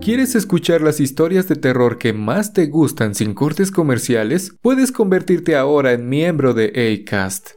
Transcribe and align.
¿Quieres 0.00 0.36
escuchar 0.36 0.82
las 0.82 1.00
historias 1.00 1.48
de 1.48 1.56
terror 1.56 1.98
que 1.98 2.12
más 2.12 2.52
te 2.52 2.66
gustan 2.66 3.14
sin 3.14 3.34
cortes 3.34 3.72
comerciales? 3.72 4.54
Puedes 4.62 4.92
convertirte 4.92 5.56
ahora 5.56 5.92
en 5.92 6.08
miembro 6.08 6.54
de 6.54 7.04
ACAST. 7.04 7.50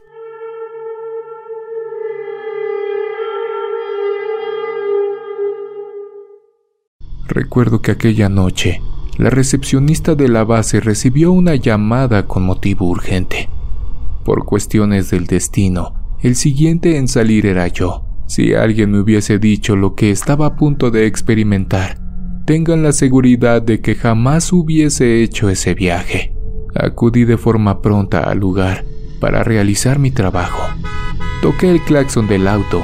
Recuerdo 7.28 7.80
que 7.80 7.92
aquella 7.92 8.28
noche, 8.28 8.82
la 9.16 9.30
recepcionista 9.30 10.16
de 10.16 10.28
la 10.28 10.42
base 10.42 10.80
recibió 10.80 11.30
una 11.30 11.54
llamada 11.54 12.26
con 12.26 12.42
motivo 12.42 12.88
urgente. 12.88 13.48
Por 14.24 14.44
cuestiones 14.44 15.10
del 15.10 15.26
destino, 15.26 15.94
el 16.20 16.34
siguiente 16.34 16.96
en 16.96 17.06
salir 17.06 17.46
era 17.46 17.68
yo. 17.68 18.04
Si 18.26 18.54
alguien 18.54 18.90
me 18.90 19.00
hubiese 19.00 19.38
dicho 19.38 19.76
lo 19.76 19.94
que 19.94 20.10
estaba 20.10 20.46
a 20.46 20.56
punto 20.56 20.90
de 20.90 21.06
experimentar, 21.06 22.09
tengan 22.50 22.82
la 22.82 22.90
seguridad 22.90 23.62
de 23.62 23.80
que 23.80 23.94
jamás 23.94 24.52
hubiese 24.52 25.22
hecho 25.22 25.48
ese 25.48 25.74
viaje. 25.74 26.34
Acudí 26.74 27.24
de 27.24 27.38
forma 27.38 27.80
pronta 27.80 28.24
al 28.24 28.38
lugar 28.38 28.84
para 29.20 29.44
realizar 29.44 30.00
mi 30.00 30.10
trabajo. 30.10 30.62
Toqué 31.42 31.70
el 31.70 31.80
claxon 31.80 32.26
del 32.26 32.48
auto. 32.48 32.82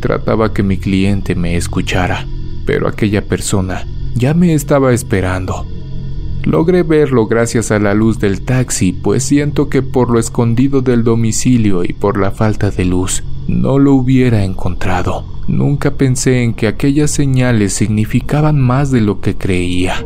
Trataba 0.00 0.52
que 0.52 0.64
mi 0.64 0.78
cliente 0.78 1.36
me 1.36 1.56
escuchara 1.56 2.26
pero 2.66 2.88
aquella 2.88 3.22
persona 3.22 3.86
ya 4.14 4.34
me 4.34 4.54
estaba 4.54 4.92
esperando. 4.92 5.64
Logré 6.42 6.82
verlo 6.82 7.26
gracias 7.26 7.70
a 7.70 7.78
la 7.78 7.94
luz 7.94 8.18
del 8.18 8.42
taxi, 8.42 8.92
pues 8.92 9.22
siento 9.22 9.68
que 9.68 9.82
por 9.82 10.10
lo 10.10 10.18
escondido 10.18 10.82
del 10.82 11.04
domicilio 11.04 11.84
y 11.84 11.92
por 11.92 12.18
la 12.18 12.32
falta 12.32 12.70
de 12.70 12.84
luz, 12.84 13.22
no 13.48 13.78
lo 13.78 13.94
hubiera 13.94 14.44
encontrado. 14.44 15.24
Nunca 15.48 15.92
pensé 15.92 16.42
en 16.42 16.54
que 16.54 16.66
aquellas 16.66 17.10
señales 17.10 17.72
significaban 17.72 18.60
más 18.60 18.90
de 18.90 19.00
lo 19.00 19.20
que 19.20 19.36
creía. 19.36 20.04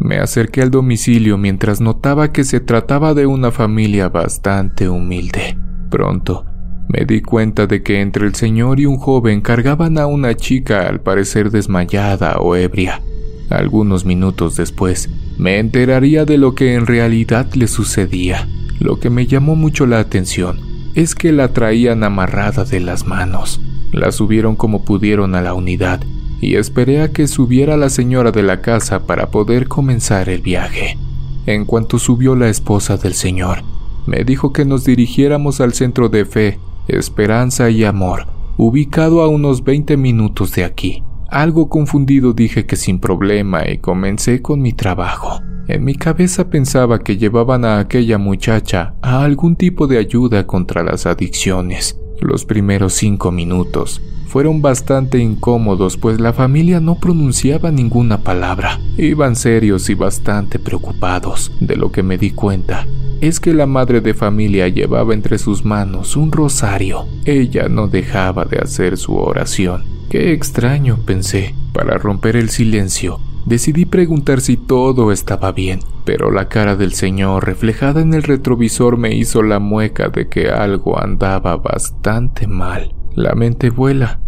Me 0.00 0.18
acerqué 0.18 0.62
al 0.62 0.70
domicilio 0.70 1.36
mientras 1.36 1.80
notaba 1.80 2.32
que 2.32 2.44
se 2.44 2.60
trataba 2.60 3.12
de 3.12 3.26
una 3.26 3.50
familia 3.50 4.08
bastante 4.08 4.88
humilde. 4.88 5.58
Pronto 5.90 6.46
me 6.88 7.04
di 7.04 7.20
cuenta 7.20 7.66
de 7.66 7.82
que 7.82 8.00
entre 8.00 8.26
el 8.26 8.34
señor 8.34 8.78
y 8.78 8.86
un 8.86 8.96
joven 8.96 9.40
cargaban 9.40 9.98
a 9.98 10.06
una 10.06 10.34
chica 10.34 10.86
al 10.86 11.00
parecer 11.00 11.50
desmayada 11.50 12.36
o 12.38 12.54
ebria. 12.54 13.02
Algunos 13.50 14.04
minutos 14.04 14.56
después, 14.56 15.10
me 15.36 15.58
enteraría 15.58 16.24
de 16.24 16.38
lo 16.38 16.54
que 16.54 16.74
en 16.74 16.86
realidad 16.86 17.52
le 17.54 17.66
sucedía. 17.66 18.48
Lo 18.78 18.98
que 18.98 19.10
me 19.10 19.26
llamó 19.26 19.56
mucho 19.56 19.86
la 19.86 19.98
atención 19.98 20.60
es 20.94 21.14
que 21.14 21.32
la 21.32 21.52
traían 21.52 22.04
amarrada 22.04 22.64
de 22.64 22.80
las 22.80 23.06
manos. 23.06 23.60
La 23.92 24.12
subieron 24.12 24.56
como 24.56 24.84
pudieron 24.84 25.34
a 25.34 25.42
la 25.42 25.54
unidad 25.54 26.00
y 26.40 26.56
esperé 26.56 27.02
a 27.02 27.12
que 27.12 27.26
subiera 27.26 27.76
la 27.76 27.88
señora 27.88 28.32
de 28.32 28.42
la 28.42 28.60
casa 28.60 29.06
para 29.06 29.30
poder 29.30 29.68
comenzar 29.68 30.28
el 30.28 30.42
viaje. 30.42 30.98
En 31.46 31.64
cuanto 31.64 31.98
subió 31.98 32.34
la 32.34 32.48
esposa 32.48 32.96
del 32.96 33.14
señor, 33.14 33.62
me 34.06 34.24
dijo 34.24 34.52
que 34.52 34.64
nos 34.64 34.84
dirigiéramos 34.84 35.60
al 35.60 35.72
centro 35.72 36.08
de 36.08 36.24
fe 36.24 36.58
Esperanza 36.88 37.70
y 37.70 37.84
Amor, 37.84 38.26
ubicado 38.56 39.22
a 39.22 39.28
unos 39.28 39.64
20 39.64 39.96
minutos 39.96 40.52
de 40.52 40.64
aquí. 40.64 41.02
Algo 41.28 41.68
confundido 41.68 42.32
dije 42.32 42.66
que 42.66 42.76
sin 42.76 43.00
problema 43.00 43.68
y 43.68 43.78
comencé 43.78 44.42
con 44.42 44.62
mi 44.62 44.72
trabajo. 44.72 45.40
En 45.68 45.82
mi 45.84 45.96
cabeza 45.96 46.48
pensaba 46.48 47.00
que 47.00 47.16
llevaban 47.16 47.64
a 47.64 47.80
aquella 47.80 48.18
muchacha 48.18 48.94
a 49.02 49.24
algún 49.24 49.56
tipo 49.56 49.88
de 49.88 49.98
ayuda 49.98 50.46
contra 50.46 50.84
las 50.84 51.06
adicciones. 51.06 51.98
Los 52.20 52.44
primeros 52.44 52.94
cinco 52.94 53.30
minutos 53.30 54.00
fueron 54.26 54.60
bastante 54.60 55.18
incómodos 55.18 55.96
pues 55.96 56.20
la 56.20 56.32
familia 56.32 56.80
no 56.80 56.96
pronunciaba 56.96 57.70
ninguna 57.70 58.22
palabra. 58.22 58.80
Iban 58.98 59.36
serios 59.36 59.88
y 59.88 59.94
bastante 59.94 60.58
preocupados. 60.58 61.52
De 61.60 61.76
lo 61.76 61.90
que 61.92 62.02
me 62.02 62.18
di 62.18 62.32
cuenta 62.32 62.86
es 63.20 63.40
que 63.40 63.54
la 63.54 63.66
madre 63.66 64.00
de 64.00 64.12
familia 64.12 64.68
llevaba 64.68 65.14
entre 65.14 65.38
sus 65.38 65.64
manos 65.64 66.16
un 66.16 66.32
rosario. 66.32 67.06
Ella 67.24 67.68
no 67.68 67.88
dejaba 67.88 68.44
de 68.44 68.58
hacer 68.58 68.98
su 68.98 69.14
oración. 69.16 69.84
Qué 70.10 70.32
extraño, 70.32 70.98
pensé. 71.06 71.54
Para 71.72 71.98
romper 71.98 72.36
el 72.36 72.50
silencio, 72.50 73.20
decidí 73.46 73.86
preguntar 73.86 74.40
si 74.40 74.56
todo 74.56 75.12
estaba 75.12 75.52
bien, 75.52 75.80
pero 76.04 76.30
la 76.30 76.48
cara 76.48 76.76
del 76.76 76.92
señor 76.92 77.46
reflejada 77.46 78.02
en 78.02 78.12
el 78.12 78.24
retrovisor 78.24 78.98
me 78.98 79.14
hizo 79.14 79.42
la 79.42 79.60
mueca 79.60 80.08
de 80.08 80.28
que 80.28 80.50
algo 80.50 81.00
andaba 81.00 81.56
bastante 81.56 82.46
mal. 82.46 82.94
La 83.14 83.34
mente 83.34 83.70
vuela, 83.70 84.20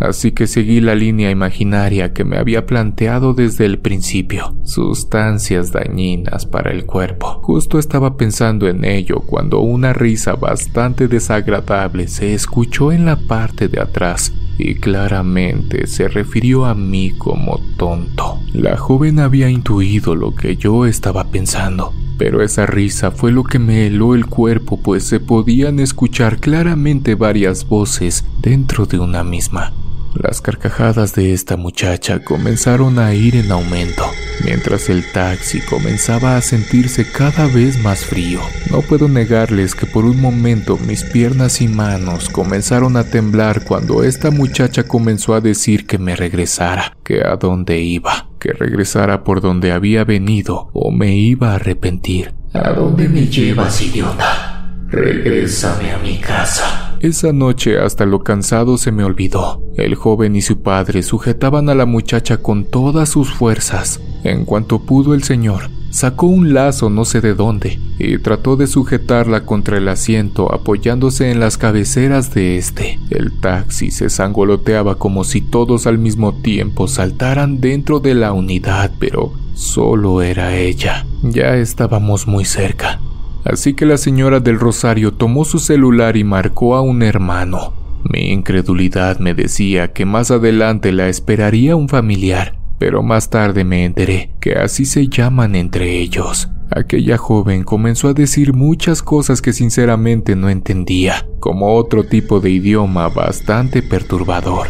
así 0.00 0.32
que 0.32 0.46
seguí 0.46 0.80
la 0.80 0.94
línea 0.94 1.30
imaginaria 1.30 2.12
que 2.12 2.24
me 2.24 2.36
había 2.38 2.66
planteado 2.66 3.34
desde 3.34 3.64
el 3.64 3.78
principio, 3.78 4.54
sustancias 4.64 5.72
dañinas 5.72 6.46
para 6.46 6.70
el 6.70 6.86
cuerpo. 6.86 7.40
Justo 7.42 7.78
estaba 7.78 8.16
pensando 8.16 8.68
en 8.68 8.84
ello 8.84 9.20
cuando 9.20 9.60
una 9.60 9.92
risa 9.92 10.34
bastante 10.34 11.08
desagradable 11.08 12.08
se 12.08 12.34
escuchó 12.34 12.92
en 12.92 13.04
la 13.04 13.16
parte 13.16 13.68
de 13.68 13.80
atrás 13.80 14.32
y 14.58 14.76
claramente 14.76 15.86
se 15.86 16.08
refirió 16.08 16.64
a 16.64 16.74
mí 16.74 17.12
como 17.16 17.60
tonto. 17.76 18.40
La 18.52 18.76
joven 18.76 19.20
había 19.20 19.50
intuido 19.50 20.14
lo 20.14 20.34
que 20.34 20.56
yo 20.56 20.86
estaba 20.86 21.24
pensando, 21.30 21.92
pero 22.18 22.42
esa 22.42 22.66
risa 22.66 23.10
fue 23.10 23.32
lo 23.32 23.44
que 23.44 23.58
me 23.58 23.86
heló 23.86 24.14
el 24.14 24.26
cuerpo 24.26 24.80
pues 24.80 25.04
se 25.04 25.20
podían 25.20 25.78
escuchar 25.80 26.38
claramente 26.38 27.14
varias 27.14 27.68
voces 27.68 28.24
dentro 28.40 28.86
de 28.86 28.98
una 28.98 29.22
misma. 29.22 29.72
Las 30.14 30.40
carcajadas 30.40 31.14
de 31.14 31.32
esta 31.32 31.56
muchacha 31.56 32.24
comenzaron 32.24 32.98
a 32.98 33.14
ir 33.14 33.36
en 33.36 33.52
aumento, 33.52 34.02
mientras 34.44 34.88
el 34.88 35.04
taxi 35.12 35.60
comenzaba 35.60 36.36
a 36.36 36.42
sentirse 36.42 37.06
cada 37.10 37.46
vez 37.46 37.82
más 37.82 38.04
frío. 38.04 38.40
No 38.70 38.82
puedo 38.82 39.08
negarles 39.08 39.74
que 39.74 39.86
por 39.86 40.04
un 40.04 40.20
momento 40.20 40.78
mis 40.78 41.04
piernas 41.04 41.60
y 41.60 41.68
manos 41.68 42.28
comenzaron 42.30 42.96
a 42.96 43.04
temblar 43.04 43.64
cuando 43.64 44.02
esta 44.04 44.30
muchacha 44.30 44.84
comenzó 44.84 45.34
a 45.34 45.40
decir 45.40 45.86
que 45.86 45.98
me 45.98 46.16
regresara, 46.16 46.96
que 47.04 47.22
a 47.22 47.36
dónde 47.36 47.80
iba, 47.80 48.28
que 48.38 48.52
regresara 48.52 49.22
por 49.22 49.40
donde 49.40 49.72
había 49.72 50.04
venido 50.04 50.70
o 50.72 50.90
me 50.90 51.14
iba 51.14 51.52
a 51.52 51.56
arrepentir. 51.56 52.32
¿A 52.54 52.72
dónde 52.72 53.08
me 53.08 53.26
llevas, 53.26 53.82
idiota? 53.82 54.72
Regrésame 54.88 55.92
a 55.92 55.98
mi 55.98 56.18
casa. 56.18 56.85
Esa 57.00 57.32
noche 57.32 57.78
hasta 57.78 58.06
lo 58.06 58.22
cansado 58.22 58.78
se 58.78 58.90
me 58.90 59.04
olvidó. 59.04 59.62
El 59.76 59.94
joven 59.94 60.34
y 60.34 60.42
su 60.42 60.62
padre 60.62 61.02
sujetaban 61.02 61.68
a 61.68 61.74
la 61.74 61.84
muchacha 61.84 62.38
con 62.38 62.64
todas 62.64 63.10
sus 63.10 63.32
fuerzas. 63.32 64.00
En 64.24 64.44
cuanto 64.44 64.80
pudo 64.80 65.12
el 65.12 65.22
señor, 65.22 65.70
sacó 65.90 66.26
un 66.26 66.54
lazo 66.54 66.88
no 66.88 67.04
sé 67.04 67.20
de 67.20 67.34
dónde 67.34 67.78
y 67.98 68.18
trató 68.18 68.56
de 68.56 68.66
sujetarla 68.66 69.44
contra 69.44 69.76
el 69.76 69.88
asiento 69.88 70.52
apoyándose 70.52 71.30
en 71.30 71.38
las 71.38 71.58
cabeceras 71.58 72.34
de 72.34 72.56
este. 72.56 72.98
El 73.10 73.38
taxi 73.40 73.90
se 73.90 74.08
sangoloteaba 74.08 74.96
como 74.96 75.24
si 75.24 75.42
todos 75.42 75.86
al 75.86 75.98
mismo 75.98 76.34
tiempo 76.34 76.88
saltaran 76.88 77.60
dentro 77.60 78.00
de 78.00 78.14
la 78.14 78.32
unidad, 78.32 78.90
pero 78.98 79.32
solo 79.54 80.22
era 80.22 80.56
ella. 80.56 81.06
Ya 81.22 81.56
estábamos 81.56 82.26
muy 82.26 82.46
cerca. 82.46 83.00
Así 83.46 83.74
que 83.74 83.86
la 83.86 83.96
señora 83.96 84.40
del 84.40 84.58
Rosario 84.58 85.12
tomó 85.12 85.44
su 85.44 85.60
celular 85.60 86.16
y 86.16 86.24
marcó 86.24 86.74
a 86.74 86.82
un 86.82 87.02
hermano. 87.02 87.74
Mi 88.02 88.32
incredulidad 88.32 89.20
me 89.20 89.34
decía 89.34 89.92
que 89.92 90.04
más 90.04 90.32
adelante 90.32 90.90
la 90.90 91.08
esperaría 91.08 91.76
un 91.76 91.88
familiar, 91.88 92.58
pero 92.78 93.04
más 93.04 93.30
tarde 93.30 93.64
me 93.64 93.84
enteré 93.84 94.32
que 94.40 94.54
así 94.54 94.84
se 94.84 95.06
llaman 95.06 95.54
entre 95.54 95.98
ellos. 95.98 96.48
Aquella 96.70 97.16
joven 97.18 97.62
comenzó 97.62 98.08
a 98.08 98.14
decir 98.14 98.52
muchas 98.52 99.00
cosas 99.00 99.40
que 99.40 99.52
sinceramente 99.52 100.34
no 100.34 100.48
entendía, 100.48 101.24
como 101.38 101.76
otro 101.76 102.02
tipo 102.02 102.40
de 102.40 102.50
idioma 102.50 103.08
bastante 103.08 103.80
perturbador. 103.80 104.66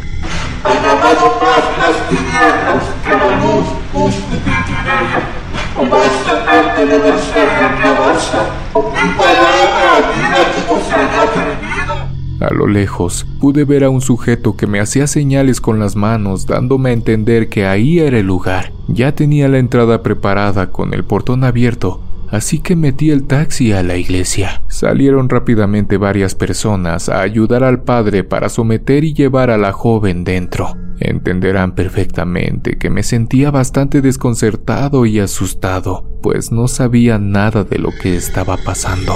Lo 12.56 12.66
lejos, 12.66 13.26
pude 13.40 13.64
ver 13.64 13.84
a 13.84 13.90
un 13.90 14.00
sujeto 14.00 14.56
que 14.56 14.66
me 14.66 14.80
hacía 14.80 15.06
señales 15.06 15.60
con 15.60 15.78
las 15.78 15.94
manos, 15.94 16.46
dándome 16.46 16.90
a 16.90 16.94
entender 16.94 17.48
que 17.48 17.66
ahí 17.66 17.98
era 18.00 18.18
el 18.18 18.26
lugar. 18.26 18.72
Ya 18.88 19.12
tenía 19.12 19.48
la 19.48 19.58
entrada 19.58 20.02
preparada 20.02 20.70
con 20.70 20.94
el 20.94 21.04
portón 21.04 21.44
abierto, 21.44 22.02
así 22.30 22.58
que 22.58 22.76
metí 22.76 23.10
el 23.10 23.24
taxi 23.24 23.72
a 23.72 23.82
la 23.82 23.96
iglesia. 23.96 24.62
Salieron 24.68 25.28
rápidamente 25.28 25.96
varias 25.96 26.34
personas 26.34 27.08
a 27.08 27.20
ayudar 27.20 27.62
al 27.62 27.82
padre 27.82 28.24
para 28.24 28.48
someter 28.48 29.04
y 29.04 29.14
llevar 29.14 29.50
a 29.50 29.58
la 29.58 29.72
joven 29.72 30.24
dentro. 30.24 30.76
Entenderán 30.98 31.74
perfectamente 31.74 32.78
que 32.78 32.88
me 32.90 33.02
sentía 33.02 33.50
bastante 33.50 34.00
desconcertado 34.00 35.04
y 35.04 35.20
asustado, 35.20 36.08
pues 36.22 36.52
no 36.52 36.68
sabía 36.68 37.18
nada 37.18 37.64
de 37.64 37.78
lo 37.78 37.90
que 38.02 38.16
estaba 38.16 38.56
pasando. 38.56 39.12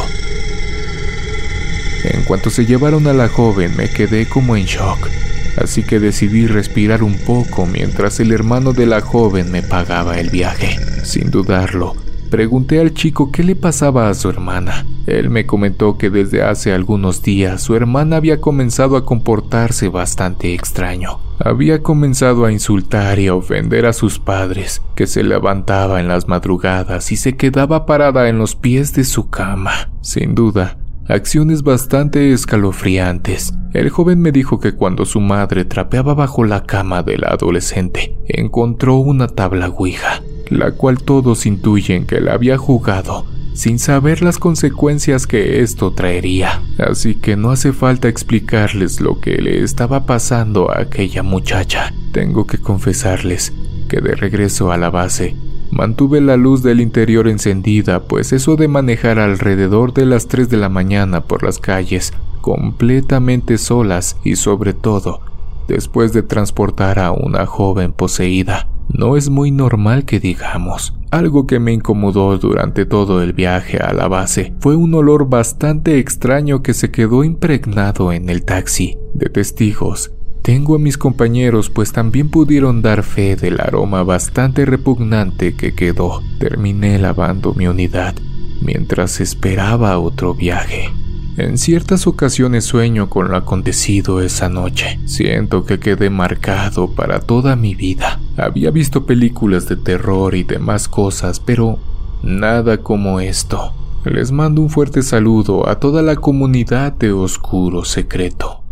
En 2.21 2.27
cuanto 2.27 2.51
se 2.51 2.67
llevaron 2.67 3.07
a 3.07 3.15
la 3.15 3.29
joven 3.29 3.75
me 3.79 3.89
quedé 3.89 4.29
como 4.29 4.55
en 4.55 4.67
shock. 4.67 5.09
así 5.57 5.83
que 5.83 5.99
decidí 5.99 6.47
respirar 6.47 7.03
un 7.03 7.17
poco 7.17 7.65
mientras 7.65 8.21
el 8.21 8.31
hermano 8.31 8.75
de 8.75 8.85
la 8.85 9.01
joven 9.01 9.51
me 9.51 9.63
pagaba 9.63 10.21
el 10.21 10.29
viaje. 10.29 10.77
Sin 11.03 11.31
dudarlo, 11.31 11.95
Pregunté 12.31 12.79
al 12.79 12.95
chico 12.95 13.33
qué 13.33 13.43
le 13.43 13.57
pasaba 13.57 14.09
a 14.09 14.15
su 14.15 14.29
hermana. 14.29 14.87
Él 15.07 15.31
me 15.31 15.47
comentó 15.47 15.99
que 15.99 16.11
desde 16.11 16.45
hace 16.45 16.73
algunos 16.73 17.23
días 17.23 17.61
su 17.61 17.75
hermana 17.75 18.19
había 18.19 18.41
comenzado 18.41 18.97
a 18.97 19.05
comportarse 19.05 19.89
bastante 19.89 20.55
extraño. 20.55 21.19
Había 21.41 21.83
comenzado 21.83 22.45
a 22.45 22.53
insultar 22.53 23.19
y 23.19 23.27
a 23.27 23.35
ofender 23.35 23.85
a 23.85 23.93
sus 23.93 24.21
padres, 24.21 24.81
que 24.95 25.09
se 25.09 25.25
levantaba 25.25 25.99
en 25.99 26.07
las 26.07 26.29
madrugadas 26.29 27.11
y 27.11 27.17
se 27.17 27.37
quedaba 27.37 27.85
parada 27.85 28.29
en 28.29 28.39
los 28.39 28.55
pies 28.55 28.93
de 28.93 29.03
su 29.03 29.29
cama. 29.29 29.91
Sin 30.01 30.37
duda, 30.37 30.79
acciones 31.11 31.63
bastante 31.63 32.33
escalofriantes. 32.33 33.53
El 33.73 33.91
joven 33.91 34.21
me 34.21 34.33
dijo 34.33 34.59
que 34.59 34.75
cuando 34.75 35.05
su 35.05 35.21
madre 35.21 35.65
trapeaba 35.65 36.15
bajo 36.15 36.45
la 36.45 36.65
cama 36.65 37.03
de 37.03 37.19
la 37.19 37.29
adolescente, 37.29 38.17
encontró 38.29 38.97
una 38.97 39.29
tabla 39.29 39.69
Ouija 39.69 40.23
la 40.51 40.73
cual 40.73 41.03
todos 41.03 41.47
intuyen 41.47 42.07
que 42.07 42.21
la 42.21 42.35
había 42.35 42.59
jugado 42.59 43.25
sin 43.55 43.79
saber 43.79 44.23
las 44.23 44.39
consecuencias 44.39 45.27
que 45.27 45.61
esto 45.61 45.93
traería. 45.93 46.63
Así 46.79 47.17
que 47.17 47.37
no 47.37 47.51
hace 47.51 47.73
falta 47.73 48.09
explicarles 48.09 49.01
lo 49.01 49.21
que 49.21 49.37
le 49.37 49.63
estaba 49.63 50.07
pasando 50.07 50.71
a 50.71 50.81
aquella 50.81 51.23
muchacha. 51.23 51.93
Tengo 52.13 52.47
que 52.47 52.59
confesarles 52.59 53.53
que 53.89 54.01
de 54.01 54.15
regreso 54.15 54.73
a 54.73 54.79
la 54.79 54.89
base 54.89 55.37
mantuve 55.71 56.21
la 56.21 56.37
luz 56.37 56.63
del 56.63 56.81
interior 56.81 57.29
encendida, 57.29 58.05
pues 58.05 58.33
eso 58.33 58.57
de 58.57 58.69
manejar 58.69 59.19
alrededor 59.19 59.93
de 59.93 60.07
las 60.07 60.29
3 60.29 60.49
de 60.49 60.57
la 60.57 60.69
mañana 60.69 61.23
por 61.23 61.43
las 61.43 61.59
calles 61.59 62.13
completamente 62.41 63.59
solas 63.59 64.17
y 64.25 64.37
sobre 64.37 64.73
todo 64.73 65.21
después 65.69 66.13
de 66.13 66.23
transportar 66.23 66.99
a 66.99 67.13
una 67.13 67.47
joven 67.47 67.93
poseída 67.93 68.69
no 68.93 69.17
es 69.17 69.31
muy 69.31 69.51
normal 69.51 70.05
que 70.05 70.21
digamos. 70.21 70.95
Algo 71.11 71.47
que 71.47 71.59
me 71.59 71.73
incomodó 71.73 72.37
durante 72.39 72.87
todo 72.87 73.23
el 73.23 73.33
viaje 73.33 73.79
a 73.79 73.93
la 73.93 74.09
base 74.09 74.53
fue 74.61 74.77
un 74.77 74.95
olor 74.95 75.29
bastante 75.29 75.99
extraño 75.99 76.63
que 76.63 76.75
se 76.75 76.91
quedó 76.91 77.25
impregnado 77.25 78.13
en 78.13 78.29
el 78.29 78.45
taxi. 78.45 78.97
De 79.15 79.29
testigos, 79.29 80.13
tengo 80.43 80.75
a 80.75 80.79
mis 80.79 80.99
compañeros 80.99 81.71
pues 81.71 81.93
también 81.93 82.31
pudieron 82.31 82.83
dar 82.83 83.03
fe 83.03 83.37
del 83.37 83.61
aroma 83.61 84.03
bastante 84.03 84.65
repugnante 84.65 85.55
que 85.55 85.75
quedó. 85.75 86.23
Terminé 86.39 86.99
lavando 86.99 87.55
mi 87.55 87.67
unidad 87.67 88.15
mientras 88.61 89.21
esperaba 89.21 89.99
otro 89.99 90.35
viaje. 90.35 90.91
En 91.37 91.57
ciertas 91.57 92.07
ocasiones 92.07 92.65
sueño 92.65 93.09
con 93.09 93.31
lo 93.31 93.37
acontecido 93.37 94.21
esa 94.21 94.49
noche. 94.49 94.99
Siento 95.07 95.65
que 95.65 95.79
quedé 95.79 96.11
marcado 96.11 96.95
para 96.95 97.21
toda 97.21 97.57
mi 97.57 97.75
vida. 97.75 98.21
Había 98.37 98.71
visto 98.71 99.07
películas 99.07 99.69
de 99.69 99.77
terror 99.77 100.35
y 100.35 100.43
demás 100.43 100.89
cosas, 100.89 101.41
pero 101.41 101.79
nada 102.23 102.79
como 102.79 103.21
esto. 103.21 103.73
Les 104.05 104.33
mando 104.33 104.61
un 104.63 104.71
fuerte 104.71 105.03
saludo 105.03 105.69
a 105.69 105.79
toda 105.79 106.03
la 106.03 106.17
comunidad 106.17 106.93
de 106.93 107.13
Oscuro 107.13 107.85
Secreto. 107.85 108.63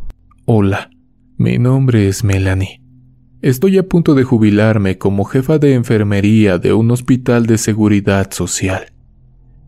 Hola, 0.44 0.90
mi 1.38 1.56
nombre 1.56 2.08
es 2.08 2.24
Melanie. 2.24 2.82
Estoy 3.42 3.78
a 3.78 3.84
punto 3.84 4.16
de 4.16 4.24
jubilarme 4.24 4.98
como 4.98 5.24
jefa 5.24 5.60
de 5.60 5.74
enfermería 5.74 6.58
de 6.58 6.72
un 6.72 6.90
hospital 6.90 7.46
de 7.46 7.58
seguridad 7.58 8.32
social. 8.32 8.92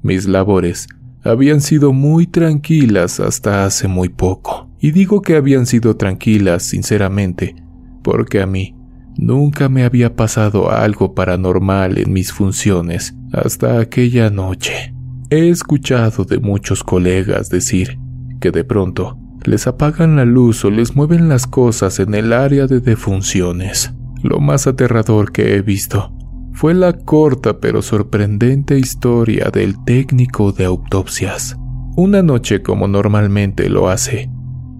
Mis 0.02 0.26
labores 0.26 0.88
habían 1.22 1.60
sido 1.60 1.92
muy 1.92 2.26
tranquilas 2.26 3.20
hasta 3.20 3.64
hace 3.64 3.86
muy 3.86 4.08
poco. 4.08 4.68
Y 4.80 4.90
digo 4.90 5.22
que 5.22 5.36
habían 5.36 5.64
sido 5.64 5.96
tranquilas, 5.96 6.64
sinceramente, 6.64 7.54
porque 8.02 8.40
a 8.40 8.46
mí 8.46 8.74
nunca 9.16 9.68
me 9.68 9.84
había 9.84 10.16
pasado 10.16 10.72
algo 10.72 11.14
paranormal 11.14 11.98
en 11.98 12.12
mis 12.12 12.32
funciones 12.32 13.14
hasta 13.32 13.78
aquella 13.78 14.28
noche. 14.28 14.92
He 15.30 15.48
escuchado 15.50 16.24
de 16.24 16.40
muchos 16.40 16.82
colegas 16.82 17.48
decir 17.48 17.96
que 18.40 18.50
de 18.50 18.64
pronto 18.64 19.19
les 19.44 19.66
apagan 19.66 20.16
la 20.16 20.24
luz 20.24 20.64
o 20.64 20.70
les 20.70 20.94
mueven 20.94 21.28
las 21.28 21.46
cosas 21.46 21.98
en 22.00 22.14
el 22.14 22.32
área 22.32 22.66
de 22.66 22.80
defunciones. 22.80 23.92
Lo 24.22 24.38
más 24.40 24.66
aterrador 24.66 25.32
que 25.32 25.54
he 25.54 25.62
visto 25.62 26.12
fue 26.52 26.74
la 26.74 26.92
corta 26.92 27.58
pero 27.58 27.80
sorprendente 27.80 28.78
historia 28.78 29.50
del 29.50 29.82
técnico 29.84 30.52
de 30.52 30.66
autopsias. 30.66 31.56
Una 31.96 32.22
noche, 32.22 32.62
como 32.62 32.86
normalmente 32.86 33.68
lo 33.68 33.88
hace, 33.88 34.28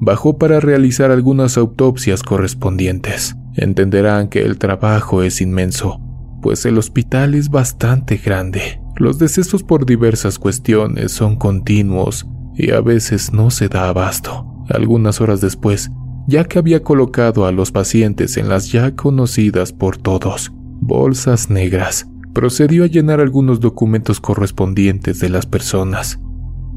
bajó 0.01 0.37
para 0.37 0.61
realizar 0.61 1.11
algunas 1.11 1.57
autopsias 1.57 2.23
correspondientes. 2.23 3.35
Entenderán 3.55 4.29
que 4.29 4.43
el 4.43 4.59
trabajo 4.59 5.23
es 5.23 5.41
inmenso, 5.41 6.01
pues 6.43 6.67
el 6.67 6.77
hospital 6.79 7.35
es 7.35 7.49
bastante 7.49 8.17
grande. 8.17 8.81
Los 8.97 9.19
decesos 9.19 9.63
por 9.63 9.87
diversas 9.87 10.39
cuestiones 10.39 11.13
son 11.13 11.37
continuos 11.37 12.27
y 12.55 12.73
a 12.73 12.81
veces 12.81 13.33
no 13.33 13.51
se 13.51 13.69
da 13.69 13.89
abasto. 13.89 14.47
Algunas 14.69 15.21
horas 15.21 15.41
después, 15.41 15.91
ya 16.27 16.45
que 16.45 16.59
había 16.59 16.83
colocado 16.83 17.47
a 17.47 17.53
los 17.53 17.73
pacientes 17.73 18.37
en 18.37 18.49
las 18.49 18.71
ya 18.71 18.95
conocidas 18.95 19.73
por 19.73 19.97
todos 19.97 20.53
bolsas 20.81 21.51
negras, 21.51 22.09
procedió 22.33 22.85
a 22.85 22.87
llenar 22.87 23.21
algunos 23.21 23.61
documentos 23.61 24.21
correspondientes 24.21 25.19
de 25.19 25.29
las 25.29 25.47
personas 25.47 26.21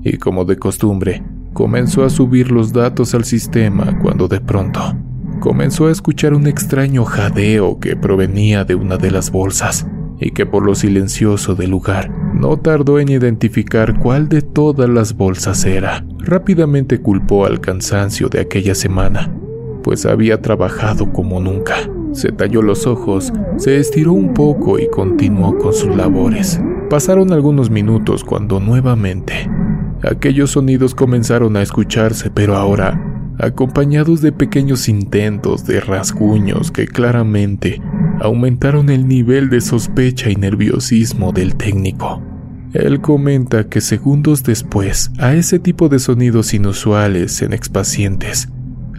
y 0.03 0.17
como 0.17 0.43
de 0.45 0.57
costumbre, 0.57 1.23
comenzó 1.53 2.03
a 2.03 2.09
subir 2.09 2.51
los 2.51 2.73
datos 2.73 3.13
al 3.13 3.23
sistema 3.23 3.99
cuando 4.01 4.27
de 4.27 4.41
pronto 4.41 4.81
comenzó 5.39 5.87
a 5.87 5.91
escuchar 5.91 6.33
un 6.33 6.47
extraño 6.47 7.05
jadeo 7.05 7.79
que 7.79 7.95
provenía 7.95 8.65
de 8.65 8.75
una 8.75 8.97
de 8.97 9.11
las 9.11 9.31
bolsas 9.31 9.85
y 10.23 10.31
que 10.31 10.45
por 10.45 10.65
lo 10.65 10.73
silencioso 10.73 11.55
del 11.55 11.71
lugar 11.71 12.09
no 12.33 12.57
tardó 12.57 12.99
en 12.99 13.09
identificar 13.09 13.99
cuál 13.99 14.29
de 14.29 14.41
todas 14.41 14.89
las 14.89 15.15
bolsas 15.15 15.65
era. 15.65 16.05
Rápidamente 16.19 16.99
culpó 16.99 17.45
al 17.45 17.59
cansancio 17.59 18.29
de 18.29 18.39
aquella 18.39 18.73
semana, 18.73 19.31
pues 19.83 20.05
había 20.05 20.41
trabajado 20.41 21.11
como 21.11 21.39
nunca. 21.39 21.75
Se 22.13 22.31
talló 22.31 22.61
los 22.61 22.87
ojos, 22.87 23.33
se 23.57 23.77
estiró 23.77 24.13
un 24.13 24.33
poco 24.33 24.79
y 24.79 24.87
continuó 24.87 25.57
con 25.57 25.73
sus 25.73 25.95
labores. 25.95 26.61
Pasaron 26.89 27.33
algunos 27.33 27.69
minutos 27.69 28.23
cuando 28.23 28.59
nuevamente 28.59 29.49
aquellos 30.03 30.51
sonidos 30.51 30.95
comenzaron 30.95 31.57
a 31.57 31.61
escucharse, 31.61 32.29
pero 32.29 32.55
ahora 32.55 33.13
acompañados 33.39 34.21
de 34.21 34.31
pequeños 34.31 34.87
intentos 34.87 35.65
de 35.65 35.79
rasguños 35.79 36.71
que 36.71 36.87
claramente 36.87 37.81
aumentaron 38.19 38.89
el 38.89 39.07
nivel 39.07 39.49
de 39.49 39.61
sospecha 39.61 40.29
y 40.29 40.35
nerviosismo 40.35 41.31
del 41.31 41.55
técnico. 41.55 42.21
Él 42.73 43.01
comenta 43.01 43.69
que 43.69 43.81
segundos 43.81 44.43
después 44.43 45.11
a 45.19 45.33
ese 45.33 45.59
tipo 45.59 45.89
de 45.89 45.99
sonidos 45.99 46.53
inusuales 46.53 47.41
en 47.41 47.53
expacientes, 47.53 48.49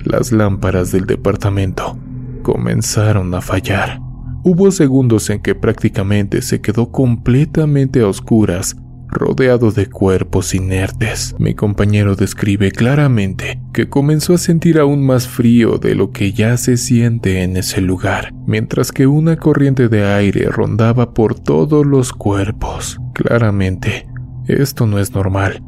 las 0.04 0.32
lámparas 0.32 0.92
del 0.92 1.06
departamento 1.06 1.98
comenzaron 2.42 3.34
a 3.34 3.40
fallar. 3.40 4.00
Hubo 4.44 4.70
segundos 4.70 5.30
en 5.30 5.40
que 5.40 5.54
prácticamente 5.54 6.42
se 6.42 6.60
quedó 6.60 6.92
completamente 6.92 8.02
a 8.02 8.08
oscuras, 8.08 8.76
rodeado 9.14 9.70
de 9.70 9.86
cuerpos 9.86 10.54
inertes. 10.54 11.34
Mi 11.38 11.54
compañero 11.54 12.16
describe 12.16 12.70
claramente 12.70 13.60
que 13.72 13.88
comenzó 13.88 14.34
a 14.34 14.38
sentir 14.38 14.78
aún 14.78 15.06
más 15.06 15.26
frío 15.26 15.78
de 15.78 15.94
lo 15.94 16.10
que 16.10 16.32
ya 16.32 16.56
se 16.58 16.76
siente 16.76 17.42
en 17.42 17.56
ese 17.56 17.80
lugar, 17.80 18.34
mientras 18.46 18.92
que 18.92 19.06
una 19.06 19.36
corriente 19.36 19.88
de 19.88 20.04
aire 20.04 20.48
rondaba 20.50 21.14
por 21.14 21.38
todos 21.38 21.86
los 21.86 22.12
cuerpos. 22.12 22.98
Claramente, 23.14 24.06
esto 24.46 24.86
no 24.86 24.98
es 24.98 25.14
normal, 25.14 25.62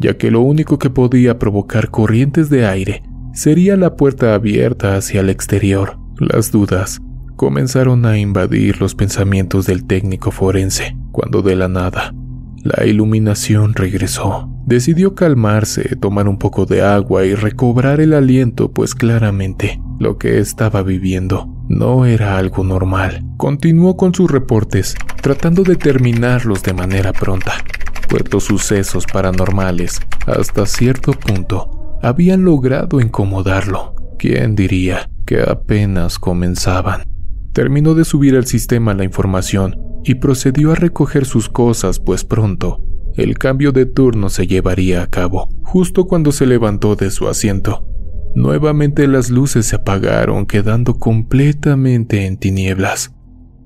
ya 0.00 0.16
que 0.16 0.30
lo 0.30 0.40
único 0.40 0.78
que 0.78 0.90
podía 0.90 1.38
provocar 1.38 1.90
corrientes 1.90 2.50
de 2.50 2.66
aire 2.66 3.02
sería 3.32 3.76
la 3.76 3.94
puerta 3.94 4.34
abierta 4.34 4.96
hacia 4.96 5.20
el 5.20 5.30
exterior. 5.30 5.98
Las 6.18 6.50
dudas 6.50 7.00
comenzaron 7.36 8.04
a 8.06 8.18
invadir 8.18 8.80
los 8.80 8.96
pensamientos 8.96 9.66
del 9.66 9.86
técnico 9.86 10.32
forense 10.32 10.96
cuando 11.12 11.42
de 11.42 11.54
la 11.54 11.68
nada 11.68 12.12
la 12.68 12.86
iluminación 12.86 13.74
regresó. 13.74 14.48
Decidió 14.66 15.14
calmarse, 15.14 15.96
tomar 15.96 16.28
un 16.28 16.38
poco 16.38 16.66
de 16.66 16.82
agua 16.82 17.24
y 17.24 17.34
recobrar 17.34 18.00
el 18.00 18.12
aliento, 18.14 18.70
pues 18.72 18.94
claramente 18.94 19.80
lo 19.98 20.18
que 20.18 20.38
estaba 20.38 20.82
viviendo 20.82 21.48
no 21.68 22.04
era 22.04 22.36
algo 22.38 22.64
normal. 22.64 23.24
Continuó 23.36 23.96
con 23.96 24.14
sus 24.14 24.30
reportes, 24.30 24.94
tratando 25.22 25.62
de 25.62 25.76
terminarlos 25.76 26.62
de 26.62 26.74
manera 26.74 27.12
pronta, 27.12 27.54
pues 28.08 28.44
sucesos 28.44 29.06
paranormales, 29.12 30.00
hasta 30.26 30.66
cierto 30.66 31.12
punto, 31.12 31.98
habían 32.02 32.44
logrado 32.44 33.00
incomodarlo. 33.00 33.94
¿Quién 34.18 34.54
diría? 34.54 35.08
que 35.28 35.42
apenas 35.42 36.18
comenzaban. 36.18 37.02
Terminó 37.52 37.92
de 37.92 38.06
subir 38.06 38.34
al 38.34 38.46
sistema 38.46 38.94
la 38.94 39.04
información 39.04 39.87
y 40.04 40.16
procedió 40.16 40.72
a 40.72 40.74
recoger 40.74 41.24
sus 41.24 41.48
cosas, 41.48 42.00
pues 42.00 42.24
pronto 42.24 42.84
el 43.16 43.36
cambio 43.36 43.72
de 43.72 43.84
turno 43.84 44.28
se 44.28 44.46
llevaría 44.46 45.02
a 45.02 45.08
cabo. 45.08 45.48
Justo 45.62 46.06
cuando 46.06 46.30
se 46.30 46.46
levantó 46.46 46.94
de 46.94 47.10
su 47.10 47.26
asiento, 47.26 47.84
Nuevamente 48.34 49.08
las 49.08 49.30
luces 49.30 49.66
se 49.66 49.76
apagaron, 49.76 50.46
quedando 50.46 50.94
completamente 50.94 52.26
en 52.26 52.36
tinieblas, 52.36 53.12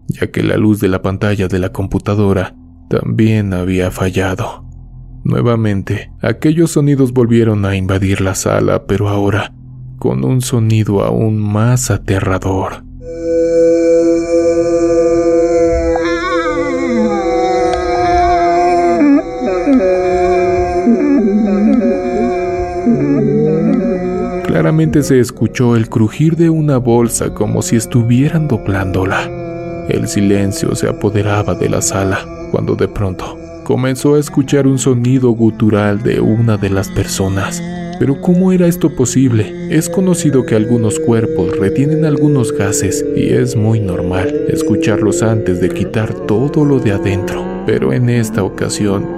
ya 0.09 0.31
que 0.31 0.43
la 0.43 0.57
luz 0.57 0.81
de 0.81 0.89
la 0.89 1.03
pantalla 1.03 1.49
de 1.49 1.59
la 1.59 1.73
computadora 1.73 2.55
también 2.89 3.53
había 3.53 3.91
fallado. 3.91 4.65
Nuevamente, 5.25 6.11
aquellos 6.21 6.73
sonidos 6.73 7.13
volvieron 7.13 7.65
a 7.65 7.77
invadir 7.77 8.21
la 8.21 8.35
sala, 8.35 8.87
pero 8.87 9.09
ahora 9.09 9.53
con 9.99 10.25
un 10.25 10.41
sonido 10.41 11.03
aún 11.03 11.39
más 11.39 11.91
aterrador. 11.91 12.85
Claramente 24.63 25.03
se 25.03 25.19
escuchó 25.19 25.75
el 25.75 25.89
crujir 25.89 26.37
de 26.37 26.49
una 26.49 26.77
bolsa 26.77 27.35
como 27.35 27.63
si 27.63 27.75
estuvieran 27.75 28.47
doblándola. 28.47 29.29
El 29.89 30.07
silencio 30.07 30.77
se 30.77 30.89
apoderaba 30.89 31.57
de 31.57 31.69
la 31.69 31.83
sala 31.83 32.21
cuando 32.53 32.77
de 32.77 32.87
pronto 32.87 33.37
comenzó 33.65 34.15
a 34.15 34.21
escuchar 34.21 34.69
un 34.69 34.79
sonido 34.79 35.31
gutural 35.31 36.05
de 36.05 36.21
una 36.21 36.59
de 36.59 36.71
las 36.71 36.89
personas. 36.91 37.61
Pero 37.99 38.21
¿cómo 38.21 38.53
era 38.53 38.69
esto 38.69 38.95
posible? 38.95 39.53
Es 39.69 39.89
conocido 39.91 40.47
que 40.47 40.55
algunos 40.55 41.01
cuerpos 41.01 41.59
retienen 41.59 42.05
algunos 42.05 42.53
gases 42.53 43.05
y 43.17 43.31
es 43.31 43.57
muy 43.57 43.81
normal 43.81 44.33
escucharlos 44.47 45.25
antes 45.25 45.61
de 45.61 45.71
quitar 45.71 46.15
todo 46.29 46.65
lo 46.65 46.79
de 46.79 46.93
adentro. 46.93 47.45
Pero 47.67 47.93
en 47.93 48.09
esta 48.09 48.45
ocasión 48.45 49.09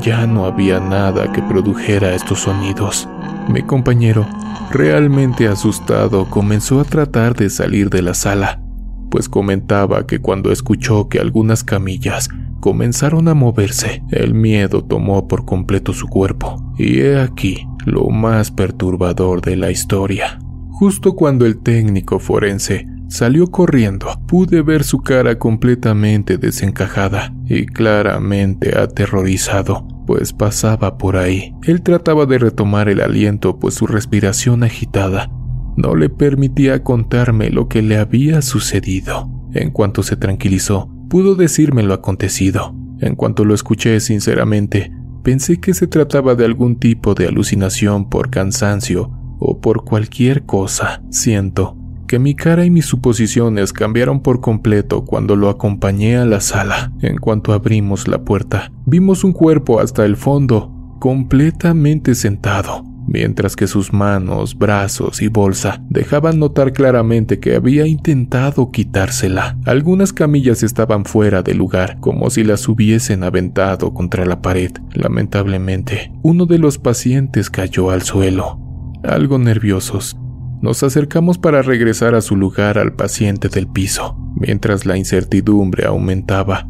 ya 0.00 0.28
no 0.28 0.46
había 0.46 0.78
nada 0.78 1.32
que 1.32 1.42
produjera 1.42 2.14
estos 2.14 2.42
sonidos. 2.42 3.08
Mi 3.48 3.62
compañero 3.62 4.26
Realmente 4.72 5.48
asustado, 5.48 6.30
comenzó 6.30 6.80
a 6.80 6.84
tratar 6.84 7.36
de 7.36 7.50
salir 7.50 7.90
de 7.90 8.00
la 8.00 8.14
sala, 8.14 8.62
pues 9.10 9.28
comentaba 9.28 10.06
que 10.06 10.18
cuando 10.18 10.50
escuchó 10.50 11.10
que 11.10 11.20
algunas 11.20 11.62
camillas 11.62 12.30
comenzaron 12.60 13.28
a 13.28 13.34
moverse, 13.34 14.02
el 14.10 14.32
miedo 14.32 14.82
tomó 14.82 15.28
por 15.28 15.44
completo 15.44 15.92
su 15.92 16.08
cuerpo. 16.08 16.72
Y 16.78 17.00
he 17.00 17.20
aquí 17.20 17.68
lo 17.84 18.08
más 18.08 18.50
perturbador 18.50 19.42
de 19.42 19.56
la 19.56 19.70
historia. 19.70 20.38
Justo 20.70 21.16
cuando 21.16 21.44
el 21.44 21.58
técnico 21.58 22.18
forense 22.18 22.86
salió 23.08 23.48
corriendo, 23.48 24.06
pude 24.26 24.62
ver 24.62 24.84
su 24.84 25.00
cara 25.02 25.38
completamente 25.38 26.38
desencajada 26.38 27.34
y 27.46 27.66
claramente 27.66 28.78
aterrorizado 28.78 29.86
pues 30.12 30.34
pasaba 30.34 30.98
por 30.98 31.16
ahí. 31.16 31.54
Él 31.62 31.80
trataba 31.80 32.26
de 32.26 32.36
retomar 32.36 32.90
el 32.90 33.00
aliento, 33.00 33.58
pues 33.58 33.72
su 33.72 33.86
respiración 33.86 34.62
agitada 34.62 35.30
no 35.74 35.94
le 35.96 36.10
permitía 36.10 36.84
contarme 36.84 37.48
lo 37.48 37.66
que 37.66 37.80
le 37.80 37.96
había 37.96 38.42
sucedido. 38.42 39.30
En 39.54 39.70
cuanto 39.70 40.02
se 40.02 40.16
tranquilizó, 40.16 40.90
pudo 41.08 41.34
decirme 41.34 41.82
lo 41.82 41.94
acontecido. 41.94 42.74
En 43.00 43.16
cuanto 43.16 43.46
lo 43.46 43.54
escuché 43.54 44.00
sinceramente, 44.00 44.92
pensé 45.22 45.60
que 45.60 45.72
se 45.72 45.86
trataba 45.86 46.34
de 46.34 46.44
algún 46.44 46.78
tipo 46.78 47.14
de 47.14 47.26
alucinación 47.26 48.10
por 48.10 48.28
cansancio 48.28 49.10
o 49.38 49.62
por 49.62 49.86
cualquier 49.86 50.44
cosa. 50.44 51.02
Siento 51.08 51.78
que 52.12 52.18
mi 52.18 52.34
cara 52.34 52.66
y 52.66 52.68
mis 52.68 52.84
suposiciones 52.84 53.72
cambiaron 53.72 54.20
por 54.20 54.42
completo 54.42 55.02
cuando 55.02 55.34
lo 55.34 55.48
acompañé 55.48 56.18
a 56.18 56.26
la 56.26 56.42
sala. 56.42 56.92
En 57.00 57.16
cuanto 57.16 57.54
abrimos 57.54 58.06
la 58.06 58.22
puerta, 58.22 58.70
vimos 58.84 59.24
un 59.24 59.32
cuerpo 59.32 59.80
hasta 59.80 60.04
el 60.04 60.18
fondo, 60.18 60.70
completamente 61.00 62.14
sentado, 62.14 62.84
mientras 63.06 63.56
que 63.56 63.66
sus 63.66 63.94
manos, 63.94 64.58
brazos 64.58 65.22
y 65.22 65.28
bolsa 65.28 65.82
dejaban 65.88 66.38
notar 66.38 66.74
claramente 66.74 67.40
que 67.40 67.56
había 67.56 67.86
intentado 67.86 68.70
quitársela. 68.70 69.56
Algunas 69.64 70.12
camillas 70.12 70.62
estaban 70.62 71.06
fuera 71.06 71.42
del 71.42 71.56
lugar, 71.56 71.96
como 72.00 72.28
si 72.28 72.44
las 72.44 72.68
hubiesen 72.68 73.24
aventado 73.24 73.94
contra 73.94 74.26
la 74.26 74.42
pared. 74.42 74.72
Lamentablemente, 74.92 76.12
uno 76.22 76.44
de 76.44 76.58
los 76.58 76.76
pacientes 76.76 77.48
cayó 77.48 77.90
al 77.90 78.02
suelo. 78.02 78.60
Algo 79.02 79.38
nerviosos, 79.38 80.18
nos 80.62 80.84
acercamos 80.84 81.38
para 81.38 81.60
regresar 81.60 82.14
a 82.14 82.20
su 82.20 82.36
lugar 82.36 82.78
al 82.78 82.94
paciente 82.94 83.48
del 83.48 83.66
piso, 83.66 84.16
mientras 84.36 84.86
la 84.86 84.96
incertidumbre 84.96 85.86
aumentaba, 85.86 86.68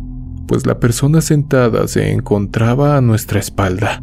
pues 0.48 0.66
la 0.66 0.80
persona 0.80 1.20
sentada 1.20 1.86
se 1.86 2.10
encontraba 2.10 2.96
a 2.96 3.02
nuestra 3.02 3.38
espalda. 3.38 4.02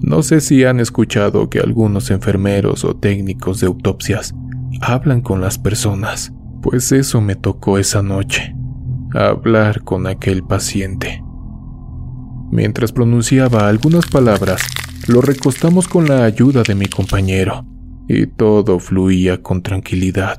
No 0.00 0.22
sé 0.22 0.40
si 0.40 0.64
han 0.64 0.78
escuchado 0.78 1.50
que 1.50 1.58
algunos 1.58 2.12
enfermeros 2.12 2.84
o 2.84 2.94
técnicos 2.94 3.58
de 3.58 3.66
autopsias 3.66 4.34
hablan 4.80 5.20
con 5.20 5.40
las 5.40 5.58
personas, 5.58 6.32
pues 6.62 6.92
eso 6.92 7.20
me 7.20 7.34
tocó 7.34 7.78
esa 7.78 8.02
noche, 8.02 8.54
hablar 9.12 9.82
con 9.82 10.06
aquel 10.06 10.44
paciente. 10.44 11.24
Mientras 12.52 12.92
pronunciaba 12.92 13.66
algunas 13.68 14.06
palabras, 14.06 14.62
lo 15.08 15.20
recostamos 15.22 15.88
con 15.88 16.06
la 16.06 16.24
ayuda 16.24 16.62
de 16.62 16.76
mi 16.76 16.86
compañero 16.86 17.66
y 18.08 18.26
todo 18.26 18.78
fluía 18.78 19.42
con 19.42 19.62
tranquilidad. 19.62 20.38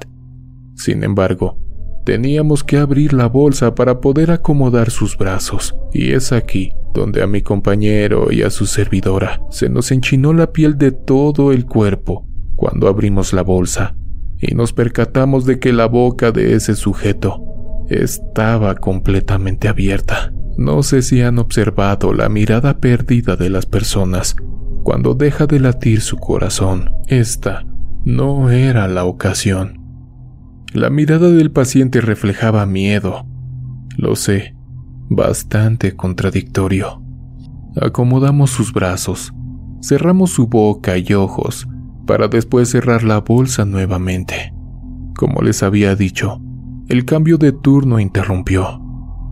Sin 0.76 1.04
embargo, 1.04 1.58
teníamos 2.06 2.64
que 2.64 2.78
abrir 2.78 3.14
la 3.14 3.28
bolsa 3.28 3.76
para 3.76 4.02
poder 4.02 4.32
acomodar 4.32 4.92
sus 4.92 5.18
brazos, 5.18 5.76
y 5.94 6.12
es 6.12 6.32
aquí 6.32 6.72
donde 6.94 7.22
a 7.22 7.28
mi 7.28 7.42
compañero 7.42 8.32
y 8.32 8.42
a 8.44 8.50
su 8.50 8.66
servidora 8.66 9.42
se 9.50 9.70
nos 9.70 9.92
enchinó 9.92 10.34
la 10.34 10.54
piel 10.54 10.78
de 10.78 10.92
todo 10.92 11.52
el 11.52 11.66
cuerpo 11.66 12.26
cuando 12.56 12.88
abrimos 12.88 13.34
la 13.34 13.42
bolsa 13.42 13.96
y 14.40 14.56
nos 14.56 14.74
percatamos 14.74 15.46
de 15.46 15.60
que 15.60 15.74
la 15.74 15.88
boca 15.88 16.32
de 16.32 16.56
ese 16.56 16.76
sujeto 16.76 17.42
estaba 17.90 18.76
completamente 18.76 19.68
abierta. 19.68 20.34
No 20.58 20.84
sé 20.84 21.02
si 21.02 21.22
han 21.22 21.38
observado 21.38 22.14
la 22.14 22.30
mirada 22.30 22.80
perdida 22.80 23.36
de 23.36 23.50
las 23.50 23.66
personas 23.66 24.36
cuando 24.86 25.16
deja 25.16 25.48
de 25.48 25.60
latir 25.60 26.00
su 26.00 26.18
corazón. 26.18 26.92
Esta 27.08 27.66
no 28.04 28.52
era 28.52 28.88
la 28.88 29.06
ocasión. 29.06 29.82
La 30.74 30.92
mirada 30.92 31.32
del 31.32 31.50
paciente 31.50 32.02
reflejaba 32.02 32.68
miedo. 32.68 33.26
Lo 33.98 34.16
sé, 34.16 34.56
bastante 35.10 35.96
contradictorio. 35.96 37.02
Acomodamos 37.82 38.52
sus 38.52 38.72
brazos, 38.72 39.34
cerramos 39.82 40.30
su 40.30 40.46
boca 40.46 41.00
y 41.00 41.14
ojos 41.14 41.68
para 42.06 42.28
después 42.28 42.70
cerrar 42.70 43.04
la 43.04 43.22
bolsa 43.22 43.66
nuevamente. 43.66 44.54
Como 45.18 45.42
les 45.42 45.64
había 45.64 45.96
dicho, 45.96 46.40
el 46.90 47.06
cambio 47.06 47.40
de 47.40 47.54
turno 47.54 48.00
interrumpió. 48.00 48.84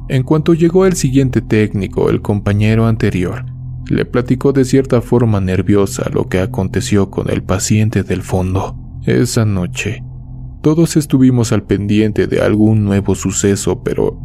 En 0.09 0.23
cuanto 0.23 0.55
llegó 0.55 0.87
el 0.87 0.93
siguiente 0.93 1.41
técnico, 1.41 2.09
el 2.09 2.23
compañero 2.23 2.87
anterior, 2.87 3.52
le 3.87 4.05
platicó 4.05 4.53
de 4.53 4.65
cierta 4.65 5.01
forma 5.01 5.41
nerviosa 5.41 6.09
lo 6.13 6.27
que 6.27 6.39
aconteció 6.39 7.09
con 7.09 7.29
el 7.29 7.43
paciente 7.43 8.03
del 8.03 8.21
fondo. 8.21 8.77
Esa 9.05 9.45
noche, 9.45 10.03
todos 10.61 10.95
estuvimos 10.95 11.51
al 11.51 11.63
pendiente 11.63 12.27
de 12.27 12.41
algún 12.41 12.85
nuevo 12.85 13.15
suceso, 13.15 13.83
pero 13.83 14.19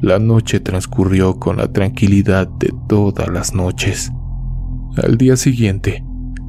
la 0.00 0.18
noche 0.18 0.60
transcurrió 0.60 1.38
con 1.38 1.56
la 1.56 1.72
tranquilidad 1.72 2.48
de 2.48 2.72
todas 2.88 3.28
las 3.28 3.54
noches. 3.54 4.10
Al 5.02 5.16
día 5.16 5.36
siguiente, 5.36 6.04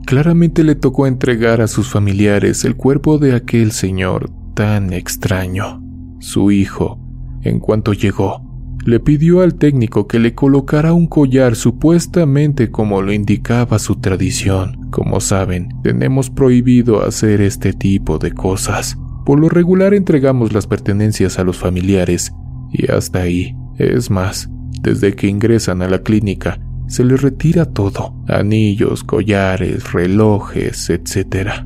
claramente 0.05 0.63
le 0.63 0.75
tocó 0.75 1.07
entregar 1.07 1.61
a 1.61 1.67
sus 1.67 1.87
familiares 1.87 2.65
el 2.65 2.75
cuerpo 2.75 3.17
de 3.17 3.35
aquel 3.35 3.71
señor 3.71 4.31
tan 4.55 4.93
extraño. 4.93 5.81
Su 6.19 6.51
hijo, 6.51 6.99
en 7.43 7.59
cuanto 7.59 7.93
llegó, 7.93 8.54
le 8.85 8.99
pidió 8.99 9.41
al 9.41 9.55
técnico 9.55 10.07
que 10.07 10.19
le 10.19 10.35
colocara 10.35 10.93
un 10.93 11.07
collar 11.07 11.55
supuestamente 11.55 12.69
como 12.69 13.01
lo 13.01 13.11
indicaba 13.11 13.79
su 13.79 13.95
tradición. 13.95 14.89
Como 14.91 15.19
saben, 15.19 15.69
tenemos 15.81 16.29
prohibido 16.29 17.03
hacer 17.03 17.41
este 17.41 17.73
tipo 17.73 18.19
de 18.19 18.31
cosas. 18.31 18.95
Por 19.25 19.39
lo 19.39 19.49
regular 19.49 19.95
entregamos 19.95 20.53
las 20.53 20.67
pertenencias 20.67 21.39
a 21.39 21.43
los 21.43 21.57
familiares 21.57 22.31
y 22.71 22.91
hasta 22.91 23.21
ahí. 23.21 23.55
Es 23.79 24.11
más, 24.11 24.51
desde 24.83 25.15
que 25.15 25.27
ingresan 25.27 25.81
a 25.81 25.89
la 25.89 26.03
clínica, 26.03 26.59
se 26.87 27.03
les 27.03 27.23
retira 27.23 27.65
todo, 27.65 28.13
anillos, 28.27 29.03
collares, 29.03 29.91
relojes, 29.93 30.91
etc. 30.91 31.65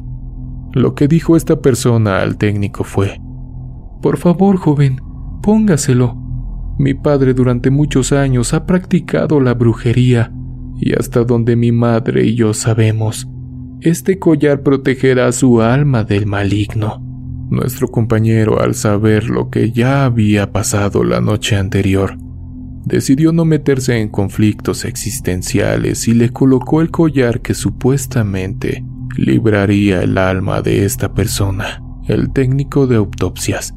Lo 0.71 0.95
que 0.95 1.09
dijo 1.09 1.35
esta 1.35 1.59
persona 1.59 2.21
al 2.21 2.38
técnico 2.38 2.85
fue, 2.85 3.19
Por 4.01 4.17
favor, 4.17 4.55
joven, 4.55 5.01
póngaselo. 5.41 6.28
Mi 6.79 6.93
padre 6.93 7.33
durante 7.33 7.71
muchos 7.71 8.13
años 8.13 8.53
ha 8.53 8.65
practicado 8.65 9.41
la 9.41 9.53
brujería 9.53 10.31
y 10.79 10.93
hasta 10.93 11.25
donde 11.25 11.57
mi 11.57 11.74
madre 11.74 12.25
y 12.25 12.36
yo 12.36 12.53
sabemos, 12.53 13.27
este 13.81 14.17
collar 14.17 14.63
protegerá 14.63 15.29
su 15.33 15.62
alma 15.62 16.05
del 16.05 16.25
maligno. 16.25 17.03
Nuestro 17.50 17.89
compañero, 17.89 18.62
al 18.62 18.75
saber 18.75 19.29
lo 19.29 19.50
que 19.50 19.74
ya 19.74 20.05
había 20.05 20.53
pasado 20.53 21.03
la 21.03 21.19
noche 21.19 21.57
anterior, 21.57 22.17
decidió 22.86 23.33
no 23.33 23.43
meterse 23.43 24.00
en 24.00 24.07
conflictos 24.07 24.86
existenciales 24.86 26.07
y 26.07 26.13
le 26.13 26.29
colocó 26.29 26.79
el 26.79 26.91
collar 26.91 27.41
que 27.41 27.55
supuestamente 27.55 28.86
libraría 29.17 30.01
el 30.01 30.17
alma 30.17 30.62
de 30.62 30.86
esta 30.86 31.13
persona. 31.13 31.83
El 32.07 32.31
técnico 32.31 32.88
de 32.88 32.95
autopsias 32.95 33.74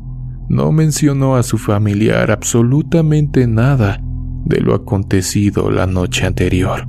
no 0.49 0.73
mencionó 0.73 1.37
a 1.37 1.43
su 1.43 1.59
familiar 1.59 2.31
absolutamente 2.31 3.47
nada 3.47 4.01
de 4.45 4.61
lo 4.61 4.75
acontecido 4.75 5.71
la 5.71 5.87
noche 5.87 6.27
anterior. 6.27 6.87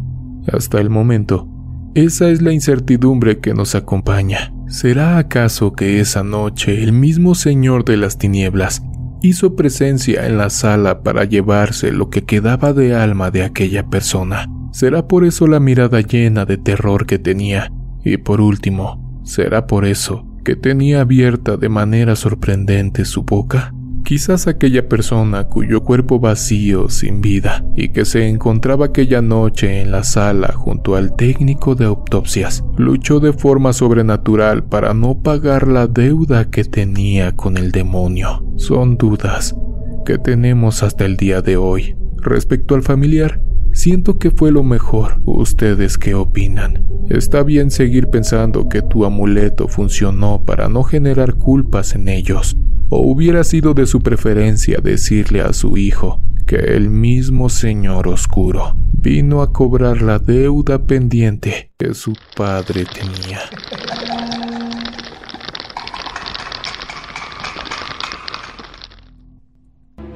Hasta 0.51 0.79
el 0.79 0.89
momento, 0.89 1.47
esa 1.95 2.29
es 2.29 2.41
la 2.41 2.51
incertidumbre 2.51 3.39
que 3.39 3.53
nos 3.53 3.75
acompaña. 3.75 4.53
¿Será 4.67 5.17
acaso 5.17 5.73
que 5.73 5.99
esa 5.99 6.23
noche 6.23 6.83
el 6.83 6.91
mismo 6.93 7.35
Señor 7.35 7.85
de 7.85 7.97
las 7.97 8.17
Tinieblas 8.17 8.81
hizo 9.21 9.55
presencia 9.55 10.25
en 10.25 10.37
la 10.37 10.49
sala 10.49 11.03
para 11.03 11.23
llevarse 11.25 11.91
lo 11.91 12.09
que 12.09 12.23
quedaba 12.23 12.73
de 12.73 12.95
alma 12.95 13.31
de 13.31 13.43
aquella 13.43 13.85
persona? 13.87 14.47
¿Será 14.71 15.07
por 15.07 15.23
eso 15.23 15.45
la 15.45 15.59
mirada 15.59 16.01
llena 16.01 16.45
de 16.45 16.57
terror 16.57 17.05
que 17.05 17.19
tenía? 17.19 17.71
Y 18.03 18.17
por 18.17 18.41
último, 18.41 19.21
¿será 19.23 19.67
por 19.67 19.85
eso 19.85 20.32
que 20.43 20.55
tenía 20.55 21.01
abierta 21.01 21.57
de 21.57 21.69
manera 21.69 22.15
sorprendente 22.15 23.05
su 23.05 23.23
boca? 23.23 23.73
Quizás 24.03 24.47
aquella 24.47 24.89
persona 24.89 25.45
cuyo 25.45 25.81
cuerpo 25.83 26.19
vacío, 26.19 26.89
sin 26.89 27.21
vida, 27.21 27.65
y 27.77 27.89
que 27.89 28.03
se 28.03 28.27
encontraba 28.27 28.87
aquella 28.87 29.21
noche 29.21 29.81
en 29.81 29.91
la 29.91 30.03
sala 30.03 30.51
junto 30.53 30.97
al 30.97 31.15
técnico 31.15 31.75
de 31.75 31.85
autopsias, 31.85 32.63
luchó 32.77 33.21
de 33.21 33.31
forma 33.31 33.71
sobrenatural 33.71 34.65
para 34.65 34.93
no 34.93 35.19
pagar 35.19 35.67
la 35.69 35.87
deuda 35.87 36.49
que 36.49 36.65
tenía 36.65 37.31
con 37.31 37.55
el 37.55 37.71
demonio. 37.71 38.45
Son 38.57 38.97
dudas 38.97 39.55
que 40.05 40.17
tenemos 40.17 40.83
hasta 40.83 41.05
el 41.05 41.15
día 41.15 41.41
de 41.41 41.55
hoy. 41.55 41.95
Respecto 42.17 42.75
al 42.75 42.83
familiar, 42.83 43.39
siento 43.73 44.17
que 44.17 44.31
fue 44.31 44.51
lo 44.51 44.63
mejor. 44.63 45.21
¿Ustedes 45.25 45.97
qué 45.97 46.15
opinan? 46.15 46.85
Está 47.09 47.43
bien 47.43 47.71
seguir 47.71 48.07
pensando 48.07 48.69
que 48.69 48.81
tu 48.81 49.03
amuleto 49.03 49.67
funcionó 49.67 50.43
para 50.45 50.69
no 50.69 50.83
generar 50.83 51.33
culpas 51.33 51.95
en 51.95 52.07
ellos, 52.07 52.55
o 52.89 52.99
hubiera 53.01 53.43
sido 53.43 53.73
de 53.73 53.85
su 53.85 54.01
preferencia 54.01 54.77
decirle 54.81 55.41
a 55.41 55.51
su 55.51 55.77
hijo 55.77 56.21
que 56.45 56.55
el 56.55 56.89
mismo 56.89 57.49
Señor 57.49 58.07
Oscuro 58.07 58.75
vino 58.93 59.41
a 59.41 59.51
cobrar 59.51 60.01
la 60.01 60.19
deuda 60.19 60.85
pendiente 60.85 61.71
que 61.77 61.93
su 61.93 62.13
padre 62.35 62.85
tenía. 62.85 63.39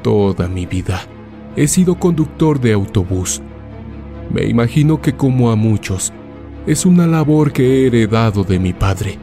Toda 0.03 0.47
mi 0.47 0.65
vida 0.65 1.01
he 1.57 1.67
sido 1.67 1.95
conductor 1.95 2.61
de 2.61 2.71
autobús. 2.71 3.41
Me 4.31 4.45
imagino 4.45 5.01
que 5.01 5.15
como 5.15 5.51
a 5.51 5.55
muchos, 5.55 6.13
es 6.67 6.85
una 6.85 7.07
labor 7.07 7.51
que 7.51 7.63
he 7.65 7.87
heredado 7.87 8.43
de 8.43 8.59
mi 8.59 8.73
padre. 8.73 9.17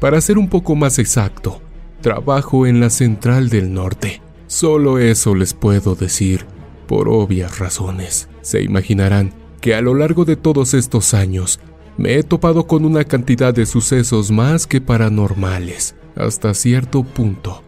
Para 0.00 0.20
ser 0.22 0.38
un 0.38 0.48
poco 0.48 0.74
más 0.74 0.98
exacto, 0.98 1.60
trabajo 2.00 2.66
en 2.66 2.80
la 2.80 2.88
Central 2.88 3.50
del 3.50 3.74
Norte. 3.74 4.22
Solo 4.46 4.98
eso 4.98 5.34
les 5.34 5.52
puedo 5.52 5.94
decir, 5.94 6.46
por 6.86 7.08
obvias 7.10 7.58
razones. 7.58 8.30
Se 8.40 8.62
imaginarán 8.62 9.32
que 9.60 9.74
a 9.74 9.82
lo 9.82 9.94
largo 9.94 10.24
de 10.24 10.36
todos 10.36 10.72
estos 10.72 11.12
años 11.12 11.60
me 11.98 12.14
he 12.14 12.22
topado 12.22 12.66
con 12.66 12.86
una 12.86 13.04
cantidad 13.04 13.52
de 13.52 13.66
sucesos 13.66 14.30
más 14.30 14.66
que 14.66 14.80
paranormales, 14.80 15.94
hasta 16.16 16.54
cierto 16.54 17.02
punto, 17.02 17.62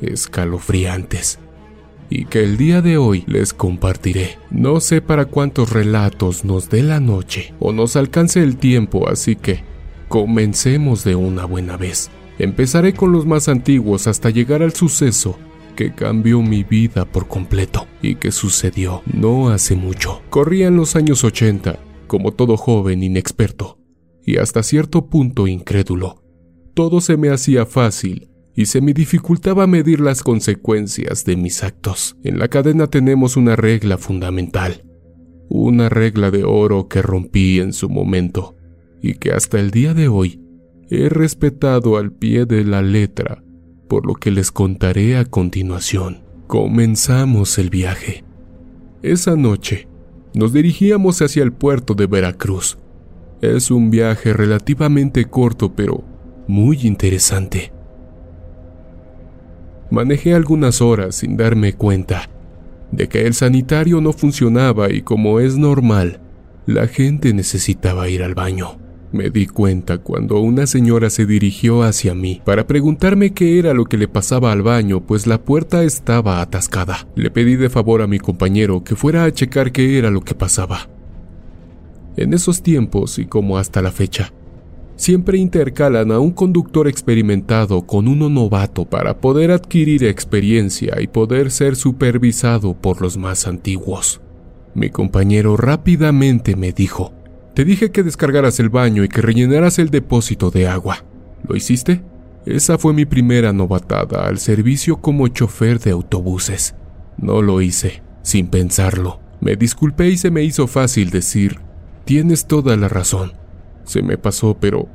escalofriantes 0.00 1.38
y 2.10 2.26
que 2.26 2.42
el 2.42 2.56
día 2.56 2.82
de 2.82 2.96
hoy 2.96 3.24
les 3.26 3.52
compartiré. 3.52 4.38
No 4.50 4.80
sé 4.80 5.00
para 5.00 5.26
cuántos 5.26 5.70
relatos 5.70 6.44
nos 6.44 6.70
dé 6.70 6.82
la 6.82 7.00
noche 7.00 7.54
o 7.58 7.72
nos 7.72 7.96
alcance 7.96 8.42
el 8.42 8.56
tiempo, 8.56 9.08
así 9.08 9.36
que 9.36 9.62
comencemos 10.08 11.04
de 11.04 11.14
una 11.14 11.44
buena 11.44 11.76
vez. 11.76 12.10
Empezaré 12.38 12.94
con 12.94 13.12
los 13.12 13.26
más 13.26 13.48
antiguos 13.48 14.06
hasta 14.06 14.30
llegar 14.30 14.62
al 14.62 14.72
suceso 14.74 15.38
que 15.76 15.94
cambió 15.94 16.40
mi 16.40 16.62
vida 16.62 17.04
por 17.04 17.26
completo 17.26 17.86
y 18.00 18.16
que 18.16 18.32
sucedió 18.32 19.02
no 19.12 19.48
hace 19.48 19.74
mucho. 19.74 20.22
Corrían 20.30 20.76
los 20.76 20.96
años 20.96 21.24
80, 21.24 21.78
como 22.06 22.32
todo 22.32 22.56
joven 22.56 23.02
inexperto, 23.02 23.78
y 24.24 24.38
hasta 24.38 24.62
cierto 24.62 25.06
punto 25.06 25.46
incrédulo. 25.46 26.22
Todo 26.74 27.00
se 27.00 27.16
me 27.16 27.30
hacía 27.30 27.66
fácil 27.66 28.28
y 28.54 28.66
se 28.66 28.80
me 28.80 28.94
dificultaba 28.94 29.66
medir 29.66 30.00
las 30.00 30.22
consecuencias 30.22 31.24
de 31.24 31.36
mis 31.36 31.62
actos. 31.62 32.16
En 32.22 32.38
la 32.38 32.48
cadena 32.48 32.86
tenemos 32.86 33.36
una 33.36 33.56
regla 33.56 33.98
fundamental, 33.98 34.84
una 35.48 35.88
regla 35.88 36.30
de 36.30 36.44
oro 36.44 36.88
que 36.88 37.02
rompí 37.02 37.60
en 37.60 37.72
su 37.72 37.88
momento 37.88 38.56
y 39.02 39.14
que 39.14 39.32
hasta 39.32 39.58
el 39.58 39.70
día 39.70 39.92
de 39.92 40.08
hoy 40.08 40.40
he 40.88 41.08
respetado 41.08 41.96
al 41.96 42.12
pie 42.12 42.46
de 42.46 42.64
la 42.64 42.80
letra, 42.82 43.42
por 43.88 44.06
lo 44.06 44.14
que 44.14 44.30
les 44.30 44.52
contaré 44.52 45.16
a 45.16 45.24
continuación. 45.24 46.22
Comenzamos 46.46 47.58
el 47.58 47.70
viaje. 47.70 48.24
Esa 49.02 49.34
noche 49.34 49.88
nos 50.34 50.52
dirigíamos 50.52 51.20
hacia 51.22 51.42
el 51.42 51.52
puerto 51.52 51.94
de 51.94 52.06
Veracruz. 52.06 52.78
Es 53.40 53.70
un 53.70 53.90
viaje 53.90 54.32
relativamente 54.32 55.26
corto 55.26 55.74
pero 55.74 56.04
muy 56.46 56.78
interesante. 56.86 57.73
Manejé 59.94 60.34
algunas 60.34 60.82
horas 60.82 61.14
sin 61.14 61.36
darme 61.36 61.74
cuenta 61.74 62.28
de 62.90 63.08
que 63.08 63.28
el 63.28 63.34
sanitario 63.34 64.00
no 64.00 64.12
funcionaba 64.12 64.92
y 64.92 65.02
como 65.02 65.38
es 65.38 65.56
normal, 65.56 66.20
la 66.66 66.88
gente 66.88 67.32
necesitaba 67.32 68.08
ir 68.08 68.24
al 68.24 68.34
baño. 68.34 68.76
Me 69.12 69.30
di 69.30 69.46
cuenta 69.46 69.98
cuando 69.98 70.40
una 70.40 70.66
señora 70.66 71.10
se 71.10 71.26
dirigió 71.26 71.84
hacia 71.84 72.12
mí 72.12 72.42
para 72.44 72.66
preguntarme 72.66 73.34
qué 73.34 73.60
era 73.60 73.72
lo 73.72 73.84
que 73.84 73.96
le 73.96 74.08
pasaba 74.08 74.50
al 74.50 74.62
baño, 74.62 75.06
pues 75.06 75.28
la 75.28 75.40
puerta 75.40 75.84
estaba 75.84 76.40
atascada. 76.40 77.06
Le 77.14 77.30
pedí 77.30 77.54
de 77.54 77.70
favor 77.70 78.02
a 78.02 78.08
mi 78.08 78.18
compañero 78.18 78.82
que 78.82 78.96
fuera 78.96 79.22
a 79.22 79.32
checar 79.32 79.70
qué 79.70 79.96
era 79.96 80.10
lo 80.10 80.22
que 80.22 80.34
pasaba. 80.34 80.88
En 82.16 82.34
esos 82.34 82.64
tiempos, 82.64 83.20
y 83.20 83.26
como 83.26 83.58
hasta 83.58 83.80
la 83.80 83.92
fecha, 83.92 84.32
siempre 84.96 85.38
intercalan 85.38 86.12
a 86.12 86.18
un 86.20 86.30
conductor 86.30 86.88
experimentado 86.88 87.86
con 87.86 88.08
uno 88.08 88.28
novato 88.28 88.84
para 88.84 89.18
poder 89.18 89.50
adquirir 89.50 90.04
experiencia 90.04 91.00
y 91.00 91.06
poder 91.06 91.50
ser 91.50 91.76
supervisado 91.76 92.74
por 92.74 93.02
los 93.02 93.16
más 93.16 93.46
antiguos. 93.46 94.20
Mi 94.74 94.90
compañero 94.90 95.56
rápidamente 95.56 96.56
me 96.56 96.72
dijo, 96.72 97.12
te 97.54 97.64
dije 97.64 97.90
que 97.90 98.02
descargaras 98.02 98.58
el 98.58 98.68
baño 98.68 99.04
y 99.04 99.08
que 99.08 99.22
rellenaras 99.22 99.78
el 99.78 99.90
depósito 99.90 100.50
de 100.50 100.66
agua. 100.66 101.04
¿Lo 101.46 101.56
hiciste? 101.56 102.02
Esa 102.46 102.78
fue 102.78 102.92
mi 102.92 103.04
primera 103.04 103.52
novatada 103.52 104.26
al 104.26 104.38
servicio 104.38 104.96
como 104.96 105.28
chofer 105.28 105.78
de 105.78 105.92
autobuses. 105.92 106.74
No 107.16 107.40
lo 107.42 107.60
hice, 107.62 108.02
sin 108.22 108.48
pensarlo. 108.48 109.20
Me 109.40 109.56
disculpé 109.56 110.08
y 110.08 110.16
se 110.16 110.30
me 110.30 110.42
hizo 110.42 110.66
fácil 110.66 111.10
decir, 111.10 111.60
tienes 112.04 112.46
toda 112.46 112.76
la 112.76 112.88
razón. 112.88 113.43
Se 113.84 114.02
me 114.02 114.18
pasó, 114.18 114.56
pero 114.58 114.88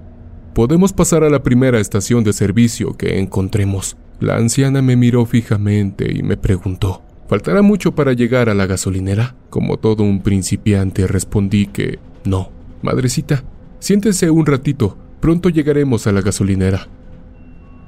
podemos 0.53 0.93
pasar 0.93 1.23
a 1.23 1.29
la 1.29 1.43
primera 1.43 1.79
estación 1.79 2.23
de 2.23 2.33
servicio 2.33 2.97
que 2.97 3.19
encontremos. 3.19 3.97
La 4.19 4.35
anciana 4.35 4.81
me 4.81 4.95
miró 4.95 5.25
fijamente 5.25 6.11
y 6.13 6.23
me 6.23 6.37
preguntó, 6.37 7.03
¿faltará 7.27 7.61
mucho 7.61 7.95
para 7.95 8.13
llegar 8.13 8.49
a 8.49 8.53
la 8.53 8.65
gasolinera? 8.65 9.35
Como 9.49 9.77
todo 9.77 10.03
un 10.03 10.21
principiante 10.21 11.07
respondí 11.07 11.67
que 11.67 11.99
no. 12.25 12.51
Madrecita, 12.81 13.43
siéntese 13.79 14.29
un 14.29 14.45
ratito, 14.45 14.97
pronto 15.19 15.49
llegaremos 15.49 16.07
a 16.07 16.11
la 16.11 16.21
gasolinera. 16.21 16.87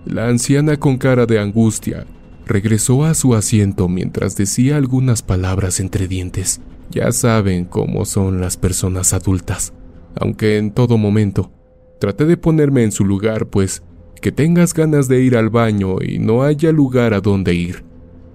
La 0.05 0.27
anciana 0.27 0.77
con 0.77 0.97
cara 0.97 1.25
de 1.25 1.39
angustia 1.39 2.05
regresó 2.45 3.05
a 3.05 3.13
su 3.13 3.35
asiento 3.35 3.87
mientras 3.87 4.35
decía 4.35 4.77
algunas 4.77 5.21
palabras 5.21 5.79
entre 5.79 6.07
dientes. 6.07 6.61
Ya 6.89 7.11
saben 7.11 7.65
cómo 7.65 8.05
son 8.05 8.41
las 8.41 8.57
personas 8.57 9.13
adultas 9.13 9.73
aunque 10.15 10.57
en 10.57 10.71
todo 10.71 10.97
momento. 10.97 11.51
Traté 11.99 12.25
de 12.25 12.37
ponerme 12.37 12.83
en 12.83 12.91
su 12.91 13.05
lugar, 13.05 13.47
pues 13.47 13.83
que 14.21 14.31
tengas 14.31 14.73
ganas 14.73 15.07
de 15.07 15.21
ir 15.21 15.35
al 15.35 15.49
baño 15.49 15.97
y 16.01 16.19
no 16.19 16.43
haya 16.43 16.71
lugar 16.71 17.13
a 17.13 17.21
donde 17.21 17.53
ir. 17.55 17.83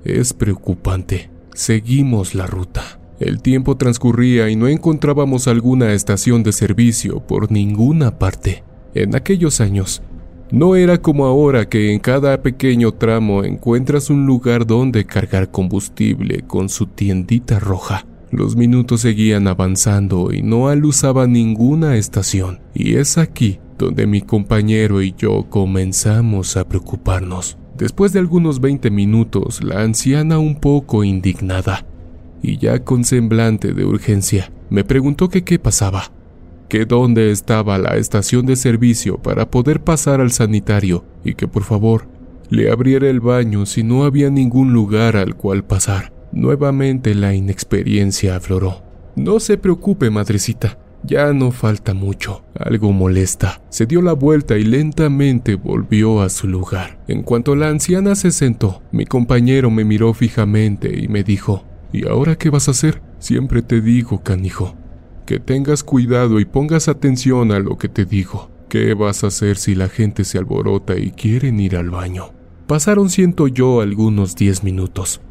Es 0.05 0.33
preocupante. 0.33 1.31
Seguimos 1.55 2.35
la 2.35 2.47
ruta. 2.47 3.01
El 3.19 3.41
tiempo 3.41 3.77
transcurría 3.77 4.51
y 4.51 4.57
no 4.57 4.69
encontrábamos 4.69 5.49
alguna 5.49 5.95
estación 5.95 6.43
de 6.43 6.53
servicio 6.53 7.21
por 7.21 7.51
ninguna 7.51 8.19
parte. 8.19 8.62
En 8.95 9.15
aquellos 9.15 9.61
años, 9.61 10.03
no 10.51 10.77
era 10.77 10.99
como 10.99 11.27
ahora 11.27 11.69
que 11.69 11.93
en 11.93 11.99
cada 11.99 12.41
pequeño 12.43 12.93
tramo 12.93 13.43
encuentras 13.43 14.11
un 14.11 14.27
lugar 14.27 14.67
donde 14.67 15.05
cargar 15.05 15.51
combustible 15.51 16.43
con 16.47 16.69
su 16.69 16.87
tiendita 16.87 17.59
roja. 17.59 18.07
Los 18.31 18.57
minutos 18.57 19.03
seguían 19.03 19.47
avanzando 19.47 20.33
y 20.33 20.43
no 20.43 20.69
alusaba 20.69 21.27
ninguna 21.27 21.97
estación, 21.97 22.61
y 22.75 22.95
es 22.95 23.19
aquí 23.19 23.61
donde 23.79 24.07
mi 24.07 24.23
compañero 24.23 25.03
y 25.03 25.15
yo 25.17 25.47
comenzamos 25.49 26.57
a 26.57 26.67
preocuparnos. 26.67 27.59
Después 27.77 28.12
de 28.12 28.21
algunos 28.21 28.61
20 28.61 28.91
minutos, 28.91 29.62
la 29.62 29.83
anciana 29.83 30.39
un 30.39 30.59
poco 30.59 31.05
indignada 31.05 31.87
y 32.43 32.59
ya 32.59 32.85
con 32.85 33.05
semblante 33.05 33.73
de 33.73 33.85
urgencia, 33.85 34.53
me 34.71 34.85
preguntó 34.85 35.29
que 35.29 35.45
qué 35.45 35.59
pasaba. 35.59 36.12
que 36.69 36.85
dónde 36.85 37.31
estaba 37.31 37.79
la 37.79 37.97
estación 37.97 38.45
de 38.45 38.57
servicio 38.57 39.19
para 39.19 39.49
poder 39.53 39.85
pasar 39.85 40.21
al 40.21 40.33
sanitario 40.33 41.05
y 41.25 41.35
que 41.35 41.47
por 41.47 41.62
favor 41.62 42.09
le 42.51 42.73
abriera 42.73 43.09
el 43.09 43.21
baño 43.21 43.67
si 43.67 43.85
no 43.85 44.05
había 44.05 44.31
ningún 44.31 44.73
lugar 44.73 45.17
al 45.17 45.37
cual 45.37 45.65
pasar. 45.65 46.12
Nuevamente 46.37 47.14
la 47.14 47.33
inexperiencia 47.33 48.37
afloró. 48.37 48.83
No 49.16 49.40
se 49.40 49.57
preocupe, 49.57 50.11
madrecita, 50.11 50.79
ya 51.03 51.33
no 51.33 51.51
falta 51.51 51.94
mucho. 51.94 52.44
Algo 52.55 52.92
molesta. 52.92 53.62
Se 53.70 53.87
dio 53.87 54.03
la 54.03 54.12
vuelta 54.12 54.59
y 54.59 54.64
lentamente 54.64 55.55
volvió 55.55 56.20
a 56.20 56.29
su 56.29 56.46
lugar. 56.46 56.99
En 57.09 57.22
cuanto 57.22 57.57
la 57.57 57.68
anciana 57.68 58.14
se 58.14 58.33
sentó, 58.33 58.83
mi 58.92 59.07
compañero 59.07 59.70
me 59.70 59.87
miró 59.87 60.12
fijamente 60.12 61.01
y 61.03 61.09
me 61.09 61.25
dijo, 61.25 61.64
¿Y 61.90 62.07
ahora 62.07 62.37
qué 62.37 62.51
vas 62.51 62.68
a 62.68 62.72
hacer? 62.72 63.01
Siempre 63.18 63.62
te 63.62 63.81
digo, 63.81 64.22
canijo, 64.22 64.77
que 65.25 65.40
tengas 65.40 65.83
cuidado 65.83 66.38
y 66.38 66.44
pongas 66.44 66.88
atención 66.88 67.51
a 67.51 67.61
lo 67.61 67.79
que 67.79 67.88
te 67.88 68.05
digo. 68.05 68.51
¿Qué 68.68 68.92
vas 68.92 69.25
a 69.25 69.29
hacer 69.29 69.57
si 69.57 69.75
la 69.75 69.88
gente 69.88 70.22
se 70.25 70.37
alborota 70.37 70.99
y 70.99 71.12
quieren 71.12 71.61
ir 71.61 71.77
al 71.79 71.88
baño? 71.88 72.33
Pasaron, 72.66 73.09
siento 73.09 73.49
yo, 73.49 73.81
algunos 73.81 74.37
diez 74.37 74.62
minutos, 74.62 75.22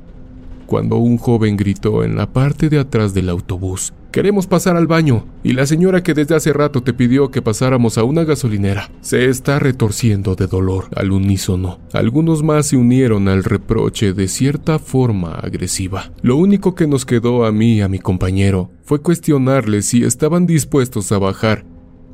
cuando 0.65 0.97
un 0.97 1.17
joven 1.17 1.57
gritó 1.57 2.03
en 2.03 2.15
la 2.15 2.31
parte 2.31 2.69
de 2.69 2.79
atrás 2.79 3.13
del 3.13 3.29
autobús, 3.29 3.93
Queremos 4.15 4.47
pasar 4.47 4.77
al 4.77 4.87
baño, 4.87 5.25
y 5.43 5.51
la 5.51 5.65
señora 5.65 6.01
que 6.01 6.13
desde 6.13 6.35
hace 6.35 6.53
rato 6.53 6.81
te 6.81 6.93
pidió 6.93 7.31
que 7.31 7.41
pasáramos 7.41 7.97
a 7.97 8.05
una 8.05 8.23
gasolinera 8.23 8.89
se 9.01 9.25
está 9.25 9.59
retorciendo 9.59 10.35
de 10.35 10.47
dolor 10.47 10.85
al 10.95 11.11
unísono. 11.11 11.81
Algunos 11.91 12.41
más 12.41 12.67
se 12.67 12.77
unieron 12.77 13.27
al 13.27 13.43
reproche 13.43 14.13
de 14.13 14.29
cierta 14.29 14.79
forma 14.79 15.33
agresiva. 15.33 16.13
Lo 16.21 16.37
único 16.37 16.75
que 16.75 16.87
nos 16.87 17.05
quedó 17.05 17.43
a 17.43 17.51
mí 17.51 17.79
y 17.79 17.81
a 17.81 17.89
mi 17.89 17.99
compañero 17.99 18.71
fue 18.85 19.01
cuestionarles 19.01 19.87
si 19.87 20.05
estaban 20.05 20.45
dispuestos 20.45 21.11
a 21.11 21.17
bajar 21.17 21.65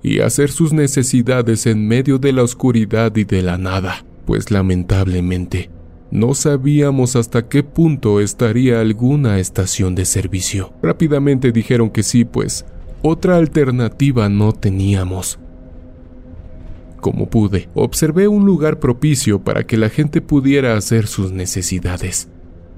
y 0.01 0.21
hacer 0.21 0.49
sus 0.49 0.73
necesidades 0.73 1.67
en 1.67 1.87
medio 1.87 2.17
de 2.17 2.33
la 2.33 2.41
oscuridad 2.41 3.15
y 3.15 3.25
de 3.25 3.43
la 3.43 3.59
nada, 3.59 4.03
pues 4.25 4.49
lamentablemente 4.49 5.69
no 6.11 6.33
sabíamos 6.33 7.15
hasta 7.15 7.47
qué 7.47 7.63
punto 7.63 8.19
estaría 8.19 8.81
alguna 8.81 9.39
estación 9.39 9.95
de 9.95 10.03
servicio. 10.03 10.73
Rápidamente 10.83 11.53
dijeron 11.53 11.89
que 11.89 12.03
sí, 12.03 12.25
pues 12.25 12.65
otra 13.01 13.37
alternativa 13.37 14.27
no 14.27 14.51
teníamos. 14.51 15.39
Como 16.99 17.29
pude, 17.29 17.69
observé 17.73 18.27
un 18.27 18.45
lugar 18.45 18.79
propicio 18.79 19.39
para 19.41 19.65
que 19.65 19.77
la 19.77 19.89
gente 19.89 20.21
pudiera 20.21 20.75
hacer 20.75 21.07
sus 21.07 21.31
necesidades. 21.31 22.29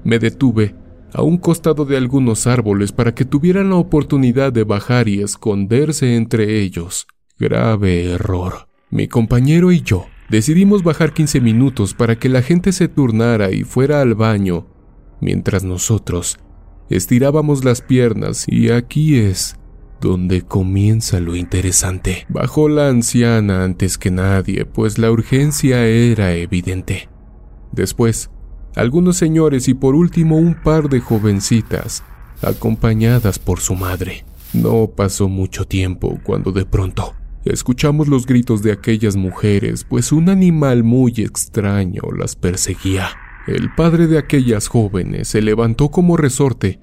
Me 0.04 0.18
detuve 0.20 0.76
a 1.12 1.22
un 1.22 1.36
costado 1.36 1.84
de 1.84 1.96
algunos 1.96 2.46
árboles 2.46 2.92
para 2.92 3.14
que 3.14 3.24
tuvieran 3.24 3.70
la 3.70 3.76
oportunidad 3.76 4.52
de 4.52 4.64
bajar 4.64 5.08
y 5.08 5.20
esconderse 5.20 6.16
entre 6.16 6.60
ellos. 6.60 7.06
Grave 7.38 8.12
error. 8.12 8.68
Mi 8.90 9.08
compañero 9.08 9.72
y 9.72 9.80
yo 9.80 10.06
Decidimos 10.34 10.82
bajar 10.82 11.12
15 11.12 11.40
minutos 11.40 11.94
para 11.94 12.18
que 12.18 12.28
la 12.28 12.42
gente 12.42 12.72
se 12.72 12.88
turnara 12.88 13.52
y 13.52 13.62
fuera 13.62 14.00
al 14.00 14.16
baño, 14.16 14.66
mientras 15.20 15.62
nosotros 15.62 16.40
estirábamos 16.90 17.64
las 17.64 17.82
piernas 17.82 18.44
y 18.48 18.72
aquí 18.72 19.16
es 19.16 19.54
donde 20.00 20.42
comienza 20.42 21.20
lo 21.20 21.36
interesante. 21.36 22.26
Bajó 22.28 22.68
la 22.68 22.88
anciana 22.88 23.62
antes 23.62 23.96
que 23.96 24.10
nadie, 24.10 24.64
pues 24.64 24.98
la 24.98 25.12
urgencia 25.12 25.86
era 25.86 26.34
evidente. 26.34 27.08
Después, 27.70 28.28
algunos 28.74 29.16
señores 29.16 29.68
y 29.68 29.74
por 29.74 29.94
último 29.94 30.36
un 30.36 30.60
par 30.60 30.88
de 30.88 30.98
jovencitas, 30.98 32.02
acompañadas 32.42 33.38
por 33.38 33.60
su 33.60 33.76
madre. 33.76 34.24
No 34.52 34.88
pasó 34.88 35.28
mucho 35.28 35.64
tiempo 35.64 36.18
cuando 36.24 36.50
de 36.50 36.66
pronto 36.66 37.14
Escuchamos 37.44 38.08
los 38.08 38.24
gritos 38.24 38.62
de 38.62 38.72
aquellas 38.72 39.16
mujeres, 39.16 39.84
pues 39.84 40.12
un 40.12 40.30
animal 40.30 40.82
muy 40.82 41.12
extraño 41.18 42.02
las 42.16 42.36
perseguía. 42.36 43.08
El 43.46 43.70
padre 43.74 44.06
de 44.06 44.16
aquellas 44.16 44.68
jóvenes 44.68 45.28
se 45.28 45.42
levantó 45.42 45.90
como 45.90 46.16
resorte, 46.16 46.80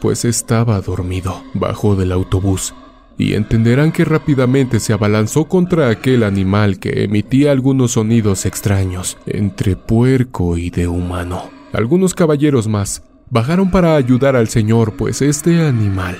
pues 0.00 0.24
estaba 0.24 0.80
dormido. 0.80 1.42
Bajó 1.54 1.96
del 1.96 2.12
autobús 2.12 2.74
y 3.18 3.34
entenderán 3.34 3.90
que 3.90 4.04
rápidamente 4.04 4.78
se 4.78 4.92
abalanzó 4.92 5.46
contra 5.46 5.88
aquel 5.88 6.22
animal 6.22 6.78
que 6.78 7.02
emitía 7.02 7.50
algunos 7.50 7.92
sonidos 7.92 8.46
extraños, 8.46 9.18
entre 9.26 9.74
puerco 9.74 10.56
y 10.56 10.70
de 10.70 10.86
humano. 10.86 11.50
Algunos 11.72 12.14
caballeros 12.14 12.68
más 12.68 13.02
bajaron 13.30 13.72
para 13.72 13.96
ayudar 13.96 14.36
al 14.36 14.48
señor, 14.48 14.94
pues 14.96 15.22
este 15.22 15.66
animal 15.66 16.18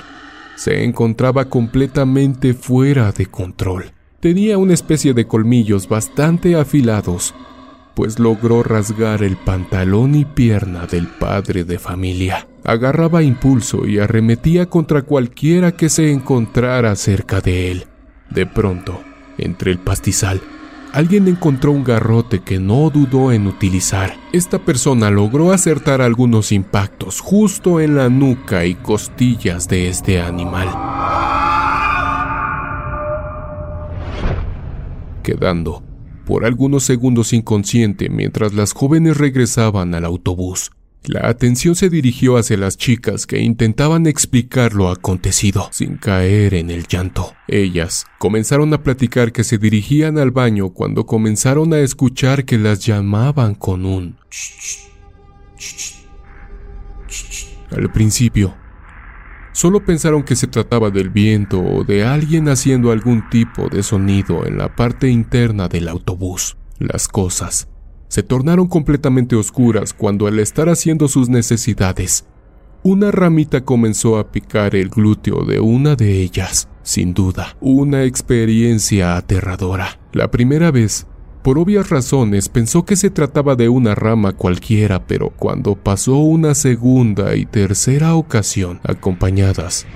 se 0.56 0.84
encontraba 0.84 1.46
completamente 1.46 2.54
fuera 2.54 3.12
de 3.12 3.26
control. 3.26 3.92
Tenía 4.20 4.56
una 4.58 4.74
especie 4.74 5.12
de 5.14 5.26
colmillos 5.26 5.88
bastante 5.88 6.56
afilados, 6.56 7.34
pues 7.94 8.18
logró 8.18 8.62
rasgar 8.62 9.22
el 9.22 9.36
pantalón 9.36 10.14
y 10.14 10.24
pierna 10.24 10.86
del 10.86 11.06
padre 11.06 11.64
de 11.64 11.78
familia. 11.78 12.48
Agarraba 12.64 13.22
impulso 13.22 13.86
y 13.86 13.98
arremetía 13.98 14.66
contra 14.66 15.02
cualquiera 15.02 15.72
que 15.72 15.88
se 15.88 16.10
encontrara 16.10 16.96
cerca 16.96 17.40
de 17.40 17.70
él. 17.70 17.86
De 18.30 18.46
pronto, 18.46 19.00
entre 19.38 19.70
el 19.70 19.78
pastizal, 19.78 20.40
alguien 20.94 21.26
encontró 21.26 21.72
un 21.72 21.82
garrote 21.82 22.38
que 22.38 22.60
no 22.60 22.88
dudó 22.88 23.32
en 23.32 23.48
utilizar. 23.48 24.14
Esta 24.32 24.60
persona 24.60 25.10
logró 25.10 25.50
acertar 25.50 26.00
algunos 26.00 26.52
impactos 26.52 27.18
justo 27.20 27.80
en 27.80 27.96
la 27.96 28.08
nuca 28.08 28.64
y 28.64 28.76
costillas 28.76 29.66
de 29.66 29.88
este 29.88 30.20
animal. 30.20 30.68
Quedando 35.24 35.82
por 36.24 36.44
algunos 36.44 36.84
segundos 36.84 37.32
inconsciente 37.32 38.08
mientras 38.08 38.54
las 38.54 38.72
jóvenes 38.72 39.16
regresaban 39.16 39.96
al 39.96 40.04
autobús. 40.04 40.70
La 41.06 41.28
atención 41.28 41.74
se 41.74 41.90
dirigió 41.90 42.38
hacia 42.38 42.56
las 42.56 42.78
chicas 42.78 43.26
que 43.26 43.38
intentaban 43.38 44.06
explicar 44.06 44.72
lo 44.72 44.88
acontecido 44.88 45.68
sin 45.70 45.98
caer 45.98 46.54
en 46.54 46.70
el 46.70 46.86
llanto. 46.86 47.34
Ellas 47.46 48.06
comenzaron 48.18 48.72
a 48.72 48.82
platicar 48.82 49.30
que 49.30 49.44
se 49.44 49.58
dirigían 49.58 50.16
al 50.16 50.30
baño 50.30 50.70
cuando 50.70 51.04
comenzaron 51.04 51.74
a 51.74 51.80
escuchar 51.80 52.46
que 52.46 52.56
las 52.56 52.86
llamaban 52.86 53.54
con 53.54 53.84
un... 53.84 54.16
Al 57.70 57.92
principio, 57.92 58.54
solo 59.52 59.84
pensaron 59.84 60.22
que 60.22 60.36
se 60.36 60.46
trataba 60.46 60.90
del 60.90 61.10
viento 61.10 61.60
o 61.60 61.84
de 61.84 62.02
alguien 62.02 62.48
haciendo 62.48 62.92
algún 62.92 63.28
tipo 63.28 63.68
de 63.68 63.82
sonido 63.82 64.46
en 64.46 64.56
la 64.56 64.74
parte 64.74 65.10
interna 65.10 65.68
del 65.68 65.88
autobús. 65.88 66.56
Las 66.78 67.08
cosas 67.08 67.68
se 68.14 68.22
tornaron 68.22 68.68
completamente 68.68 69.34
oscuras 69.34 69.92
cuando 69.92 70.28
al 70.28 70.38
estar 70.38 70.68
haciendo 70.68 71.08
sus 71.08 71.28
necesidades, 71.28 72.24
una 72.84 73.10
ramita 73.10 73.64
comenzó 73.64 74.18
a 74.18 74.30
picar 74.30 74.76
el 74.76 74.88
glúteo 74.88 75.44
de 75.44 75.58
una 75.58 75.96
de 75.96 76.22
ellas. 76.22 76.68
Sin 76.84 77.12
duda, 77.12 77.56
una 77.60 78.04
experiencia 78.04 79.16
aterradora. 79.16 79.98
La 80.12 80.30
primera 80.30 80.70
vez, 80.70 81.08
por 81.42 81.58
obvias 81.58 81.90
razones, 81.90 82.48
pensó 82.48 82.84
que 82.84 82.94
se 82.94 83.10
trataba 83.10 83.56
de 83.56 83.68
una 83.68 83.96
rama 83.96 84.30
cualquiera, 84.30 85.08
pero 85.08 85.30
cuando 85.30 85.74
pasó 85.74 86.18
una 86.18 86.54
segunda 86.54 87.34
y 87.34 87.46
tercera 87.46 88.14
ocasión, 88.14 88.78
acompañadas 88.84 89.88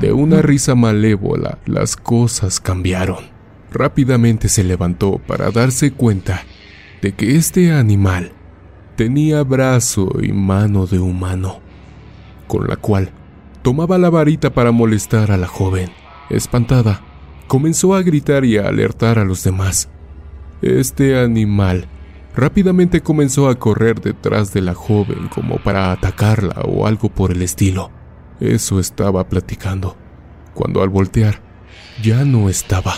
de 0.00 0.12
una 0.12 0.42
risa 0.42 0.74
malévola, 0.74 1.58
las 1.64 1.94
cosas 1.94 2.58
cambiaron. 2.58 3.37
Rápidamente 3.70 4.48
se 4.48 4.64
levantó 4.64 5.18
para 5.26 5.50
darse 5.50 5.92
cuenta 5.92 6.44
de 7.02 7.12
que 7.12 7.36
este 7.36 7.72
animal 7.72 8.32
tenía 8.96 9.42
brazo 9.42 10.10
y 10.22 10.32
mano 10.32 10.86
de 10.86 10.98
humano, 10.98 11.60
con 12.46 12.66
la 12.66 12.76
cual 12.76 13.12
tomaba 13.62 13.98
la 13.98 14.10
varita 14.10 14.50
para 14.50 14.72
molestar 14.72 15.30
a 15.30 15.36
la 15.36 15.46
joven. 15.46 15.90
Espantada, 16.30 17.02
comenzó 17.46 17.94
a 17.94 18.02
gritar 18.02 18.44
y 18.44 18.58
a 18.58 18.68
alertar 18.68 19.18
a 19.18 19.24
los 19.24 19.44
demás. 19.44 19.88
Este 20.62 21.18
animal 21.18 21.86
rápidamente 22.34 23.02
comenzó 23.02 23.48
a 23.48 23.58
correr 23.58 24.00
detrás 24.00 24.52
de 24.52 24.62
la 24.62 24.74
joven 24.74 25.28
como 25.28 25.58
para 25.58 25.92
atacarla 25.92 26.62
o 26.64 26.86
algo 26.86 27.08
por 27.08 27.32
el 27.32 27.42
estilo. 27.42 27.90
Eso 28.40 28.80
estaba 28.80 29.28
platicando, 29.28 29.96
cuando 30.54 30.82
al 30.82 30.88
voltear 30.88 31.40
ya 32.02 32.24
no 32.24 32.48
estaba. 32.48 32.94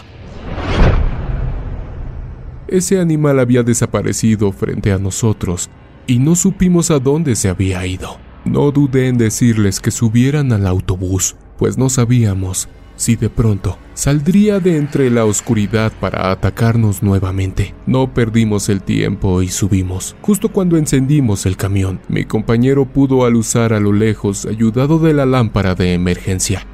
Ese 2.71 3.01
animal 3.01 3.41
había 3.41 3.65
desaparecido 3.65 4.53
frente 4.53 4.93
a 4.93 4.99
nosotros 4.99 5.69
y 6.07 6.21
no 6.21 6.37
supimos 6.37 6.91
a 6.93 7.01
dónde 7.01 7.35
se 7.35 7.49
había 7.49 7.85
ido. 7.85 8.19
No 8.45 8.71
dudé 8.71 9.09
en 9.09 9.19
decirles 9.19 9.81
que 9.81 9.91
subieran 9.91 10.53
al 10.53 10.67
autobús, 10.67 11.37
pues 11.59 11.77
no 11.77 11.91
sabíamos 11.91 12.69
si 12.95 13.17
de 13.17 13.29
pronto 13.29 13.77
saldría 13.95 14.61
de 14.61 14.77
entre 14.77 15.11
la 15.11 15.25
oscuridad 15.25 15.93
para 16.01 16.31
atacarnos 16.31 17.03
nuevamente. 17.03 17.75
No 17.87 18.15
perdimos 18.15 18.69
el 18.69 18.83
tiempo 18.83 19.43
y 19.43 19.49
subimos. 19.49 20.15
Justo 20.23 20.51
cuando 20.51 20.77
encendimos 20.77 21.47
el 21.47 21.57
camión, 21.57 22.01
mi 22.09 22.25
compañero 22.25 22.87
pudo 22.87 23.25
alusar 23.25 23.73
a 23.73 23.81
lo 23.81 23.93
lejos 23.93 24.47
ayudado 24.47 24.99
de 24.99 25.13
la 25.13 25.27
lámpara 25.27 25.75
de 25.75 25.95
emergencia 25.95 26.65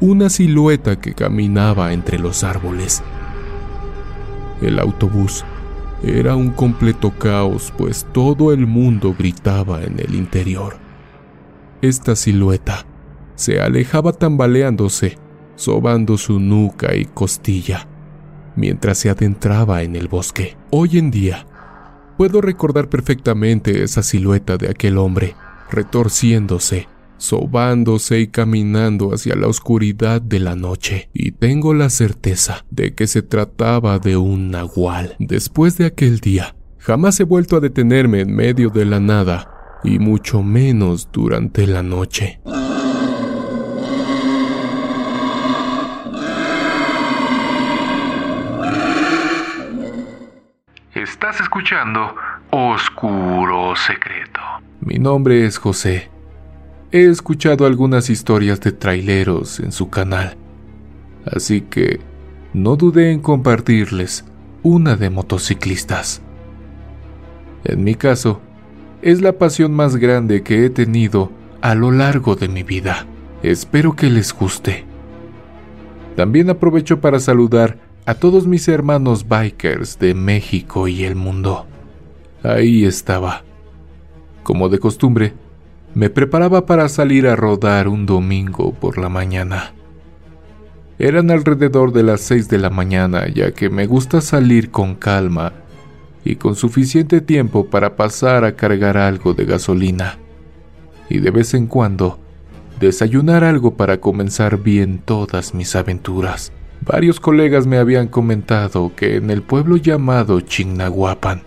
una 0.00 0.28
silueta 0.28 1.00
que 1.00 1.14
caminaba 1.14 1.92
entre 1.92 2.18
los 2.18 2.44
árboles. 2.44 3.02
El 4.60 4.78
autobús 4.78 5.44
era 6.02 6.36
un 6.36 6.50
completo 6.50 7.10
caos, 7.18 7.72
pues 7.76 8.06
todo 8.12 8.52
el 8.52 8.66
mundo 8.66 9.14
gritaba 9.18 9.82
en 9.82 9.98
el 9.98 10.14
interior. 10.14 10.76
Esta 11.82 12.16
silueta 12.16 12.84
se 13.34 13.60
alejaba 13.60 14.12
tambaleándose, 14.12 15.18
sobando 15.56 16.16
su 16.16 16.40
nuca 16.40 16.94
y 16.94 17.04
costilla, 17.06 17.86
mientras 18.56 18.98
se 18.98 19.10
adentraba 19.10 19.82
en 19.82 19.96
el 19.96 20.08
bosque. 20.08 20.56
Hoy 20.70 20.98
en 20.98 21.10
día, 21.10 21.46
puedo 22.16 22.40
recordar 22.40 22.88
perfectamente 22.88 23.82
esa 23.82 24.02
silueta 24.02 24.56
de 24.56 24.70
aquel 24.70 24.98
hombre, 24.98 25.34
retorciéndose, 25.70 26.88
sobándose 27.18 28.20
y 28.20 28.28
caminando 28.28 29.14
hacia 29.14 29.34
la 29.36 29.46
oscuridad 29.46 30.20
de 30.20 30.40
la 30.40 30.56
noche, 30.56 31.08
y 31.12 31.32
tengo 31.32 31.74
la 31.74 31.90
certeza 31.90 32.64
de 32.70 32.94
que 32.94 33.06
se 33.06 33.22
trataba 33.22 33.98
de 33.98 34.16
un 34.16 34.50
nahual. 34.50 35.16
Después 35.18 35.76
de 35.78 35.86
aquel 35.86 36.20
día, 36.20 36.54
jamás 36.78 37.18
he 37.20 37.24
vuelto 37.24 37.56
a 37.56 37.60
detenerme 37.60 38.20
en 38.20 38.34
medio 38.34 38.70
de 38.70 38.84
la 38.84 39.00
nada, 39.00 39.50
y 39.84 39.98
mucho 39.98 40.42
menos 40.42 41.08
durante 41.12 41.66
la 41.66 41.82
noche. 41.82 42.40
Estás 50.94 51.40
escuchando 51.40 52.14
Oscuro 52.50 53.76
Secreto. 53.76 54.40
Mi 54.80 54.98
nombre 54.98 55.46
es 55.46 55.58
José 55.58 56.10
He 56.96 57.10
escuchado 57.10 57.66
algunas 57.66 58.08
historias 58.08 58.58
de 58.62 58.72
traileros 58.72 59.60
en 59.60 59.70
su 59.70 59.90
canal, 59.90 60.38
así 61.26 61.60
que 61.60 62.00
no 62.54 62.76
dudé 62.76 63.12
en 63.12 63.20
compartirles 63.20 64.24
una 64.62 64.96
de 64.96 65.10
motociclistas. 65.10 66.22
En 67.64 67.84
mi 67.84 67.96
caso, 67.96 68.40
es 69.02 69.20
la 69.20 69.32
pasión 69.34 69.74
más 69.74 69.96
grande 69.96 70.42
que 70.42 70.64
he 70.64 70.70
tenido 70.70 71.30
a 71.60 71.74
lo 71.74 71.90
largo 71.90 72.34
de 72.34 72.48
mi 72.48 72.62
vida. 72.62 73.06
Espero 73.42 73.94
que 73.94 74.08
les 74.08 74.32
guste. 74.32 74.86
También 76.16 76.48
aprovecho 76.48 77.02
para 77.02 77.20
saludar 77.20 77.78
a 78.06 78.14
todos 78.14 78.46
mis 78.46 78.68
hermanos 78.68 79.28
bikers 79.28 79.98
de 79.98 80.14
México 80.14 80.88
y 80.88 81.04
el 81.04 81.14
mundo. 81.14 81.66
Ahí 82.42 82.86
estaba. 82.86 83.44
Como 84.42 84.70
de 84.70 84.78
costumbre, 84.78 85.34
me 85.96 86.10
preparaba 86.10 86.66
para 86.66 86.90
salir 86.90 87.26
a 87.26 87.36
rodar 87.36 87.88
un 87.88 88.04
domingo 88.04 88.74
por 88.74 88.98
la 88.98 89.08
mañana. 89.08 89.72
Eran 90.98 91.30
alrededor 91.30 91.94
de 91.94 92.02
las 92.02 92.20
6 92.20 92.50
de 92.50 92.58
la 92.58 92.68
mañana, 92.68 93.28
ya 93.28 93.52
que 93.52 93.70
me 93.70 93.86
gusta 93.86 94.20
salir 94.20 94.70
con 94.70 94.94
calma 94.94 95.54
y 96.22 96.36
con 96.36 96.54
suficiente 96.54 97.22
tiempo 97.22 97.70
para 97.70 97.96
pasar 97.96 98.44
a 98.44 98.56
cargar 98.56 98.98
algo 98.98 99.32
de 99.32 99.46
gasolina. 99.46 100.18
Y 101.08 101.20
de 101.20 101.30
vez 101.30 101.54
en 101.54 101.66
cuando, 101.66 102.18
desayunar 102.78 103.42
algo 103.42 103.74
para 103.78 103.98
comenzar 103.98 104.58
bien 104.62 104.98
todas 105.02 105.54
mis 105.54 105.74
aventuras. 105.76 106.52
Varios 106.82 107.20
colegas 107.20 107.66
me 107.66 107.78
habían 107.78 108.08
comentado 108.08 108.92
que 108.94 109.16
en 109.16 109.30
el 109.30 109.40
pueblo 109.40 109.78
llamado 109.78 110.42
Chignahuapan, 110.42 111.40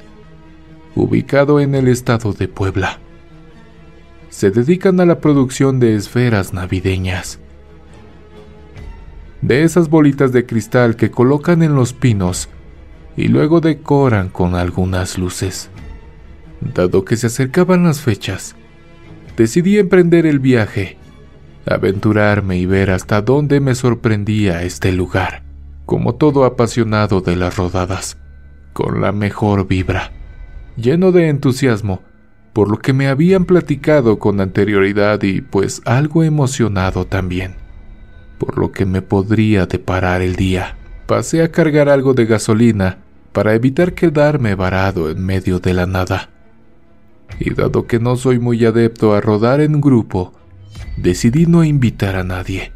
ubicado 0.96 1.60
en 1.60 1.76
el 1.76 1.88
estado 1.88 2.34
de 2.34 2.48
Puebla, 2.48 3.00
se 4.30 4.52
dedican 4.52 5.00
a 5.00 5.06
la 5.06 5.20
producción 5.20 5.80
de 5.80 5.96
esferas 5.96 6.54
navideñas. 6.54 7.40
De 9.42 9.64
esas 9.64 9.90
bolitas 9.90 10.32
de 10.32 10.46
cristal 10.46 10.96
que 10.96 11.12
colocan 11.12 11.64
en 11.64 11.76
los 11.76 11.94
pinos 11.94 12.50
y 13.16 13.28
luego 13.28 13.62
decoran 13.62 14.30
con 14.30 14.56
algunas 14.56 15.18
luces. 15.18 15.70
Dado 16.62 17.06
que 17.06 17.16
se 17.16 17.28
acercaban 17.28 17.84
las 17.84 18.02
fechas, 18.02 18.56
decidí 19.38 19.78
emprender 19.78 20.26
el 20.26 20.40
viaje, 20.40 20.98
aventurarme 21.66 22.58
y 22.58 22.66
ver 22.66 22.92
hasta 22.92 23.22
dónde 23.22 23.60
me 23.60 23.76
sorprendía 23.76 24.64
este 24.64 24.92
lugar, 24.92 25.44
como 25.86 26.16
todo 26.16 26.44
apasionado 26.44 27.22
de 27.22 27.36
las 27.36 27.58
rodadas, 27.58 28.18
con 28.74 29.02
la 29.02 29.12
mejor 29.12 29.68
vibra. 29.68 30.12
Lleno 30.76 31.12
de 31.12 31.30
entusiasmo, 31.30 32.02
por 32.60 32.70
lo 32.70 32.80
que 32.80 32.92
me 32.92 33.08
habían 33.08 33.46
platicado 33.46 34.20
con 34.20 34.42
anterioridad 34.42 35.24
y 35.24 35.40
pues 35.40 35.82
algo 35.86 36.26
emocionado 36.26 37.06
también, 37.08 37.56
por 38.38 38.58
lo 38.58 38.74
que 38.74 38.86
me 38.86 39.02
podría 39.02 39.66
deparar 39.66 40.22
el 40.22 40.36
día. 40.36 40.78
Pasé 41.06 41.42
a 41.42 41.54
cargar 41.54 41.88
algo 41.88 42.14
de 42.14 42.26
gasolina 42.26 42.98
para 43.32 43.54
evitar 43.56 43.94
quedarme 43.94 44.56
varado 44.56 45.10
en 45.10 45.26
medio 45.26 45.62
de 45.62 45.74
la 45.74 45.86
nada. 45.86 46.32
Y 47.40 47.54
dado 47.54 47.88
que 47.88 47.98
no 47.98 48.18
soy 48.18 48.40
muy 48.40 48.66
adepto 48.66 49.14
a 49.14 49.22
rodar 49.22 49.62
en 49.62 49.80
grupo, 49.80 50.34
decidí 50.98 51.46
no 51.46 51.64
invitar 51.64 52.18
a 52.18 52.26
nadie. 52.26 52.74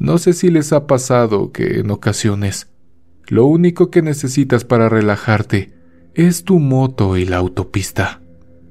No 0.00 0.18
sé 0.18 0.32
si 0.32 0.50
les 0.50 0.72
ha 0.72 0.88
pasado 0.88 1.52
que 1.52 1.78
en 1.78 1.92
ocasiones 1.92 2.66
lo 3.28 3.46
único 3.46 3.92
que 3.92 4.02
necesitas 4.02 4.64
para 4.64 4.88
relajarte 4.88 5.75
es 6.16 6.44
tu 6.44 6.60
moto 6.60 7.18
y 7.18 7.26
la 7.26 7.36
autopista. 7.36 8.22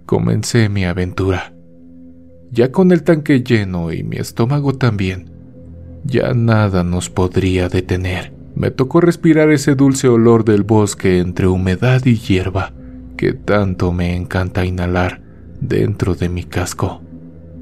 Comencé 0.07 0.67
mi 0.67 0.83
aventura. 0.83 1.53
Ya 2.49 2.71
con 2.71 2.91
el 2.91 3.03
tanque 3.03 3.43
lleno 3.43 3.93
y 3.93 4.03
mi 4.03 4.17
estómago 4.17 4.73
también, 4.73 5.29
ya 6.03 6.33
nada 6.33 6.83
nos 6.83 7.11
podría 7.11 7.69
detener. 7.69 8.33
Me 8.55 8.71
tocó 8.71 8.99
respirar 8.99 9.51
ese 9.51 9.75
dulce 9.75 10.07
olor 10.07 10.43
del 10.43 10.63
bosque 10.63 11.19
entre 11.19 11.45
humedad 11.45 12.03
y 12.05 12.17
hierba 12.17 12.73
que 13.15 13.33
tanto 13.33 13.91
me 13.91 14.15
encanta 14.15 14.65
inhalar 14.65 15.21
dentro 15.61 16.15
de 16.15 16.29
mi 16.29 16.45
casco. 16.45 17.03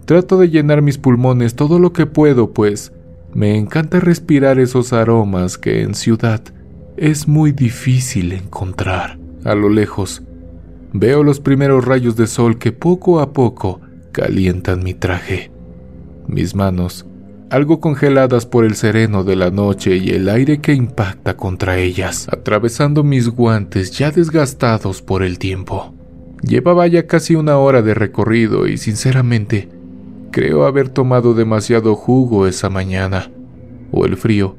Trato 0.06 0.40
de 0.40 0.50
llenar 0.50 0.82
mis 0.82 0.98
pulmones 0.98 1.56
todo 1.56 1.78
lo 1.78 1.92
que 1.92 2.06
puedo, 2.06 2.54
pues 2.54 2.94
me 3.34 3.58
encanta 3.58 4.00
respirar 4.00 4.60
esos 4.60 4.94
aromas 4.94 5.58
que 5.58 5.82
en 5.82 5.94
ciudad 5.94 6.42
es 6.96 7.28
muy 7.28 7.52
difícil 7.52 8.32
encontrar. 8.32 9.23
A 9.46 9.56
lo 9.56 9.70
lejos, 9.70 10.24
veo 10.94 11.24
los 11.24 11.40
primeros 11.40 11.86
rayos 11.86 12.16
de 12.16 12.28
sol 12.28 12.58
que 12.58 12.72
poco 12.72 13.20
a 13.20 13.34
poco 13.34 13.82
calientan 14.12 14.84
mi 14.84 14.94
traje. 14.94 15.52
Mis 16.28 16.56
manos, 16.56 17.06
algo 17.50 17.80
congeladas 17.80 18.46
por 18.46 18.66
el 18.66 18.76
sereno 18.76 19.24
de 19.24 19.36
la 19.36 19.52
noche 19.52 19.98
y 19.98 20.10
el 20.10 20.30
aire 20.30 20.60
que 20.60 20.74
impacta 20.74 21.36
contra 21.36 21.78
ellas, 21.78 22.28
atravesando 22.32 23.04
mis 23.04 23.30
guantes 23.30 23.92
ya 23.92 24.12
desgastados 24.12 25.02
por 25.02 25.24
el 25.24 25.38
tiempo. 25.40 25.94
Llevaba 26.42 26.88
ya 26.88 27.08
casi 27.08 27.36
una 27.36 27.58
hora 27.58 27.82
de 27.82 27.94
recorrido 27.94 28.68
y 28.68 28.78
sinceramente 28.78 29.70
creo 30.32 30.66
haber 30.66 30.90
tomado 30.90 31.34
demasiado 31.34 31.96
jugo 31.96 32.48
esa 32.48 32.70
mañana, 32.70 33.30
o 33.92 34.06
el 34.06 34.18
frío 34.18 34.58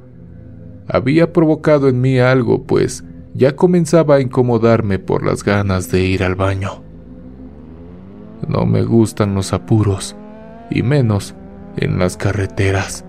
había 0.86 1.32
provocado 1.32 1.88
en 1.88 2.00
mí 2.00 2.18
algo, 2.18 2.64
pues 2.64 3.04
ya 3.34 3.56
comenzaba 3.56 4.16
a 4.16 4.20
incomodarme 4.20 4.98
por 4.98 5.24
las 5.24 5.44
ganas 5.44 5.90
de 5.90 6.02
ir 6.02 6.22
al 6.22 6.36
baño. 6.36 6.82
No 8.48 8.64
me 8.64 8.84
gustan 8.84 9.34
los 9.34 9.52
apuros, 9.52 10.16
y 10.70 10.82
menos 10.82 11.34
en 11.76 11.98
las 11.98 12.16
carreteras, 12.16 13.04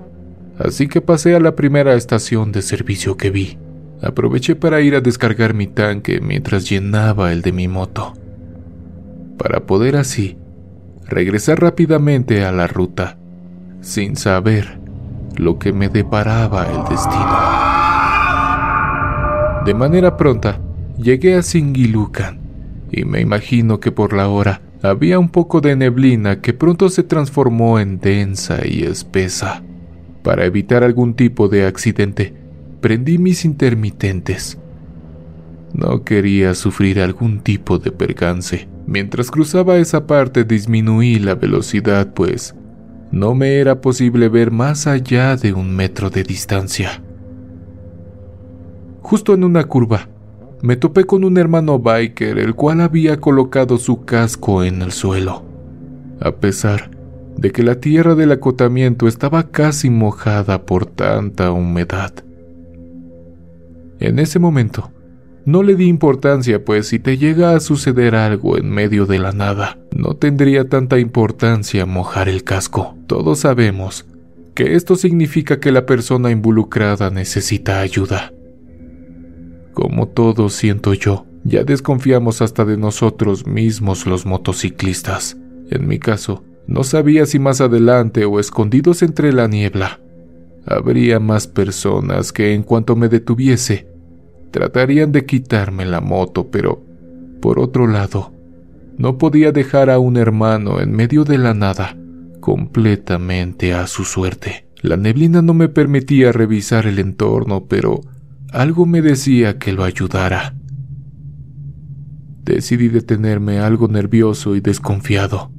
así 0.57 0.87
que 0.87 1.01
pasé 1.01 1.35
a 1.35 1.39
la 1.39 1.55
primera 1.55 1.93
estación 1.93 2.51
de 2.51 2.61
servicio 2.61 3.17
que 3.17 3.29
vi. 3.29 3.57
Aproveché 4.01 4.55
para 4.55 4.81
ir 4.81 4.95
a 4.95 5.01
descargar 5.01 5.53
mi 5.53 5.67
tanque 5.67 6.19
mientras 6.21 6.69
llenaba 6.69 7.31
el 7.31 7.41
de 7.41 7.51
mi 7.51 7.67
moto, 7.67 8.13
para 9.37 9.65
poder 9.65 9.95
así 9.95 10.37
regresar 11.07 11.61
rápidamente 11.61 12.43
a 12.43 12.51
la 12.51 12.67
ruta, 12.67 13.17
sin 13.81 14.15
saber 14.15 14.79
lo 15.37 15.59
que 15.59 15.71
me 15.71 15.89
deparaba 15.89 16.65
el 16.65 16.89
destino. 16.89 17.74
De 19.65 19.73
manera 19.73 20.15
pronta, 20.15 20.59
llegué 20.95 21.33
a 21.33 21.41
Singilucan 21.41 22.39
y 22.91 23.03
me 23.03 23.21
imagino 23.21 23.79
que 23.79 23.91
por 23.91 24.13
la 24.13 24.27
hora 24.27 24.61
había 24.83 25.17
un 25.17 25.29
poco 25.29 25.59
de 25.59 25.75
neblina 25.75 26.39
que 26.39 26.53
pronto 26.53 26.87
se 26.89 27.01
transformó 27.01 27.79
en 27.79 27.99
densa 27.99 28.59
y 28.63 28.83
espesa. 28.83 29.63
Para 30.21 30.45
evitar 30.45 30.83
algún 30.83 31.15
tipo 31.15 31.47
de 31.47 31.65
accidente, 31.65 32.31
prendí 32.79 33.17
mis 33.17 33.43
intermitentes. 33.43 34.59
No 35.73 36.03
quería 36.03 36.53
sufrir 36.53 36.99
algún 37.01 37.39
tipo 37.39 37.79
de 37.79 37.91
percance. 37.91 38.67
Mientras 38.85 39.31
cruzaba 39.31 39.77
esa 39.77 40.05
parte 40.05 40.43
disminuí 40.43 41.17
la 41.17 41.33
velocidad, 41.33 42.13
pues 42.13 42.53
no 43.11 43.33
me 43.33 43.55
era 43.55 43.81
posible 43.81 44.29
ver 44.29 44.51
más 44.51 44.85
allá 44.85 45.35
de 45.35 45.53
un 45.53 45.75
metro 45.75 46.11
de 46.11 46.21
distancia. 46.21 47.01
Justo 49.05 49.35
en 49.35 49.43
una 49.43 49.65
curva, 49.65 50.09
me 50.63 50.77
topé 50.77 51.03
con 51.03 51.23
un 51.23 51.37
hermano 51.37 51.77
biker, 51.77 52.39
el 52.39 52.55
cual 52.55 52.81
había 52.81 53.17
colocado 53.17 53.77
su 53.77 54.03
casco 54.03 54.63
en 54.63 54.81
el 54.81 54.91
suelo. 54.91 55.45
A 56.19 56.31
pesar 56.31 56.89
de 57.37 57.51
que 57.51 57.61
la 57.61 57.79
tierra 57.79 58.15
del 58.15 58.31
acotamiento 58.31 59.07
estaba 59.07 59.51
casi 59.51 59.91
mojada 59.91 60.65
por 60.65 60.87
tanta 60.87 61.51
humedad. 61.51 62.15
En 63.99 64.17
ese 64.17 64.39
momento, 64.39 64.89
no 65.45 65.61
le 65.61 65.75
di 65.75 65.85
importancia, 65.85 66.65
pues 66.65 66.87
si 66.87 66.97
te 66.97 67.19
llega 67.19 67.55
a 67.55 67.59
suceder 67.59 68.15
algo 68.15 68.57
en 68.57 68.71
medio 68.71 69.05
de 69.05 69.19
la 69.19 69.33
nada, 69.33 69.77
no 69.95 70.15
tendría 70.15 70.67
tanta 70.67 70.97
importancia 70.97 71.85
mojar 71.85 72.27
el 72.27 72.43
casco. 72.43 72.97
Todos 73.05 73.37
sabemos 73.37 74.07
que 74.55 74.73
esto 74.73 74.95
significa 74.95 75.59
que 75.59 75.71
la 75.71 75.85
persona 75.85 76.31
involucrada 76.31 77.11
necesita 77.11 77.81
ayuda. 77.81 78.31
Como 79.75 80.07
todos 80.07 80.53
siento 80.53 80.93
yo, 80.93 81.25
ya 81.43 81.65
desconfiamos 81.65 82.41
hasta 82.41 82.63
de 82.63 82.77
nosotros 82.77 83.45
mismos 83.45 84.07
los 84.07 84.25
motociclistas. 84.25 85.35
En 85.69 85.85
mi 85.85 85.99
caso, 85.99 86.45
no 86.65 86.85
sabía 86.85 87.25
si 87.25 87.39
más 87.39 87.59
adelante 87.59 88.23
o 88.23 88.39
escondidos 88.39 89.03
entre 89.03 89.33
la 89.33 89.49
niebla, 89.49 89.99
habría 90.65 91.19
más 91.19 91.47
personas 91.47 92.31
que 92.31 92.53
en 92.53 92.63
cuanto 92.63 92.95
me 92.95 93.09
detuviese, 93.09 93.89
tratarían 94.51 95.11
de 95.11 95.25
quitarme 95.25 95.85
la 95.85 95.99
moto, 95.99 96.49
pero, 96.49 96.81
por 97.41 97.59
otro 97.59 97.85
lado, 97.85 98.31
no 98.97 99.17
podía 99.17 99.51
dejar 99.51 99.89
a 99.89 99.99
un 99.99 100.15
hermano 100.15 100.79
en 100.79 100.93
medio 100.93 101.25
de 101.25 101.37
la 101.37 101.53
nada, 101.53 101.97
completamente 102.39 103.73
a 103.73 103.87
su 103.87 104.05
suerte. 104.05 104.67
La 104.81 104.95
neblina 104.95 105.41
no 105.41 105.53
me 105.53 105.67
permitía 105.67 106.31
revisar 106.31 106.87
el 106.87 106.99
entorno, 106.99 107.65
pero 107.65 107.99
algo 108.55 108.85
me 108.85 109.01
decía 109.01 109.57
que 109.57 109.73
lo 109.73 109.83
ayudara. 109.83 110.55
Decidí 112.43 112.87
detenerme 112.87 113.59
algo 113.59 113.87
nervioso 113.87 114.55
y 114.55 114.61
desconfiado. 114.61 115.51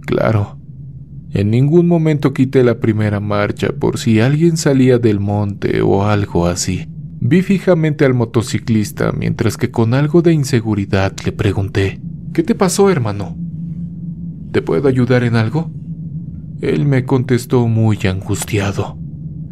Claro, 0.00 0.58
en 1.32 1.50
ningún 1.50 1.86
momento 1.86 2.32
quité 2.32 2.64
la 2.64 2.80
primera 2.80 3.20
marcha 3.20 3.68
por 3.68 3.98
si 3.98 4.20
alguien 4.20 4.56
salía 4.56 4.98
del 4.98 5.20
monte 5.20 5.80
o 5.80 6.04
algo 6.04 6.46
así. 6.46 6.86
Vi 7.20 7.42
fijamente 7.42 8.04
al 8.04 8.14
motociclista 8.14 9.12
mientras 9.12 9.56
que 9.56 9.70
con 9.70 9.94
algo 9.94 10.22
de 10.22 10.32
inseguridad 10.32 11.14
le 11.24 11.32
pregunté, 11.32 12.00
¿Qué 12.34 12.42
te 12.42 12.54
pasó, 12.54 12.90
hermano? 12.90 13.36
¿Te 14.52 14.62
puedo 14.62 14.86
ayudar 14.86 15.24
en 15.24 15.34
algo? 15.34 15.70
Él 16.60 16.84
me 16.84 17.04
contestó 17.04 17.66
muy 17.66 17.98
angustiado. 18.04 18.98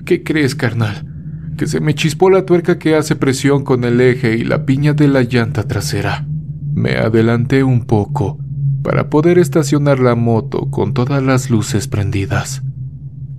¿Qué 0.05 0.23
crees, 0.23 0.55
carnal? 0.55 1.16
Que 1.57 1.66
se 1.66 1.81
me 1.81 1.95
chispó 1.95 2.31
la 2.31 2.45
tuerca 2.45 2.79
que 2.79 2.95
hace 2.95 3.16
presión 3.16 3.64
con 3.64 3.85
el 3.85 4.01
eje 4.01 4.37
y 4.37 4.45
la 4.45 4.66
piña 4.66 4.92
de 4.92 5.09
la 5.09 5.23
llanta 5.23 5.66
trasera. 5.66 6.27
Me 6.75 6.97
adelanté 6.97 7.64
un 7.64 7.87
poco 7.87 8.38
para 8.83 9.09
poder 9.11 9.38
estacionar 9.38 9.99
la 9.99 10.14
moto 10.14 10.71
con 10.71 10.95
todas 10.95 11.23
las 11.23 11.51
luces 11.51 11.88
prendidas. 11.88 12.62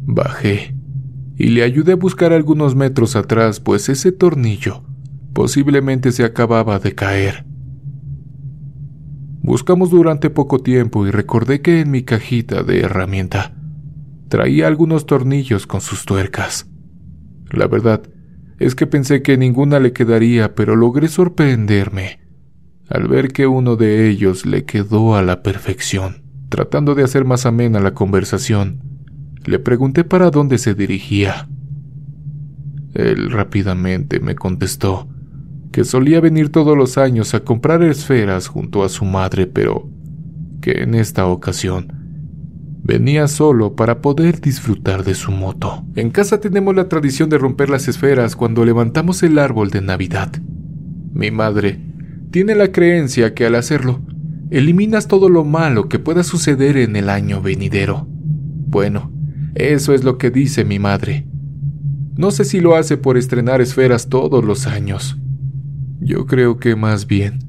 Bajé 0.05 0.75
y 1.37 1.49
le 1.49 1.63
ayudé 1.63 1.93
a 1.93 1.97
buscar 1.97 2.33
algunos 2.33 2.75
metros 2.75 3.15
atrás, 3.15 3.59
pues 3.59 3.89
ese 3.89 4.11
tornillo 4.11 4.83
posiblemente 5.33 6.11
se 6.11 6.23
acababa 6.23 6.79
de 6.79 6.95
caer. 6.95 7.45
Buscamos 9.43 9.91
durante 9.91 10.31
poco 10.31 10.59
tiempo 10.59 11.05
y 11.05 11.11
recordé 11.11 11.61
que 11.61 11.79
en 11.79 11.91
mi 11.91 12.01
cajita 12.01 12.63
de 12.63 12.81
herramienta 12.81 13.53
traía 14.29 14.65
algunos 14.67 15.05
tornillos 15.05 15.67
con 15.67 15.79
sus 15.79 16.05
tuercas. 16.05 16.67
La 17.51 17.67
verdad 17.67 18.01
es 18.59 18.75
que 18.75 18.87
pensé 18.87 19.21
que 19.21 19.37
ninguna 19.37 19.79
le 19.79 19.93
quedaría, 19.93 20.55
pero 20.55 20.75
logré 20.75 21.07
sorprenderme 21.07 22.19
al 22.89 23.07
ver 23.07 23.33
que 23.33 23.47
uno 23.47 23.75
de 23.75 24.09
ellos 24.09 24.45
le 24.45 24.63
quedó 24.63 25.15
a 25.15 25.21
la 25.21 25.43
perfección. 25.43 26.23
Tratando 26.49 26.95
de 26.95 27.03
hacer 27.03 27.25
más 27.25 27.45
amena 27.45 27.79
la 27.79 27.93
conversación, 27.93 28.79
le 29.45 29.59
pregunté 29.59 30.03
para 30.03 30.31
dónde 30.31 30.57
se 30.57 30.73
dirigía. 30.73 31.49
Él 32.93 33.29
rápidamente 33.29 34.19
me 34.19 34.35
contestó 34.35 35.09
que 35.71 35.83
solía 35.83 36.21
venir 36.21 36.49
todos 36.49 36.77
los 36.77 36.97
años 36.97 37.33
a 37.33 37.41
comprar 37.41 37.83
esferas 37.83 38.47
junto 38.47 38.83
a 38.83 38.89
su 38.89 39.05
madre, 39.05 39.45
pero 39.47 39.89
que 40.61 40.83
en 40.83 40.95
esta 40.95 41.27
ocasión 41.27 42.06
venía 42.87 43.27
solo 43.27 43.75
para 43.75 44.01
poder 44.01 44.39
disfrutar 44.39 45.03
de 45.03 45.13
su 45.13 45.33
moto. 45.33 45.83
En 45.95 46.09
casa 46.09 46.39
tenemos 46.39 46.73
la 46.73 46.87
tradición 46.87 47.29
de 47.29 47.37
romper 47.37 47.69
las 47.69 47.89
esferas 47.89 48.37
cuando 48.37 48.63
levantamos 48.63 49.21
el 49.23 49.37
árbol 49.39 49.69
de 49.71 49.81
Navidad. 49.81 50.31
Mi 51.13 51.29
madre 51.29 51.81
tiene 52.31 52.55
la 52.55 52.71
creencia 52.71 53.33
que 53.33 53.45
al 53.45 53.55
hacerlo, 53.55 53.99
eliminas 54.51 55.09
todo 55.09 55.27
lo 55.27 55.43
malo 55.43 55.89
que 55.89 55.99
pueda 55.99 56.23
suceder 56.23 56.77
en 56.77 56.95
el 56.95 57.09
año 57.09 57.41
venidero. 57.41 58.07
Bueno, 58.07 59.11
eso 59.55 59.93
es 59.93 60.05
lo 60.05 60.17
que 60.17 60.31
dice 60.31 60.63
mi 60.63 60.79
madre. 60.79 61.27
No 62.15 62.31
sé 62.31 62.45
si 62.45 62.61
lo 62.61 62.77
hace 62.77 62.95
por 62.95 63.17
estrenar 63.17 63.59
esferas 63.59 64.07
todos 64.07 64.45
los 64.45 64.65
años. 64.65 65.17
Yo 65.99 66.25
creo 66.25 66.57
que 66.57 66.77
más 66.77 67.05
bien 67.05 67.39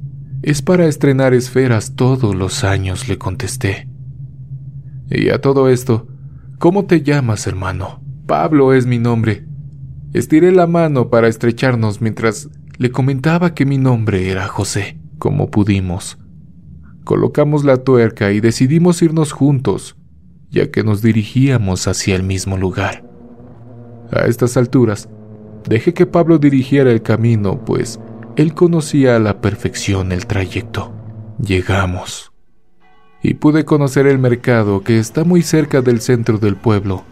es 0.42 0.62
para 0.62 0.86
estrenar 0.86 1.32
esferas 1.32 1.94
todos 1.94 2.34
los 2.34 2.64
años, 2.64 3.08
le 3.08 3.18
contesté. 3.18 3.88
Y 5.10 5.30
a 5.30 5.40
todo 5.40 5.68
esto, 5.68 6.06
¿cómo 6.58 6.84
te 6.84 7.02
llamas, 7.02 7.46
hermano? 7.46 8.00
Pablo 8.26 8.74
es 8.74 8.86
mi 8.86 8.98
nombre. 8.98 9.46
Estiré 10.12 10.52
la 10.52 10.66
mano 10.66 11.10
para 11.10 11.28
estrecharnos 11.28 12.00
mientras 12.00 12.48
le 12.76 12.90
comentaba 12.90 13.54
que 13.54 13.66
mi 13.66 13.78
nombre 13.78 14.30
era 14.30 14.46
José, 14.48 14.98
como 15.18 15.50
pudimos. 15.50 16.18
Colocamos 17.04 17.64
la 17.64 17.78
tuerca 17.78 18.32
y 18.32 18.40
decidimos 18.40 19.00
irnos 19.02 19.32
juntos, 19.32 19.96
ya 20.50 20.70
que 20.70 20.84
nos 20.84 21.02
dirigíamos 21.02 21.88
hacia 21.88 22.14
el 22.14 22.22
mismo 22.22 22.56
lugar. 22.56 23.04
A 24.12 24.26
estas 24.26 24.56
alturas, 24.56 25.08
dejé 25.68 25.94
que 25.94 26.06
Pablo 26.06 26.38
dirigiera 26.38 26.90
el 26.90 27.02
camino, 27.02 27.64
pues 27.64 27.98
él 28.36 28.54
conocía 28.54 29.16
a 29.16 29.18
la 29.18 29.40
perfección 29.40 30.12
el 30.12 30.26
trayecto. 30.26 30.92
Llegamos. 31.38 32.27
Y 33.22 33.34
pude 33.34 33.64
conocer 33.64 34.06
el 34.06 34.18
mercado 34.18 34.82
que 34.82 34.98
está 34.98 35.24
muy 35.24 35.42
cerca 35.42 35.82
del 35.82 36.00
centro 36.00 36.38
del 36.38 36.56
pueblo. 36.56 37.04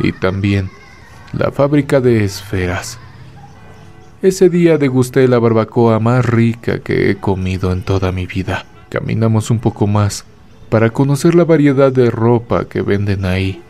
Y 0.00 0.12
también 0.12 0.70
la 1.32 1.52
fábrica 1.52 2.00
de 2.00 2.24
esferas. 2.24 2.98
Ese 4.22 4.50
día 4.50 4.76
degusté 4.76 5.26
la 5.28 5.38
barbacoa 5.38 5.98
más 6.00 6.24
rica 6.26 6.80
que 6.80 7.10
he 7.10 7.16
comido 7.16 7.72
en 7.72 7.82
toda 7.82 8.12
mi 8.12 8.26
vida. 8.26 8.66
Caminamos 8.88 9.50
un 9.50 9.60
poco 9.60 9.86
más 9.86 10.24
para 10.68 10.90
conocer 10.90 11.34
la 11.34 11.44
variedad 11.44 11.92
de 11.92 12.10
ropa 12.10 12.66
que 12.66 12.82
venden 12.82 13.24
ahí 13.24 13.62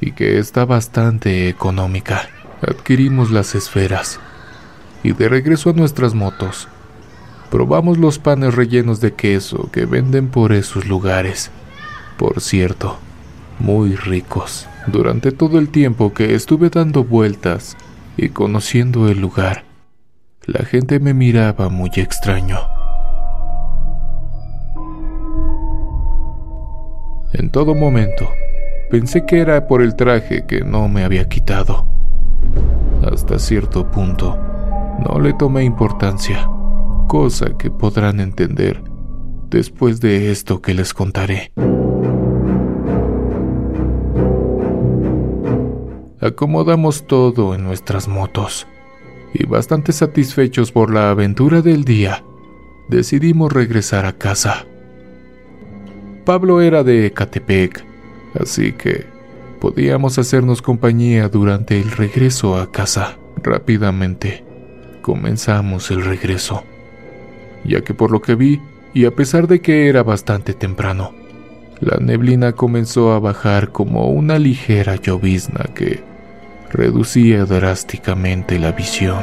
y 0.00 0.12
que 0.12 0.38
está 0.38 0.64
bastante 0.64 1.48
económica. 1.48 2.28
Adquirimos 2.60 3.30
las 3.30 3.54
esferas 3.54 4.20
y 5.02 5.12
de 5.12 5.28
regreso 5.28 5.70
a 5.70 5.72
nuestras 5.72 6.14
motos, 6.14 6.68
probamos 7.52 7.98
los 7.98 8.18
panes 8.18 8.54
rellenos 8.54 9.02
de 9.02 9.12
queso 9.12 9.68
que 9.70 9.84
venden 9.84 10.28
por 10.28 10.52
esos 10.52 10.86
lugares. 10.86 11.50
Por 12.16 12.40
cierto, 12.40 12.96
muy 13.58 13.94
ricos. 13.94 14.66
Durante 14.86 15.32
todo 15.32 15.58
el 15.58 15.68
tiempo 15.68 16.14
que 16.14 16.34
estuve 16.34 16.70
dando 16.70 17.04
vueltas 17.04 17.76
y 18.16 18.30
conociendo 18.30 19.06
el 19.06 19.20
lugar, 19.20 19.64
la 20.46 20.64
gente 20.64 20.98
me 20.98 21.12
miraba 21.12 21.68
muy 21.68 21.90
extraño. 21.96 22.58
En 27.34 27.50
todo 27.50 27.74
momento, 27.74 28.30
pensé 28.90 29.26
que 29.26 29.40
era 29.40 29.66
por 29.66 29.82
el 29.82 29.94
traje 29.94 30.46
que 30.46 30.62
no 30.62 30.88
me 30.88 31.04
había 31.04 31.28
quitado. 31.28 31.86
Hasta 33.04 33.38
cierto 33.38 33.90
punto, 33.90 34.38
no 35.06 35.20
le 35.20 35.34
tomé 35.34 35.64
importancia, 35.64 36.48
cosa 37.12 37.58
que 37.58 37.70
podrán 37.70 38.20
entender 38.20 38.82
después 39.50 40.00
de 40.00 40.32
esto 40.32 40.62
que 40.62 40.72
les 40.72 40.94
contaré. 40.94 41.52
Acomodamos 46.22 47.06
todo 47.06 47.54
en 47.54 47.64
nuestras 47.64 48.08
motos 48.08 48.66
y 49.34 49.44
bastante 49.44 49.92
satisfechos 49.92 50.72
por 50.72 50.90
la 50.90 51.10
aventura 51.10 51.60
del 51.60 51.84
día, 51.84 52.24
decidimos 52.88 53.52
regresar 53.52 54.06
a 54.06 54.14
casa. 54.14 54.64
Pablo 56.24 56.62
era 56.62 56.82
de 56.82 57.08
Ecatepec, 57.08 57.84
así 58.40 58.72
que 58.72 59.04
podíamos 59.60 60.18
hacernos 60.18 60.62
compañía 60.62 61.28
durante 61.28 61.78
el 61.78 61.90
regreso 61.90 62.56
a 62.56 62.72
casa. 62.72 63.18
Rápidamente 63.42 64.46
comenzamos 65.02 65.90
el 65.90 66.06
regreso, 66.06 66.64
ya 67.64 67.82
que 67.82 67.94
por 67.94 68.10
lo 68.10 68.20
que 68.20 68.34
vi, 68.34 68.60
y 68.94 69.04
a 69.04 69.10
pesar 69.10 69.46
de 69.46 69.60
que 69.60 69.88
era 69.88 70.02
bastante 70.02 70.54
temprano, 70.54 71.12
la 71.80 71.96
neblina 71.98 72.52
comenzó 72.52 73.12
a 73.12 73.18
bajar 73.18 73.72
como 73.72 74.08
una 74.10 74.38
ligera 74.38 74.96
llovizna 74.96 75.64
que 75.74 76.02
reducía 76.70 77.44
drásticamente 77.44 78.58
la 78.58 78.72
visión. 78.72 79.18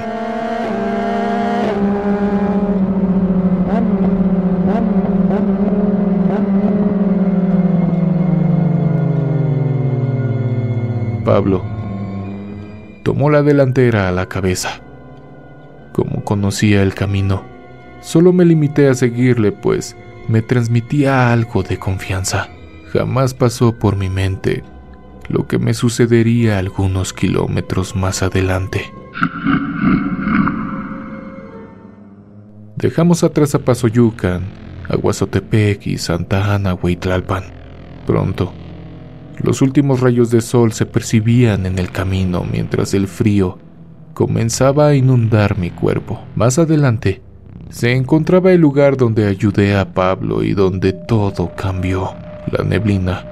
Pablo 11.23 11.63
tomó 13.03 13.29
la 13.29 13.43
delantera 13.43 14.07
a 14.07 14.11
la 14.11 14.27
cabeza. 14.27 14.81
Como 15.93 16.23
conocía 16.23 16.81
el 16.81 16.93
camino, 16.93 17.43
solo 18.01 18.33
me 18.33 18.45
limité 18.45 18.87
a 18.87 18.93
seguirle, 18.93 19.51
pues 19.51 19.95
me 20.27 20.41
transmitía 20.41 21.31
algo 21.31 21.63
de 21.63 21.77
confianza. 21.77 22.49
Jamás 22.91 23.33
pasó 23.33 23.73
por 23.73 23.95
mi 23.95 24.09
mente 24.09 24.63
lo 25.29 25.47
que 25.47 25.59
me 25.59 25.73
sucedería 25.73 26.57
algunos 26.57 27.13
kilómetros 27.13 27.95
más 27.95 28.23
adelante. 28.23 28.91
Dejamos 32.75 33.23
atrás 33.23 33.53
a 33.55 33.59
Pasoyucan, 33.59 34.43
Aguazotepec 34.89 35.85
y 35.85 35.97
Santa 35.97 36.55
Ana, 36.55 36.73
Huitlalpan. 36.73 37.43
Pronto, 38.07 38.53
los 39.43 39.61
últimos 39.61 39.99
rayos 39.99 40.31
de 40.31 40.41
sol 40.41 40.73
se 40.73 40.85
percibían 40.85 41.65
en 41.65 41.77
el 41.77 41.91
camino 41.91 42.43
mientras 42.49 42.93
el 42.93 43.07
frío 43.07 43.59
comenzaba 44.13 44.87
a 44.87 44.95
inundar 44.95 45.57
mi 45.57 45.69
cuerpo. 45.69 46.21
Más 46.35 46.57
adelante, 46.57 47.21
se 47.69 47.95
encontraba 47.95 48.51
el 48.51 48.61
lugar 48.61 48.97
donde 48.97 49.27
ayudé 49.27 49.75
a 49.75 49.93
Pablo 49.93 50.43
y 50.43 50.53
donde 50.53 50.93
todo 50.93 51.51
cambió. 51.55 52.13
La 52.51 52.63
neblina 52.63 53.25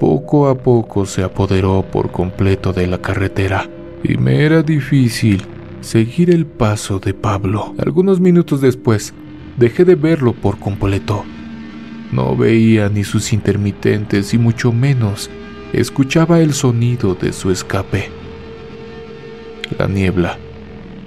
poco 0.00 0.48
a 0.48 0.56
poco 0.56 1.06
se 1.06 1.22
apoderó 1.22 1.84
por 1.90 2.10
completo 2.10 2.72
de 2.72 2.86
la 2.86 2.98
carretera 2.98 3.68
y 4.02 4.16
me 4.16 4.44
era 4.44 4.62
difícil 4.62 5.42
seguir 5.82 6.30
el 6.30 6.46
paso 6.46 6.98
de 6.98 7.14
Pablo. 7.14 7.74
Algunos 7.78 8.18
minutos 8.18 8.60
después, 8.60 9.14
dejé 9.56 9.84
de 9.84 9.94
verlo 9.94 10.32
por 10.32 10.58
completo. 10.58 11.24
No 12.12 12.36
veía 12.36 12.88
ni 12.88 13.04
sus 13.04 13.32
intermitentes 13.32 14.34
y 14.34 14.38
mucho 14.38 14.72
menos 14.72 15.30
escuchaba 15.72 16.40
el 16.40 16.54
sonido 16.54 17.14
de 17.14 17.32
su 17.32 17.52
escape. 17.52 18.08
La 19.78 19.86
niebla 19.86 20.36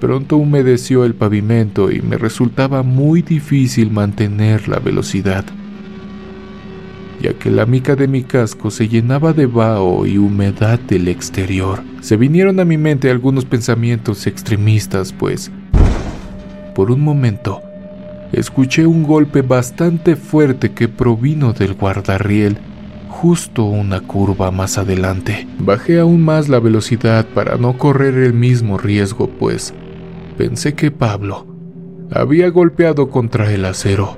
pronto 0.03 0.35
humedeció 0.35 1.05
el 1.05 1.15
pavimento 1.15 1.89
y 1.89 2.01
me 2.01 2.17
resultaba 2.17 2.83
muy 2.83 3.21
difícil 3.21 3.89
mantener 3.89 4.67
la 4.67 4.79
velocidad, 4.79 5.45
ya 7.21 7.33
que 7.35 7.49
la 7.49 7.65
mica 7.65 7.95
de 7.95 8.09
mi 8.09 8.23
casco 8.23 8.69
se 8.69 8.89
llenaba 8.89 9.31
de 9.31 9.45
vaho 9.45 10.05
y 10.05 10.17
humedad 10.17 10.77
del 10.77 11.07
exterior. 11.07 11.83
Se 12.01 12.17
vinieron 12.17 12.59
a 12.59 12.65
mi 12.65 12.77
mente 12.77 13.09
algunos 13.09 13.45
pensamientos 13.45 14.27
extremistas, 14.27 15.13
pues, 15.13 15.49
por 16.75 16.91
un 16.91 16.99
momento, 16.99 17.61
escuché 18.33 18.85
un 18.85 19.03
golpe 19.03 19.41
bastante 19.41 20.17
fuerte 20.17 20.73
que 20.73 20.89
provino 20.89 21.53
del 21.53 21.75
guardarriel 21.75 22.57
justo 23.07 23.63
una 23.63 24.01
curva 24.01 24.51
más 24.51 24.77
adelante. 24.77 25.47
Bajé 25.59 25.99
aún 25.99 26.23
más 26.23 26.49
la 26.49 26.59
velocidad 26.59 27.25
para 27.27 27.55
no 27.55 27.77
correr 27.77 28.15
el 28.15 28.33
mismo 28.33 28.77
riesgo, 28.77 29.29
pues 29.29 29.73
pensé 30.33 30.73
que 30.73 30.91
Pablo 30.91 31.47
había 32.11 32.49
golpeado 32.49 33.09
contra 33.09 33.51
el 33.51 33.65
acero. 33.65 34.15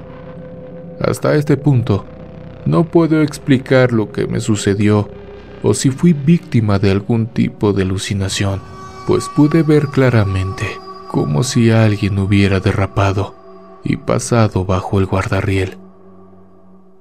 Hasta 0.99 1.35
este 1.35 1.57
punto, 1.57 2.05
no 2.65 2.85
puedo 2.85 3.21
explicar 3.21 3.91
lo 3.91 4.11
que 4.11 4.27
me 4.27 4.39
sucedió 4.39 5.09
o 5.63 5.73
si 5.73 5.89
fui 5.89 6.13
víctima 6.13 6.79
de 6.79 6.91
algún 6.91 7.27
tipo 7.27 7.73
de 7.73 7.83
alucinación, 7.83 8.61
pues 9.07 9.29
pude 9.35 9.63
ver 9.63 9.87
claramente 9.87 10.65
como 11.09 11.43
si 11.43 11.71
alguien 11.71 12.19
hubiera 12.19 12.59
derrapado 12.59 13.35
y 13.83 13.97
pasado 13.97 14.65
bajo 14.65 14.99
el 14.99 15.05
guardarriel. 15.05 15.77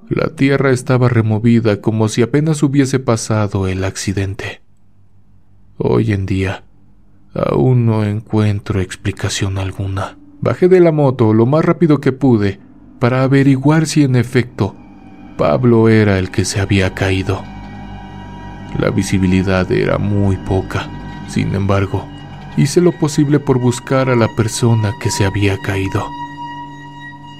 La 0.09 0.29
tierra 0.29 0.71
estaba 0.71 1.09
removida 1.09 1.81
como 1.81 2.09
si 2.09 2.21
apenas 2.21 2.61
hubiese 2.63 2.99
pasado 2.99 3.67
el 3.67 3.83
accidente. 3.83 4.61
Hoy 5.77 6.11
en 6.13 6.25
día, 6.25 6.63
Aún 7.35 7.85
no 7.85 8.05
encuentro 8.05 8.79
explicación 8.79 9.57
alguna. 9.57 10.17
Bajé 10.39 10.69
de 10.69 10.79
la 10.79 10.93
moto 10.93 11.33
lo 11.33 11.45
más 11.45 11.65
rápido 11.65 11.99
que 11.99 12.13
pude 12.13 12.59
para 12.99 13.23
averiguar 13.23 13.87
si 13.87 14.03
en 14.03 14.15
efecto 14.15 14.73
Pablo 15.37 15.89
era 15.89 16.17
el 16.17 16.31
que 16.31 16.45
se 16.45 16.61
había 16.61 16.93
caído. 16.93 17.43
La 18.79 18.89
visibilidad 18.89 19.69
era 19.69 19.97
muy 19.97 20.37
poca. 20.37 20.89
Sin 21.27 21.53
embargo, 21.55 22.07
hice 22.55 22.79
lo 22.79 22.93
posible 22.93 23.39
por 23.39 23.59
buscar 23.59 24.09
a 24.09 24.15
la 24.15 24.33
persona 24.35 24.93
que 25.01 25.11
se 25.11 25.25
había 25.25 25.57
caído. 25.57 26.07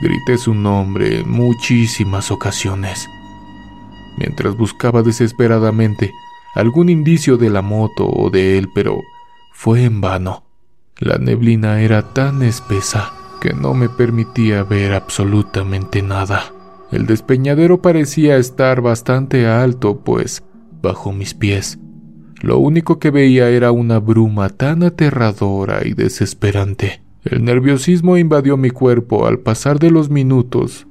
Grité 0.01 0.37
su 0.37 0.53
nombre 0.53 1.21
en 1.21 1.29
muchísimas 1.31 2.31
ocasiones. 2.31 3.09
Mientras 4.17 4.57
buscaba 4.57 5.03
desesperadamente 5.03 6.11
algún 6.53 6.89
indicio 6.89 7.37
de 7.37 7.49
la 7.49 7.61
moto 7.61 8.09
o 8.09 8.29
de 8.29 8.57
él, 8.57 8.69
pero 8.73 9.01
fue 9.57 9.85
en 9.85 10.01
vano. 10.01 10.43
La 10.99 11.17
neblina 11.17 11.81
era 11.81 12.13
tan 12.13 12.43
espesa 12.43 13.13
que 13.39 13.53
no 13.53 13.73
me 13.73 13.87
permitía 13.87 14.63
ver 14.63 14.93
absolutamente 14.93 16.01
nada. 16.01 16.43
El 16.91 17.07
despeñadero 17.07 17.81
parecía 17.81 18.35
estar 18.35 18.81
bastante 18.81 19.47
alto, 19.47 20.01
pues, 20.01 20.43
bajo 20.81 21.13
mis 21.13 21.33
pies, 21.33 21.79
lo 22.41 22.59
único 22.59 22.99
que 22.99 23.11
veía 23.11 23.49
era 23.49 23.71
una 23.71 23.97
bruma 23.99 24.49
tan 24.49 24.83
aterradora 24.83 25.87
y 25.87 25.93
desesperante. 25.93 27.01
El 27.23 27.45
nerviosismo 27.45 28.17
invadió 28.17 28.57
mi 28.57 28.69
cuerpo 28.69 29.25
al 29.25 29.39
pasar 29.39 29.79
de 29.79 29.89
los 29.89 30.09
minutos, 30.09 30.85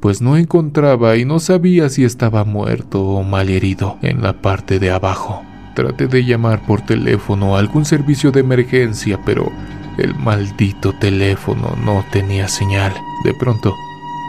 pues 0.00 0.20
no 0.20 0.36
encontraba 0.36 1.16
y 1.16 1.24
no 1.24 1.38
sabía 1.38 1.88
si 1.88 2.04
estaba 2.04 2.44
muerto 2.44 3.02
o 3.04 3.22
mal 3.22 3.48
herido 3.48 3.96
en 4.02 4.22
la 4.22 4.42
parte 4.42 4.80
de 4.80 4.90
abajo. 4.90 5.44
Traté 5.74 6.06
de 6.06 6.24
llamar 6.24 6.60
por 6.66 6.82
teléfono 6.82 7.56
a 7.56 7.58
algún 7.58 7.84
servicio 7.84 8.30
de 8.30 8.40
emergencia, 8.40 9.18
pero 9.24 9.50
el 9.98 10.14
maldito 10.14 10.92
teléfono 10.98 11.76
no 11.82 12.04
tenía 12.12 12.48
señal. 12.48 12.92
De 13.24 13.32
pronto, 13.34 13.74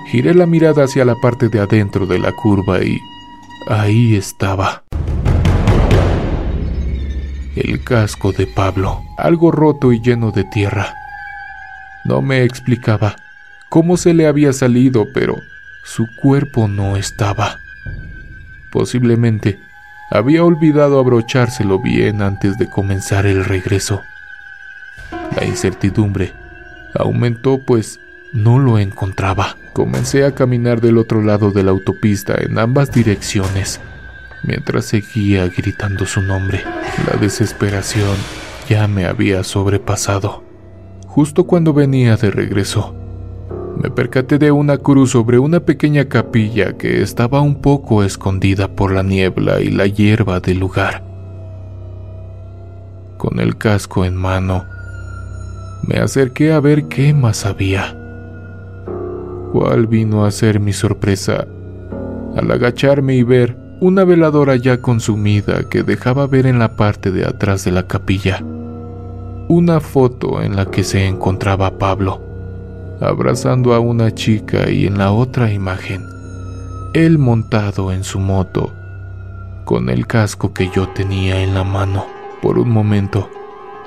giré 0.10 0.34
la 0.34 0.46
mirada 0.46 0.86
hacia 0.86 1.04
la 1.04 1.16
parte 1.16 1.50
de 1.50 1.60
adentro 1.60 2.06
de 2.06 2.20
la 2.20 2.32
curva 2.32 2.82
y 2.82 2.98
ahí 3.68 4.16
estaba. 4.16 4.84
El 7.56 7.84
casco 7.84 8.32
de 8.32 8.48
Pablo, 8.48 9.02
algo 9.18 9.52
roto 9.52 9.92
y 9.92 10.02
lleno 10.02 10.32
de 10.32 10.44
tierra. 10.46 10.94
No 12.06 12.22
me 12.22 12.44
explicaba 12.44 13.16
cómo 13.70 13.98
se 13.98 14.14
le 14.14 14.28
había 14.28 14.54
salido, 14.54 15.06
pero 15.14 15.36
su 15.84 16.08
cuerpo 16.22 16.68
no 16.68 16.98
estaba. 16.98 17.60
Posiblemente 18.72 19.60
había 20.14 20.44
olvidado 20.44 21.00
abrochárselo 21.00 21.80
bien 21.80 22.22
antes 22.22 22.60
de 22.60 22.70
comenzar 22.70 23.26
el 23.26 23.44
regreso. 23.44 24.04
La 25.36 25.44
incertidumbre 25.44 26.34
aumentó 26.94 27.58
pues 27.58 28.00
no 28.32 28.60
lo 28.60 28.78
encontraba. 28.78 29.58
Comencé 29.74 30.24
a 30.24 30.36
caminar 30.36 30.82
del 30.82 31.00
otro 31.00 31.24
lado 31.24 31.50
de 31.50 31.64
la 31.64 31.72
autopista 31.72 32.36
en 32.40 32.60
ambas 32.60 32.92
direcciones, 32.92 33.82
mientras 34.44 34.86
seguía 34.86 35.48
gritando 35.48 36.06
su 36.06 36.22
nombre. 36.22 36.64
La 37.12 37.20
desesperación 37.20 38.16
ya 38.70 38.88
me 38.88 39.06
había 39.06 39.44
sobrepasado. 39.44 40.44
Justo 41.08 41.46
cuando 41.46 41.74
venía 41.74 42.18
de 42.18 42.30
regreso, 42.30 42.96
me 43.82 43.90
percaté 43.90 44.38
de 44.38 44.52
una 44.52 44.78
cruz 44.78 45.12
sobre 45.12 45.40
una 45.40 45.60
pequeña 45.60 46.06
capilla 46.06 46.74
que 46.74 47.02
estaba 47.02 47.42
un 47.42 47.56
poco 47.56 48.04
escondida 48.04 48.68
por 48.68 48.92
la 48.92 49.04
niebla 49.04 49.62
y 49.62 49.70
la 49.70 49.88
hierba 49.88 50.40
del 50.40 50.60
lugar. 50.60 51.04
Con 53.18 53.40
el 53.40 53.58
casco 53.58 54.06
en 54.06 54.16
mano, 54.16 54.66
me 55.88 55.98
acerqué 56.00 56.54
a 56.54 56.60
ver 56.60 56.86
qué 56.88 57.14
más 57.14 57.46
había. 57.46 57.98
¿Cuál 59.52 59.88
vino 59.88 60.26
a 60.26 60.32
ser 60.32 60.60
mi 60.60 60.74
sorpresa 60.74 61.46
al 62.36 62.52
agacharme 62.52 63.16
y 63.16 63.24
ver 63.24 63.58
una 63.80 64.04
veladora 64.04 64.56
ya 64.56 64.82
consumida 64.82 65.70
que 65.70 65.84
dejaba 65.84 66.26
ver 66.26 66.48
en 66.48 66.60
la 66.60 66.76
parte 66.76 67.12
de 67.12 67.26
atrás 67.26 67.66
de 67.66 67.72
la 67.72 67.88
capilla 67.88 68.44
una 69.50 69.82
foto 69.82 70.42
en 70.42 70.56
la 70.56 70.66
que 70.66 70.84
se 70.84 71.06
encontraba 71.06 71.78
Pablo 71.78 72.33
abrazando 73.08 73.74
a 73.74 73.80
una 73.80 74.14
chica 74.14 74.70
y 74.70 74.88
en 74.88 74.98
la 74.98 75.12
otra 75.12 75.52
imagen, 75.52 76.06
él 76.94 77.18
montado 77.18 77.92
en 77.92 78.04
su 78.04 78.20
moto, 78.20 78.74
con 79.66 79.90
el 79.90 80.08
casco 80.08 80.54
que 80.54 80.70
yo 80.70 80.90
tenía 80.90 81.42
en 81.42 81.54
la 81.54 81.64
mano. 81.64 82.06
Por 82.42 82.60
un 82.60 82.70
momento, 82.70 83.30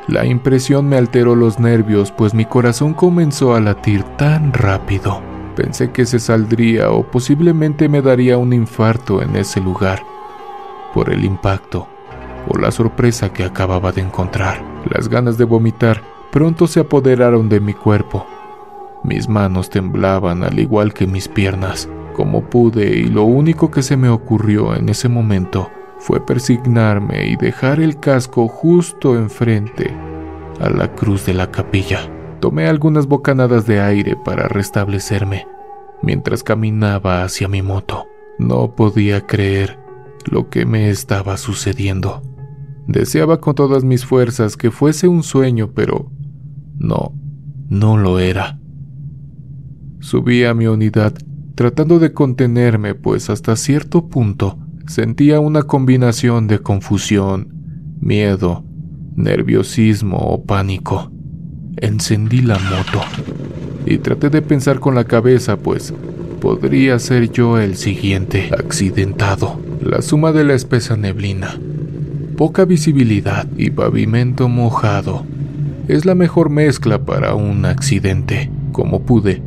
la 0.08 0.24
impresión 0.24 0.88
me 0.88 0.96
alteró 0.96 1.34
los 1.34 1.58
nervios, 1.58 2.10
pues 2.12 2.34
mi 2.34 2.44
corazón 2.44 2.94
comenzó 2.94 3.54
a 3.54 3.60
latir 3.60 4.02
tan 4.16 4.52
rápido. 4.52 5.20
Pensé 5.54 5.90
que 5.90 6.04
se 6.04 6.18
saldría 6.18 6.90
o 6.90 7.02
posiblemente 7.02 7.88
me 7.88 8.02
daría 8.02 8.38
un 8.38 8.52
infarto 8.52 9.22
en 9.22 9.36
ese 9.36 9.60
lugar, 9.60 10.02
por 10.92 11.10
el 11.10 11.24
impacto 11.24 11.88
o 12.48 12.58
la 12.58 12.70
sorpresa 12.70 13.32
que 13.32 13.44
acababa 13.44 13.92
de 13.92 14.02
encontrar. 14.02 14.62
Las 14.88 15.08
ganas 15.08 15.38
de 15.38 15.44
vomitar 15.44 16.02
pronto 16.30 16.66
se 16.66 16.80
apoderaron 16.80 17.48
de 17.48 17.60
mi 17.60 17.74
cuerpo 17.74 18.26
mis 19.04 19.28
manos 19.28 19.70
temblaban 19.70 20.42
al 20.42 20.58
igual 20.58 20.92
que 20.92 21.06
mis 21.06 21.28
piernas. 21.28 21.88
Como 22.14 22.48
pude 22.48 22.96
y 22.96 23.04
lo 23.04 23.24
único 23.24 23.70
que 23.70 23.82
se 23.82 23.96
me 23.96 24.08
ocurrió 24.08 24.74
en 24.74 24.88
ese 24.88 25.08
momento 25.08 25.68
fue 25.98 26.24
persignarme 26.24 27.26
y 27.26 27.36
dejar 27.36 27.80
el 27.80 28.00
casco 28.00 28.48
justo 28.48 29.16
enfrente 29.16 29.94
a 30.60 30.70
la 30.70 30.94
cruz 30.94 31.26
de 31.26 31.34
la 31.34 31.50
capilla. 31.50 32.10
Tomé 32.40 32.68
algunas 32.68 33.06
bocanadas 33.06 33.66
de 33.66 33.80
aire 33.80 34.16
para 34.24 34.48
restablecerme 34.48 35.46
mientras 36.02 36.42
caminaba 36.42 37.22
hacia 37.24 37.48
mi 37.48 37.62
moto. 37.62 38.06
No 38.38 38.74
podía 38.74 39.26
creer 39.26 39.78
lo 40.24 40.48
que 40.48 40.66
me 40.66 40.90
estaba 40.90 41.36
sucediendo. 41.36 42.22
Deseaba 42.86 43.40
con 43.40 43.54
todas 43.54 43.84
mis 43.84 44.04
fuerzas 44.04 44.56
que 44.56 44.70
fuese 44.70 45.08
un 45.08 45.22
sueño, 45.22 45.72
pero 45.74 46.10
no, 46.78 47.12
no 47.68 47.96
lo 47.96 48.18
era. 48.18 48.58
Subí 50.06 50.44
a 50.44 50.54
mi 50.54 50.68
unidad 50.68 51.14
tratando 51.56 51.98
de 51.98 52.12
contenerme, 52.12 52.94
pues 52.94 53.28
hasta 53.28 53.56
cierto 53.56 54.06
punto 54.06 54.56
sentía 54.86 55.40
una 55.40 55.64
combinación 55.64 56.46
de 56.46 56.60
confusión, 56.60 57.48
miedo, 58.00 58.64
nerviosismo 59.16 60.18
o 60.18 60.44
pánico. 60.44 61.10
Encendí 61.78 62.40
la 62.40 62.56
moto 62.56 63.00
y 63.84 63.98
traté 63.98 64.30
de 64.30 64.42
pensar 64.42 64.78
con 64.78 64.94
la 64.94 65.02
cabeza, 65.02 65.56
pues 65.56 65.92
podría 66.40 67.00
ser 67.00 67.32
yo 67.32 67.58
el 67.58 67.74
siguiente 67.74 68.50
accidentado. 68.56 69.58
La 69.82 70.02
suma 70.02 70.30
de 70.30 70.44
la 70.44 70.54
espesa 70.54 70.96
neblina, 70.96 71.58
poca 72.36 72.64
visibilidad 72.64 73.48
y 73.56 73.70
pavimento 73.70 74.48
mojado 74.48 75.26
es 75.88 76.04
la 76.04 76.14
mejor 76.14 76.48
mezcla 76.48 77.04
para 77.04 77.34
un 77.34 77.64
accidente. 77.64 78.52
Como 78.70 79.02
pude, 79.02 79.42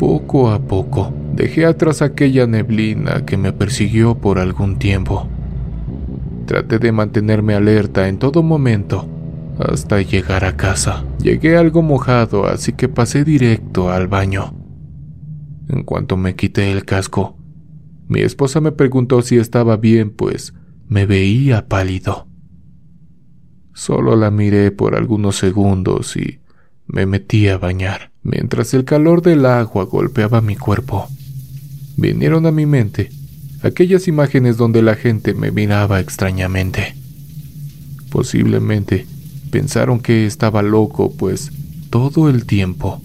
poco 0.00 0.50
a 0.50 0.58
poco, 0.62 1.12
dejé 1.34 1.66
atrás 1.66 2.00
aquella 2.00 2.46
neblina 2.46 3.26
que 3.26 3.36
me 3.36 3.52
persiguió 3.52 4.14
por 4.14 4.38
algún 4.38 4.78
tiempo. 4.78 5.28
Traté 6.46 6.78
de 6.78 6.90
mantenerme 6.90 7.52
alerta 7.52 8.08
en 8.08 8.18
todo 8.18 8.42
momento 8.42 9.06
hasta 9.58 10.00
llegar 10.00 10.46
a 10.46 10.56
casa. 10.56 11.04
Llegué 11.22 11.58
algo 11.58 11.82
mojado, 11.82 12.46
así 12.46 12.72
que 12.72 12.88
pasé 12.88 13.24
directo 13.24 13.90
al 13.90 14.08
baño. 14.08 14.54
En 15.68 15.82
cuanto 15.82 16.16
me 16.16 16.34
quité 16.34 16.72
el 16.72 16.86
casco, 16.86 17.36
mi 18.08 18.22
esposa 18.22 18.62
me 18.62 18.72
preguntó 18.72 19.20
si 19.20 19.36
estaba 19.36 19.76
bien, 19.76 20.12
pues 20.12 20.54
me 20.88 21.04
veía 21.04 21.68
pálido. 21.68 22.26
Solo 23.74 24.16
la 24.16 24.30
miré 24.30 24.70
por 24.70 24.96
algunos 24.96 25.36
segundos 25.36 26.16
y 26.16 26.40
me 26.86 27.04
metí 27.04 27.48
a 27.48 27.58
bañar, 27.58 28.09
mientras 28.22 28.74
el 28.74 28.84
calor 28.84 29.22
del 29.22 29.46
agua 29.46 29.84
golpeaba 29.84 30.40
mi 30.40 30.56
cuerpo. 30.56 31.08
Vinieron 31.96 32.46
a 32.46 32.50
mi 32.50 32.66
mente 32.66 33.10
aquellas 33.62 34.08
imágenes 34.08 34.56
donde 34.56 34.82
la 34.82 34.94
gente 34.94 35.34
me 35.34 35.50
miraba 35.50 36.00
extrañamente. 36.00 36.94
Posiblemente 38.10 39.06
pensaron 39.50 40.00
que 40.00 40.26
estaba 40.26 40.62
loco, 40.62 41.12
pues 41.12 41.50
todo 41.90 42.28
el 42.28 42.46
tiempo 42.46 43.00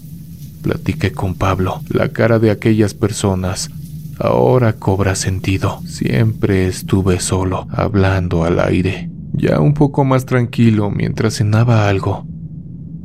platiqué 0.62 1.12
con 1.12 1.34
Pablo. 1.34 1.80
La 1.88 2.08
cara 2.08 2.38
de 2.38 2.50
aquellas 2.50 2.94
personas 2.94 3.70
ahora 4.18 4.72
cobra 4.74 5.14
sentido. 5.14 5.80
Siempre 5.86 6.66
estuve 6.66 7.20
solo, 7.20 7.68
hablando 7.70 8.44
al 8.44 8.60
aire 8.60 9.10
ya 9.36 9.60
un 9.60 9.74
poco 9.74 10.04
más 10.04 10.24
tranquilo 10.24 10.90
mientras 10.90 11.34
cenaba 11.34 11.88
algo. 11.88 12.26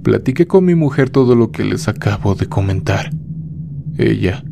Platiqué 0.04 0.48
con 0.48 0.66
mi 0.66 0.76
mujer 0.76 1.10
todo 1.10 1.36
lo 1.36 1.52
que 1.52 1.64
les 1.64 1.88
acabo 1.88 2.36
de 2.36 2.48
comentar. 2.48 3.12
Ella 3.98 4.44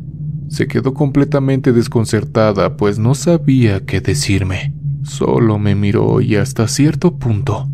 se 0.48 0.66
quedó 0.66 0.94
completamente 0.94 1.72
desconcertada, 1.72 2.76
pues 2.76 2.98
no 2.98 3.14
sabía 3.14 3.84
qué 3.84 4.00
decirme. 4.00 4.74
Solo 5.02 5.58
me 5.58 5.74
miró 5.74 6.20
y 6.20 6.36
hasta 6.36 6.68
cierto 6.68 7.18
punto 7.18 7.68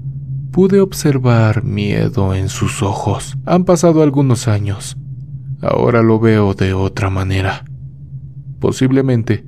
pude 0.53 0.81
observar 0.81 1.65
miedo 1.65 2.35
en 2.35 2.49
sus 2.49 2.83
ojos. 2.83 3.37
Han 3.45 3.65
pasado 3.65 4.03
algunos 4.03 4.49
años. 4.49 4.97
Ahora 5.61 6.03
lo 6.03 6.19
veo 6.19 6.55
de 6.55 6.73
otra 6.73 7.11
manera. 7.11 7.65
Posiblemente 8.59 9.45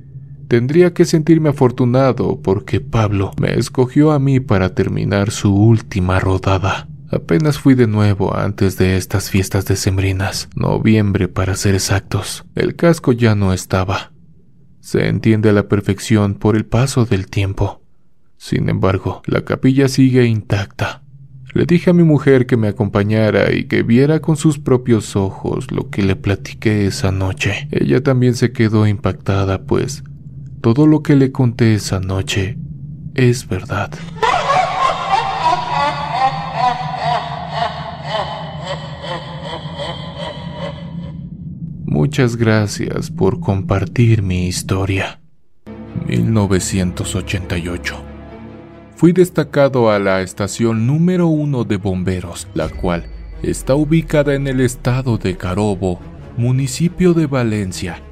Tendría 0.49 0.95
que 0.95 1.05
sentirme 1.05 1.49
afortunado 1.49 2.41
porque 2.41 2.81
Pablo 2.81 3.33
me 3.39 3.53
escogió 3.53 4.11
a 4.11 4.17
mí 4.17 4.39
para 4.39 4.73
terminar 4.73 5.29
su 5.29 5.55
última 5.55 6.19
rodada. 6.19 6.88
Apenas 7.11 7.57
fui 7.57 7.73
de 7.73 7.87
nuevo 7.87 8.35
antes 8.35 8.77
de 8.77 8.95
estas 8.95 9.31
fiestas 9.31 9.65
decembrinas, 9.65 10.47
noviembre 10.55 11.27
para 11.27 11.55
ser 11.55 11.73
exactos. 11.73 12.45
El 12.53 12.75
casco 12.75 13.11
ya 13.11 13.33
no 13.33 13.51
estaba. 13.51 14.11
Se 14.79 15.07
entiende 15.07 15.49
a 15.49 15.53
la 15.53 15.67
perfección 15.67 16.35
por 16.35 16.55
el 16.55 16.65
paso 16.65 17.05
del 17.05 17.27
tiempo. 17.27 17.81
Sin 18.37 18.69
embargo, 18.69 19.21
la 19.25 19.43
capilla 19.43 19.87
sigue 19.87 20.25
intacta. 20.25 21.03
Le 21.53 21.65
dije 21.65 21.89
a 21.89 21.93
mi 21.93 22.03
mujer 22.03 22.45
que 22.45 22.57
me 22.57 22.67
acompañara 22.67 23.51
y 23.53 23.63
que 23.63 23.81
viera 23.81 24.19
con 24.19 24.37
sus 24.37 24.59
propios 24.59 25.15
ojos 25.15 25.71
lo 25.71 25.89
que 25.89 26.03
le 26.03 26.15
platiqué 26.15 26.85
esa 26.85 27.11
noche. 27.11 27.67
Ella 27.71 28.03
también 28.03 28.35
se 28.35 28.51
quedó 28.51 28.85
impactada, 28.85 29.63
pues 29.63 30.03
todo 30.61 30.85
lo 30.85 31.01
que 31.01 31.15
le 31.15 31.31
conté 31.31 31.73
esa 31.73 31.99
noche 31.99 32.57
es 33.15 33.47
verdad. 33.47 33.91
Muchas 41.91 42.35
gracias 42.35 43.09
por 43.09 43.39
compartir 43.39 44.21
mi 44.21 44.45
historia. 44.45 45.19
1988. 46.05 47.95
Fui 48.95 49.11
destacado 49.11 49.89
a 49.89 49.97
la 49.97 50.21
estación 50.21 50.85
número 50.85 51.25
uno 51.25 51.63
de 51.63 51.77
bomberos, 51.77 52.47
la 52.53 52.69
cual 52.69 53.07
está 53.41 53.73
ubicada 53.73 54.35
en 54.35 54.45
el 54.45 54.61
estado 54.61 55.17
de 55.17 55.35
Carobo, 55.35 55.99
municipio 56.37 57.15
de 57.15 57.25
Valencia, 57.25 58.03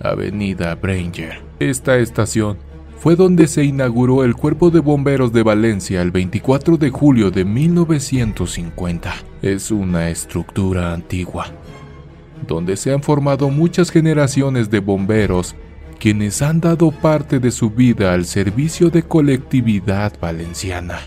Avenida 0.00 0.74
Branger. 0.74 1.42
Esta 1.60 1.98
estación 1.98 2.56
fue 2.96 3.16
donde 3.16 3.48
se 3.48 3.64
inauguró 3.64 4.24
el 4.24 4.34
Cuerpo 4.34 4.70
de 4.70 4.80
Bomberos 4.80 5.34
de 5.34 5.42
Valencia 5.42 6.00
el 6.00 6.10
24 6.10 6.78
de 6.78 6.88
julio 6.88 7.30
de 7.30 7.44
1950. 7.44 9.14
Es 9.42 9.70
una 9.70 10.08
estructura 10.08 10.94
antigua, 10.94 11.52
donde 12.46 12.76
se 12.76 12.92
han 12.92 13.02
formado 13.02 13.48
muchas 13.50 13.90
generaciones 13.90 14.70
de 14.70 14.80
bomberos 14.80 15.54
quienes 15.98 16.42
han 16.42 16.60
dado 16.60 16.90
parte 16.90 17.38
de 17.38 17.50
su 17.50 17.70
vida 17.70 18.12
al 18.12 18.26
servicio 18.26 18.90
de 18.90 19.02
colectividad 19.02 20.12
valenciana. 20.20 21.00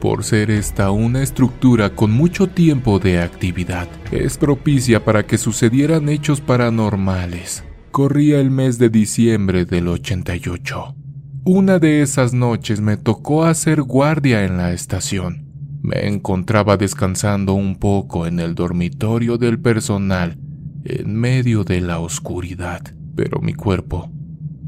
Por 0.00 0.24
ser 0.24 0.50
esta 0.50 0.90
una 0.90 1.22
estructura 1.22 1.94
con 1.94 2.10
mucho 2.10 2.48
tiempo 2.48 2.98
de 2.98 3.20
actividad, 3.20 3.88
es 4.10 4.36
propicia 4.36 5.04
para 5.04 5.24
que 5.24 5.38
sucedieran 5.38 6.08
hechos 6.08 6.40
paranormales, 6.40 7.64
Corría 7.94 8.40
el 8.40 8.50
mes 8.50 8.78
de 8.78 8.88
diciembre 8.88 9.66
del 9.66 9.86
88. 9.86 10.96
Una 11.44 11.78
de 11.78 12.02
esas 12.02 12.34
noches 12.34 12.80
me 12.80 12.96
tocó 12.96 13.44
hacer 13.44 13.82
guardia 13.82 14.44
en 14.44 14.56
la 14.56 14.72
estación. 14.72 15.46
Me 15.80 16.08
encontraba 16.08 16.76
descansando 16.76 17.54
un 17.54 17.76
poco 17.76 18.26
en 18.26 18.40
el 18.40 18.56
dormitorio 18.56 19.38
del 19.38 19.60
personal 19.60 20.36
en 20.84 21.16
medio 21.16 21.64
de 21.64 21.80
la 21.80 21.98
oscuridad, 21.98 22.82
pero 23.14 23.40
mi 23.40 23.54
cuerpo 23.54 24.10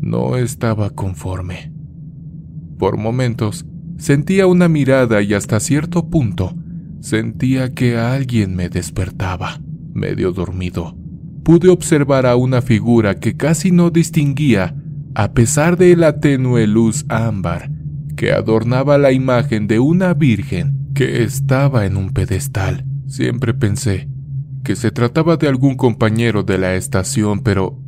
no 0.00 0.36
estaba 0.36 0.90
conforme. 0.90 1.72
Por 2.78 2.96
momentos 2.96 3.66
sentía 3.98 4.46
una 4.46 4.68
mirada 4.68 5.22
y 5.22 5.34
hasta 5.34 5.60
cierto 5.60 6.08
punto 6.10 6.54
sentía 7.00 7.74
que 7.74 7.96
alguien 7.96 8.56
me 8.56 8.68
despertaba, 8.68 9.60
medio 9.94 10.32
dormido 10.32 10.96
pude 11.46 11.68
observar 11.68 12.26
a 12.26 12.34
una 12.34 12.60
figura 12.60 13.20
que 13.20 13.36
casi 13.36 13.70
no 13.70 13.90
distinguía 13.90 14.74
a 15.14 15.32
pesar 15.32 15.76
de 15.76 15.94
la 15.94 16.18
tenue 16.18 16.66
luz 16.66 17.06
ámbar 17.08 17.70
que 18.16 18.32
adornaba 18.32 18.98
la 18.98 19.12
imagen 19.12 19.68
de 19.68 19.78
una 19.78 20.12
virgen 20.12 20.88
que 20.92 21.22
estaba 21.22 21.86
en 21.86 21.96
un 21.96 22.10
pedestal. 22.10 22.84
Siempre 23.06 23.54
pensé 23.54 24.08
que 24.66 24.74
se 24.74 24.90
trataba 24.90 25.36
de 25.36 25.46
algún 25.46 25.76
compañero 25.76 26.42
de 26.42 26.58
la 26.58 26.74
estación, 26.74 27.38
pero 27.44 27.78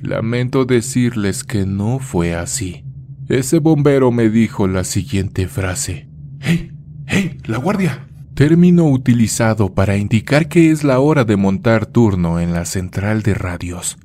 lamento 0.00 0.66
decirles 0.66 1.42
que 1.42 1.66
no 1.66 1.98
fue 1.98 2.36
así. 2.36 2.84
Ese 3.28 3.58
bombero 3.58 4.12
me 4.12 4.30
dijo 4.30 4.68
la 4.68 4.84
siguiente 4.84 5.48
frase. 5.48 6.08
¡Hey! 6.38 6.70
¡Hey! 7.06 7.38
¡La 7.44 7.58
guardia! 7.58 8.06
término 8.34 8.84
utilizado 8.84 9.74
para 9.74 9.96
indicar 9.96 10.46
que 10.46 10.70
es 10.70 10.84
la 10.84 11.00
hora 11.00 11.24
de 11.24 11.36
montar 11.36 11.86
turno 11.86 12.38
en 12.38 12.52
la 12.52 12.66
central 12.66 13.22
de 13.22 13.34
radios, 13.34 13.98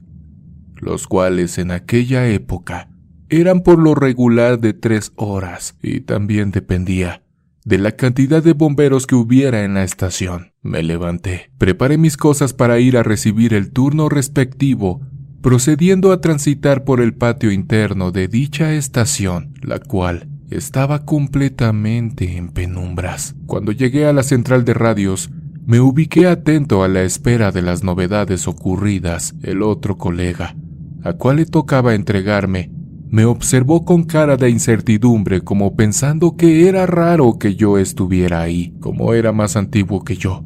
los 0.73 1.05
cuales 1.05 1.59
en 1.59 1.69
aquella 1.69 2.27
época 2.27 2.89
eran 3.29 3.61
por 3.61 3.77
lo 3.77 3.93
regular 3.93 4.59
de 4.59 4.73
tres 4.73 5.11
horas 5.17 5.77
y 5.83 6.01
también 6.01 6.49
dependía 6.49 7.22
de 7.65 7.77
la 7.77 7.93
cantidad 7.93 8.43
de 8.43 8.53
bomberos 8.53 9.07
que 9.07 9.15
hubiera 9.15 9.63
en 9.63 9.75
la 9.75 9.83
estación. 9.83 10.53
Me 10.61 10.83
levanté, 10.83 11.51
preparé 11.57 11.97
mis 11.97 12.17
cosas 12.17 12.53
para 12.53 12.79
ir 12.79 12.97
a 12.97 13.03
recibir 13.03 13.53
el 13.53 13.71
turno 13.71 14.09
respectivo, 14.09 15.01
procediendo 15.41 16.11
a 16.11 16.21
transitar 16.21 16.83
por 16.83 17.01
el 17.01 17.13
patio 17.13 17.51
interno 17.51 18.11
de 18.11 18.27
dicha 18.27 18.73
estación, 18.73 19.53
la 19.61 19.79
cual 19.79 20.29
Estaba 20.53 21.03
completamente 21.03 22.37
en 22.37 22.49
penumbras. 22.49 23.35
Cuando 23.47 23.71
llegué 23.71 24.05
a 24.05 24.13
la 24.13 24.21
central 24.21 24.65
de 24.65 24.75
radios, 24.75 25.31
me 25.65 25.79
ubiqué 25.79 26.27
atento 26.27 26.83
a 26.83 26.87
la 26.87 27.01
espera 27.01 27.51
de 27.51 27.63
las 27.63 27.83
novedades 27.83 28.47
ocurridas. 28.47 29.33
El 29.41 29.63
otro 29.63 29.97
colega, 29.97 30.55
a 31.03 31.13
cual 31.13 31.37
le 31.37 31.47
tocaba 31.47 31.95
entregarme, 31.95 32.69
me 33.13 33.25
observó 33.25 33.85
con 33.85 34.05
cara 34.05 34.37
de 34.37 34.49
incertidumbre 34.49 35.41
como 35.41 35.75
pensando 35.75 36.35
que 36.35 36.67
era 36.67 36.87
raro 36.87 37.37
que 37.37 37.53
yo 37.53 37.77
estuviera 37.77 38.41
ahí, 38.41 38.73
como 38.79 39.13
era 39.13 39.31
más 39.31 39.55
antiguo 39.55 40.03
que 40.03 40.15
yo. 40.15 40.43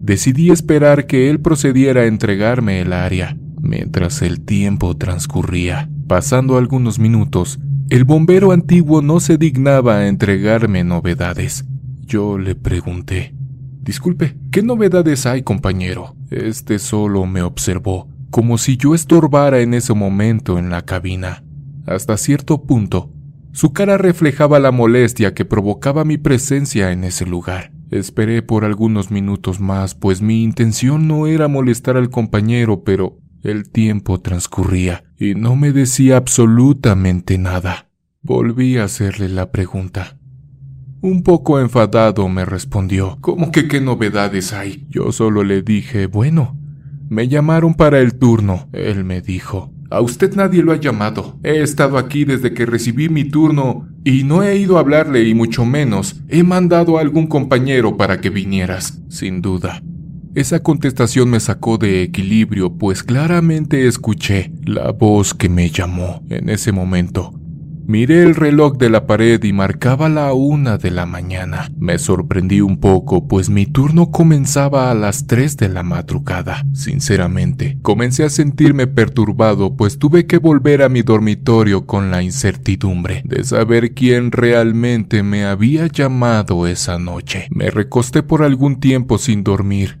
Decidí 0.00 0.50
esperar 0.50 1.06
que 1.06 1.30
él 1.30 1.38
procediera 1.38 2.00
a 2.00 2.06
entregarme 2.06 2.80
el 2.80 2.92
área. 2.92 3.38
Mientras 3.62 4.20
el 4.22 4.40
tiempo 4.40 4.96
transcurría, 4.96 5.88
pasando 6.08 6.58
algunos 6.58 6.98
minutos, 6.98 7.60
el 7.88 8.02
bombero 8.02 8.50
antiguo 8.50 9.00
no 9.00 9.20
se 9.20 9.38
dignaba 9.38 9.98
a 9.98 10.08
entregarme 10.08 10.82
novedades. 10.82 11.66
Yo 12.04 12.36
le 12.36 12.56
pregunté, 12.56 13.32
Disculpe, 13.80 14.36
¿qué 14.50 14.64
novedades 14.64 15.24
hay, 15.24 15.42
compañero? 15.42 16.16
Este 16.32 16.80
solo 16.80 17.26
me 17.26 17.42
observó, 17.42 18.08
como 18.30 18.58
si 18.58 18.76
yo 18.76 18.96
estorbara 18.96 19.60
en 19.60 19.72
ese 19.72 19.94
momento 19.94 20.58
en 20.58 20.68
la 20.70 20.82
cabina. 20.82 21.44
Hasta 21.88 22.18
cierto 22.18 22.64
punto, 22.64 23.10
su 23.52 23.72
cara 23.72 23.96
reflejaba 23.96 24.58
la 24.58 24.70
molestia 24.70 25.32
que 25.32 25.46
provocaba 25.46 26.04
mi 26.04 26.18
presencia 26.18 26.92
en 26.92 27.02
ese 27.02 27.24
lugar. 27.24 27.72
Esperé 27.90 28.42
por 28.42 28.66
algunos 28.66 29.10
minutos 29.10 29.58
más, 29.58 29.94
pues 29.94 30.20
mi 30.20 30.42
intención 30.42 31.08
no 31.08 31.26
era 31.26 31.48
molestar 31.48 31.96
al 31.96 32.10
compañero, 32.10 32.84
pero 32.84 33.18
el 33.42 33.70
tiempo 33.70 34.20
transcurría 34.20 35.04
y 35.18 35.34
no 35.34 35.56
me 35.56 35.72
decía 35.72 36.18
absolutamente 36.18 37.38
nada. 37.38 37.88
Volví 38.20 38.76
a 38.76 38.84
hacerle 38.84 39.30
la 39.30 39.50
pregunta. 39.50 40.18
Un 41.00 41.22
poco 41.22 41.58
enfadado 41.58 42.28
me 42.28 42.44
respondió, 42.44 43.16
¿cómo 43.22 43.50
que 43.50 43.66
qué 43.66 43.80
novedades 43.80 44.52
hay? 44.52 44.86
Yo 44.90 45.10
solo 45.10 45.42
le 45.42 45.62
dije, 45.62 46.06
bueno, 46.06 46.58
me 47.08 47.28
llamaron 47.28 47.74
para 47.74 48.00
el 48.00 48.18
turno. 48.18 48.68
Él 48.72 49.04
me 49.04 49.22
dijo, 49.22 49.72
a 49.90 50.00
usted 50.00 50.34
nadie 50.34 50.62
lo 50.62 50.72
ha 50.72 50.76
llamado. 50.76 51.38
He 51.42 51.62
estado 51.62 51.98
aquí 51.98 52.24
desde 52.24 52.52
que 52.52 52.66
recibí 52.66 53.08
mi 53.08 53.24
turno 53.24 53.88
y 54.04 54.24
no 54.24 54.42
he 54.42 54.56
ido 54.56 54.76
a 54.76 54.80
hablarle 54.80 55.26
y 55.26 55.34
mucho 55.34 55.64
menos 55.64 56.16
he 56.28 56.42
mandado 56.42 56.98
a 56.98 57.00
algún 57.00 57.26
compañero 57.26 57.96
para 57.96 58.20
que 58.20 58.30
vinieras. 58.30 59.00
Sin 59.08 59.40
duda. 59.40 59.82
Esa 60.34 60.62
contestación 60.62 61.30
me 61.30 61.40
sacó 61.40 61.78
de 61.78 62.02
equilibrio, 62.02 62.74
pues 62.74 63.02
claramente 63.02 63.88
escuché 63.88 64.52
la 64.64 64.92
voz 64.92 65.34
que 65.34 65.48
me 65.48 65.70
llamó 65.70 66.22
en 66.28 66.48
ese 66.48 66.70
momento. 66.70 67.34
Miré 67.88 68.22
el 68.22 68.34
reloj 68.34 68.76
de 68.76 68.90
la 68.90 69.06
pared 69.06 69.42
y 69.42 69.54
marcaba 69.54 70.10
la 70.10 70.34
una 70.34 70.76
de 70.76 70.90
la 70.90 71.06
mañana. 71.06 71.72
Me 71.78 71.96
sorprendí 71.96 72.60
un 72.60 72.80
poco, 72.80 73.26
pues 73.26 73.48
mi 73.48 73.64
turno 73.64 74.10
comenzaba 74.10 74.90
a 74.90 74.94
las 74.94 75.26
tres 75.26 75.56
de 75.56 75.70
la 75.70 75.82
madrugada. 75.82 76.66
Sinceramente, 76.74 77.78
comencé 77.80 78.24
a 78.24 78.28
sentirme 78.28 78.88
perturbado, 78.88 79.74
pues 79.74 79.98
tuve 79.98 80.26
que 80.26 80.36
volver 80.36 80.82
a 80.82 80.90
mi 80.90 81.00
dormitorio 81.00 81.86
con 81.86 82.10
la 82.10 82.22
incertidumbre 82.22 83.22
de 83.24 83.42
saber 83.42 83.94
quién 83.94 84.32
realmente 84.32 85.22
me 85.22 85.46
había 85.46 85.86
llamado 85.86 86.66
esa 86.66 86.98
noche. 86.98 87.48
Me 87.50 87.70
recosté 87.70 88.22
por 88.22 88.42
algún 88.42 88.80
tiempo 88.80 89.16
sin 89.16 89.42
dormir 89.42 89.98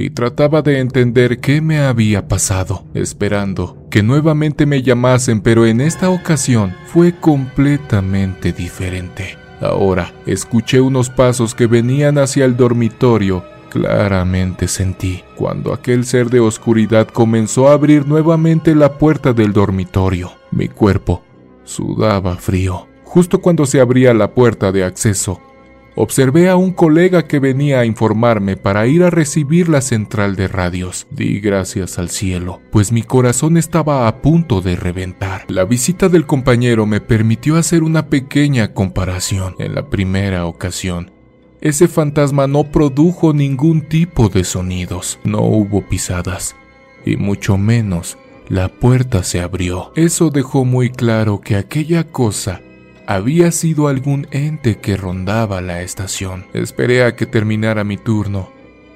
y 0.00 0.10
trataba 0.10 0.62
de 0.62 0.78
entender 0.78 1.40
qué 1.40 1.60
me 1.60 1.80
había 1.80 2.26
pasado, 2.26 2.84
esperando 2.94 3.76
que 3.90 4.02
nuevamente 4.02 4.64
me 4.64 4.82
llamasen, 4.82 5.42
pero 5.42 5.66
en 5.66 5.80
esta 5.80 6.08
ocasión 6.08 6.74
fue 6.86 7.12
completamente 7.12 8.52
diferente. 8.52 9.36
Ahora 9.60 10.14
escuché 10.24 10.80
unos 10.80 11.10
pasos 11.10 11.54
que 11.54 11.66
venían 11.66 12.16
hacia 12.16 12.46
el 12.46 12.56
dormitorio. 12.56 13.44
Claramente 13.68 14.68
sentí 14.68 15.22
cuando 15.36 15.74
aquel 15.74 16.06
ser 16.06 16.30
de 16.30 16.40
oscuridad 16.40 17.06
comenzó 17.06 17.68
a 17.68 17.74
abrir 17.74 18.08
nuevamente 18.08 18.74
la 18.74 18.96
puerta 18.96 19.34
del 19.34 19.52
dormitorio. 19.52 20.32
Mi 20.50 20.68
cuerpo 20.68 21.22
sudaba 21.64 22.36
frío. 22.36 22.86
Justo 23.04 23.40
cuando 23.40 23.66
se 23.66 23.80
abría 23.80 24.14
la 24.14 24.32
puerta 24.34 24.72
de 24.72 24.82
acceso, 24.82 25.40
Observé 25.96 26.48
a 26.48 26.56
un 26.56 26.72
colega 26.72 27.26
que 27.26 27.40
venía 27.40 27.80
a 27.80 27.84
informarme 27.84 28.56
para 28.56 28.86
ir 28.86 29.02
a 29.02 29.10
recibir 29.10 29.68
la 29.68 29.80
central 29.80 30.36
de 30.36 30.46
radios. 30.46 31.06
Di 31.10 31.40
gracias 31.40 31.98
al 31.98 32.10
cielo, 32.10 32.60
pues 32.70 32.92
mi 32.92 33.02
corazón 33.02 33.56
estaba 33.56 34.06
a 34.06 34.22
punto 34.22 34.60
de 34.60 34.76
reventar. 34.76 35.44
La 35.48 35.64
visita 35.64 36.08
del 36.08 36.26
compañero 36.26 36.86
me 36.86 37.00
permitió 37.00 37.56
hacer 37.56 37.82
una 37.82 38.06
pequeña 38.06 38.72
comparación. 38.72 39.56
En 39.58 39.74
la 39.74 39.90
primera 39.90 40.46
ocasión, 40.46 41.10
ese 41.60 41.88
fantasma 41.88 42.46
no 42.46 42.64
produjo 42.64 43.32
ningún 43.32 43.82
tipo 43.82 44.28
de 44.28 44.44
sonidos, 44.44 45.18
no 45.24 45.40
hubo 45.42 45.86
pisadas, 45.86 46.56
y 47.04 47.16
mucho 47.16 47.58
menos 47.58 48.16
la 48.48 48.68
puerta 48.68 49.22
se 49.24 49.40
abrió. 49.40 49.92
Eso 49.96 50.30
dejó 50.30 50.64
muy 50.64 50.90
claro 50.90 51.40
que 51.40 51.56
aquella 51.56 52.04
cosa 52.04 52.62
había 53.10 53.50
sido 53.50 53.88
algún 53.88 54.28
ente 54.30 54.78
que 54.78 54.96
rondaba 54.96 55.60
la 55.60 55.82
estación. 55.82 56.46
Esperé 56.52 57.02
a 57.02 57.16
que 57.16 57.26
terminara 57.26 57.82
mi 57.82 57.96
turno. 57.96 58.52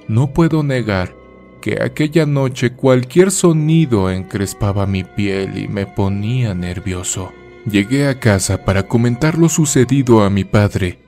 No 0.06 0.32
puedo 0.32 0.62
negar 0.62 1.16
que 1.60 1.82
aquella 1.82 2.24
noche 2.24 2.74
cualquier 2.74 3.32
sonido 3.32 4.12
encrespaba 4.12 4.86
mi 4.86 5.02
piel 5.02 5.58
y 5.58 5.66
me 5.66 5.86
ponía 5.86 6.54
nervioso. 6.54 7.32
Llegué 7.68 8.06
a 8.06 8.20
casa 8.20 8.64
para 8.64 8.86
comentar 8.86 9.36
lo 9.36 9.48
sucedido 9.48 10.22
a 10.22 10.30
mi 10.30 10.44
padre, 10.44 11.00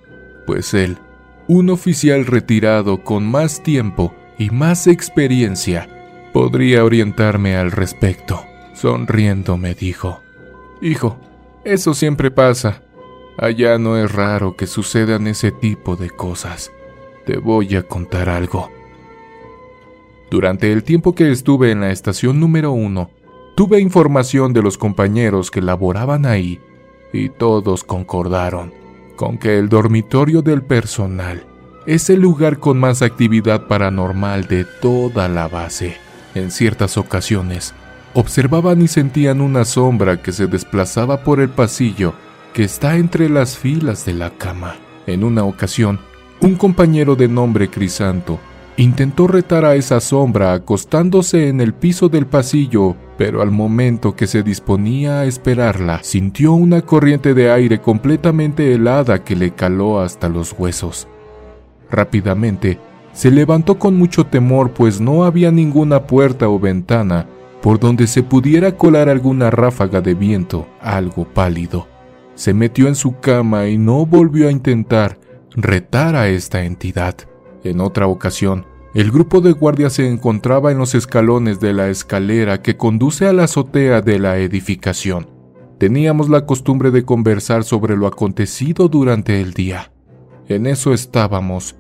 pues 0.45 0.75
él, 0.75 0.99
un 1.47 1.71
oficial 1.71 2.27
retirado 2.27 3.05
con 3.05 3.25
más 3.25 3.63
tiempo 3.63 4.17
y 4.37 4.51
más 4.51 4.89
experiencia, 4.89 5.89
podría 6.33 6.85
orientarme 6.85 7.55
al 7.55 7.71
respecto. 7.71 8.45
Sonriendo 8.75 9.57
me 9.59 9.75
dijo, 9.75 10.23
Hijo, 10.83 11.21
eso 11.65 11.95
siempre 11.95 12.33
pasa. 12.33 12.83
Allá 13.39 13.77
no 13.79 13.99
es 13.99 14.11
raro 14.13 14.57
que 14.57 14.67
sucedan 14.67 15.27
ese 15.27 15.53
tipo 15.53 15.97
de 15.97 16.11
cosas. 16.11 16.73
Te 17.27 17.37
voy 17.37 17.77
a 17.77 17.83
contar 17.83 18.29
algo. 18.29 18.71
Durante 20.31 20.73
el 20.73 20.83
tiempo 20.85 21.15
que 21.15 21.31
estuve 21.31 21.71
en 21.71 21.81
la 21.81 21.91
estación 21.91 22.41
número 22.41 22.73
uno, 22.73 23.11
tuve 23.55 23.81
información 23.81 24.53
de 24.53 24.63
los 24.63 24.79
compañeros 24.79 25.51
que 25.51 25.61
laboraban 25.61 26.25
ahí 26.25 26.61
y 27.13 27.29
todos 27.29 27.85
concordaron 27.85 28.73
con 29.17 29.39
que 29.39 29.59
el 29.59 29.69
dormitorio 29.69 30.43
del 30.43 30.63
personal 30.63 31.47
es 31.87 32.11
el 32.11 32.21
lugar 32.21 32.59
con 32.59 32.79
más 32.79 33.03
actividad 33.03 33.67
paranormal 33.67 34.47
de 34.47 34.65
toda 34.65 35.29
la 35.29 35.47
base. 35.47 35.97
En 36.35 36.51
ciertas 36.51 36.99
ocasiones, 36.99 37.75
observaban 38.13 38.83
y 38.83 38.89
sentían 38.89 39.41
una 39.41 39.65
sombra 39.65 40.21
que 40.21 40.33
se 40.33 40.47
desplazaba 40.47 41.23
por 41.23 41.41
el 41.41 41.49
pasillo 41.49 42.15
que 42.57 42.65
está 42.65 42.97
entre 42.97 43.29
las 43.29 43.59
filas 43.59 44.07
de 44.07 44.15
la 44.15 44.31
cama. 44.31 44.77
En 45.07 45.25
una 45.25 45.45
ocasión, 45.45 46.01
un 46.41 46.55
compañero 46.55 47.15
de 47.15 47.29
nombre 47.29 47.69
Crisanto 47.69 48.41
intentó 48.79 49.27
retar 49.27 49.67
a 49.67 49.75
esa 49.75 50.01
sombra 50.01 50.55
acostándose 50.55 51.49
en 51.49 51.61
el 51.61 51.75
piso 51.75 52.09
del 52.09 52.25
pasillo, 52.27 52.97
pero 53.19 53.43
al 53.43 53.51
momento 53.51 54.17
que 54.17 54.27
se 54.27 54.43
disponía 54.43 55.21
a 55.21 55.25
esperarla, 55.27 56.03
sintió 56.03 56.55
una 56.55 56.81
corriente 56.81 57.35
de 57.35 57.51
aire 57.51 57.83
completamente 57.83 58.73
helada 58.73 59.23
que 59.23 59.37
le 59.37 59.51
caló 59.51 60.01
hasta 60.01 60.31
los 60.31 60.55
huesos. 60.59 61.09
Rápidamente, 61.91 62.79
se 63.13 63.31
levantó 63.31 63.79
con 63.79 63.99
mucho 63.99 64.25
temor 64.25 64.71
pues 64.71 64.99
no 64.99 65.27
había 65.27 65.51
ninguna 65.51 66.07
puerta 66.07 66.49
o 66.49 66.59
ventana 66.59 67.27
por 67.61 67.79
donde 67.79 68.07
se 68.07 68.23
pudiera 68.23 68.79
colar 68.79 69.11
alguna 69.11 69.51
ráfaga 69.51 70.01
de 70.01 70.15
viento, 70.15 70.67
algo 70.81 71.27
pálido 71.27 71.87
se 72.37 72.55
metió 72.55 72.87
en 72.87 72.95
su 72.95 73.19
cama 73.19 73.67
y 73.67 73.79
no 73.79 74.07
volvió 74.07 74.47
a 74.47 74.53
intentar 74.53 75.19
retar 75.57 76.15
a 76.15 76.29
esta 76.29 76.65
entidad. 76.65 77.17
En 77.65 77.81
otra 77.81 78.07
ocasión, 78.07 78.67
el 78.95 79.11
grupo 79.11 79.41
de 79.41 79.53
guardias 79.53 79.95
se 79.95 80.09
encontraba 80.09 80.71
en 80.71 80.79
los 80.79 80.95
escalones 80.95 81.61
de 81.61 81.73
la 81.73 81.89
escalera 81.89 82.63
que 82.63 82.77
conduce 82.77 83.27
a 83.27 83.33
la 83.33 83.45
azotea 83.45 84.03
de 84.03 84.19
la 84.19 84.39
edificación. 84.39 85.29
Teníamos 85.79 86.29
la 86.29 86.47
costumbre 86.47 86.91
de 86.91 87.05
conversar 87.05 87.65
sobre 87.65 87.97
lo 87.97 88.07
acontecido 88.07 88.89
durante 88.89 89.41
el 89.41 89.53
día. 89.53 89.93
En 90.49 90.67
eso 90.67 90.95
estábamos, 90.95 91.77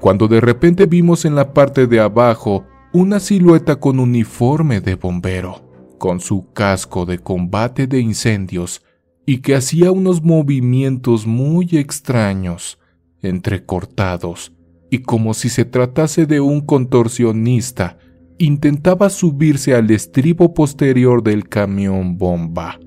cuando 0.00 0.26
de 0.28 0.40
repente 0.40 0.86
vimos 0.86 1.24
en 1.24 1.34
la 1.34 1.52
parte 1.52 1.86
de 1.86 2.00
abajo 2.00 2.64
una 2.92 3.20
silueta 3.20 3.76
con 3.76 4.00
uniforme 4.00 4.80
de 4.80 4.94
bombero, 4.94 5.62
con 5.98 6.20
su 6.20 6.52
casco 6.52 7.06
de 7.06 7.18
combate 7.18 7.86
de 7.86 8.00
incendios 8.00 8.82
y 9.26 9.38
que 9.38 9.56
hacía 9.56 9.90
unos 9.90 10.22
movimientos 10.22 11.26
muy 11.26 11.68
extraños, 11.72 12.78
entrecortados, 13.20 14.52
y 14.88 14.98
como 14.98 15.34
si 15.34 15.48
se 15.48 15.64
tratase 15.64 16.26
de 16.26 16.40
un 16.40 16.60
contorsionista, 16.60 17.98
intentaba 18.38 19.10
subirse 19.10 19.74
al 19.74 19.90
estribo 19.90 20.54
posterior 20.54 21.24
del 21.24 21.48
camión 21.48 22.16
bomba. 22.16 22.78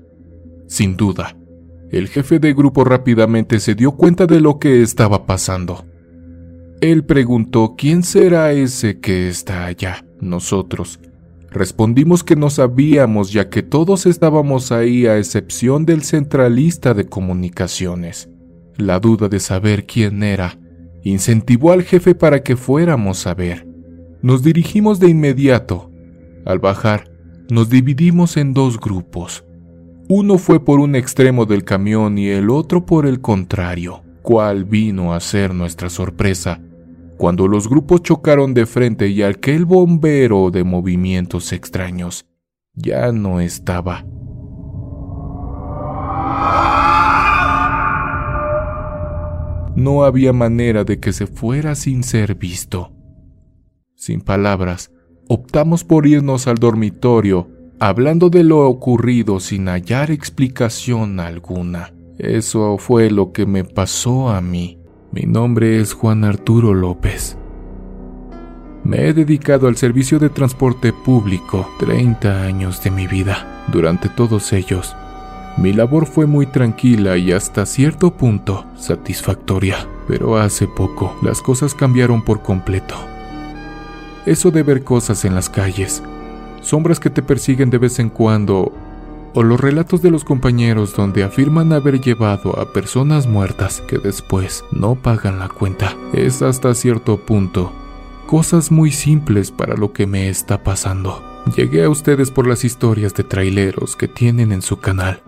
Sin 0.66 0.96
duda, 0.96 1.36
El 1.90 2.06
jefe 2.06 2.38
de 2.38 2.54
grupo 2.54 2.84
rápidamente 2.84 3.58
se 3.58 3.74
dio 3.74 3.90
cuenta 3.96 4.26
de 4.26 4.40
lo 4.40 4.60
que 4.60 4.80
estaba 4.80 5.26
pasando. 5.26 5.84
Él 6.80 7.04
preguntó 7.04 7.74
quién 7.76 8.04
será 8.04 8.52
ese 8.52 9.00
que 9.00 9.28
está 9.28 9.64
allá. 9.64 10.04
Nosotros 10.20 11.00
respondimos 11.50 12.24
que 12.24 12.36
no 12.36 12.50
sabíamos 12.50 13.32
ya 13.32 13.48
que 13.48 13.62
todos 13.62 14.06
estábamos 14.06 14.72
ahí 14.72 15.06
a 15.06 15.18
excepción 15.18 15.84
del 15.84 16.02
centralista 16.02 16.94
de 16.94 17.06
comunicaciones. 17.06 18.28
La 18.76 19.00
duda 19.00 19.28
de 19.28 19.40
saber 19.40 19.86
quién 19.86 20.22
era 20.22 20.58
incentivó 21.02 21.72
al 21.72 21.82
jefe 21.82 22.14
para 22.14 22.42
que 22.42 22.56
fuéramos 22.56 23.26
a 23.26 23.34
ver. 23.34 23.66
Nos 24.22 24.42
dirigimos 24.42 25.00
de 25.00 25.08
inmediato. 25.08 25.90
Al 26.44 26.58
bajar, 26.58 27.10
nos 27.50 27.70
dividimos 27.70 28.36
en 28.36 28.52
dos 28.54 28.78
grupos. 28.78 29.44
Uno 30.08 30.38
fue 30.38 30.64
por 30.64 30.80
un 30.80 30.94
extremo 30.94 31.46
del 31.46 31.64
camión 31.64 32.18
y 32.18 32.28
el 32.28 32.50
otro 32.50 32.84
por 32.84 33.06
el 33.06 33.20
contrario, 33.20 34.02
cual 34.22 34.64
vino 34.64 35.14
a 35.14 35.20
ser 35.20 35.54
nuestra 35.54 35.88
sorpresa 35.88 36.60
cuando 37.20 37.48
los 37.48 37.68
grupos 37.68 38.02
chocaron 38.02 38.54
de 38.54 38.64
frente 38.64 39.08
y 39.08 39.22
aquel 39.22 39.66
bombero 39.66 40.50
de 40.50 40.64
movimientos 40.64 41.52
extraños 41.52 42.24
ya 42.72 43.12
no 43.12 43.40
estaba. 43.40 44.06
No 49.76 50.04
había 50.04 50.32
manera 50.32 50.84
de 50.84 50.98
que 50.98 51.12
se 51.12 51.26
fuera 51.26 51.74
sin 51.74 52.04
ser 52.04 52.36
visto. 52.36 52.90
Sin 53.96 54.22
palabras, 54.22 54.90
optamos 55.28 55.84
por 55.84 56.06
irnos 56.06 56.46
al 56.46 56.56
dormitorio 56.56 57.50
hablando 57.80 58.30
de 58.30 58.44
lo 58.44 58.66
ocurrido 58.66 59.40
sin 59.40 59.68
hallar 59.68 60.10
explicación 60.10 61.20
alguna. 61.20 61.92
Eso 62.16 62.78
fue 62.78 63.10
lo 63.10 63.32
que 63.32 63.44
me 63.44 63.64
pasó 63.64 64.30
a 64.30 64.40
mí. 64.40 64.79
Mi 65.12 65.22
nombre 65.22 65.80
es 65.80 65.92
Juan 65.92 66.22
Arturo 66.22 66.72
López. 66.72 67.36
Me 68.84 69.08
he 69.08 69.12
dedicado 69.12 69.66
al 69.66 69.76
servicio 69.76 70.20
de 70.20 70.28
transporte 70.28 70.92
público 70.92 71.68
30 71.80 72.44
años 72.44 72.80
de 72.84 72.92
mi 72.92 73.08
vida. 73.08 73.64
Durante 73.72 74.08
todos 74.08 74.52
ellos, 74.52 74.94
mi 75.56 75.72
labor 75.72 76.06
fue 76.06 76.26
muy 76.26 76.46
tranquila 76.46 77.16
y 77.16 77.32
hasta 77.32 77.66
cierto 77.66 78.16
punto 78.16 78.64
satisfactoria, 78.76 79.84
pero 80.06 80.38
hace 80.38 80.68
poco 80.68 81.16
las 81.22 81.42
cosas 81.42 81.74
cambiaron 81.74 82.22
por 82.22 82.42
completo. 82.42 82.94
Eso 84.26 84.52
de 84.52 84.62
ver 84.62 84.84
cosas 84.84 85.24
en 85.24 85.34
las 85.34 85.50
calles, 85.50 86.04
sombras 86.60 87.00
que 87.00 87.10
te 87.10 87.22
persiguen 87.22 87.70
de 87.70 87.78
vez 87.78 87.98
en 87.98 88.10
cuando, 88.10 88.72
o 89.34 89.42
los 89.42 89.60
relatos 89.60 90.02
de 90.02 90.10
los 90.10 90.24
compañeros 90.24 90.94
donde 90.94 91.22
afirman 91.22 91.72
haber 91.72 92.00
llevado 92.00 92.58
a 92.58 92.72
personas 92.72 93.26
muertas 93.26 93.80
que 93.82 93.98
después 93.98 94.64
no 94.72 94.94
pagan 94.96 95.38
la 95.38 95.48
cuenta. 95.48 95.96
Es 96.12 96.42
hasta 96.42 96.74
cierto 96.74 97.18
punto 97.18 97.72
cosas 98.26 98.70
muy 98.70 98.92
simples 98.92 99.50
para 99.50 99.76
lo 99.76 99.92
que 99.92 100.06
me 100.06 100.28
está 100.28 100.62
pasando. 100.62 101.20
Llegué 101.56 101.82
a 101.82 101.90
ustedes 101.90 102.30
por 102.30 102.46
las 102.46 102.64
historias 102.64 103.12
de 103.14 103.24
traileros 103.24 103.96
que 103.96 104.06
tienen 104.06 104.52
en 104.52 104.62
su 104.62 104.78
canal 104.78 105.20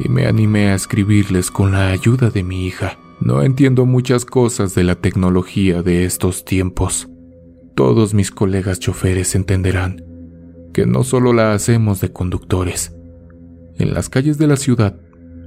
y 0.00 0.08
me 0.08 0.26
animé 0.26 0.70
a 0.70 0.74
escribirles 0.74 1.50
con 1.52 1.72
la 1.72 1.90
ayuda 1.90 2.30
de 2.30 2.42
mi 2.42 2.66
hija. 2.66 2.98
No 3.20 3.42
entiendo 3.42 3.86
muchas 3.86 4.24
cosas 4.24 4.74
de 4.74 4.84
la 4.84 4.96
tecnología 4.96 5.82
de 5.82 6.04
estos 6.04 6.44
tiempos. 6.44 7.08
Todos 7.76 8.14
mis 8.14 8.32
colegas 8.32 8.80
choferes 8.80 9.36
entenderán 9.36 10.04
que 10.74 10.86
no 10.86 11.04
solo 11.04 11.32
la 11.32 11.52
hacemos 11.52 12.00
de 12.00 12.12
conductores. 12.12 12.97
En 13.78 13.94
las 13.94 14.08
calles 14.08 14.38
de 14.38 14.46
la 14.46 14.56
ciudad 14.56 14.96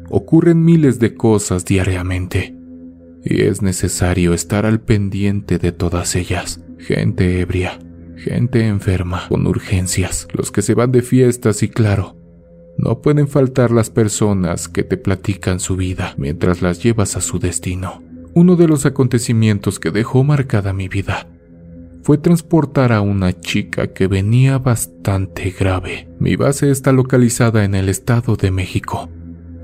ocurren 0.10 0.64
miles 0.64 1.00
de 1.00 1.16
cosas 1.16 1.66
diariamente 1.66 2.56
y 3.24 3.42
es 3.42 3.62
necesario 3.62 4.34
estar 4.34 4.66
al 4.66 4.80
pendiente 4.80 5.60
de 5.60 5.72
todas 5.72 6.16
ellas. 6.16 6.62
Gente 6.80 7.40
ebria, 7.42 7.80
gente 8.18 8.66
enferma, 8.68 9.28
con 9.28 9.46
urgencias, 9.46 10.28
los 10.34 10.52
que 10.52 10.62
se 10.62 10.74
van 10.74 10.92
de 10.92 11.02
fiestas 11.02 11.62
y 11.62 11.70
claro, 11.70 12.16
no 12.78 13.02
pueden 13.02 13.28
faltar 13.28 13.70
las 13.72 13.90
personas 13.90 14.68
que 14.68 14.84
te 14.84 14.98
platican 14.98 15.60
su 15.60 15.76
vida 15.76 16.16
mientras 16.18 16.62
las 16.62 16.82
llevas 16.82 17.16
a 17.16 17.22
su 17.22 17.38
destino. 17.38 18.02
Uno 18.34 18.56
de 18.56 18.68
los 18.68 18.86
acontecimientos 18.86 19.80
que 19.80 19.92
dejó 19.92 20.24
marcada 20.24 20.74
mi 20.74 20.88
vida 20.88 21.28
fue 22.04 22.18
transportar 22.18 22.92
a 22.92 23.02
una 23.02 23.40
chica 23.40 23.94
que 23.94 24.08
venía 24.08 24.58
bastante 24.58 25.54
grave. 25.58 26.10
Mi 26.20 26.36
base 26.36 26.72
está 26.72 26.92
localizada 26.92 27.64
en 27.64 27.76
el 27.76 27.90
Estado 27.90 28.36
de 28.36 28.52
México, 28.52 29.10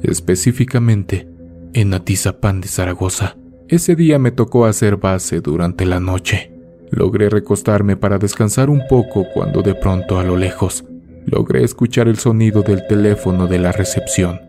específicamente 0.04 1.28
en 1.74 1.94
Atizapán 1.94 2.62
de 2.62 2.68
Zaragoza. 2.68 3.38
Ese 3.68 3.96
día 3.96 4.20
me 4.20 4.32
tocó 4.32 4.66
hacer 4.66 4.98
base 4.98 5.42
durante 5.42 5.86
la 5.86 6.00
noche. 6.00 6.54
Logré 6.90 7.30
recostarme 7.30 7.98
para 7.98 8.18
descansar 8.18 8.70
un 8.70 8.84
poco 8.88 9.26
cuando 9.34 9.62
de 9.62 9.76
pronto 9.76 10.20
a 10.20 10.24
lo 10.24 10.38
lejos 10.38 10.86
logré 11.26 11.64
escuchar 11.64 12.08
el 12.08 12.18
sonido 12.18 12.64
del 12.64 12.88
teléfono 12.88 13.48
de 13.48 13.60
la 13.60 13.74
recepción. 13.74 14.40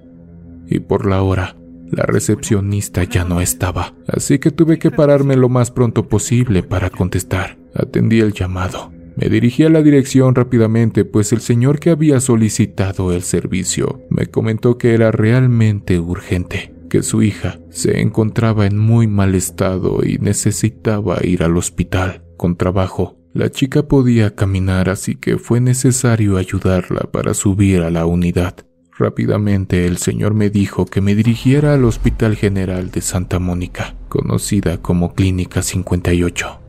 Y 0.69 0.79
por 0.79 1.07
la 1.07 1.23
hora 1.23 1.57
la 1.91 2.05
recepcionista 2.05 3.03
ya 3.05 3.25
no 3.25 3.41
estaba, 3.41 3.95
así 4.07 4.39
que 4.39 4.51
tuve 4.51 4.79
que 4.79 4.91
pararme 4.91 5.37
lo 5.37 5.49
más 5.49 5.71
pronto 5.71 6.07
posible 6.07 6.63
para 6.63 6.91
contestar. 6.91 7.58
Atendí 7.75 8.21
el 8.21 8.33
llamado. 8.33 8.93
Me 9.17 9.29
dirigí 9.29 9.65
a 9.65 9.69
la 9.69 9.83
dirección 9.83 10.37
rápidamente, 10.37 11.05
pues 11.05 11.33
el 11.33 11.41
señor 11.41 11.81
que 11.81 11.91
había 11.91 12.21
solicitado 12.21 13.13
el 13.13 13.23
servicio 13.23 14.03
me 14.11 14.27
comentó 14.27 14.79
que 14.79 14.95
era 14.95 15.11
realmente 15.11 15.99
urgente, 15.99 16.73
que 16.89 17.03
su 17.03 17.23
hija 17.23 17.59
se 17.71 18.01
encontraba 18.01 18.67
en 18.67 18.79
muy 18.79 19.09
mal 19.09 19.35
estado 19.35 20.05
y 20.05 20.19
necesitaba 20.19 21.19
ir 21.25 21.43
al 21.43 21.57
hospital. 21.57 22.23
Con 22.37 22.57
trabajo, 22.57 23.19
la 23.33 23.51
chica 23.51 23.89
podía 23.89 24.37
caminar, 24.37 24.89
así 24.89 25.17
que 25.17 25.37
fue 25.37 25.61
necesario 25.61 26.37
ayudarla 26.37 27.01
para 27.11 27.35
subir 27.35 27.83
a 27.83 27.91
la 27.91 28.07
unidad. 28.07 28.55
Rápidamente 28.97 29.87
el 29.87 29.99
señor 29.99 30.35
me 30.35 30.49
dijo 30.49 30.87
que 30.87 31.01
me 31.01 31.17
dirigiera 31.17 31.75
al 31.75 31.85
Hospital 31.85 32.37
General 32.37 32.91
de 32.93 33.01
Santa 33.01 33.39
Mónica, 33.39 33.97
conocida 34.09 34.79
como 34.79 35.15
Clínica 35.15 35.63
58. 35.63 36.68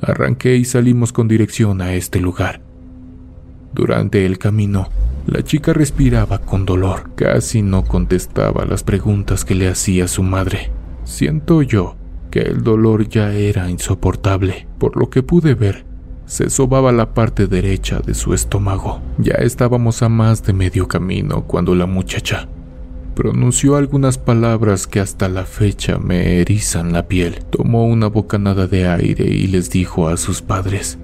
Arranqué 0.00 0.56
y 0.56 0.64
salimos 0.64 1.12
con 1.12 1.28
dirección 1.28 1.80
a 1.80 1.94
este 1.94 2.20
lugar. 2.20 2.60
Durante 3.74 4.24
el 4.26 4.38
camino, 4.38 4.88
la 5.26 5.42
chica 5.42 5.72
respiraba 5.72 6.38
con 6.38 6.64
dolor, 6.64 7.10
casi 7.14 7.62
no 7.62 7.84
contestaba 7.84 8.64
las 8.64 8.82
preguntas 8.82 9.44
que 9.44 9.54
le 9.54 9.68
hacía 9.68 10.08
su 10.08 10.22
madre. 10.22 10.70
Siento 11.04 11.62
yo 11.62 11.96
que 12.30 12.40
el 12.40 12.62
dolor 12.62 13.08
ya 13.08 13.32
era 13.32 13.70
insoportable, 13.70 14.66
por 14.78 14.96
lo 14.96 15.10
que 15.10 15.22
pude 15.22 15.54
ver 15.54 15.88
se 16.28 16.50
sobaba 16.50 16.92
la 16.92 17.14
parte 17.14 17.46
derecha 17.46 18.00
de 18.00 18.14
su 18.14 18.34
estómago. 18.34 19.00
Ya 19.16 19.32
estábamos 19.36 20.02
a 20.02 20.10
más 20.10 20.42
de 20.44 20.52
medio 20.52 20.86
camino 20.86 21.44
cuando 21.44 21.74
la 21.74 21.86
muchacha 21.86 22.48
pronunció 23.18 23.74
algunas 23.74 24.16
palabras 24.16 24.86
que 24.86 25.00
hasta 25.00 25.28
la 25.28 25.44
fecha 25.44 25.98
me 25.98 26.40
erizan 26.40 26.92
la 26.92 27.08
piel. 27.08 27.40
Tomó 27.50 27.84
una 27.84 28.06
bocanada 28.06 28.68
de 28.68 28.86
aire 28.86 29.24
y 29.24 29.48
les 29.48 29.70
dijo 29.70 30.08
a 30.08 30.16
sus 30.16 30.40
padres, 30.40 30.98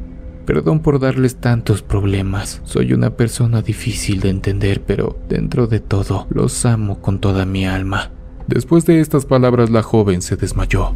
Perdón 0.46 0.78
por 0.78 1.00
darles 1.00 1.34
tantos 1.34 1.82
problemas. 1.82 2.60
Soy 2.62 2.92
una 2.92 3.16
persona 3.16 3.62
difícil 3.62 4.20
de 4.20 4.28
entender, 4.28 4.80
pero 4.82 5.18
dentro 5.28 5.66
de 5.66 5.80
todo 5.80 6.28
los 6.30 6.64
amo 6.64 7.00
con 7.00 7.18
toda 7.18 7.46
mi 7.46 7.66
alma. 7.66 8.12
Después 8.46 8.86
de 8.86 9.00
estas 9.00 9.26
palabras 9.26 9.70
la 9.70 9.82
joven 9.82 10.22
se 10.22 10.36
desmayó. 10.36 10.92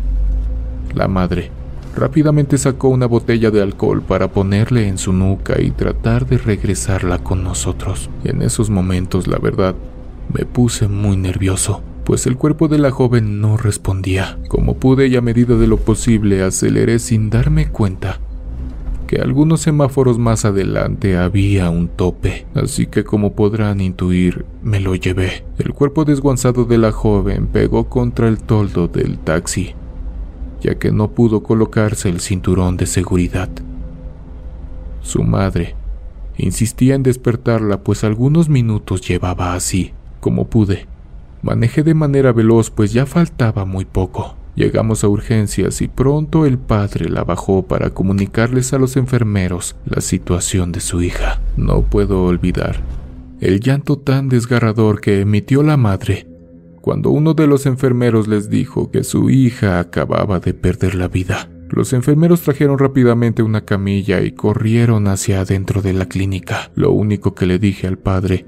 La 0.94 1.08
madre 1.08 1.50
Rápidamente 1.96 2.58
sacó 2.58 2.90
una 2.90 3.06
botella 3.06 3.50
de 3.50 3.60
alcohol 3.60 4.02
para 4.02 4.28
ponerle 4.28 4.86
en 4.86 4.98
su 4.98 5.12
nuca 5.12 5.60
y 5.60 5.72
tratar 5.72 6.26
de 6.26 6.38
regresarla 6.38 7.18
con 7.18 7.42
nosotros. 7.42 8.08
En 8.22 8.40
esos 8.42 8.70
momentos, 8.70 9.26
la 9.26 9.38
verdad, 9.38 9.74
me 10.32 10.44
puse 10.44 10.88
muy 10.88 11.16
nervioso, 11.16 11.82
pues 12.04 12.26
el 12.26 12.36
cuerpo 12.36 12.68
de 12.68 12.78
la 12.78 12.90
joven 12.90 13.40
no 13.40 13.56
respondía. 13.56 14.38
Como 14.48 14.76
pude 14.76 15.08
y 15.08 15.16
a 15.16 15.20
medida 15.20 15.56
de 15.56 15.66
lo 15.66 15.78
posible 15.78 16.42
aceleré 16.42 16.98
sin 16.98 17.30
darme 17.30 17.68
cuenta 17.68 18.20
que 19.06 19.22
algunos 19.22 19.62
semáforos 19.62 20.18
más 20.18 20.44
adelante 20.44 21.16
había 21.16 21.70
un 21.70 21.88
tope, 21.88 22.46
así 22.54 22.86
que 22.86 23.04
como 23.04 23.32
podrán 23.32 23.80
intuir, 23.80 24.44
me 24.62 24.80
lo 24.80 24.94
llevé. 24.94 25.44
El 25.58 25.72
cuerpo 25.72 26.04
desguanzado 26.04 26.66
de 26.66 26.76
la 26.76 26.92
joven 26.92 27.46
pegó 27.46 27.88
contra 27.88 28.28
el 28.28 28.38
toldo 28.38 28.86
del 28.86 29.18
taxi 29.18 29.74
ya 30.60 30.78
que 30.78 30.90
no 30.90 31.12
pudo 31.12 31.42
colocarse 31.42 32.08
el 32.08 32.20
cinturón 32.20 32.76
de 32.76 32.86
seguridad. 32.86 33.48
Su 35.02 35.22
madre 35.22 35.74
insistía 36.36 36.94
en 36.94 37.02
despertarla, 37.02 37.82
pues 37.82 38.04
algunos 38.04 38.48
minutos 38.48 39.00
llevaba 39.06 39.54
así, 39.54 39.92
como 40.28 40.50
pude. 40.50 40.86
Manejé 41.40 41.82
de 41.82 41.94
manera 41.94 42.34
veloz, 42.34 42.70
pues 42.70 42.92
ya 42.92 43.06
faltaba 43.06 43.64
muy 43.64 43.86
poco. 43.86 44.36
Llegamos 44.56 45.02
a 45.02 45.08
urgencias 45.08 45.80
y 45.80 45.88
pronto 45.88 46.44
el 46.44 46.58
padre 46.58 47.08
la 47.08 47.24
bajó 47.24 47.62
para 47.62 47.94
comunicarles 47.94 48.74
a 48.74 48.78
los 48.78 48.98
enfermeros 48.98 49.74
la 49.86 50.02
situación 50.02 50.70
de 50.70 50.80
su 50.80 51.00
hija. 51.00 51.40
No 51.56 51.80
puedo 51.80 52.26
olvidar 52.26 52.82
el 53.40 53.60
llanto 53.60 53.96
tan 53.96 54.28
desgarrador 54.28 55.00
que 55.00 55.22
emitió 55.22 55.62
la 55.62 55.78
madre 55.78 56.26
cuando 56.82 57.08
uno 57.08 57.32
de 57.32 57.46
los 57.46 57.64
enfermeros 57.64 58.28
les 58.28 58.50
dijo 58.50 58.90
que 58.90 59.02
su 59.02 59.30
hija 59.30 59.80
acababa 59.80 60.40
de 60.40 60.52
perder 60.52 60.94
la 60.94 61.08
vida. 61.08 61.48
Los 61.70 61.94
enfermeros 61.94 62.42
trajeron 62.42 62.78
rápidamente 62.78 63.42
una 63.42 63.64
camilla 63.64 64.20
y 64.20 64.32
corrieron 64.32 65.08
hacia 65.08 65.40
adentro 65.40 65.80
de 65.80 65.94
la 65.94 66.04
clínica. 66.06 66.70
Lo 66.74 66.92
único 66.92 67.34
que 67.34 67.46
le 67.46 67.58
dije 67.58 67.86
al 67.86 67.96
padre 67.96 68.44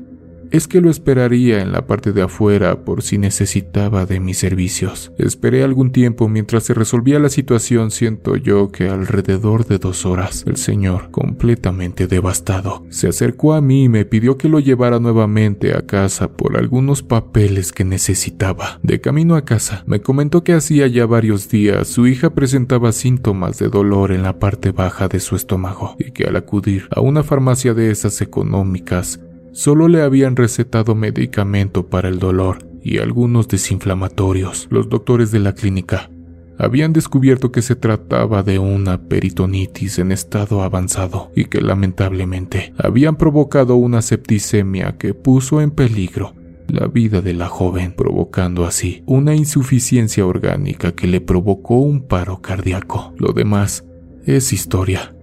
es 0.51 0.69
que 0.69 0.81
lo 0.81 0.91
esperaría 0.91 1.61
en 1.61 1.73
la 1.73 1.87
parte 1.87 2.13
de 2.13 2.23
afuera 2.23 2.85
por 2.85 3.03
si 3.03 3.19
necesitaba 3.19 4.07
de 4.07 4.21
mis 4.21 4.39
servicios. 4.39 5.13
Esperé 5.19 5.63
algún 5.63 5.93
tiempo 5.93 6.29
mientras 6.29 6.65
se 6.65 6.75
resolvía 6.75 7.19
la 7.19 7.29
situación, 7.29 7.91
siento 7.91 8.37
yo 8.37 8.71
que 8.71 8.89
alrededor 8.89 9.67
de 9.67 9.79
dos 9.79 10.07
horas, 10.07 10.45
el 10.47 10.57
señor, 10.57 11.11
completamente 11.11 12.07
devastado, 12.07 12.85
se 12.91 13.09
acercó 13.09 13.55
a 13.55 13.61
mí 13.61 13.85
y 13.85 13.89
me 13.89 14.05
pidió 14.05 14.37
que 14.37 14.49
lo 14.49 14.61
llevara 14.61 14.99
nuevamente 14.99 15.75
a 15.75 15.83
casa 15.83 16.29
por 16.29 16.57
algunos 16.57 17.03
papeles 17.03 17.73
que 17.73 17.85
necesitaba. 17.85 18.81
De 18.83 19.01
camino 19.01 19.37
a 19.37 19.45
casa, 19.45 19.85
me 19.87 20.01
comentó 20.01 20.45
que 20.45 20.53
hacía 20.53 20.87
ya 20.87 21.07
varios 21.07 21.49
días 21.49 21.89
su 21.89 22.07
hija 22.07 22.31
presentaba 22.31 22.93
síntomas 22.93 23.59
de 23.59 23.69
dolor 23.69 24.13
en 24.13 24.23
la 24.23 24.39
parte 24.39 24.73
baja 24.73 25.09
de 25.09 25.21
su 25.21 25.37
estómago 25.37 25.97
y 25.99 26.13
que 26.13 26.25
al 26.25 26.37
acudir 26.37 26.89
a 26.91 27.01
una 27.01 27.23
farmacia 27.23 27.75
de 27.75 27.91
esas 27.91 28.21
económicas, 28.21 29.21
Solo 29.53 29.89
le 29.89 30.03
habían 30.03 30.37
recetado 30.37 30.95
medicamento 30.95 31.87
para 31.89 32.09
el 32.09 32.19
dolor 32.19 32.59
y 32.83 32.99
algunos 32.99 33.49
desinflamatorios. 33.49 34.69
Los 34.71 34.89
doctores 34.89 35.33
de 35.33 35.41
la 35.41 35.55
clínica 35.55 36.11
habían 36.57 36.93
descubierto 36.93 37.51
que 37.51 37.63
se 37.63 37.75
trataba 37.75 38.43
de 38.43 38.59
una 38.59 39.09
peritonitis 39.09 39.99
en 39.99 40.13
estado 40.13 40.63
avanzado 40.63 41.33
y 41.35 41.47
que 41.47 41.61
lamentablemente 41.61 42.75
habían 42.79 43.17
provocado 43.17 43.77
una 43.77 44.03
septicemia 44.03 44.97
que 44.99 45.15
puso 45.15 45.61
en 45.61 45.71
peligro 45.71 46.35
la 46.69 46.87
vida 46.87 47.21
de 47.21 47.35
la 47.35 47.49
joven, 47.49 47.93
provocando 47.93 48.65
así 48.65 49.03
una 49.07 49.35
insuficiencia 49.35 50.25
orgánica 50.25 50.93
que 50.93 51.09
le 51.09 51.21
provocó 51.21 51.79
un 51.79 52.07
paro 52.07 52.41
cardíaco. 52.41 53.15
Lo 53.19 53.33
demás 53.33 53.85
es 54.25 54.53
historia. 54.53 55.15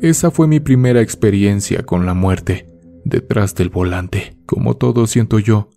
Esa 0.00 0.30
fue 0.30 0.46
mi 0.46 0.60
primera 0.60 1.02
experiencia 1.02 1.82
con 1.82 2.06
la 2.06 2.14
muerte 2.14 2.73
detrás 3.04 3.54
del 3.54 3.68
volante. 3.68 4.36
Como 4.46 4.76
todo 4.76 5.06
siento 5.06 5.38
yo, 5.38 5.70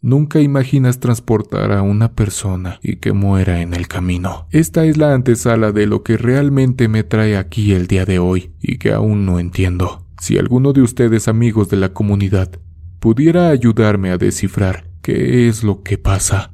nunca 0.00 0.40
imaginas 0.40 1.00
transportar 1.00 1.72
a 1.72 1.82
una 1.82 2.14
persona 2.14 2.78
y 2.82 2.96
que 2.96 3.12
muera 3.12 3.60
en 3.60 3.74
el 3.74 3.88
camino. 3.88 4.46
Esta 4.50 4.84
es 4.84 4.96
la 4.96 5.14
antesala 5.14 5.72
de 5.72 5.86
lo 5.86 6.02
que 6.02 6.16
realmente 6.16 6.88
me 6.88 7.04
trae 7.04 7.36
aquí 7.36 7.72
el 7.72 7.86
día 7.86 8.04
de 8.04 8.18
hoy 8.18 8.52
y 8.60 8.78
que 8.78 8.92
aún 8.92 9.26
no 9.26 9.38
entiendo. 9.38 10.06
Si 10.20 10.38
alguno 10.38 10.72
de 10.72 10.82
ustedes 10.82 11.28
amigos 11.28 11.68
de 11.70 11.76
la 11.76 11.92
comunidad 11.92 12.50
pudiera 12.98 13.48
ayudarme 13.48 14.10
a 14.10 14.18
descifrar 14.18 14.90
qué 15.02 15.48
es 15.48 15.64
lo 15.64 15.82
que 15.82 15.98
pasa, 15.98 16.52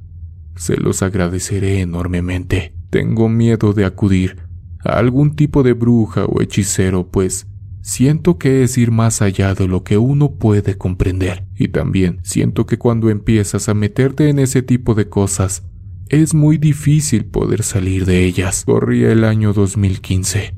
se 0.54 0.76
los 0.76 1.02
agradeceré 1.02 1.80
enormemente. 1.80 2.74
Tengo 2.90 3.28
miedo 3.28 3.72
de 3.72 3.84
acudir 3.84 4.36
a 4.84 4.98
algún 4.98 5.34
tipo 5.34 5.62
de 5.62 5.72
bruja 5.72 6.24
o 6.24 6.40
hechicero, 6.40 7.08
pues 7.10 7.48
Siento 7.87 8.37
que 8.37 8.64
es 8.64 8.78
ir 8.78 8.91
más 8.91 9.22
allá 9.22 9.55
de 9.55 9.68
lo 9.68 9.84
que 9.84 9.97
uno 9.97 10.32
puede 10.32 10.76
comprender 10.76 11.47
y 11.55 11.68
también 11.68 12.18
siento 12.24 12.66
que 12.66 12.78
cuando 12.78 13.11
empiezas 13.11 13.68
a 13.68 13.74
meterte 13.74 14.28
en 14.28 14.41
ese 14.41 14.61
tipo 14.61 14.97
de 14.97 15.09
cosas, 15.09 15.62
es 16.09 16.34
muy 16.34 16.59
difícil 16.59 17.26
poder 17.26 17.62
salir 17.62 18.05
de 18.05 18.24
ellas. 18.24 18.64
Corría 18.64 19.12
el 19.12 19.22
año 19.22 19.53
2015. 19.53 20.57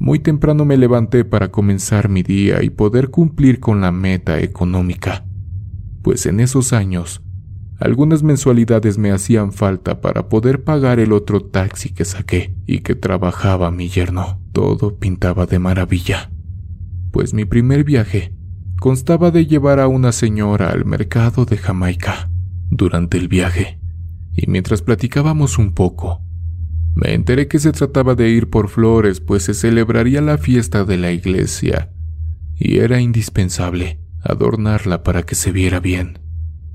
Muy 0.00 0.18
temprano 0.18 0.64
me 0.64 0.76
levanté 0.76 1.24
para 1.24 1.52
comenzar 1.52 2.08
mi 2.08 2.24
día 2.24 2.64
y 2.64 2.70
poder 2.70 3.10
cumplir 3.10 3.60
con 3.60 3.80
la 3.80 3.92
meta 3.92 4.40
económica, 4.40 5.24
pues 6.02 6.26
en 6.26 6.40
esos 6.40 6.72
años 6.72 7.22
algunas 7.78 8.24
mensualidades 8.24 8.98
me 8.98 9.12
hacían 9.12 9.52
falta 9.52 10.00
para 10.00 10.28
poder 10.28 10.64
pagar 10.64 10.98
el 10.98 11.12
otro 11.12 11.40
taxi 11.40 11.90
que 11.90 12.04
saqué 12.04 12.52
y 12.66 12.80
que 12.80 12.96
trabajaba 12.96 13.70
mi 13.70 13.88
yerno. 13.88 14.40
Todo 14.52 14.98
pintaba 14.98 15.46
de 15.46 15.58
maravilla 15.58 16.31
pues 17.12 17.34
mi 17.34 17.44
primer 17.44 17.84
viaje 17.84 18.34
constaba 18.80 19.30
de 19.30 19.46
llevar 19.46 19.78
a 19.78 19.86
una 19.86 20.10
señora 20.10 20.70
al 20.70 20.84
mercado 20.84 21.44
de 21.44 21.56
Jamaica. 21.56 22.28
Durante 22.68 23.18
el 23.18 23.28
viaje, 23.28 23.78
y 24.34 24.48
mientras 24.48 24.82
platicábamos 24.82 25.58
un 25.58 25.72
poco, 25.72 26.22
me 26.94 27.14
enteré 27.14 27.46
que 27.46 27.58
se 27.58 27.70
trataba 27.70 28.14
de 28.14 28.30
ir 28.30 28.50
por 28.50 28.68
flores, 28.68 29.20
pues 29.20 29.44
se 29.44 29.54
celebraría 29.54 30.20
la 30.20 30.38
fiesta 30.38 30.84
de 30.84 30.96
la 30.96 31.12
iglesia, 31.12 31.92
y 32.56 32.78
era 32.78 33.00
indispensable 33.00 34.00
adornarla 34.22 35.02
para 35.02 35.22
que 35.22 35.34
se 35.34 35.52
viera 35.52 35.80
bien. 35.80 36.18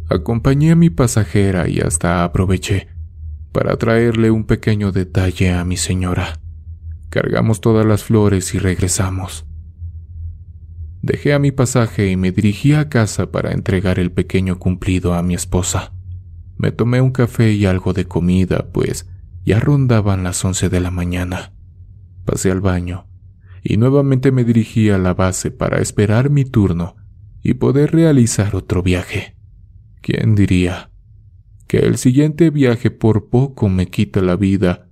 Acompañé 0.09 0.71
a 0.71 0.75
mi 0.75 0.89
pasajera 0.89 1.67
y 1.67 1.79
hasta 1.79 2.23
aproveché 2.23 2.87
para 3.51 3.75
traerle 3.77 4.29
un 4.31 4.45
pequeño 4.45 4.91
detalle 4.91 5.51
a 5.51 5.65
mi 5.65 5.77
señora. 5.77 6.39
Cargamos 7.09 7.59
todas 7.59 7.85
las 7.85 8.03
flores 8.03 8.53
y 8.53 8.59
regresamos. 8.59 9.47
Dejé 11.01 11.33
a 11.33 11.39
mi 11.39 11.51
pasaje 11.51 12.09
y 12.09 12.17
me 12.17 12.31
dirigí 12.31 12.73
a 12.73 12.89
casa 12.89 13.31
para 13.31 13.51
entregar 13.51 13.99
el 13.99 14.11
pequeño 14.11 14.59
cumplido 14.59 15.13
a 15.13 15.23
mi 15.23 15.35
esposa. 15.35 15.93
Me 16.57 16.71
tomé 16.71 17.01
un 17.01 17.11
café 17.11 17.51
y 17.53 17.65
algo 17.65 17.93
de 17.93 18.05
comida, 18.05 18.69
pues 18.73 19.07
ya 19.45 19.59
rondaban 19.59 20.23
las 20.23 20.43
once 20.43 20.69
de 20.69 20.79
la 20.79 20.91
mañana. 20.91 21.53
Pasé 22.25 22.51
al 22.51 22.61
baño 22.61 23.07
y 23.63 23.77
nuevamente 23.77 24.31
me 24.31 24.43
dirigí 24.43 24.89
a 24.89 24.97
la 24.97 25.13
base 25.13 25.51
para 25.51 25.79
esperar 25.79 26.29
mi 26.29 26.45
turno 26.45 26.95
y 27.43 27.53
poder 27.53 27.91
realizar 27.91 28.55
otro 28.55 28.81
viaje. 28.81 29.35
¿Quién 30.01 30.35
diría 30.35 30.89
que 31.67 31.79
el 31.79 31.97
siguiente 31.97 32.49
viaje 32.49 32.91
por 32.91 33.29
poco 33.29 33.69
me 33.69 33.87
quita 33.87 34.21
la 34.21 34.35
vida 34.35 34.89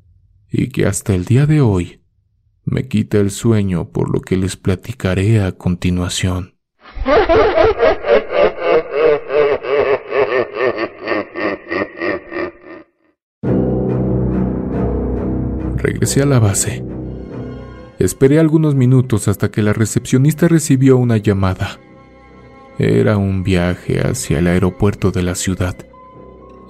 y 0.52 0.68
que 0.68 0.86
hasta 0.86 1.16
el 1.16 1.26
día 1.26 1.46
de 1.46 1.62
hoy 1.62 2.02
me 2.66 2.88
quita 2.88 3.20
el 3.20 3.30
sueño 3.30 3.90
por 3.90 4.12
lo 4.12 4.22
que 4.22 4.38
les 4.38 4.58
platicaré 4.58 5.42
a 5.42 5.52
continuación. 5.52 6.56
Regresé 15.78 16.24
a 16.24 16.26
la 16.26 16.40
base. 16.40 16.84
Esperé 18.00 18.40
algunos 18.40 18.74
minutos 18.74 19.28
hasta 19.28 19.52
que 19.52 19.62
la 19.62 19.72
recepcionista 19.72 20.48
recibió 20.48 20.98
una 20.98 21.18
llamada. 21.18 21.80
Era 22.80 23.18
un 23.18 23.44
viaje 23.44 24.02
hacia 24.02 24.40
el 24.40 24.48
aeropuerto 24.48 25.12
de 25.12 25.22
la 25.22 25.36
ciudad, 25.36 25.78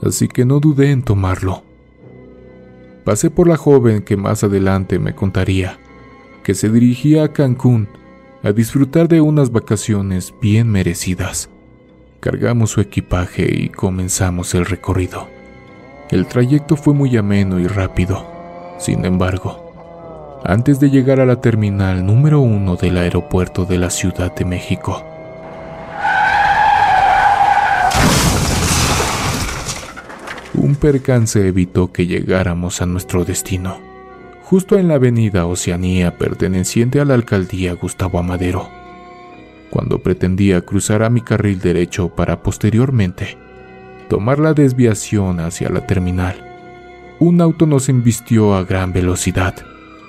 así 0.04 0.28
que 0.28 0.46
no 0.46 0.60
dudé 0.60 0.92
en 0.92 1.02
tomarlo. 1.02 1.64
Pasé 3.06 3.32
por 3.32 3.48
la 3.48 3.56
joven 3.56 4.04
que 4.04 4.18
más 4.18 4.44
adelante 4.44 5.00
me 5.00 5.16
contaría 5.16 5.80
que 6.46 6.54
se 6.54 6.70
dirigía 6.70 7.24
a 7.24 7.34
Cancún 7.34 7.90
a 8.44 8.52
disfrutar 8.52 9.08
de 9.08 9.20
unas 9.20 9.52
vacaciones 9.52 10.32
bien 10.40 10.70
merecidas. 10.70 11.50
Cargamos 12.20 12.70
su 12.70 12.82
equipaje 12.82 13.52
y 13.52 13.70
comenzamos 13.70 14.54
el 14.54 14.66
recorrido. 14.66 15.28
El 16.12 16.28
trayecto 16.28 16.76
fue 16.76 16.94
muy 16.94 17.18
ameno 17.18 17.60
y 17.60 17.66
rápido. 17.66 18.28
Sin 18.78 19.06
embargo, 19.06 20.40
antes 20.46 20.80
de 20.80 20.92
llegar 20.92 21.20
a 21.20 21.26
la 21.26 21.42
terminal 21.42 22.06
número 22.06 22.42
uno 22.42 22.76
del 22.76 23.00
aeropuerto 23.00 23.66
de 23.66 23.80
la 23.80 23.90
Ciudad 23.90 24.36
de 24.36 24.46
México, 24.46 25.04
un 30.54 30.76
percance 30.76 31.48
evitó 31.48 31.92
que 31.92 32.06
llegáramos 32.06 32.84
a 32.84 32.86
nuestro 32.86 33.26
destino 33.26 33.95
justo 34.46 34.78
en 34.78 34.88
la 34.88 34.96
avenida 34.96 35.48
Oceanía 35.48 36.20
perteneciente 36.20 37.02
a 37.02 37.06
la 37.06 37.16
alcaldía 37.16 37.74
Gustavo 37.74 38.20
Amadero, 38.20 38.70
cuando 39.72 39.98
pretendía 39.98 40.62
cruzar 40.62 41.02
a 41.02 41.10
mi 41.10 41.22
carril 41.22 41.60
derecho 41.60 42.10
para 42.10 42.44
posteriormente 42.44 43.40
tomar 44.08 44.38
la 44.38 44.54
desviación 44.54 45.40
hacia 45.40 45.70
la 45.70 45.88
terminal. 45.88 46.36
Un 47.18 47.42
auto 47.42 47.66
nos 47.66 47.90
embistió 47.90 48.54
a 48.54 48.64
gran 48.64 48.94
velocidad, 48.94 49.56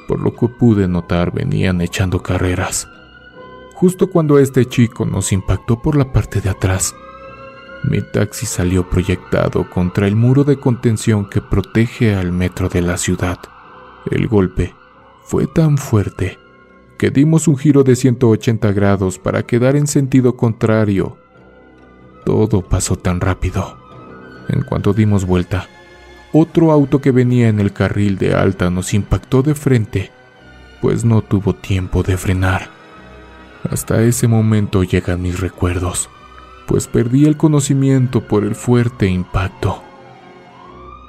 por 0.06 0.20
lo 0.20 0.36
que 0.36 0.48
pude 0.48 0.86
notar 0.86 1.32
venían 1.32 1.80
echando 1.80 2.22
carreras. 2.22 2.86
Justo 3.72 4.10
cuando 4.10 4.38
este 4.38 4.66
chico 4.66 5.06
nos 5.06 5.32
impactó 5.32 5.80
por 5.80 5.96
la 5.96 6.12
parte 6.12 6.42
de 6.42 6.50
atrás, 6.50 6.94
mi 7.84 8.02
taxi 8.02 8.44
salió 8.44 8.90
proyectado 8.90 9.70
contra 9.70 10.06
el 10.06 10.14
muro 10.14 10.44
de 10.44 10.58
contención 10.58 11.26
que 11.30 11.40
protege 11.40 12.14
al 12.14 12.32
metro 12.32 12.68
de 12.68 12.82
la 12.82 12.98
ciudad. 12.98 13.38
El 14.10 14.28
golpe 14.28 14.74
fue 15.24 15.46
tan 15.46 15.78
fuerte 15.78 16.38
que 16.98 17.10
dimos 17.10 17.48
un 17.48 17.56
giro 17.56 17.82
de 17.82 17.96
180 17.96 18.72
grados 18.72 19.18
para 19.18 19.42
quedar 19.42 19.76
en 19.76 19.86
sentido 19.86 20.36
contrario. 20.36 21.16
Todo 22.24 22.62
pasó 22.62 22.96
tan 22.96 23.20
rápido. 23.20 23.76
En 24.48 24.62
cuanto 24.62 24.92
dimos 24.92 25.26
vuelta, 25.26 25.68
otro 26.32 26.72
auto 26.72 27.00
que 27.00 27.10
venía 27.10 27.48
en 27.48 27.60
el 27.60 27.72
carril 27.72 28.16
de 28.18 28.34
alta 28.34 28.70
nos 28.70 28.94
impactó 28.94 29.42
de 29.42 29.54
frente, 29.54 30.10
pues 30.80 31.04
no 31.04 31.22
tuvo 31.22 31.54
tiempo 31.54 32.02
de 32.02 32.16
frenar. 32.16 32.68
Hasta 33.70 34.02
ese 34.02 34.28
momento 34.28 34.84
llegan 34.84 35.22
mis 35.22 35.40
recuerdos. 35.40 36.08
pues 36.66 36.88
perdí 36.88 37.26
el 37.26 37.36
conocimiento 37.36 38.26
por 38.26 38.42
el 38.42 38.56
fuerte 38.56 39.06
impacto. 39.06 39.84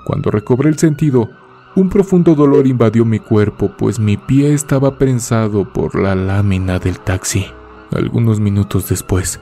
Cuando 0.05 0.29
recobré 0.29 0.69
el 0.69 0.77
sentido, 0.77 1.31
un 1.77 1.89
profundo 1.89 2.33
dolor 2.33 2.65
invadió 2.65 3.05
mi 3.05 3.19
cuerpo, 3.19 3.71
pues 3.77 3.99
mi 3.99 4.17
pie 4.17 4.51
estaba 4.51 4.97
prensado 4.97 5.71
por 5.71 5.93
la 5.93 6.15
lámina 6.15 6.79
del 6.79 6.99
taxi. 6.99 7.45
Algunos 7.91 8.39
minutos 8.39 8.89
después, 8.89 9.39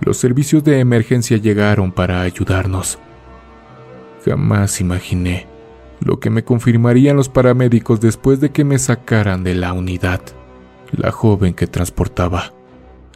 los 0.00 0.16
servicios 0.16 0.64
de 0.64 0.80
emergencia 0.80 1.36
llegaron 1.36 1.92
para 1.92 2.22
ayudarnos. 2.22 2.98
Jamás 4.24 4.80
imaginé 4.80 5.48
lo 6.00 6.18
que 6.18 6.30
me 6.30 6.44
confirmarían 6.44 7.14
los 7.14 7.28
paramédicos 7.28 8.00
después 8.00 8.40
de 8.40 8.52
que 8.52 8.64
me 8.64 8.78
sacaran 8.78 9.44
de 9.44 9.54
la 9.54 9.74
unidad. 9.74 10.22
La 10.92 11.12
joven 11.12 11.52
que 11.52 11.66
transportaba 11.66 12.54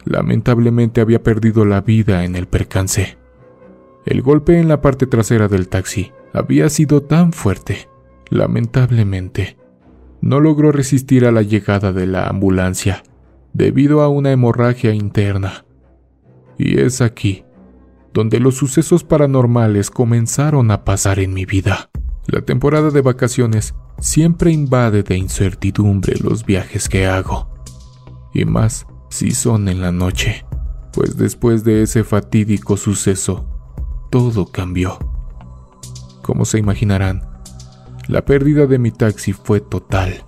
lamentablemente 0.05 1.01
había 1.01 1.23
perdido 1.23 1.65
la 1.65 1.81
vida 1.81 2.25
en 2.25 2.35
el 2.35 2.45
percance. 2.45 3.17
El 4.05 4.21
golpe 4.21 4.59
en 4.59 4.67
la 4.67 4.81
parte 4.81 5.07
trasera 5.07 5.47
del 5.47 5.67
taxi 5.67 6.11
había 6.31 6.69
sido 6.69 7.01
tan 7.01 7.33
fuerte 7.33 7.89
Lamentablemente, 8.31 9.57
no 10.21 10.39
logró 10.39 10.71
resistir 10.71 11.25
a 11.25 11.31
la 11.31 11.41
llegada 11.41 11.91
de 11.91 12.07
la 12.07 12.27
ambulancia 12.27 13.03
debido 13.53 14.01
a 14.01 14.07
una 14.07 14.31
hemorragia 14.31 14.93
interna. 14.93 15.65
Y 16.57 16.79
es 16.79 17.01
aquí 17.01 17.43
donde 18.13 18.39
los 18.39 18.55
sucesos 18.55 19.03
paranormales 19.03 19.89
comenzaron 19.89 20.71
a 20.71 20.85
pasar 20.85 21.19
en 21.19 21.33
mi 21.33 21.45
vida. 21.45 21.89
La 22.27 22.41
temporada 22.41 22.89
de 22.89 23.01
vacaciones 23.01 23.73
siempre 23.99 24.51
invade 24.51 25.03
de 25.03 25.17
incertidumbre 25.17 26.15
los 26.21 26.45
viajes 26.45 26.87
que 26.87 27.07
hago. 27.07 27.49
Y 28.33 28.45
más 28.45 28.87
si 29.09 29.31
son 29.31 29.67
en 29.67 29.81
la 29.81 29.91
noche, 29.91 30.45
pues 30.93 31.17
después 31.17 31.65
de 31.65 31.83
ese 31.83 32.05
fatídico 32.05 32.77
suceso, 32.77 33.45
todo 34.09 34.45
cambió. 34.45 34.99
Como 36.21 36.45
se 36.45 36.59
imaginarán, 36.59 37.30
la 38.11 38.25
pérdida 38.25 38.67
de 38.67 38.77
mi 38.77 38.91
taxi 38.91 39.31
fue 39.31 39.61
total. 39.61 40.25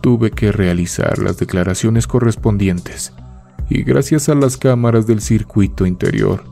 Tuve 0.00 0.32
que 0.32 0.50
realizar 0.50 1.20
las 1.20 1.38
declaraciones 1.38 2.08
correspondientes 2.08 3.12
y 3.68 3.84
gracias 3.84 4.28
a 4.28 4.34
las 4.34 4.56
cámaras 4.56 5.06
del 5.06 5.20
circuito 5.20 5.86
interior 5.86 6.42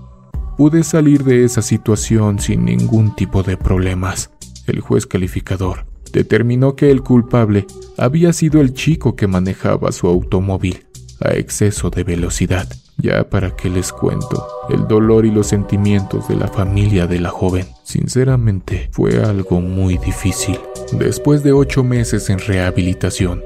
pude 0.56 0.84
salir 0.84 1.24
de 1.24 1.44
esa 1.44 1.60
situación 1.60 2.38
sin 2.38 2.64
ningún 2.64 3.16
tipo 3.16 3.42
de 3.42 3.56
problemas. 3.56 4.30
El 4.68 4.80
juez 4.80 5.06
calificador 5.06 5.86
determinó 6.12 6.76
que 6.76 6.92
el 6.92 7.02
culpable 7.02 7.66
había 7.96 8.32
sido 8.32 8.60
el 8.60 8.74
chico 8.74 9.16
que 9.16 9.26
manejaba 9.26 9.90
su 9.90 10.06
automóvil 10.06 10.86
a 11.20 11.30
exceso 11.30 11.90
de 11.90 12.04
velocidad. 12.04 12.68
Ya 13.00 13.28
para 13.30 13.54
qué 13.54 13.70
les 13.70 13.92
cuento 13.92 14.46
el 14.70 14.88
dolor 14.88 15.24
y 15.24 15.30
los 15.30 15.46
sentimientos 15.46 16.26
de 16.28 16.34
la 16.34 16.48
familia 16.48 17.06
de 17.06 17.20
la 17.20 17.30
joven. 17.30 17.66
Sinceramente, 17.84 18.88
fue 18.92 19.22
algo 19.22 19.60
muy 19.60 19.98
difícil. 19.98 20.58
Después 20.92 21.42
de 21.42 21.52
ocho 21.52 21.84
meses 21.84 22.28
en 22.28 22.38
rehabilitación, 22.38 23.42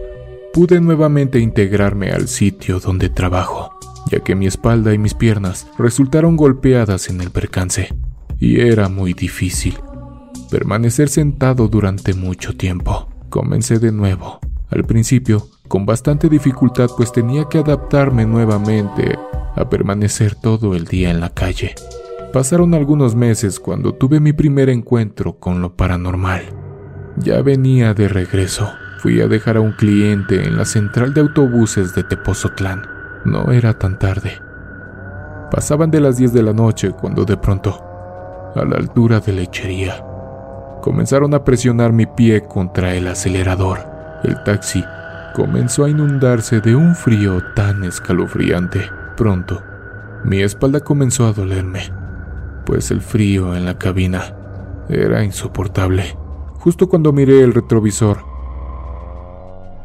pude 0.55 0.81
nuevamente 0.81 1.39
integrarme 1.39 2.11
al 2.11 2.29
sitio 2.29 2.81
donde 2.81 3.11
trabajo, 3.11 3.79
ya 4.11 4.21
que 4.21 4.35
mi 4.35 4.47
espalda 4.47 4.95
y 4.95 4.99
mis 4.99 5.15
piernas 5.15 5.67
resultaron 5.79 6.37
golpeadas 6.37 7.09
en 7.09 7.21
el 7.21 7.31
percance, 7.31 7.95
y 8.39 8.61
era 8.61 8.89
muy 8.89 9.13
difícil 9.13 9.77
permanecer 10.53 11.09
sentado 11.09 11.67
durante 11.67 12.13
mucho 12.13 12.55
tiempo. 12.55 13.09
Comencé 13.31 13.79
de 13.79 13.91
nuevo. 13.91 14.39
Al 14.69 14.85
principio, 14.85 15.49
con 15.67 15.87
bastante 15.87 16.29
dificultad 16.29 16.91
pues 16.95 17.11
tenía 17.11 17.47
que 17.49 17.59
adaptarme 17.59 18.27
nuevamente 18.27 19.19
a 19.57 19.69
permanecer 19.69 20.35
todo 20.35 20.75
el 20.75 20.85
día 20.85 21.11
en 21.11 21.21
la 21.21 21.31
calle. 21.31 21.75
Pasaron 22.33 22.73
algunos 22.75 23.15
meses 23.15 23.61
cuando 23.61 23.95
tuve 23.95 24.19
mi 24.19 24.33
primer 24.33 24.71
encuentro 24.71 25.39
con 25.39 25.61
lo 25.61 25.77
paranormal. 25.77 26.43
Ya 27.19 27.43
venía 27.43 27.93
de 27.93 28.09
regreso. 28.09 28.73
Fui 29.01 29.21
a 29.21 29.27
dejar 29.27 29.59
a 29.59 29.61
un 29.61 29.73
cliente 29.73 30.43
en 30.43 30.57
la 30.57 30.65
central 30.65 31.13
de 31.13 31.21
autobuses 31.21 31.95
de 31.95 32.05
Tepozotlán. 32.05 32.87
No 33.25 33.53
era 33.53 33.79
tan 33.79 33.99
tarde. 33.99 34.41
Pasaban 35.51 35.91
de 35.91 36.01
las 36.01 36.17
10 36.17 36.33
de 36.33 36.43
la 36.43 36.55
noche 36.55 36.93
cuando 36.93 37.27
de 37.27 37.37
pronto, 37.37 38.53
a 38.55 38.65
la 38.65 38.77
altura 38.77 39.21
de 39.21 39.33
lechería, 39.35 40.03
comenzaron 40.81 41.35
a 41.35 41.45
presionar 41.45 41.93
mi 41.93 42.07
pie 42.07 42.45
contra 42.45 42.95
el 42.95 43.07
acelerador. 43.09 43.81
El 44.25 44.43
taxi 44.45 44.83
comenzó 45.35 45.85
a 45.85 45.91
inundarse 45.91 46.61
de 46.61 46.75
un 46.75 46.95
frío 46.95 47.43
tan 47.55 47.85
escalofriante 47.85 49.02
Pronto, 49.23 49.63
mi 50.25 50.43
espalda 50.43 50.81
comenzó 50.81 51.27
a 51.27 51.33
dolerme, 51.33 51.93
pues 52.67 52.91
el 52.91 53.01
frío 53.01 53.55
en 53.55 53.65
la 53.65 53.79
cabina 53.79 54.35
era 54.89 55.23
insoportable. 55.23 56.19
Justo 56.55 56.89
cuando 56.89 57.13
miré 57.13 57.43
el 57.43 57.55
retrovisor, 57.55 58.19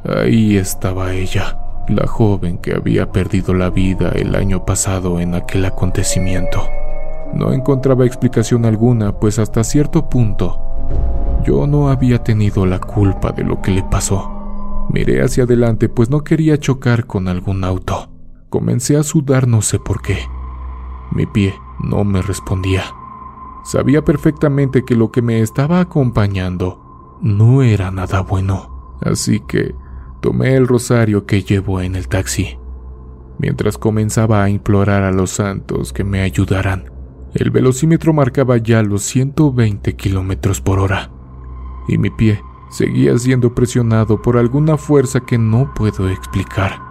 ahí 0.06 0.58
estaba 0.58 1.14
ella, 1.14 1.60
la 1.88 2.08
joven 2.08 2.58
que 2.58 2.74
había 2.74 3.12
perdido 3.12 3.54
la 3.54 3.70
vida 3.70 4.10
el 4.16 4.34
año 4.34 4.66
pasado 4.66 5.20
en 5.20 5.36
aquel 5.36 5.66
acontecimiento. 5.66 6.68
No 7.36 7.54
encontraba 7.54 8.08
explicación 8.08 8.66
alguna, 8.66 9.20
pues 9.20 9.38
hasta 9.38 9.64
cierto 9.64 10.10
punto 10.10 11.44
yo 11.46 11.68
no 11.68 11.90
había 11.90 12.24
tenido 12.24 12.66
la 12.66 12.80
culpa 12.80 13.34
de 13.34 13.44
lo 13.44 13.62
que 13.62 13.70
le 13.70 13.84
pasó. 13.84 14.88
Miré 14.90 15.22
hacia 15.22 15.44
adelante, 15.44 15.90
pues 15.90 16.10
no 16.10 16.24
quería 16.24 16.58
chocar 16.58 17.06
con 17.06 17.28
algún 17.28 17.64
auto. 17.64 18.17
Comencé 18.50 18.96
a 18.96 19.04
sudar 19.04 19.48
no 19.48 19.62
sé 19.62 19.78
por 19.78 20.02
qué. 20.02 20.20
Mi 21.12 21.26
pie 21.26 21.54
no 21.80 22.04
me 22.04 22.22
respondía. 22.22 22.84
Sabía 23.66 24.06
perfectamente 24.06 24.86
que 24.86 24.96
lo 24.96 25.12
que 25.12 25.22
me 25.22 25.42
estaba 25.42 25.82
acompañando 25.82 27.18
no 27.22 27.62
era 27.62 27.92
nada 27.92 28.22
bueno, 28.22 28.96
así 29.02 29.42
que 29.42 29.76
tomé 30.22 30.56
el 30.56 30.68
rosario 30.68 31.26
que 31.26 31.44
llevo 31.44 31.82
en 31.82 31.96
el 31.96 32.08
taxi. 32.08 32.58
Mientras 33.38 33.78
comenzaba 33.78 34.44
a 34.44 34.50
implorar 34.50 35.04
a 35.04 35.12
los 35.12 35.32
santos 35.32 35.92
que 35.92 36.06
me 36.06 36.22
ayudaran, 36.22 36.90
el 37.34 37.52
velocímetro 37.52 38.14
marcaba 38.14 38.56
ya 38.58 38.82
los 38.82 39.04
120 39.04 39.96
kilómetros 39.98 40.62
por 40.62 40.80
hora, 40.80 41.12
y 41.90 41.98
mi 41.98 42.10
pie 42.10 42.42
seguía 42.70 43.18
siendo 43.18 43.54
presionado 43.54 44.22
por 44.22 44.38
alguna 44.38 44.78
fuerza 44.78 45.20
que 45.20 45.38
no 45.38 45.74
puedo 45.74 46.10
explicar. 46.10 46.87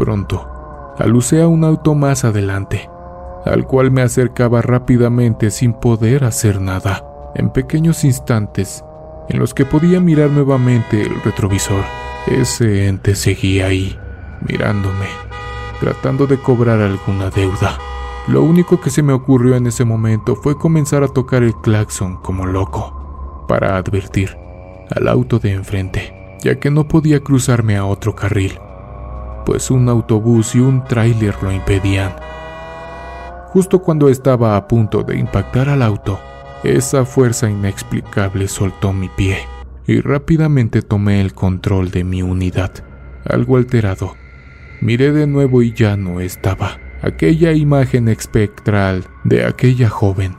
Pronto, 0.00 0.94
alucé 0.98 1.42
a 1.42 1.46
un 1.46 1.62
auto 1.62 1.94
más 1.94 2.24
adelante, 2.24 2.88
al 3.44 3.66
cual 3.66 3.90
me 3.90 4.00
acercaba 4.00 4.62
rápidamente 4.62 5.50
sin 5.50 5.74
poder 5.74 6.24
hacer 6.24 6.58
nada. 6.58 7.04
En 7.34 7.50
pequeños 7.50 8.02
instantes, 8.04 8.82
en 9.28 9.38
los 9.38 9.52
que 9.52 9.66
podía 9.66 10.00
mirar 10.00 10.30
nuevamente 10.30 11.02
el 11.02 11.20
retrovisor, 11.22 11.84
ese 12.26 12.88
ente 12.88 13.14
seguía 13.14 13.66
ahí, 13.66 13.94
mirándome, 14.48 15.04
tratando 15.80 16.26
de 16.26 16.38
cobrar 16.38 16.80
alguna 16.80 17.28
deuda. 17.28 17.76
Lo 18.26 18.42
único 18.42 18.80
que 18.80 18.88
se 18.88 19.02
me 19.02 19.12
ocurrió 19.12 19.54
en 19.54 19.66
ese 19.66 19.84
momento 19.84 20.34
fue 20.34 20.56
comenzar 20.56 21.02
a 21.02 21.08
tocar 21.08 21.42
el 21.42 21.54
claxon 21.56 22.16
como 22.22 22.46
loco, 22.46 23.44
para 23.46 23.76
advertir 23.76 24.34
al 24.96 25.08
auto 25.08 25.38
de 25.38 25.52
enfrente, 25.52 26.38
ya 26.42 26.58
que 26.58 26.70
no 26.70 26.88
podía 26.88 27.20
cruzarme 27.20 27.76
a 27.76 27.84
otro 27.84 28.14
carril 28.14 28.58
pues 29.44 29.70
un 29.70 29.88
autobús 29.88 30.54
y 30.54 30.60
un 30.60 30.84
tráiler 30.84 31.34
lo 31.42 31.52
impedían. 31.52 32.14
Justo 33.48 33.80
cuando 33.80 34.08
estaba 34.08 34.56
a 34.56 34.68
punto 34.68 35.02
de 35.02 35.18
impactar 35.18 35.68
al 35.68 35.82
auto, 35.82 36.20
esa 36.62 37.04
fuerza 37.04 37.50
inexplicable 37.50 38.46
soltó 38.48 38.92
mi 38.92 39.08
pie 39.08 39.38
y 39.86 40.00
rápidamente 40.00 40.82
tomé 40.82 41.20
el 41.20 41.34
control 41.34 41.90
de 41.90 42.04
mi 42.04 42.22
unidad. 42.22 42.70
Algo 43.24 43.56
alterado, 43.56 44.14
miré 44.80 45.12
de 45.12 45.26
nuevo 45.26 45.62
y 45.62 45.72
ya 45.72 45.96
no 45.96 46.20
estaba. 46.20 46.78
Aquella 47.02 47.52
imagen 47.52 48.08
espectral 48.08 49.04
de 49.24 49.46
aquella 49.46 49.88
joven 49.88 50.36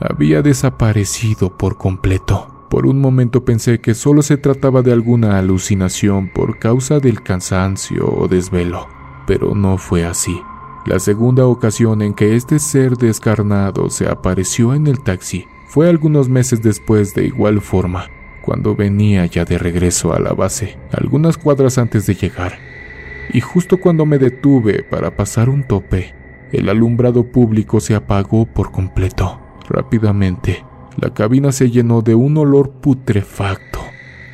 había 0.00 0.42
desaparecido 0.42 1.58
por 1.58 1.76
completo. 1.76 2.57
Por 2.70 2.86
un 2.86 3.00
momento 3.00 3.44
pensé 3.44 3.80
que 3.80 3.94
solo 3.94 4.22
se 4.22 4.36
trataba 4.36 4.82
de 4.82 4.92
alguna 4.92 5.38
alucinación 5.38 6.28
por 6.28 6.58
causa 6.58 7.00
del 7.00 7.22
cansancio 7.22 8.06
o 8.06 8.28
desvelo, 8.28 8.88
pero 9.26 9.54
no 9.54 9.78
fue 9.78 10.04
así. 10.04 10.38
La 10.84 10.98
segunda 10.98 11.46
ocasión 11.46 12.02
en 12.02 12.14
que 12.14 12.36
este 12.36 12.58
ser 12.58 12.96
descarnado 12.96 13.90
se 13.90 14.08
apareció 14.08 14.74
en 14.74 14.86
el 14.86 15.00
taxi 15.00 15.46
fue 15.66 15.88
algunos 15.88 16.28
meses 16.28 16.62
después 16.62 17.14
de 17.14 17.26
igual 17.26 17.60
forma, 17.60 18.06
cuando 18.42 18.74
venía 18.74 19.26
ya 19.26 19.44
de 19.44 19.58
regreso 19.58 20.14
a 20.14 20.20
la 20.20 20.32
base, 20.32 20.78
algunas 20.92 21.36
cuadras 21.36 21.78
antes 21.78 22.06
de 22.06 22.14
llegar. 22.14 22.58
Y 23.32 23.40
justo 23.40 23.78
cuando 23.78 24.06
me 24.06 24.18
detuve 24.18 24.82
para 24.82 25.14
pasar 25.16 25.50
un 25.50 25.64
tope, 25.64 26.14
el 26.52 26.68
alumbrado 26.70 27.24
público 27.24 27.80
se 27.80 27.94
apagó 27.94 28.46
por 28.46 28.70
completo. 28.70 29.40
Rápidamente, 29.68 30.64
la 31.00 31.14
cabina 31.14 31.52
se 31.52 31.70
llenó 31.70 32.02
de 32.02 32.14
un 32.14 32.36
olor 32.36 32.70
putrefacto, 32.80 33.80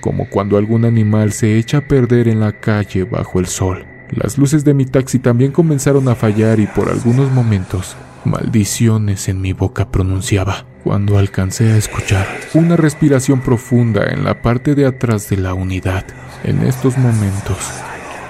como 0.01 0.29
cuando 0.31 0.57
algún 0.57 0.85
animal 0.85 1.33
se 1.33 1.59
echa 1.59 1.79
a 1.79 1.89
perder 1.89 2.27
en 2.29 2.41
la 2.41 2.53
calle 2.53 3.05
bajo 3.05 3.39
el 3.39 3.47
sol. 3.47 3.85
Las 4.11 4.39
luces 4.39 4.65
de 4.65 4.75
mi 4.75 4.87
taxi 4.87 5.19
también 5.19 5.53
comenzaron 5.53 6.09
a 6.09 6.15
fallar 6.15 6.61
y 6.61 6.67
por 6.67 6.89
algunos 6.89 7.31
momentos 7.33 7.97
maldiciones 8.25 9.29
en 9.29 9.41
mi 9.41 9.53
boca 9.53 9.91
pronunciaba 9.91 10.65
cuando 10.83 11.19
alcancé 11.19 11.73
a 11.73 11.77
escuchar 11.77 12.27
una 12.55 12.77
respiración 12.77 13.41
profunda 13.41 14.05
en 14.07 14.25
la 14.25 14.41
parte 14.41 14.75
de 14.75 14.87
atrás 14.87 15.29
de 15.29 15.37
la 15.37 15.55
unidad. 15.55 16.05
En 16.45 16.62
estos 16.62 16.97
momentos, 16.97 17.59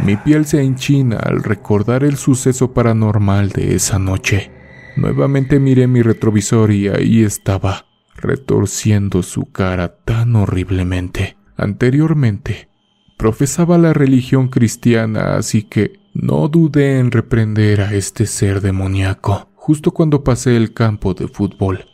mi 0.05 0.17
piel 0.17 0.47
se 0.47 0.63
enchina 0.63 1.19
al 1.19 1.43
recordar 1.43 2.03
el 2.03 2.17
suceso 2.17 2.73
paranormal 2.73 3.51
de 3.51 3.75
esa 3.77 3.99
noche. 3.99 4.51
Nuevamente 4.97 5.59
miré 5.59 5.87
mi 5.87 6.03
retrovisor 6.03 6.71
y 6.73 6.89
ahí 6.89 7.25
estaba, 7.25 7.84
retorciendo 8.25 9.23
su 9.23 9.53
cara 9.53 9.97
tan 10.05 10.35
horriblemente. 10.35 11.37
Anteriormente, 11.57 12.69
profesaba 13.17 13.79
la 13.79 13.93
religión 13.93 14.49
cristiana, 14.49 15.37
así 15.37 15.63
que 15.63 16.01
no 16.15 16.49
dudé 16.49 16.99
en 16.99 17.11
reprender 17.11 17.81
a 17.81 17.95
este 17.95 18.27
ser 18.27 18.61
demoníaco 18.61 19.49
justo 19.65 19.93
cuando 19.93 20.23
pasé 20.23 20.57
el 20.57 20.75
campo 20.75 21.15
de 21.15 21.27
fútbol. 21.27 21.87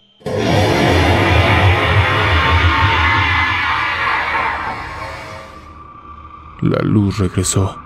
La 6.62 6.82
luz 6.82 7.18
regresó, 7.18 7.78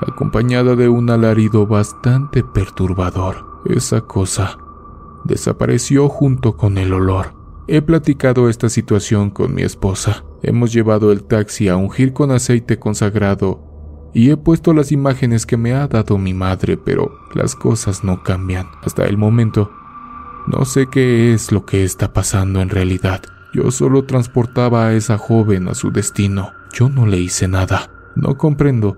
acompañada 0.00 0.74
de 0.74 0.88
un 0.88 1.10
alarido 1.10 1.66
bastante 1.66 2.42
perturbador. 2.42 3.62
Esa 3.66 4.00
cosa 4.00 4.58
desapareció 5.24 6.08
junto 6.08 6.56
con 6.56 6.78
el 6.78 6.92
olor. 6.92 7.37
He 7.70 7.82
platicado 7.82 8.48
esta 8.48 8.70
situación 8.70 9.28
con 9.28 9.54
mi 9.54 9.60
esposa. 9.60 10.24
Hemos 10.42 10.72
llevado 10.72 11.12
el 11.12 11.24
taxi 11.24 11.68
a 11.68 11.76
ungir 11.76 12.14
con 12.14 12.30
aceite 12.30 12.78
consagrado 12.78 14.10
y 14.14 14.30
he 14.30 14.38
puesto 14.38 14.72
las 14.72 14.90
imágenes 14.90 15.44
que 15.44 15.58
me 15.58 15.74
ha 15.74 15.86
dado 15.86 16.16
mi 16.16 16.32
madre, 16.32 16.78
pero 16.78 17.12
las 17.34 17.54
cosas 17.54 18.04
no 18.04 18.22
cambian. 18.22 18.68
Hasta 18.82 19.04
el 19.04 19.18
momento, 19.18 19.70
no 20.46 20.64
sé 20.64 20.86
qué 20.90 21.34
es 21.34 21.52
lo 21.52 21.66
que 21.66 21.84
está 21.84 22.14
pasando 22.14 22.62
en 22.62 22.70
realidad. 22.70 23.20
Yo 23.52 23.70
solo 23.70 24.04
transportaba 24.04 24.86
a 24.86 24.94
esa 24.94 25.18
joven 25.18 25.68
a 25.68 25.74
su 25.74 25.90
destino. 25.90 26.52
Yo 26.72 26.88
no 26.88 27.04
le 27.04 27.18
hice 27.18 27.48
nada. 27.48 27.90
No 28.16 28.38
comprendo 28.38 28.96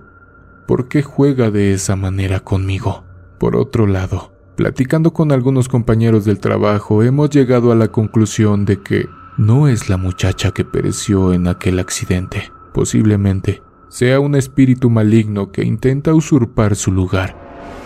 por 0.65 0.87
qué 0.87 1.03
juega 1.03 1.51
de 1.51 1.73
esa 1.73 1.97
manera 1.97 2.39
conmigo. 2.39 3.03
Por 3.37 3.57
otro 3.57 3.85
lado, 3.85 4.31
platicando 4.61 5.11
con 5.11 5.31
algunos 5.31 5.67
compañeros 5.67 6.23
del 6.23 6.39
trabajo, 6.39 7.01
hemos 7.01 7.31
llegado 7.31 7.71
a 7.71 7.75
la 7.75 7.87
conclusión 7.87 8.63
de 8.63 8.79
que 8.79 9.09
no 9.35 9.67
es 9.67 9.89
la 9.89 9.97
muchacha 9.97 10.51
que 10.51 10.63
pereció 10.63 11.33
en 11.33 11.47
aquel 11.47 11.79
accidente. 11.79 12.51
Posiblemente 12.71 13.63
sea 13.89 14.19
un 14.19 14.35
espíritu 14.35 14.91
maligno 14.91 15.51
que 15.51 15.63
intenta 15.63 16.13
usurpar 16.13 16.75
su 16.75 16.91
lugar, 16.91 17.35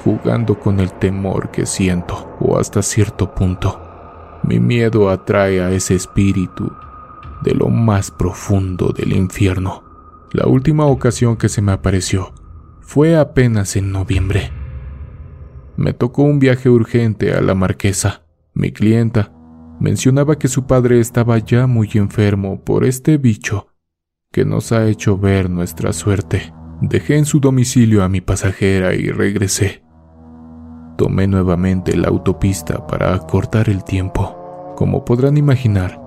jugando 0.03 0.59
con 0.59 0.81
el 0.81 0.91
temor 0.91 1.49
que 1.49 1.65
siento, 1.65 2.35
o 2.41 2.59
hasta 2.59 2.81
cierto 2.81 3.33
punto. 3.33 3.79
Mi 4.43 4.59
miedo 4.59 5.09
atrae 5.09 5.61
a 5.61 5.71
ese 5.71 5.95
espíritu 5.95 6.73
de 7.41 7.53
lo 7.53 7.69
más 7.69 8.11
profundo 8.11 8.89
del 8.89 9.13
infierno. 9.13 9.81
La 10.33 10.45
última 10.45 10.87
ocasión 10.87 11.37
que 11.37 11.47
se 11.47 11.61
me 11.61 11.71
apareció 11.71 12.33
fue 12.81 13.15
apenas 13.15 13.77
en 13.77 13.93
noviembre. 13.93 14.64
Me 15.77 15.93
tocó 15.93 16.23
un 16.23 16.39
viaje 16.39 16.69
urgente 16.69 17.33
a 17.33 17.41
la 17.41 17.55
marquesa. 17.55 18.23
Mi 18.53 18.71
clienta 18.71 19.31
mencionaba 19.79 20.37
que 20.37 20.47
su 20.47 20.65
padre 20.65 20.99
estaba 20.99 21.37
ya 21.37 21.67
muy 21.67 21.89
enfermo 21.95 22.63
por 22.63 22.85
este 22.85 23.17
bicho 23.17 23.67
que 24.35 24.43
nos 24.43 24.73
ha 24.73 24.85
hecho 24.87 25.17
ver 25.17 25.49
nuestra 25.49 25.93
suerte. 25.93 26.53
Dejé 26.81 27.17
en 27.17 27.23
su 27.23 27.39
domicilio 27.39 28.03
a 28.03 28.09
mi 28.09 28.19
pasajera 28.19 28.93
y 28.93 29.09
regresé. 29.09 29.81
Tomé 30.97 31.25
nuevamente 31.25 31.95
la 31.95 32.09
autopista 32.09 32.85
para 32.85 33.13
acortar 33.13 33.69
el 33.69 33.85
tiempo. 33.85 34.73
Como 34.75 35.05
podrán 35.05 35.37
imaginar, 35.37 36.01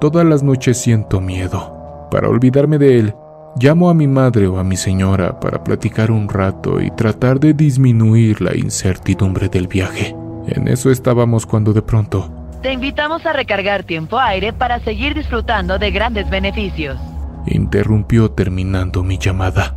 todas 0.00 0.24
las 0.24 0.44
noches 0.44 0.80
siento 0.80 1.20
miedo. 1.20 2.08
Para 2.12 2.28
olvidarme 2.28 2.78
de 2.78 3.00
él, 3.00 3.14
llamo 3.56 3.90
a 3.90 3.94
mi 3.94 4.06
madre 4.06 4.46
o 4.46 4.58
a 4.58 4.64
mi 4.64 4.76
señora 4.76 5.40
para 5.40 5.62
platicar 5.62 6.10
un 6.10 6.28
rato 6.28 6.80
y 6.80 6.90
tratar 6.90 7.40
de 7.40 7.54
disminuir 7.54 8.40
la 8.40 8.56
incertidumbre 8.56 9.48
del 9.48 9.68
viaje. 9.68 10.14
En 10.46 10.68
eso 10.68 10.90
estábamos 10.90 11.46
cuando 11.46 11.72
de 11.72 11.82
pronto... 11.82 12.30
Te 12.62 12.72
invitamos 12.72 13.26
a 13.26 13.32
recargar 13.32 13.84
tiempo 13.84 14.18
aire 14.18 14.52
para 14.52 14.80
seguir 14.80 15.14
disfrutando 15.14 15.78
de 15.78 15.90
grandes 15.90 16.28
beneficios 16.30 16.98
interrumpió 17.46 18.30
terminando 18.30 19.02
mi 19.02 19.18
llamada. 19.18 19.76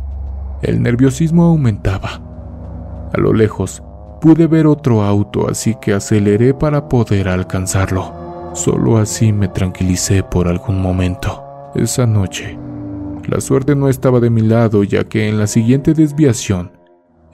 El 0.62 0.82
nerviosismo 0.82 1.44
aumentaba. 1.44 2.20
A 3.12 3.20
lo 3.20 3.32
lejos 3.32 3.82
pude 4.20 4.46
ver 4.46 4.66
otro 4.66 5.02
auto, 5.02 5.48
así 5.48 5.76
que 5.80 5.94
aceleré 5.94 6.54
para 6.54 6.88
poder 6.88 7.28
alcanzarlo. 7.28 8.50
Solo 8.54 8.98
así 8.98 9.32
me 9.32 9.48
tranquilicé 9.48 10.22
por 10.22 10.48
algún 10.48 10.80
momento. 10.80 11.44
Esa 11.74 12.06
noche, 12.06 12.58
la 13.28 13.42
suerte 13.42 13.76
no 13.76 13.90
estaba 13.90 14.20
de 14.20 14.30
mi 14.30 14.40
lado, 14.40 14.84
ya 14.84 15.04
que 15.04 15.28
en 15.28 15.38
la 15.38 15.46
siguiente 15.46 15.92
desviación, 15.92 16.72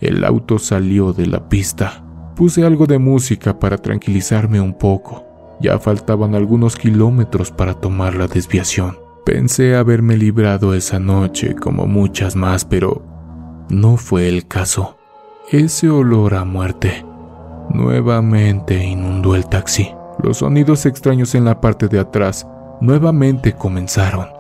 el 0.00 0.24
auto 0.24 0.58
salió 0.58 1.12
de 1.12 1.26
la 1.26 1.48
pista. 1.48 2.04
Puse 2.34 2.64
algo 2.64 2.86
de 2.86 2.98
música 2.98 3.60
para 3.60 3.78
tranquilizarme 3.78 4.60
un 4.60 4.76
poco. 4.76 5.24
Ya 5.60 5.78
faltaban 5.78 6.34
algunos 6.34 6.74
kilómetros 6.74 7.52
para 7.52 7.74
tomar 7.74 8.16
la 8.16 8.26
desviación. 8.26 8.98
Pensé 9.24 9.76
haberme 9.76 10.16
librado 10.16 10.74
esa 10.74 10.98
noche 10.98 11.54
como 11.54 11.86
muchas 11.86 12.34
más, 12.34 12.64
pero 12.64 13.02
no 13.70 13.96
fue 13.96 14.28
el 14.28 14.48
caso. 14.48 14.96
Ese 15.52 15.88
olor 15.90 16.34
a 16.34 16.44
muerte 16.44 17.06
nuevamente 17.70 18.84
inundó 18.84 19.36
el 19.36 19.46
taxi. 19.46 19.94
Los 20.20 20.38
sonidos 20.38 20.86
extraños 20.86 21.36
en 21.36 21.44
la 21.44 21.60
parte 21.60 21.86
de 21.86 22.00
atrás 22.00 22.48
nuevamente 22.80 23.52
comenzaron. 23.52 24.33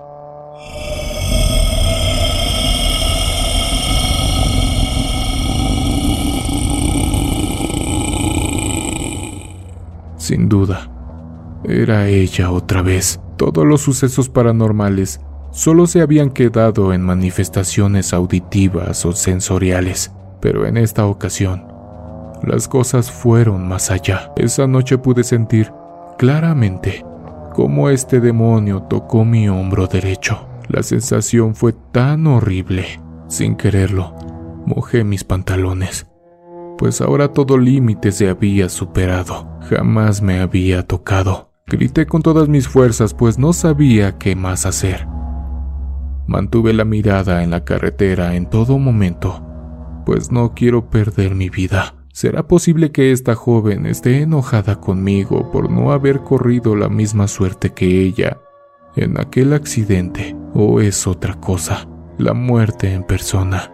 Sin 10.24 10.48
duda, 10.48 10.88
era 11.64 12.08
ella 12.08 12.50
otra 12.50 12.80
vez. 12.80 13.20
Todos 13.36 13.66
los 13.66 13.82
sucesos 13.82 14.30
paranormales 14.30 15.20
solo 15.52 15.86
se 15.86 16.00
habían 16.00 16.30
quedado 16.30 16.94
en 16.94 17.02
manifestaciones 17.02 18.14
auditivas 18.14 19.04
o 19.04 19.12
sensoriales, 19.12 20.12
pero 20.40 20.64
en 20.64 20.78
esta 20.78 21.04
ocasión 21.04 21.66
las 22.42 22.68
cosas 22.68 23.10
fueron 23.10 23.68
más 23.68 23.90
allá. 23.90 24.32
Esa 24.38 24.66
noche 24.66 24.96
pude 24.96 25.24
sentir 25.24 25.70
claramente 26.16 27.04
cómo 27.52 27.90
este 27.90 28.18
demonio 28.18 28.84
tocó 28.84 29.26
mi 29.26 29.50
hombro 29.50 29.88
derecho. 29.88 30.48
La 30.68 30.82
sensación 30.82 31.54
fue 31.54 31.74
tan 31.92 32.26
horrible. 32.26 32.98
Sin 33.28 33.56
quererlo, 33.56 34.14
mojé 34.64 35.04
mis 35.04 35.22
pantalones, 35.22 36.06
pues 36.78 37.00
ahora 37.00 37.32
todo 37.32 37.58
límite 37.58 38.12
se 38.12 38.28
había 38.28 38.68
superado. 38.68 39.48
Jamás 39.68 40.22
me 40.22 40.40
había 40.40 40.86
tocado. 40.86 41.50
Grité 41.66 42.06
con 42.06 42.22
todas 42.22 42.48
mis 42.48 42.68
fuerzas 42.68 43.14
pues 43.14 43.38
no 43.38 43.52
sabía 43.52 44.18
qué 44.18 44.36
más 44.36 44.66
hacer. 44.66 45.06
Mantuve 46.26 46.72
la 46.72 46.84
mirada 46.84 47.42
en 47.42 47.50
la 47.50 47.64
carretera 47.64 48.34
en 48.34 48.48
todo 48.48 48.78
momento, 48.78 49.42
pues 50.06 50.32
no 50.32 50.54
quiero 50.54 50.88
perder 50.88 51.34
mi 51.34 51.50
vida. 51.50 51.94
¿Será 52.12 52.46
posible 52.46 52.92
que 52.92 53.12
esta 53.12 53.34
joven 53.34 53.86
esté 53.86 54.22
enojada 54.22 54.80
conmigo 54.80 55.50
por 55.50 55.70
no 55.70 55.92
haber 55.92 56.20
corrido 56.20 56.76
la 56.76 56.88
misma 56.88 57.28
suerte 57.28 57.72
que 57.72 58.02
ella 58.02 58.38
en 58.94 59.20
aquel 59.20 59.52
accidente? 59.52 60.36
¿O 60.54 60.80
es 60.80 61.06
otra 61.06 61.34
cosa? 61.34 61.88
La 62.16 62.32
muerte 62.32 62.92
en 62.92 63.02
persona, 63.02 63.73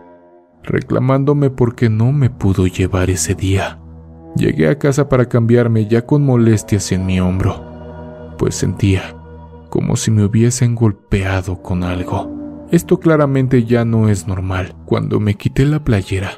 reclamándome 0.62 1.50
porque 1.50 1.88
no 1.88 2.12
me 2.12 2.30
pudo 2.30 2.66
llevar 2.66 3.10
ese 3.10 3.34
día. 3.34 3.80
Llegué 4.36 4.68
a 4.68 4.78
casa 4.78 5.08
para 5.08 5.28
cambiarme 5.28 5.86
ya 5.86 6.06
con 6.06 6.24
molestias 6.24 6.92
en 6.92 7.06
mi 7.06 7.20
hombro 7.20 7.70
pues 8.40 8.54
sentía 8.54 9.14
como 9.68 9.96
si 9.96 10.10
me 10.10 10.24
hubiesen 10.24 10.74
golpeado 10.74 11.60
con 11.62 11.84
algo. 11.84 12.66
Esto 12.70 12.98
claramente 12.98 13.64
ya 13.64 13.84
no 13.84 14.08
es 14.08 14.26
normal. 14.26 14.74
Cuando 14.86 15.20
me 15.20 15.34
quité 15.34 15.66
la 15.66 15.84
playera, 15.84 16.32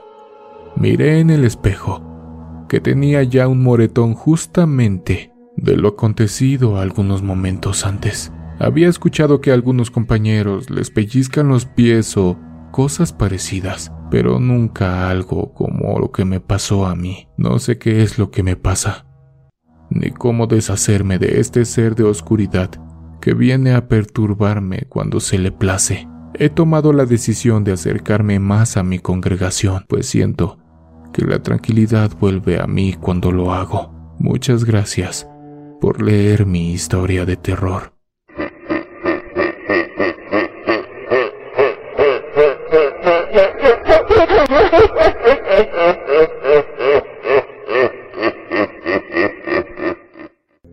miré 0.74 1.20
en 1.20 1.30
el 1.30 1.44
espejo, 1.44 2.66
que 2.68 2.80
tenía 2.80 3.22
ya 3.22 3.46
un 3.46 3.62
moretón 3.62 4.14
justamente 4.14 5.32
de 5.56 5.76
lo 5.76 5.90
acontecido 5.90 6.78
algunos 6.78 7.22
momentos 7.22 7.86
antes. 7.86 8.32
Había 8.58 8.88
escuchado 8.88 9.40
que 9.40 9.52
algunos 9.52 9.92
compañeros 9.92 10.70
les 10.70 10.90
pellizcan 10.90 11.48
los 11.48 11.66
pies 11.66 12.16
o 12.16 12.36
cosas 12.72 13.12
parecidas, 13.12 13.92
pero 14.10 14.40
nunca 14.40 15.08
algo 15.08 15.54
como 15.54 16.00
lo 16.00 16.10
que 16.10 16.24
me 16.24 16.40
pasó 16.40 16.86
a 16.86 16.96
mí. 16.96 17.28
No 17.36 17.60
sé 17.60 17.78
qué 17.78 18.02
es 18.02 18.18
lo 18.18 18.32
que 18.32 18.42
me 18.42 18.56
pasa 18.56 19.06
ni 19.94 20.10
cómo 20.10 20.46
deshacerme 20.46 21.18
de 21.18 21.40
este 21.40 21.64
ser 21.64 21.94
de 21.94 22.04
oscuridad 22.04 22.70
que 23.20 23.34
viene 23.34 23.74
a 23.74 23.88
perturbarme 23.88 24.86
cuando 24.88 25.20
se 25.20 25.38
le 25.38 25.52
place. 25.52 26.08
He 26.34 26.48
tomado 26.48 26.92
la 26.92 27.04
decisión 27.04 27.62
de 27.62 27.72
acercarme 27.72 28.38
más 28.38 28.76
a 28.76 28.82
mi 28.82 28.98
congregación, 28.98 29.84
pues 29.88 30.06
siento 30.06 30.58
que 31.12 31.24
la 31.24 31.42
tranquilidad 31.42 32.10
vuelve 32.18 32.58
a 32.58 32.66
mí 32.66 32.94
cuando 32.94 33.30
lo 33.30 33.52
hago. 33.52 33.92
Muchas 34.18 34.64
gracias 34.64 35.28
por 35.80 36.00
leer 36.00 36.46
mi 36.46 36.72
historia 36.72 37.24
de 37.26 37.36
terror. 37.36 37.92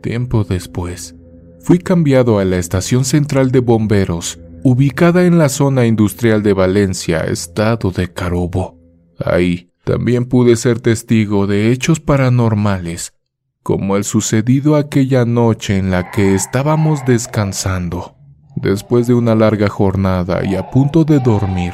Tiempo 0.02 0.44
después, 0.44 1.16
fui 1.60 1.78
cambiado 1.80 2.40
a 2.40 2.46
la 2.46 2.58
estación 2.58 3.06
central 3.06 3.52
de 3.52 3.60
bomberos, 3.60 4.40
ubicada 4.64 5.26
en 5.26 5.38
la 5.38 5.50
zona 5.50 5.86
industrial 5.86 6.42
de 6.42 6.54
Valencia, 6.54 7.20
estado 7.20 7.92
de 7.92 8.12
Carobo. 8.12 8.78
Ahí 9.24 9.70
también 9.84 10.26
pude 10.26 10.56
ser 10.56 10.80
testigo 10.80 11.48
de 11.48 11.72
hechos 11.72 12.00
paranormales, 12.00 13.14
como 13.62 13.98
el 13.98 14.04
sucedido 14.04 14.76
aquella 14.76 15.26
noche 15.26 15.78
en 15.78 15.92
la 15.92 16.12
que 16.12 16.34
estábamos 16.34 17.06
descansando, 17.06 18.16
después 18.56 19.06
de 19.08 19.14
una 19.14 19.36
larga 19.36 19.68
jornada 19.68 20.46
y 20.46 20.56
a 20.56 20.70
punto 20.70 21.04
de 21.04 21.20
dormir. 21.20 21.74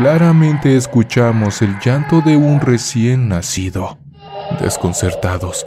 Claramente 0.00 0.76
escuchamos 0.76 1.60
el 1.60 1.78
llanto 1.78 2.22
de 2.22 2.34
un 2.34 2.62
recién 2.62 3.28
nacido. 3.28 3.98
Desconcertados, 4.58 5.66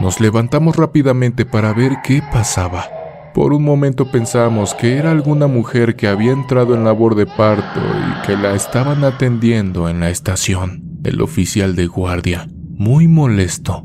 nos 0.00 0.20
levantamos 0.20 0.74
rápidamente 0.74 1.46
para 1.46 1.72
ver 1.72 1.98
qué 2.02 2.20
pasaba. 2.20 2.86
Por 3.34 3.52
un 3.52 3.62
momento 3.62 4.10
pensamos 4.10 4.74
que 4.74 4.96
era 4.96 5.12
alguna 5.12 5.46
mujer 5.46 5.94
que 5.94 6.08
había 6.08 6.32
entrado 6.32 6.74
en 6.74 6.82
labor 6.82 7.14
de 7.14 7.26
parto 7.26 7.80
y 7.80 8.26
que 8.26 8.36
la 8.36 8.56
estaban 8.56 9.04
atendiendo 9.04 9.88
en 9.88 10.00
la 10.00 10.10
estación. 10.10 10.98
El 11.04 11.20
oficial 11.20 11.76
de 11.76 11.86
guardia, 11.86 12.48
muy 12.70 13.06
molesto, 13.06 13.84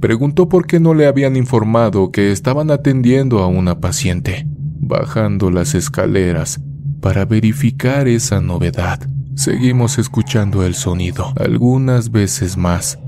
preguntó 0.00 0.48
por 0.48 0.66
qué 0.66 0.80
no 0.80 0.92
le 0.92 1.06
habían 1.06 1.36
informado 1.36 2.10
que 2.10 2.32
estaban 2.32 2.72
atendiendo 2.72 3.38
a 3.44 3.46
una 3.46 3.78
paciente. 3.78 4.44
Bajando 4.80 5.52
las 5.52 5.76
escaleras 5.76 6.60
para 7.04 7.26
verificar 7.26 8.08
esa 8.08 8.40
novedad, 8.40 8.98
seguimos 9.34 9.98
escuchando 9.98 10.64
el 10.64 10.74
sonido 10.74 11.34
algunas 11.38 12.10
veces 12.10 12.56
más 12.56 12.98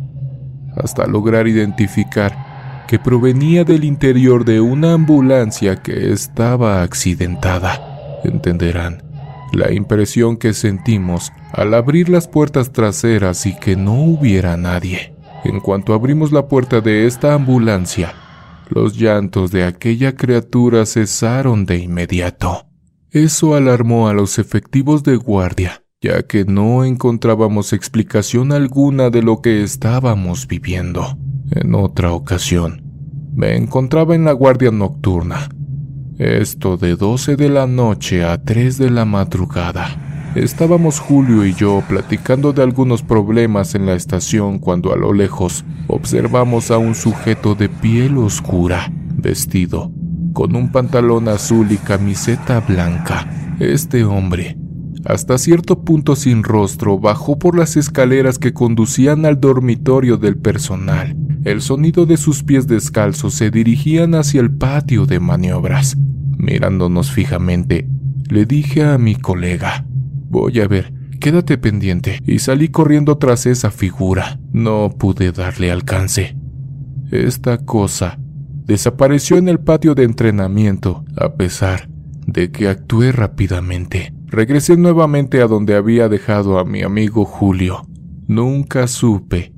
hasta 0.77 1.06
lograr 1.06 1.48
identificar 1.48 2.85
que 2.89 2.98
provenía 2.98 3.64
del 3.64 3.85
interior 3.85 4.44
de 4.44 4.60
una 4.60 4.93
ambulancia 4.93 5.77
que 5.77 6.12
estaba 6.12 6.82
accidentada. 6.82 8.20
Entenderán 8.23 9.02
la 9.55 9.73
impresión 9.73 10.36
que 10.36 10.52
sentimos 10.52 11.32
al 11.55 11.73
abrir 11.73 12.10
las 12.10 12.28
puertas 12.28 12.73
traseras 12.73 13.47
y 13.47 13.56
que 13.59 13.77
no 13.77 13.94
hubiera 13.94 14.59
nadie. 14.59 15.14
En 15.43 15.59
cuanto 15.59 15.94
abrimos 15.94 16.32
la 16.32 16.48
puerta 16.48 16.82
de 16.82 17.06
esta 17.06 17.32
ambulancia, 17.32 18.12
los 18.68 18.98
llantos 18.98 19.52
de 19.52 19.64
aquella 19.64 20.14
criatura 20.14 20.85
cesaron 20.85 21.64
de 21.64 21.78
inmediato. 21.78 22.66
Eso 23.12 23.54
alarmó 23.54 24.08
a 24.08 24.14
los 24.14 24.38
efectivos 24.38 25.04
de 25.04 25.16
guardia, 25.16 25.84
ya 26.00 26.24
que 26.24 26.44
no 26.44 26.84
encontrábamos 26.84 27.72
explicación 27.72 28.50
alguna 28.52 29.10
de 29.10 29.22
lo 29.22 29.40
que 29.40 29.62
estábamos 29.62 30.48
viviendo. 30.48 31.16
En 31.52 31.74
otra 31.76 32.12
ocasión, 32.12 32.82
me 33.34 33.56
encontraba 33.56 34.16
en 34.16 34.24
la 34.24 34.32
guardia 34.32 34.72
nocturna. 34.72 35.48
Esto 36.18 36.76
de 36.76 36.96
12 36.96 37.36
de 37.36 37.48
la 37.48 37.66
noche 37.66 38.24
a 38.24 38.42
3 38.42 38.76
de 38.78 38.90
la 38.90 39.04
madrugada. 39.04 40.32
Estábamos 40.34 40.98
Julio 40.98 41.46
y 41.46 41.54
yo 41.54 41.84
platicando 41.88 42.52
de 42.52 42.62
algunos 42.62 43.02
problemas 43.02 43.74
en 43.74 43.86
la 43.86 43.94
estación 43.94 44.58
cuando 44.58 44.92
a 44.92 44.96
lo 44.96 45.12
lejos 45.12 45.64
observamos 45.86 46.70
a 46.70 46.78
un 46.78 46.94
sujeto 46.94 47.54
de 47.54 47.68
piel 47.68 48.18
oscura, 48.18 48.90
vestido, 49.14 49.92
con 50.36 50.54
un 50.54 50.70
pantalón 50.70 51.28
azul 51.28 51.72
y 51.72 51.78
camiseta 51.78 52.60
blanca. 52.60 53.26
Este 53.58 54.04
hombre 54.04 54.58
hasta 55.06 55.38
cierto 55.38 55.82
punto 55.82 56.14
sin 56.14 56.42
rostro, 56.42 56.98
bajó 56.98 57.38
por 57.38 57.56
las 57.56 57.76
escaleras 57.76 58.38
que 58.38 58.52
conducían 58.52 59.24
al 59.24 59.40
dormitorio 59.40 60.18
del 60.18 60.36
personal. 60.36 61.16
El 61.44 61.62
sonido 61.62 62.04
de 62.04 62.18
sus 62.18 62.42
pies 62.42 62.66
descalzos 62.66 63.32
se 63.32 63.50
dirigían 63.50 64.14
hacia 64.14 64.42
el 64.42 64.50
patio 64.50 65.06
de 65.06 65.20
maniobras. 65.20 65.96
Mirándonos 66.36 67.12
fijamente, 67.12 67.88
le 68.28 68.44
dije 68.44 68.82
a 68.82 68.98
mi 68.98 69.14
colega, 69.14 69.86
voy 70.28 70.60
a 70.60 70.68
ver, 70.68 70.92
quédate 71.18 71.56
pendiente, 71.56 72.20
y 72.26 72.40
salí 72.40 72.68
corriendo 72.68 73.16
tras 73.16 73.46
esa 73.46 73.70
figura. 73.70 74.38
No 74.52 74.90
pude 74.98 75.32
darle 75.32 75.70
alcance. 75.70 76.36
Esta 77.10 77.56
cosa 77.58 78.18
desapareció 78.66 79.38
en 79.38 79.48
el 79.48 79.60
patio 79.60 79.94
de 79.94 80.02
entrenamiento, 80.02 81.05
a 81.16 81.34
pesar 81.34 81.88
de 82.26 82.51
que 82.51 82.68
actué 82.68 83.12
rápidamente. 83.12 84.12
Regresé 84.26 84.76
nuevamente 84.76 85.40
a 85.40 85.47
donde 85.47 85.76
había 85.76 86.09
dejado 86.09 86.59
a 86.59 86.64
mi 86.64 86.82
amigo 86.82 87.24
Julio. 87.24 87.86
Nunca 88.26 88.88
supe 88.88 89.55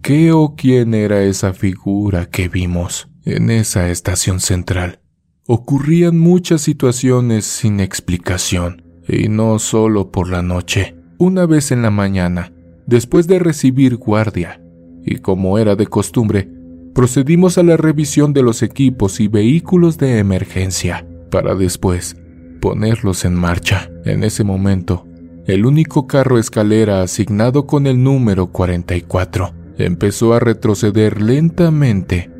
qué 0.00 0.32
o 0.32 0.54
quién 0.56 0.94
era 0.94 1.22
esa 1.22 1.52
figura 1.52 2.26
que 2.26 2.48
vimos 2.48 3.08
en 3.24 3.50
esa 3.50 3.90
estación 3.90 4.38
central. 4.38 5.00
Ocurrían 5.46 6.18
muchas 6.18 6.60
situaciones 6.60 7.44
sin 7.44 7.80
explicación, 7.80 8.84
y 9.08 9.28
no 9.28 9.58
solo 9.58 10.12
por 10.12 10.30
la 10.30 10.42
noche. 10.42 10.94
Una 11.18 11.46
vez 11.46 11.72
en 11.72 11.82
la 11.82 11.90
mañana, 11.90 12.52
después 12.86 13.26
de 13.26 13.40
recibir 13.40 13.96
guardia, 13.96 14.62
y 15.04 15.16
como 15.16 15.58
era 15.58 15.74
de 15.74 15.88
costumbre, 15.88 16.48
procedimos 16.94 17.58
a 17.58 17.62
la 17.62 17.76
revisión 17.76 18.32
de 18.32 18.42
los 18.42 18.62
equipos 18.62 19.20
y 19.20 19.28
vehículos 19.28 19.98
de 19.98 20.18
emergencia, 20.18 21.06
para 21.30 21.54
después 21.54 22.16
ponerlos 22.60 23.24
en 23.24 23.34
marcha. 23.34 23.90
En 24.04 24.24
ese 24.24 24.44
momento, 24.44 25.06
el 25.46 25.66
único 25.66 26.06
carro 26.06 26.38
escalera 26.38 27.02
asignado 27.02 27.66
con 27.66 27.86
el 27.86 28.02
número 28.02 28.48
44 28.48 29.52
empezó 29.78 30.34
a 30.34 30.40
retroceder 30.40 31.20
lentamente, 31.20 32.30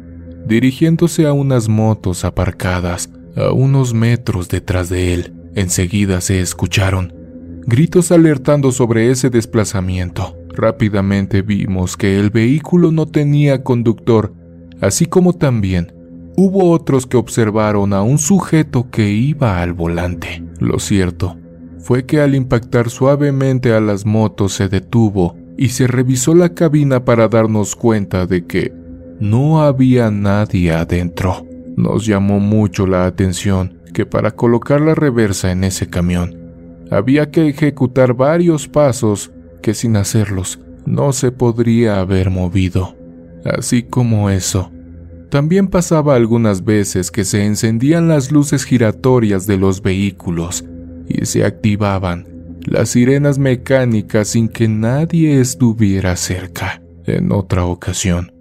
dirigiéndose 0.47 1.27
a 1.27 1.33
unas 1.33 1.69
motos 1.69 2.25
aparcadas 2.25 3.11
a 3.37 3.51
unos 3.53 3.95
metros 3.95 4.49
detrás 4.49 4.89
de 4.89 5.15
él. 5.15 5.33
Enseguida 5.55 6.21
se 6.21 6.41
escucharon 6.41 7.23
gritos 7.67 8.11
alertando 8.13 8.73
sobre 8.73 9.11
ese 9.11 9.31
desplazamiento. 9.31 10.37
Rápidamente 10.55 11.43
vimos 11.43 11.97
que 11.97 12.19
el 12.19 12.31
vehículo 12.31 12.93
no 12.93 13.07
tenía 13.07 13.63
conductor, 13.63 14.35
así 14.83 15.07
como 15.07 15.33
también 15.33 15.93
Hubo 16.35 16.71
otros 16.71 17.07
que 17.07 17.19
observaron 17.19 17.93
a 17.93 18.03
un 18.03 18.17
sujeto 18.17 18.89
que 18.91 19.11
iba 19.11 19.61
al 19.61 19.75
volante. 19.75 20.43
Lo 20.61 20.79
cierto 20.79 21.37
fue 21.79 22.07
que 22.07 22.21
al 22.21 22.35
impactar 22.35 22.89
suavemente 22.89 23.75
a 23.75 23.81
las 23.81 24.07
motos 24.07 24.55
se 24.55 24.69
detuvo 24.69 25.37
y 25.59 25.69
se 25.69 25.87
revisó 25.87 26.35
la 26.35 26.55
cabina 26.55 27.05
para 27.05 27.29
darnos 27.29 27.77
cuenta 27.77 28.25
de 28.27 28.47
que 28.47 28.73
no 29.21 29.63
había 29.63 30.11
nadie 30.11 30.73
adentro. 30.73 31.47
Nos 31.77 32.07
llamó 32.07 32.41
mucho 32.41 32.87
la 32.87 33.05
atención 33.05 33.81
que 33.93 34.07
para 34.07 34.31
colocar 34.31 34.81
la 34.81 34.95
reversa 34.95 35.53
en 35.53 35.65
ese 35.65 35.89
camión 35.89 36.39
había 36.91 37.31
que 37.31 37.49
ejecutar 37.49 38.15
varios 38.15 38.69
pasos 38.69 39.33
que 39.61 39.75
sin 39.75 39.97
hacerlos 39.97 40.61
no 40.87 41.13
se 41.13 41.31
podría 41.31 42.01
haber 42.01 42.31
movido. 42.31 43.02
Así 43.45 43.83
como 43.83 44.31
eso, 44.31 44.71
también 45.31 45.69
pasaba 45.69 46.15
algunas 46.15 46.65
veces 46.65 47.11
que 47.11 47.25
se 47.25 47.45
encendían 47.45 48.09
las 48.09 48.31
luces 48.31 48.65
giratorias 48.65 49.47
de 49.47 49.57
los 49.57 49.81
vehículos 49.81 50.65
y 51.09 51.25
se 51.27 51.45
activaban 51.45 52.27
las 52.65 52.91
sirenas 52.91 53.39
mecánicas 53.39 54.29
sin 54.29 54.49
que 54.49 54.69
nadie 54.69 55.41
estuviera 55.41 56.17
cerca. 56.17 56.83
En 57.05 57.33
otra 57.33 57.65
ocasión, 57.65 58.33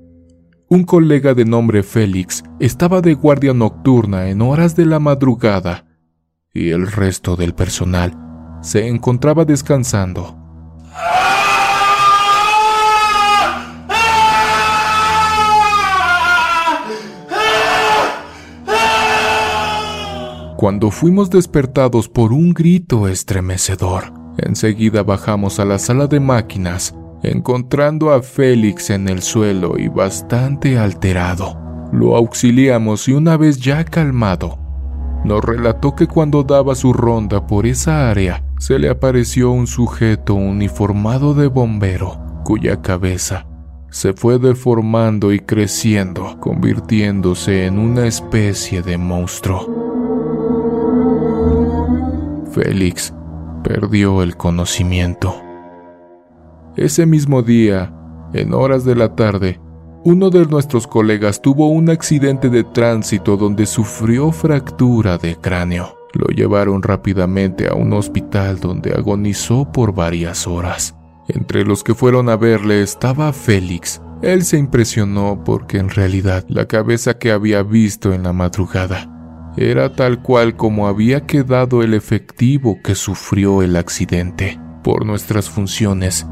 un 0.67 0.83
colega 0.83 1.33
de 1.33 1.45
nombre 1.45 1.81
Félix 1.81 2.43
estaba 2.59 3.01
de 3.01 3.15
guardia 3.15 3.53
nocturna 3.53 4.29
en 4.29 4.41
horas 4.41 4.75
de 4.75 4.85
la 4.85 4.99
madrugada 4.99 5.85
y 6.53 6.69
el 6.69 6.91
resto 6.91 7.35
del 7.35 7.53
personal 7.55 8.17
se 8.61 8.87
encontraba 8.87 9.45
descansando. 9.45 10.37
Cuando 20.61 20.91
fuimos 20.91 21.31
despertados 21.31 22.07
por 22.07 22.31
un 22.31 22.53
grito 22.53 23.07
estremecedor. 23.07 24.13
Enseguida 24.37 25.01
bajamos 25.01 25.59
a 25.59 25.65
la 25.65 25.79
sala 25.79 26.05
de 26.05 26.19
máquinas, 26.19 26.93
encontrando 27.23 28.11
a 28.11 28.21
Félix 28.21 28.91
en 28.91 29.09
el 29.09 29.23
suelo 29.23 29.79
y 29.79 29.87
bastante 29.87 30.77
alterado. 30.77 31.57
Lo 31.91 32.15
auxiliamos 32.15 33.07
y 33.07 33.13
una 33.13 33.37
vez 33.37 33.57
ya 33.57 33.83
calmado, 33.83 34.59
nos 35.25 35.43
relató 35.43 35.95
que 35.95 36.05
cuando 36.05 36.43
daba 36.43 36.75
su 36.75 36.93
ronda 36.93 37.47
por 37.47 37.65
esa 37.65 38.11
área, 38.11 38.43
se 38.59 38.77
le 38.77 38.89
apareció 38.89 39.49
un 39.49 39.65
sujeto 39.65 40.35
uniformado 40.35 41.33
de 41.33 41.47
bombero, 41.47 42.43
cuya 42.43 42.83
cabeza 42.83 43.47
se 43.89 44.13
fue 44.13 44.37
deformando 44.37 45.33
y 45.33 45.39
creciendo, 45.39 46.39
convirtiéndose 46.39 47.65
en 47.65 47.79
una 47.79 48.05
especie 48.05 48.83
de 48.83 48.99
monstruo. 48.99 49.90
Félix 52.51 53.13
perdió 53.63 54.23
el 54.23 54.35
conocimiento. 54.35 55.35
Ese 56.75 57.05
mismo 57.05 57.41
día, 57.41 57.93
en 58.33 58.53
horas 58.53 58.83
de 58.85 58.95
la 58.95 59.15
tarde, 59.15 59.59
uno 60.03 60.29
de 60.29 60.45
nuestros 60.45 60.87
colegas 60.87 61.41
tuvo 61.41 61.69
un 61.69 61.89
accidente 61.89 62.49
de 62.49 62.63
tránsito 62.63 63.37
donde 63.37 63.65
sufrió 63.65 64.31
fractura 64.31 65.17
de 65.17 65.35
cráneo. 65.35 65.95
Lo 66.13 66.27
llevaron 66.27 66.81
rápidamente 66.81 67.69
a 67.69 67.75
un 67.75 67.93
hospital 67.93 68.59
donde 68.59 68.93
agonizó 68.93 69.71
por 69.71 69.93
varias 69.93 70.47
horas. 70.47 70.95
Entre 71.27 71.63
los 71.63 71.83
que 71.83 71.95
fueron 71.95 72.29
a 72.29 72.35
verle 72.35 72.81
estaba 72.81 73.31
Félix. 73.31 74.01
Él 74.21 74.43
se 74.43 74.57
impresionó 74.57 75.43
porque 75.43 75.77
en 75.77 75.89
realidad 75.89 76.43
la 76.47 76.65
cabeza 76.65 77.17
que 77.17 77.31
había 77.31 77.63
visto 77.63 78.13
en 78.13 78.23
la 78.23 78.33
madrugada 78.33 79.20
era 79.57 79.93
tal 79.93 80.21
cual 80.21 80.55
como 80.55 80.87
había 80.87 81.25
quedado 81.25 81.83
el 81.83 81.93
efectivo 81.93 82.79
que 82.83 82.95
sufrió 82.95 83.61
el 83.61 83.75
accidente. 83.75 84.59
Por 84.83 85.05
nuestras 85.05 85.49
funciones, 85.49 86.25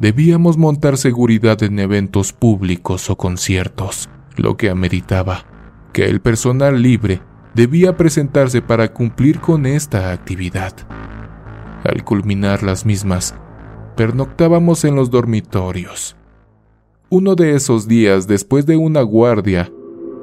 debíamos 0.00 0.58
montar 0.58 0.96
seguridad 0.96 1.62
en 1.62 1.78
eventos 1.78 2.32
públicos 2.32 3.10
o 3.10 3.16
conciertos, 3.16 4.08
lo 4.36 4.56
que 4.56 4.70
ameritaba 4.70 5.46
que 5.96 6.04
el 6.04 6.20
personal 6.20 6.82
libre 6.82 7.22
debía 7.54 7.96
presentarse 7.96 8.60
para 8.60 8.92
cumplir 8.92 9.40
con 9.40 9.64
esta 9.64 10.12
actividad. 10.12 10.74
Al 11.84 12.04
culminar 12.04 12.62
las 12.62 12.84
mismas, 12.84 13.34
pernoctábamos 13.96 14.84
en 14.84 14.94
los 14.94 15.10
dormitorios. 15.10 16.14
Uno 17.08 17.34
de 17.34 17.54
esos 17.54 17.88
días, 17.88 18.28
después 18.28 18.66
de 18.66 18.76
una 18.76 19.00
guardia, 19.00 19.72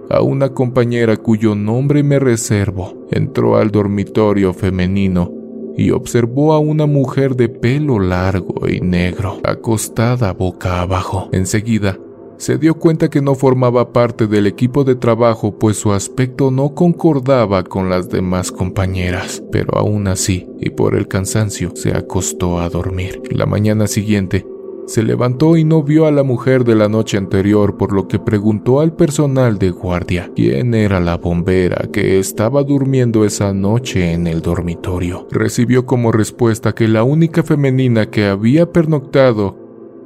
a 0.10 0.22
una 0.22 0.50
compañera 0.50 1.18
cuyo 1.18 1.56
nombre 1.56 2.04
me 2.04 2.20
reservo 2.20 3.08
entró 3.12 3.58
al 3.58 3.72
dormitorio 3.72 4.54
femenino 4.54 5.32
y 5.76 5.92
observó 5.92 6.54
a 6.54 6.60
una 6.60 6.86
mujer 6.86 7.36
de 7.36 7.50
pelo 7.50 8.00
largo 8.00 8.68
y 8.70 8.80
negro, 8.82 9.40
acostada 9.44 10.32
boca 10.34 10.82
abajo. 10.82 11.30
Enseguida, 11.32 11.98
se 12.38 12.58
dio 12.58 12.76
cuenta 12.76 13.10
que 13.10 13.22
no 13.22 13.36
formaba 13.36 13.94
parte 13.94 14.28
del 14.28 14.48
equipo 14.48 14.84
de 14.84 14.96
trabajo 14.96 15.58
pues 15.58 15.78
su 15.78 15.94
aspecto 15.94 16.52
no 16.52 16.76
concordaba 16.76 17.64
con 17.64 17.90
las 17.90 18.10
demás 18.10 18.52
compañeras, 18.52 19.42
pero 19.52 19.78
aún 19.78 20.08
así, 20.08 20.48
y 20.60 20.70
por 20.70 20.96
el 20.96 21.08
cansancio, 21.08 21.72
se 21.76 21.96
acostó 21.96 22.60
a 22.60 22.70
dormir. 22.70 23.22
La 23.32 23.46
mañana 23.46 23.88
siguiente, 23.88 24.46
se 24.86 25.04
levantó 25.04 25.56
y 25.58 25.64
no 25.64 25.84
vio 25.84 26.06
a 26.06 26.12
la 26.12 26.24
mujer 26.24 26.64
de 26.64 26.76
la 26.76 26.90
noche 26.90 27.18
anterior, 27.18 27.78
por 27.78 27.94
lo 27.94 28.08
que 28.08 28.20
preguntó 28.20 28.80
al 28.80 28.94
personal 28.94 29.58
de 29.58 29.72
guardia 29.72 30.32
quién 30.36 30.74
era 30.74 31.00
la 31.00 31.18
bombera 31.18 31.88
que 31.92 32.20
estaba 32.20 32.64
durmiendo 32.64 33.26
esa 33.26 33.54
noche 33.54 34.14
en 34.14 34.28
el 34.28 34.42
dormitorio. 34.42 35.28
Recibió 35.32 35.86
como 35.86 36.12
respuesta 36.12 36.74
que 36.74 36.88
la 36.88 37.04
única 37.04 37.44
femenina 37.44 38.10
que 38.10 38.26
había 38.26 38.72
pernoctado 38.72 39.58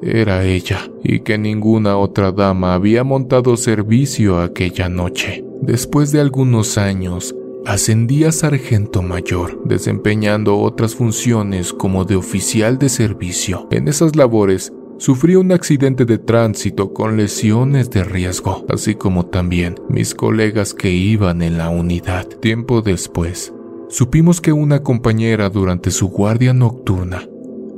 era 0.02 0.45
ella 0.45 0.90
y 1.04 1.22
que 1.22 1.38
ninguna 1.38 1.98
otra 1.98 2.32
dama 2.32 2.74
había 2.76 3.04
montado 3.04 3.58
servicio 3.58 4.40
aquella 4.40 4.90
noche. 4.90 5.44
Después 5.62 6.12
de 6.12 6.22
algunos 6.22 6.78
años, 6.78 7.36
ascendí 7.68 8.23
a 8.23 8.31
sargento 8.31 9.02
mayor, 9.02 9.61
desempeñando 9.65 10.57
otras 10.57 10.95
funciones 10.95 11.73
como 11.73 12.06
de 12.06 12.15
oficial 12.15 12.80
de 12.80 12.88
servicio. 12.88 13.68
En 13.72 13.89
esas 13.89 14.15
labores, 14.15 14.72
sufrí 14.99 15.35
un 15.35 15.52
accidente 15.52 16.06
de 16.06 16.18
tránsito 16.18 16.94
con 16.94 17.18
lesiones 17.18 17.89
de 17.89 18.06
riesgo, 18.06 18.65
así 18.69 18.95
como 18.95 19.26
también 19.26 19.76
mis 19.89 20.15
colegas 20.15 20.73
que 20.73 20.91
iban 20.91 21.41
en 21.41 21.57
la 21.57 21.69
unidad. 21.69 22.26
Tiempo 22.26 22.81
después, 22.81 23.53
supimos 23.89 24.39
que 24.39 24.53
una 24.53 24.81
compañera 24.81 25.49
durante 25.49 25.91
su 25.91 26.07
guardia 26.07 26.53
nocturna 26.53 27.27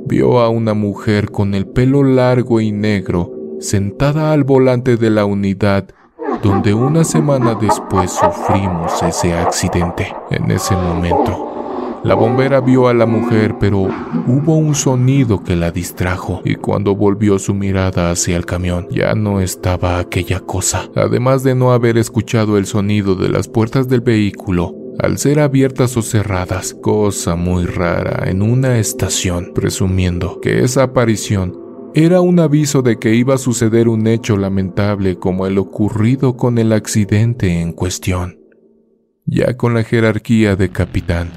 vio 0.06 0.38
a 0.38 0.48
una 0.50 0.72
mujer 0.72 1.32
con 1.32 1.52
el 1.52 1.66
pelo 1.66 2.04
largo 2.04 2.60
y 2.60 2.70
negro 2.70 3.32
sentada 3.58 4.32
al 4.32 4.44
volante 4.44 4.96
de 4.96 5.10
la 5.10 5.24
unidad 5.24 5.88
donde 6.42 6.74
una 6.74 7.04
semana 7.04 7.54
después 7.54 8.10
sufrimos 8.10 9.02
ese 9.02 9.34
accidente. 9.34 10.14
En 10.30 10.50
ese 10.50 10.74
momento, 10.74 11.50
la 12.02 12.14
bombera 12.14 12.60
vio 12.60 12.88
a 12.88 12.94
la 12.94 13.04
mujer, 13.04 13.56
pero 13.60 13.88
hubo 14.26 14.56
un 14.56 14.74
sonido 14.74 15.44
que 15.44 15.54
la 15.54 15.70
distrajo 15.70 16.40
y 16.44 16.54
cuando 16.54 16.96
volvió 16.96 17.38
su 17.38 17.52
mirada 17.52 18.10
hacia 18.10 18.38
el 18.38 18.46
camión 18.46 18.88
ya 18.90 19.14
no 19.14 19.40
estaba 19.40 19.98
aquella 19.98 20.40
cosa. 20.40 20.88
Además 20.96 21.42
de 21.42 21.54
no 21.54 21.72
haber 21.72 21.98
escuchado 21.98 22.56
el 22.56 22.64
sonido 22.64 23.16
de 23.16 23.28
las 23.28 23.48
puertas 23.48 23.86
del 23.88 24.00
vehículo, 24.00 24.74
al 24.98 25.18
ser 25.18 25.40
abiertas 25.40 25.96
o 25.98 26.02
cerradas, 26.02 26.74
cosa 26.74 27.36
muy 27.36 27.66
rara 27.66 28.30
en 28.30 28.40
una 28.40 28.78
estación, 28.78 29.52
presumiendo 29.54 30.40
que 30.40 30.64
esa 30.64 30.84
aparición 30.84 31.69
era 31.94 32.20
un 32.20 32.38
aviso 32.38 32.82
de 32.82 32.98
que 32.98 33.14
iba 33.14 33.34
a 33.34 33.38
suceder 33.38 33.88
un 33.88 34.06
hecho 34.06 34.36
lamentable 34.36 35.18
como 35.18 35.46
el 35.46 35.58
ocurrido 35.58 36.36
con 36.36 36.58
el 36.58 36.72
accidente 36.72 37.60
en 37.60 37.72
cuestión. 37.72 38.38
Ya 39.26 39.56
con 39.56 39.74
la 39.74 39.82
jerarquía 39.82 40.54
de 40.54 40.70
capitán, 40.70 41.30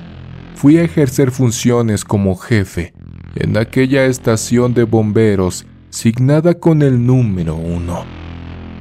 fui 0.56 0.78
a 0.78 0.84
ejercer 0.84 1.32
funciones 1.32 2.06
como 2.06 2.36
jefe 2.36 2.94
en 3.36 3.58
aquella 3.58 4.06
estación 4.06 4.76
de 4.76 4.84
bomberos 4.84 5.66
signada 5.90 6.54
con 6.56 6.84
el 6.84 7.04
número 7.06 7.56
uno, 7.56 8.04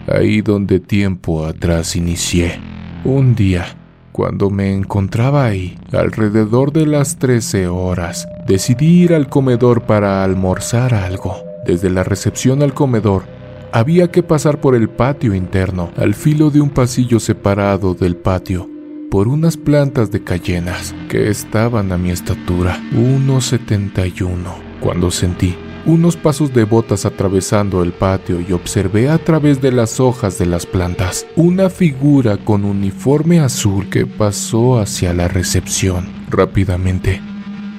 ahí 0.09 0.43
donde 0.43 0.79
tiempo 0.79 1.47
atrás 1.47 1.97
inicié. 1.97 2.61
Un 3.05 3.35
día, 3.35 3.77
cuando 4.13 4.51
me 4.51 4.75
encontraba 4.75 5.47
ahí, 5.47 5.79
alrededor 5.93 6.73
de 6.73 6.87
las 6.87 7.19
13 7.19 7.69
horas, 7.69 8.29
decidí 8.47 9.03
ir 9.03 9.15
al 9.15 9.29
comedor 9.29 9.83
para 9.83 10.23
almorzar 10.23 10.95
algo. 10.95 11.52
Desde 11.65 11.91
la 11.91 12.05
recepción 12.05 12.63
al 12.63 12.75
comedor, 12.75 13.25
había 13.73 14.11
que 14.11 14.23
pasar 14.23 14.61
por 14.61 14.75
el 14.75 14.89
patio 14.89 15.35
interno, 15.35 15.91
al 15.97 16.15
filo 16.15 16.51
de 16.51 16.61
un 16.61 16.71
pasillo 16.71 17.21
separado 17.21 17.95
del 17.95 18.17
patio, 18.17 18.69
por 19.11 19.29
unas 19.29 19.57
plantas 19.57 20.11
de 20.11 20.23
cayenas 20.23 20.95
que 21.09 21.31
estaban 21.31 21.93
a 21.93 21.99
mi 21.99 22.11
estatura, 22.11 22.79
1,71, 22.93 24.35
cuando 24.81 25.11
sentí 25.11 25.57
unos 25.85 26.17
pasos 26.17 26.53
de 26.55 26.65
botas 26.65 27.05
atravesando 27.07 27.83
el 27.83 27.93
patio 27.93 28.41
y 28.41 28.53
observé 28.53 29.09
a 29.09 29.19
través 29.19 29.61
de 29.61 29.73
las 29.73 30.01
hojas 30.01 30.39
de 30.39 30.47
las 30.47 30.65
plantas 30.65 31.27
una 31.35 31.71
figura 31.71 32.37
con 32.37 32.65
uniforme 32.65 33.41
azul 33.41 33.89
que 33.91 34.07
pasó 34.07 34.79
hacia 34.79 35.13
la 35.13 35.29
recepción. 35.29 36.09
Rápidamente, 36.31 37.21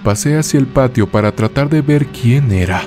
pasé 0.04 0.38
hacia 0.38 0.60
el 0.60 0.68
patio 0.68 1.10
para 1.10 1.32
tratar 1.34 1.70
de 1.70 1.82
ver 1.82 2.08
quién 2.08 2.52
era. 2.52 2.82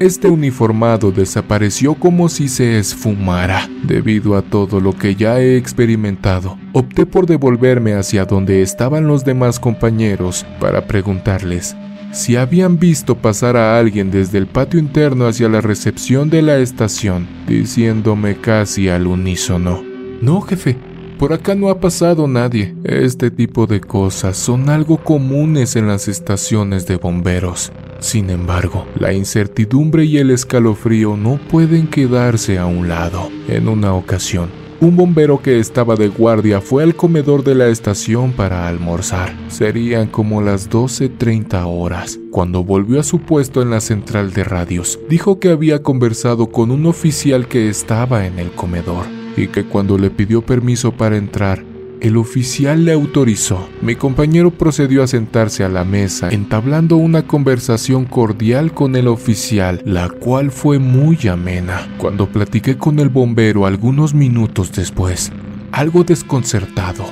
Este 0.00 0.28
uniformado 0.28 1.10
desapareció 1.10 1.94
como 1.94 2.28
si 2.28 2.48
se 2.48 2.78
esfumara. 2.78 3.68
Debido 3.82 4.36
a 4.36 4.42
todo 4.42 4.80
lo 4.80 4.92
que 4.92 5.16
ya 5.16 5.40
he 5.40 5.56
experimentado, 5.56 6.56
opté 6.72 7.04
por 7.04 7.26
devolverme 7.26 7.94
hacia 7.94 8.24
donde 8.24 8.62
estaban 8.62 9.08
los 9.08 9.24
demás 9.24 9.58
compañeros 9.58 10.46
para 10.60 10.86
preguntarles 10.86 11.76
si 12.12 12.36
habían 12.36 12.78
visto 12.78 13.16
pasar 13.16 13.56
a 13.56 13.78
alguien 13.78 14.10
desde 14.10 14.38
el 14.38 14.46
patio 14.46 14.80
interno 14.80 15.26
hacia 15.26 15.48
la 15.48 15.60
recepción 15.60 16.30
de 16.30 16.42
la 16.42 16.58
estación, 16.58 17.26
diciéndome 17.46 18.36
casi 18.36 18.88
al 18.88 19.06
unísono. 19.06 19.82
No, 20.22 20.40
jefe, 20.40 20.76
por 21.18 21.32
acá 21.32 21.54
no 21.54 21.68
ha 21.68 21.80
pasado 21.80 22.28
nadie. 22.28 22.74
Este 22.84 23.30
tipo 23.30 23.66
de 23.66 23.80
cosas 23.80 24.36
son 24.36 24.70
algo 24.70 24.98
comunes 24.98 25.74
en 25.74 25.88
las 25.88 26.06
estaciones 26.06 26.86
de 26.86 26.96
bomberos. 26.96 27.72
Sin 27.98 28.30
embargo, 28.30 28.86
la 28.98 29.12
incertidumbre 29.12 30.04
y 30.04 30.18
el 30.18 30.30
escalofrío 30.30 31.16
no 31.16 31.40
pueden 31.50 31.88
quedarse 31.88 32.58
a 32.58 32.66
un 32.66 32.88
lado. 32.88 33.28
En 33.48 33.68
una 33.68 33.94
ocasión, 33.94 34.48
un 34.80 34.96
bombero 34.96 35.42
que 35.42 35.58
estaba 35.58 35.96
de 35.96 36.06
guardia 36.06 36.60
fue 36.60 36.84
al 36.84 36.94
comedor 36.94 37.42
de 37.42 37.56
la 37.56 37.66
estación 37.66 38.30
para 38.32 38.68
almorzar. 38.68 39.34
Serían 39.48 40.06
como 40.06 40.40
las 40.40 40.70
12.30 40.70 41.64
horas. 41.66 42.20
Cuando 42.30 42.62
volvió 42.62 43.00
a 43.00 43.02
su 43.02 43.18
puesto 43.18 43.60
en 43.60 43.70
la 43.70 43.80
central 43.80 44.32
de 44.32 44.44
radios, 44.44 45.00
dijo 45.08 45.40
que 45.40 45.48
había 45.48 45.82
conversado 45.82 46.52
con 46.52 46.70
un 46.70 46.86
oficial 46.86 47.48
que 47.48 47.68
estaba 47.68 48.24
en 48.24 48.38
el 48.38 48.52
comedor 48.52 49.18
y 49.38 49.48
que 49.48 49.64
cuando 49.64 49.98
le 49.98 50.10
pidió 50.10 50.42
permiso 50.42 50.92
para 50.92 51.16
entrar, 51.16 51.64
el 52.00 52.16
oficial 52.16 52.84
le 52.84 52.92
autorizó. 52.92 53.68
Mi 53.82 53.96
compañero 53.96 54.50
procedió 54.50 55.02
a 55.02 55.06
sentarse 55.06 55.64
a 55.64 55.68
la 55.68 55.84
mesa, 55.84 56.28
entablando 56.30 56.96
una 56.96 57.26
conversación 57.26 58.04
cordial 58.04 58.72
con 58.72 58.94
el 58.96 59.08
oficial, 59.08 59.82
la 59.84 60.08
cual 60.08 60.50
fue 60.50 60.78
muy 60.78 61.26
amena. 61.28 61.88
Cuando 61.98 62.28
platiqué 62.28 62.76
con 62.76 62.98
el 62.98 63.08
bombero 63.08 63.66
algunos 63.66 64.14
minutos 64.14 64.72
después, 64.72 65.32
algo 65.72 66.04
desconcertado, 66.04 67.04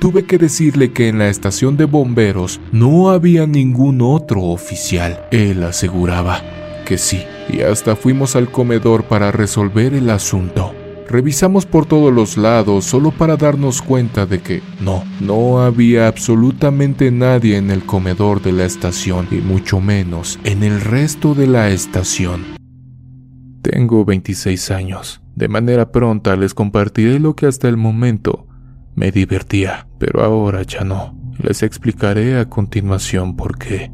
tuve 0.00 0.24
que 0.24 0.38
decirle 0.38 0.92
que 0.92 1.08
en 1.08 1.18
la 1.18 1.28
estación 1.28 1.76
de 1.76 1.84
bomberos 1.84 2.60
no 2.72 3.10
había 3.10 3.46
ningún 3.46 4.00
otro 4.00 4.42
oficial. 4.42 5.26
Él 5.30 5.62
aseguraba 5.62 6.42
que 6.84 6.98
sí, 6.98 7.22
y 7.50 7.62
hasta 7.62 7.96
fuimos 7.96 8.36
al 8.36 8.50
comedor 8.50 9.04
para 9.04 9.32
resolver 9.32 9.94
el 9.94 10.10
asunto. 10.10 10.73
Revisamos 11.14 11.64
por 11.64 11.86
todos 11.86 12.12
los 12.12 12.36
lados 12.36 12.86
solo 12.86 13.12
para 13.12 13.36
darnos 13.36 13.80
cuenta 13.80 14.26
de 14.26 14.40
que 14.40 14.62
no, 14.80 15.04
no 15.20 15.60
había 15.60 16.08
absolutamente 16.08 17.12
nadie 17.12 17.56
en 17.56 17.70
el 17.70 17.86
comedor 17.86 18.42
de 18.42 18.50
la 18.50 18.64
estación 18.64 19.28
y 19.30 19.36
mucho 19.36 19.80
menos 19.80 20.40
en 20.42 20.64
el 20.64 20.80
resto 20.80 21.36
de 21.36 21.46
la 21.46 21.70
estación. 21.70 22.42
Tengo 23.62 24.04
26 24.04 24.72
años. 24.72 25.22
De 25.36 25.46
manera 25.46 25.92
pronta 25.92 26.34
les 26.34 26.52
compartiré 26.52 27.20
lo 27.20 27.36
que 27.36 27.46
hasta 27.46 27.68
el 27.68 27.76
momento 27.76 28.48
me 28.96 29.12
divertía, 29.12 29.86
pero 30.00 30.24
ahora 30.24 30.64
ya 30.64 30.82
no. 30.82 31.16
Les 31.38 31.62
explicaré 31.62 32.40
a 32.40 32.48
continuación 32.48 33.36
por 33.36 33.56
qué. 33.56 33.92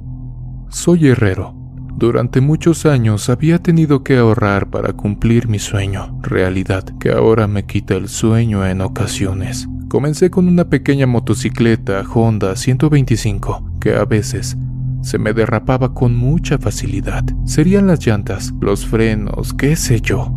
Soy 0.71 1.09
herrero 1.09 1.60
durante 2.01 2.41
muchos 2.41 2.87
años 2.87 3.29
había 3.29 3.59
tenido 3.59 4.03
que 4.03 4.17
ahorrar 4.17 4.71
para 4.71 4.95
cumplir 4.95 5.49
mi 5.49 5.59
sueño, 5.59 6.19
realidad 6.23 6.83
que 6.99 7.13
ahora 7.13 7.47
me 7.47 7.67
quita 7.67 7.95
el 7.95 8.09
sueño 8.09 8.67
en 8.67 8.81
ocasiones. 8.81 9.69
Comencé 9.89 10.31
con 10.31 10.49
una 10.49 10.65
pequeña 10.65 11.07
motocicleta 11.07 12.03
Honda 12.13 12.57
125 12.57 13.77
que 13.81 13.97
a 13.97 14.07
veces 14.07 14.57
se 15.03 15.19
me 15.19 15.35
derrapaba 15.35 15.93
con 15.93 16.17
mucha 16.17 16.57
facilidad. 16.57 17.23
Serían 17.45 17.87
las 17.87 18.05
llantas, 18.05 18.55
los 18.61 18.87
frenos, 18.87 19.53
qué 19.53 19.77
sé 19.77 20.01
yo. 20.01 20.33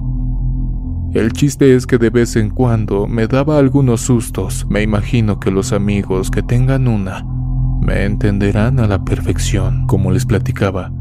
El 1.14 1.32
chiste 1.32 1.76
es 1.76 1.88
que 1.88 1.98
de 1.98 2.10
vez 2.10 2.36
en 2.36 2.50
cuando 2.50 3.08
me 3.08 3.28
daba 3.28 3.58
algunos 3.58 4.02
sustos. 4.02 4.68
Me 4.70 4.82
imagino 4.82 5.40
que 5.40 5.50
los 5.50 5.72
amigos 5.72 6.30
que 6.30 6.44
tengan 6.44 6.90
una 6.90 7.24
me 7.82 8.04
entenderán 8.04 8.82
a 8.82 8.88
la 8.88 9.06
perfección, 9.06 9.88
como 9.88 10.12
les 10.12 10.26
platicaba. 10.26 10.92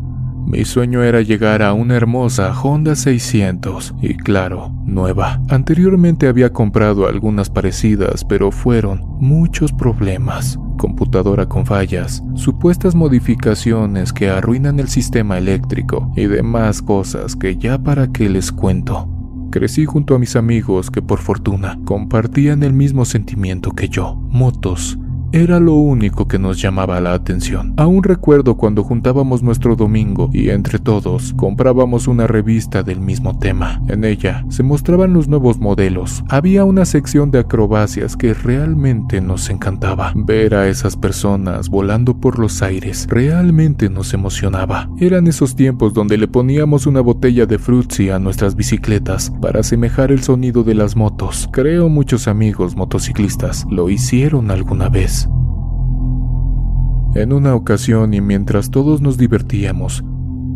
Mi 0.47 0.65
sueño 0.65 1.03
era 1.03 1.23
llegar 1.23 1.63
a 1.63 1.73
una 1.73 1.97
hermosa 1.97 2.53
Honda 2.61 2.95
600 2.95 3.95
y 4.03 4.15
claro, 4.15 4.73
nueva. 4.85 5.41
Anteriormente 5.49 6.29
había 6.29 6.53
comprado 6.53 7.07
algunas 7.07 7.49
parecidas, 7.49 8.25
pero 8.25 8.51
fueron 8.51 9.03
muchos 9.21 9.73
problemas. 9.73 10.59
Computadora 10.77 11.47
con 11.47 11.65
fallas, 11.65 12.23
supuestas 12.35 12.95
modificaciones 12.95 14.13
que 14.13 14.29
arruinan 14.29 14.81
el 14.81 14.89
sistema 14.89 15.39
eléctrico 15.39 16.13
y 16.17 16.27
demás 16.27 16.83
cosas 16.83 17.37
que 17.37 17.57
ya 17.57 17.79
para 17.79 18.09
qué 18.09 18.29
les 18.29 18.51
cuento. 18.53 19.09
Crecí 19.51 19.85
junto 19.85 20.15
a 20.15 20.19
mis 20.19 20.35
amigos 20.35 20.91
que 20.91 21.03
por 21.03 21.19
fortuna 21.19 21.79
compartían 21.85 22.63
el 22.63 22.73
mismo 22.73 23.05
sentimiento 23.05 23.71
que 23.71 23.89
yo, 23.89 24.17
motos, 24.31 24.99
era 25.33 25.59
lo 25.59 25.75
único 25.75 26.29
que 26.29 26.39
nos 26.39 26.61
llamaba 26.61 27.01
la 27.01 27.15
atención. 27.15 27.75
Aún 27.77 28.03
recuerdo 28.03 28.57
cuando 28.57 28.85
juntábamos 28.85 29.43
nuestro 29.43 29.77
domingo 29.77 30.29
y 30.33 30.51
entre 30.51 30.79
todos 30.79 31.33
comprábamos 31.35 32.07
una 32.07 32.27
revista 32.27 32.83
del 32.83 33.01
mismo 33.01 33.39
tema. 33.39 33.81
En 33.89 34.05
ella 34.05 34.45
se 34.51 34.63
mostraban 34.63 35.15
los 35.15 35.29
nuevos 35.29 35.59
modelos. 35.59 36.23
Había 36.29 36.65
una 36.65 36.85
sección 36.85 37.31
de 37.31 37.39
acrobacias 37.39 38.17
que 38.17 38.35
realmente 38.35 39.21
nos 39.21 39.49
encantaba. 39.49 40.13
Ver 40.15 40.55
a 40.55 40.69
esas 40.69 40.97
personas 40.97 41.69
volando 41.69 42.15
por 42.19 42.39
los 42.39 42.63
aires 42.63 43.07
realmente 43.09 43.89
nos 43.89 44.13
emocionaba. 44.13 44.89
Eran 44.99 45.27
esos 45.27 45.57
tiempos 45.57 45.95
donde 45.95 46.19
le 46.19 46.29
poníamos 46.29 46.87
una 46.87 47.01
botella 47.01 47.47
de 47.47 47.59
frutzi 47.59 48.11
a 48.11 48.19
nuestras 48.19 48.55
bicicletas 48.55 49.33
para 49.41 49.61
asemejar 49.61 50.13
el 50.13 50.23
sonido 50.23 50.63
de 50.63 50.75
las 50.75 50.95
motos. 50.95 51.49
Creo 51.53 51.89
muchos 51.89 52.29
amigos 52.29 52.77
motociclistas 52.77 53.67
lo 53.71 53.89
hicieron 53.89 54.51
alguna 54.51 54.89
vez. 54.89 55.22
En 57.15 57.33
una 57.33 57.55
ocasión 57.55 58.15
y 58.15 58.21
mientras 58.21 58.71
todos 58.71 59.01
nos 59.03 59.19
divertíamos, 59.19 60.03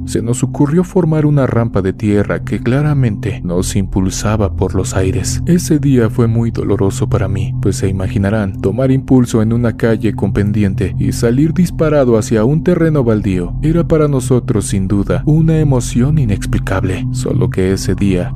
se 0.07 0.23
nos 0.23 0.43
ocurrió 0.43 0.85
formar 0.85 1.27
una 1.27 1.47
rampa 1.47 1.83
de 1.83 1.93
tierra 1.93 2.45
que 2.45 2.61
claramente 2.61 3.41
nos 3.45 3.75
impulsaba 3.77 4.55
por 4.55 4.75
los 4.75 4.95
aires. 4.95 5.43
Ese 5.47 5.79
día 5.79 6.09
fue 6.09 6.29
muy 6.29 6.51
doloroso 6.51 7.09
para 7.09 7.29
mí, 7.29 7.55
pues 7.61 7.77
se 7.77 7.89
imaginarán, 7.89 8.61
tomar 8.61 8.91
impulso 8.91 9.43
en 9.43 9.53
una 9.53 9.77
calle 9.77 10.15
con 10.15 10.33
pendiente 10.33 10.95
y 10.99 11.13
salir 11.13 11.53
disparado 11.53 12.17
hacia 12.17 12.45
un 12.45 12.63
terreno 12.63 13.05
baldío 13.05 13.55
era 13.63 13.87
para 13.87 14.09
nosotros 14.09 14.67
sin 14.67 14.87
duda 14.89 15.23
una 15.27 15.59
emoción 15.59 16.19
inexplicable, 16.19 17.07
solo 17.11 17.51
que 17.51 17.73
ese 17.73 17.95
día 17.95 18.33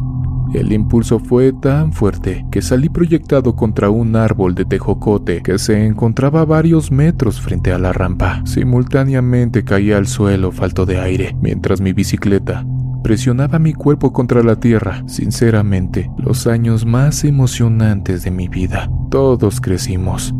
el 0.54 0.72
impulso 0.72 1.18
fue 1.18 1.52
tan 1.52 1.92
fuerte 1.92 2.44
que 2.50 2.62
salí 2.62 2.88
proyectado 2.88 3.54
contra 3.54 3.90
un 3.90 4.16
árbol 4.16 4.54
de 4.54 4.64
tejocote 4.64 5.42
que 5.42 5.58
se 5.58 5.86
encontraba 5.86 6.42
a 6.42 6.44
varios 6.44 6.90
metros 6.90 7.40
frente 7.40 7.72
a 7.72 7.78
la 7.78 7.92
rampa. 7.92 8.42
Simultáneamente 8.44 9.64
caí 9.64 9.92
al 9.92 10.06
suelo 10.06 10.50
falto 10.52 10.86
de 10.86 10.98
aire, 10.98 11.36
mientras 11.40 11.80
mi 11.80 11.92
bicicleta 11.92 12.64
presionaba 13.02 13.58
mi 13.58 13.72
cuerpo 13.72 14.12
contra 14.12 14.42
la 14.42 14.56
tierra. 14.56 15.02
Sinceramente, 15.06 16.10
los 16.16 16.46
años 16.46 16.84
más 16.84 17.24
emocionantes 17.24 18.22
de 18.22 18.30
mi 18.30 18.48
vida. 18.48 18.90
Todos 19.10 19.60
crecimos. 19.60 20.34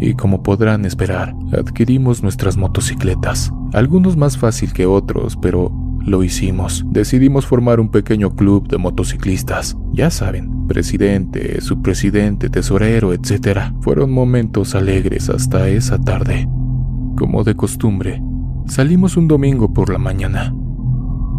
Y 0.00 0.14
como 0.14 0.42
podrán 0.42 0.84
esperar, 0.84 1.34
adquirimos 1.52 2.22
nuestras 2.22 2.56
motocicletas. 2.56 3.52
Algunos 3.72 4.16
más 4.16 4.36
fácil 4.36 4.72
que 4.72 4.86
otros, 4.86 5.36
pero 5.36 5.72
lo 6.04 6.22
hicimos. 6.22 6.84
Decidimos 6.90 7.46
formar 7.46 7.80
un 7.80 7.88
pequeño 7.90 8.34
club 8.36 8.68
de 8.68 8.78
motociclistas. 8.78 9.76
Ya 9.92 10.10
saben, 10.10 10.66
presidente, 10.66 11.60
subpresidente, 11.60 12.50
tesorero, 12.50 13.12
etc. 13.12 13.72
Fueron 13.80 14.10
momentos 14.10 14.74
alegres 14.74 15.28
hasta 15.30 15.68
esa 15.68 15.98
tarde. 15.98 16.48
Como 17.16 17.44
de 17.44 17.54
costumbre, 17.54 18.22
salimos 18.66 19.16
un 19.16 19.28
domingo 19.28 19.72
por 19.72 19.90
la 19.90 19.98
mañana. 19.98 20.54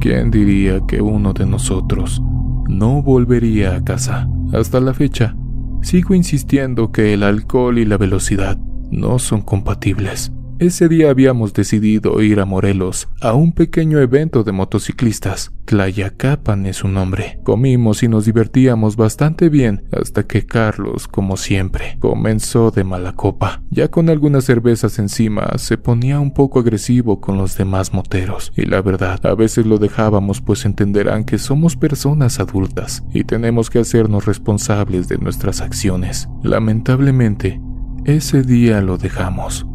¿Quién 0.02 0.32
diría 0.32 0.82
que 0.88 1.02
uno 1.02 1.34
de 1.34 1.46
nosotros 1.46 2.22
no 2.68 3.02
volvería 3.02 3.76
a 3.76 3.84
casa? 3.84 4.28
Hasta 4.54 4.80
la 4.80 4.94
fecha, 4.94 5.36
sigo 5.82 6.14
insistiendo 6.16 6.92
que 6.92 7.14
el 7.14 7.24
alcohol 7.24 7.78
y 7.78 7.86
la 7.86 7.98
velocidad 7.98 8.58
no 8.92 9.20
son 9.20 9.42
compatibles. 9.42 10.32
Ese 10.58 10.88
día 10.88 11.10
habíamos 11.10 11.52
decidido 11.52 12.22
ir 12.22 12.40
a 12.40 12.46
Morelos 12.46 13.10
a 13.20 13.34
un 13.34 13.52
pequeño 13.52 14.00
evento 14.00 14.46
de 14.46 14.54
motociclistas. 14.54 15.52
Tlayacapan 15.66 16.66
es 16.66 16.78
su 16.78 16.88
nombre. 16.88 17.40
Comimos 17.44 18.04
y 18.04 18.08
nos 18.08 18.24
divertíamos 18.24 18.96
bastante 18.96 19.50
bien 19.50 19.84
hasta 19.92 20.24
que 20.24 20.46
Carlos, 20.46 21.10
como 21.10 21.36
siempre, 21.36 21.98
comenzó 22.00 22.72
de 22.72 22.86
mala 22.86 23.12
copa. 23.12 23.64
Ya 23.70 23.90
con 23.90 24.10
algunas 24.10 24.46
cervezas 24.46 24.98
encima, 24.98 25.58
se 25.58 25.78
ponía 25.78 26.22
un 26.22 26.34
poco 26.34 26.62
agresivo 26.62 27.20
con 27.20 27.38
los 27.38 27.58
demás 27.58 27.94
moteros. 27.94 28.54
Y 28.56 28.66
la 28.66 28.82
verdad, 28.82 29.26
a 29.26 29.36
veces 29.36 29.66
lo 29.66 29.78
dejábamos 29.78 30.40
pues 30.40 30.64
entenderán 30.64 31.26
que 31.26 31.38
somos 31.38 31.76
personas 31.76 32.40
adultas 32.40 33.04
y 33.14 33.26
tenemos 33.26 33.70
que 33.70 33.80
hacernos 33.80 34.26
responsables 34.26 35.10
de 35.10 35.18
nuestras 35.18 35.60
acciones. 35.60 36.30
Lamentablemente, 36.44 37.60
ese 38.06 38.42
día 38.42 38.80
lo 38.80 38.98
dejamos. 38.98 39.66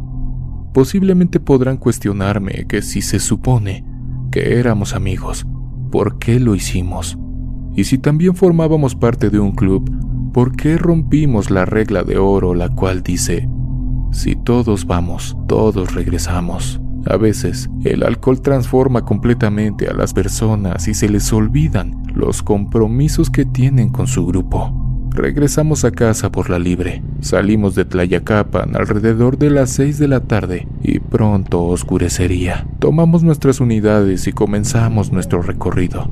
Posiblemente 0.73 1.41
podrán 1.41 1.79
cuestionarme 1.79 2.67
que 2.69 2.83
si 2.83 3.03
se 3.03 3.19
supone 3.19 3.85
que 4.31 4.59
éramos 4.59 4.95
amigos, 4.95 5.47
¿por 5.91 6.19
qué 6.19 6.39
lo 6.39 6.55
hicimos? 6.55 7.19
Y 7.75 7.85
si 7.85 7.99
también 7.99 8.35
formábamos 8.37 8.95
parte 8.95 9.31
de 9.31 9.41
un 9.41 9.53
club, 9.53 9.91
¿por 10.33 10.55
qué 10.55 10.77
rompimos 10.79 11.51
la 11.51 11.65
regla 11.65 12.05
de 12.05 12.19
oro 12.19 12.55
la 12.55 12.69
cual 12.69 13.03
dice, 13.03 13.49
si 14.13 14.37
todos 14.37 14.87
vamos, 14.87 15.37
todos 15.49 15.95
regresamos? 15.95 16.81
A 17.07 17.17
veces, 17.17 17.69
el 17.85 18.03
alcohol 18.03 18.41
transforma 18.41 19.05
completamente 19.05 19.89
a 19.89 19.95
las 19.95 20.13
personas 20.13 20.87
y 20.87 20.95
se 20.95 21.09
les 21.09 21.33
olvidan 21.33 22.03
los 22.15 22.43
compromisos 22.43 23.31
que 23.31 23.45
tienen 23.45 23.91
con 23.91 24.07
su 24.07 24.27
grupo. 24.27 24.90
Regresamos 25.13 25.85
a 25.85 25.91
casa 25.91 26.31
por 26.31 26.51
la 26.51 26.59
libre. 26.59 27.03
Salimos 27.21 27.75
de 27.75 27.85
Tlayacapan 27.85 28.77
alrededor 28.77 29.39
de 29.39 29.51
las 29.51 29.71
6 29.71 29.99
de 29.99 30.09
la 30.09 30.21
tarde 30.21 30.69
y 30.83 31.01
pronto 31.01 31.65
oscurecería. 31.65 32.67
Tomamos 32.79 33.25
nuestras 33.25 33.61
unidades 33.61 34.29
y 34.29 34.33
comenzamos 34.33 35.13
nuestro 35.13 35.43
recorrido. 35.43 36.09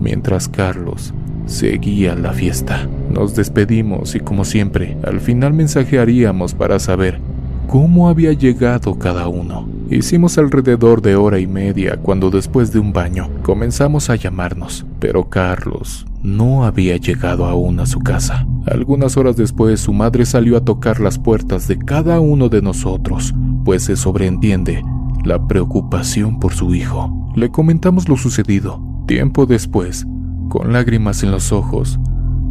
Mientras 0.00 0.48
Carlos 0.48 1.14
seguía 1.46 2.14
la 2.14 2.32
fiesta. 2.34 2.86
Nos 3.10 3.34
despedimos 3.34 4.14
y 4.14 4.20
como 4.20 4.44
siempre, 4.44 4.98
al 5.02 5.20
final 5.20 5.54
mensajearíamos 5.54 6.54
para 6.54 6.78
saber 6.78 7.20
cómo 7.68 8.08
había 8.08 8.32
llegado 8.32 8.98
cada 8.98 9.28
uno. 9.28 9.68
Hicimos 9.90 10.38
alrededor 10.38 11.02
de 11.02 11.16
hora 11.16 11.38
y 11.38 11.46
media 11.46 11.98
cuando 11.98 12.30
después 12.30 12.72
de 12.72 12.78
un 12.78 12.94
baño 12.94 13.28
comenzamos 13.42 14.08
a 14.08 14.16
llamarnos, 14.16 14.86
pero 14.98 15.28
Carlos 15.28 16.06
no 16.22 16.64
había 16.64 16.96
llegado 16.96 17.44
aún 17.44 17.78
a 17.78 17.86
su 17.86 18.00
casa. 18.00 18.46
Algunas 18.66 19.18
horas 19.18 19.36
después 19.36 19.80
su 19.80 19.92
madre 19.92 20.24
salió 20.24 20.56
a 20.56 20.64
tocar 20.64 20.98
las 20.98 21.18
puertas 21.18 21.68
de 21.68 21.78
cada 21.78 22.20
uno 22.20 22.48
de 22.48 22.62
nosotros, 22.62 23.34
pues 23.64 23.84
se 23.84 23.96
sobreentiende 23.96 24.82
la 25.24 25.46
preocupación 25.46 26.40
por 26.40 26.54
su 26.54 26.74
hijo. 26.74 27.30
Le 27.36 27.50
comentamos 27.50 28.08
lo 28.08 28.16
sucedido. 28.16 28.82
Tiempo 29.06 29.44
después, 29.44 30.06
con 30.48 30.72
lágrimas 30.72 31.22
en 31.22 31.30
los 31.30 31.52
ojos, 31.52 32.00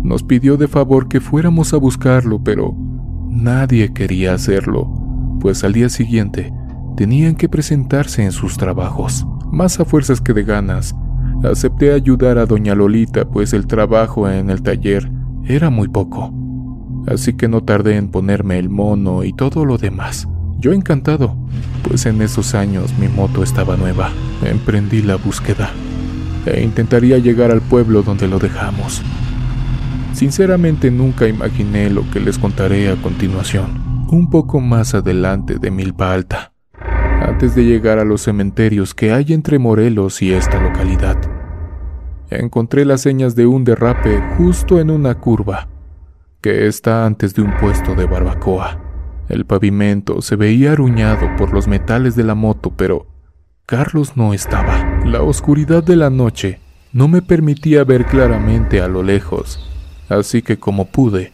nos 0.03 0.22
pidió 0.22 0.57
de 0.57 0.68
favor 0.68 1.07
que 1.07 1.19
fuéramos 1.22 1.73
a 1.73 1.77
buscarlo, 1.77 2.39
pero 2.44 2.76
nadie 3.30 3.94
quería 3.94 4.34
hacerlo, 4.34 5.06
pues 5.39 5.64
al 5.64 5.73
día 5.73 5.89
siguiente 5.89 6.53
tenían 6.95 7.35
que 7.35 7.49
presentarse 7.49 8.23
en 8.23 8.31
sus 8.31 8.57
trabajos. 8.57 9.26
Más 9.51 9.80
a 9.80 9.85
fuerzas 9.85 10.19
que 10.19 10.34
de 10.34 10.43
ganas, 10.43 10.95
acepté 11.43 11.93
ayudar 11.93 12.38
a 12.38 12.45
doña 12.45 12.76
Lolita, 12.76 13.26
pues 13.26 13.53
el 13.53 13.68
trabajo 13.68 14.30
en 14.30 14.49
el 14.49 14.61
taller 14.61 15.09
era 15.45 15.69
muy 15.69 15.88
poco. 15.88 16.34
Así 17.07 17.34
que 17.34 17.47
no 17.47 17.64
tardé 17.64 17.95
en 17.95 18.09
ponerme 18.09 18.59
el 18.59 18.69
mono 18.69 19.23
y 19.23 19.34
todo 19.34 19.64
lo 19.65 19.77
demás. 19.77 20.27
Yo 20.59 20.73
encantado, 20.73 21.38
pues 21.88 22.05
en 22.05 22.22
esos 22.22 22.55
años 22.55 22.93
mi 22.99 23.07
moto 23.07 23.43
estaba 23.43 23.77
nueva. 23.77 24.09
Emprendí 24.43 25.01
la 25.01 25.15
búsqueda 25.15 25.69
e 26.45 26.64
intentaría 26.64 27.18
llegar 27.18 27.51
al 27.51 27.61
pueblo 27.61 28.01
donde 28.01 28.27
lo 28.27 28.39
dejamos. 28.39 29.01
Sinceramente 30.14 30.89
nunca 30.89 31.27
imaginé 31.27 31.89
lo 31.89 32.09
que 32.09 32.19
les 32.19 32.39
contaré 32.39 32.89
a 32.89 32.95
continuación, 32.95 33.86
un 34.09 34.29
poco 34.29 34.59
más 34.59 34.95
adelante 34.95 35.59
de 35.59 35.71
Milpa 35.71 36.13
Alta, 36.13 36.53
antes 37.21 37.55
de 37.55 37.65
llegar 37.65 37.99
a 37.99 38.05
los 38.05 38.21
cementerios 38.21 38.93
que 38.93 39.11
hay 39.11 39.34
entre 39.34 39.59
Morelos 39.59 40.21
y 40.21 40.34
esta 40.34 40.61
localidad. 40.61 41.17
Encontré 42.29 42.85
las 42.85 43.01
señas 43.01 43.35
de 43.35 43.45
un 43.45 43.63
derrape 43.63 44.21
justo 44.38 44.79
en 44.79 44.91
una 44.91 45.15
curva, 45.15 45.67
que 46.41 46.67
está 46.67 47.05
antes 47.05 47.34
de 47.34 47.41
un 47.41 47.55
puesto 47.57 47.95
de 47.95 48.05
barbacoa. 48.05 48.79
El 49.29 49.45
pavimento 49.45 50.21
se 50.21 50.35
veía 50.35 50.71
aruñado 50.71 51.27
por 51.38 51.53
los 51.53 51.67
metales 51.67 52.15
de 52.15 52.23
la 52.23 52.35
moto, 52.35 52.71
pero 52.75 53.07
Carlos 53.65 54.15
no 54.15 54.34
estaba. 54.34 55.01
La 55.05 55.21
oscuridad 55.21 55.84
de 55.84 55.97
la 55.97 56.09
noche 56.09 56.59
no 56.93 57.07
me 57.07 57.21
permitía 57.21 57.84
ver 57.84 58.05
claramente 58.05 58.81
a 58.81 58.88
lo 58.88 59.03
lejos, 59.03 59.59
así 60.07 60.41
que 60.41 60.57
como 60.57 60.85
pude, 60.85 61.34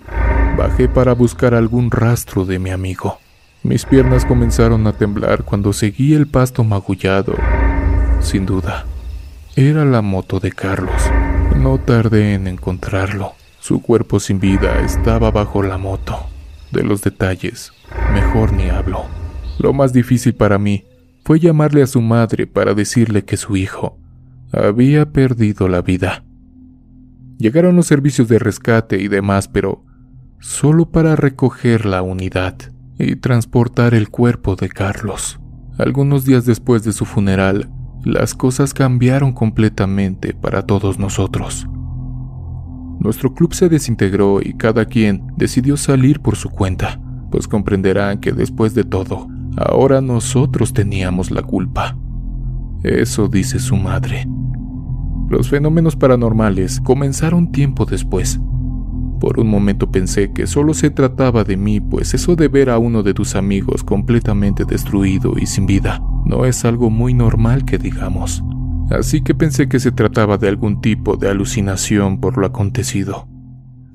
bajé 0.58 0.88
para 0.88 1.14
buscar 1.14 1.54
algún 1.54 1.92
rastro 1.92 2.46
de 2.46 2.60
mi 2.60 2.70
amigo. 2.70 3.20
Mis 3.64 3.86
piernas 3.86 4.26
comenzaron 4.26 4.86
a 4.88 4.94
temblar 4.94 5.44
cuando 5.44 5.74
seguí 5.74 6.14
el 6.14 6.28
pasto 6.28 6.64
magullado. 6.64 7.36
Sin 8.20 8.46
duda, 8.46 8.86
era 9.56 9.86
la 9.86 10.02
moto 10.02 10.40
de 10.40 10.52
Carlos. 10.52 11.02
No 11.58 11.78
tardé 11.78 12.34
en 12.34 12.48
encontrarlo. 12.48 13.34
Su 13.60 13.82
cuerpo 13.82 14.20
sin 14.20 14.40
vida 14.40 14.82
estaba 14.82 15.32
bajo 15.32 15.64
la 15.64 15.78
moto. 15.78 16.18
De 16.72 16.84
los 16.84 17.02
detalles, 17.02 17.72
mejor 18.14 18.52
ni 18.52 18.70
hablo. 18.70 19.06
Lo 19.60 19.74
más 19.74 19.94
difícil 19.94 20.34
para 20.34 20.58
mí 20.58 20.84
fue 21.24 21.40
llamarle 21.40 21.84
a 21.84 21.88
su 21.88 22.02
madre 22.02 22.48
para 22.48 22.74
decirle 22.74 23.24
que 23.24 23.38
su 23.38 23.56
hijo 23.56 23.98
había 24.52 25.12
perdido 25.12 25.68
la 25.68 25.82
vida. 25.82 26.24
Llegaron 27.38 27.76
los 27.76 27.88
servicios 27.88 28.28
de 28.28 28.40
rescate 28.40 28.98
y 29.02 29.08
demás, 29.08 29.48
pero 29.48 29.84
solo 30.44 30.86
para 30.86 31.16
recoger 31.16 31.86
la 31.86 32.02
unidad 32.02 32.56
y 33.00 33.16
transportar 33.16 33.96
el 33.96 34.10
cuerpo 34.10 34.56
de 34.56 34.70
Carlos. 34.70 35.40
Algunos 35.78 36.26
días 36.26 36.46
después 36.46 36.84
de 36.84 36.94
su 36.94 37.06
funeral, 37.06 37.72
las 38.04 38.36
cosas 38.36 38.74
cambiaron 38.74 39.34
completamente 39.34 40.34
para 40.34 40.68
todos 40.68 41.00
nosotros. 41.00 41.68
Nuestro 43.00 43.34
club 43.34 43.54
se 43.54 43.70
desintegró 43.70 44.40
y 44.42 44.54
cada 44.54 44.86
quien 44.86 45.26
decidió 45.36 45.78
salir 45.78 46.20
por 46.20 46.36
su 46.36 46.50
cuenta, 46.50 47.02
pues 47.32 47.48
comprenderán 47.48 48.20
que 48.20 48.32
después 48.32 48.76
de 48.76 48.84
todo, 48.84 49.28
Ahora 49.56 50.02
nosotros 50.02 50.74
teníamos 50.74 51.30
la 51.30 51.44
culpa. 51.44 51.96
Eso 52.84 53.28
dice 53.28 53.60
su 53.60 53.76
madre. 53.76 54.28
Los 55.30 55.50
fenómenos 55.50 55.96
paranormales 55.96 56.82
comenzaron 56.82 57.52
tiempo 57.52 57.86
después. 57.86 58.40
Por 59.24 59.40
un 59.40 59.48
momento 59.48 59.90
pensé 59.90 60.34
que 60.34 60.48
solo 60.48 60.74
se 60.74 60.90
trataba 60.90 61.46
de 61.46 61.56
mí, 61.56 61.80
pues 61.80 62.14
eso 62.14 62.36
de 62.36 62.50
ver 62.50 62.70
a 62.70 62.78
uno 62.78 63.04
de 63.04 63.14
tus 63.14 63.36
amigos 63.36 63.82
completamente 63.82 64.66
destruido 64.66 65.36
y 65.40 65.46
sin 65.46 65.66
vida 65.66 66.02
no 66.26 66.44
es 66.44 66.66
algo 66.66 66.90
muy 66.90 67.14
normal 67.14 67.64
que 67.64 67.78
digamos. 67.78 68.44
Así 68.90 69.22
que 69.24 69.34
pensé 69.34 69.70
que 69.70 69.80
se 69.80 69.94
trataba 69.94 70.38
de 70.38 70.50
algún 70.50 70.82
tipo 70.82 71.16
de 71.16 71.30
alucinación 71.30 72.20
por 72.20 72.38
lo 72.38 72.46
acontecido. 72.46 73.30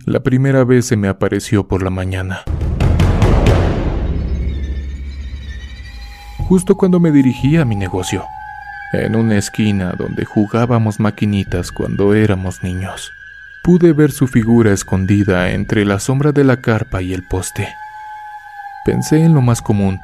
La 0.06 0.20
primera 0.20 0.64
vez 0.64 0.86
se 0.86 0.96
me 0.96 1.08
apareció 1.08 1.68
por 1.68 1.82
la 1.82 1.90
mañana. 1.90 2.40
justo 6.38 6.74
cuando 6.74 7.00
me 7.00 7.12
dirigía 7.12 7.60
a 7.60 7.64
mi 7.66 7.76
negocio, 7.76 8.24
en 8.94 9.14
una 9.14 9.36
esquina 9.36 9.92
donde 9.98 10.24
jugábamos 10.24 10.98
maquinitas 10.98 11.70
cuando 11.70 12.14
éramos 12.14 12.62
niños. 12.62 13.12
Pude 13.68 13.92
ver 13.92 14.12
su 14.12 14.26
figura 14.28 14.72
escondida 14.72 15.50
entre 15.50 15.84
la 15.84 16.00
sombra 16.00 16.32
de 16.32 16.42
la 16.42 16.62
carpa 16.62 17.02
y 17.02 17.12
el 17.12 17.22
poste. 17.22 17.68
Pensé 18.86 19.22
en 19.22 19.34
lo 19.34 19.42
más 19.42 19.60
común, 19.60 20.00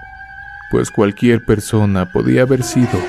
pues 0.70 0.90
cualquier 0.90 1.42
persona 1.46 2.12
podía 2.12 2.42
haber 2.42 2.62
sido 2.62 3.00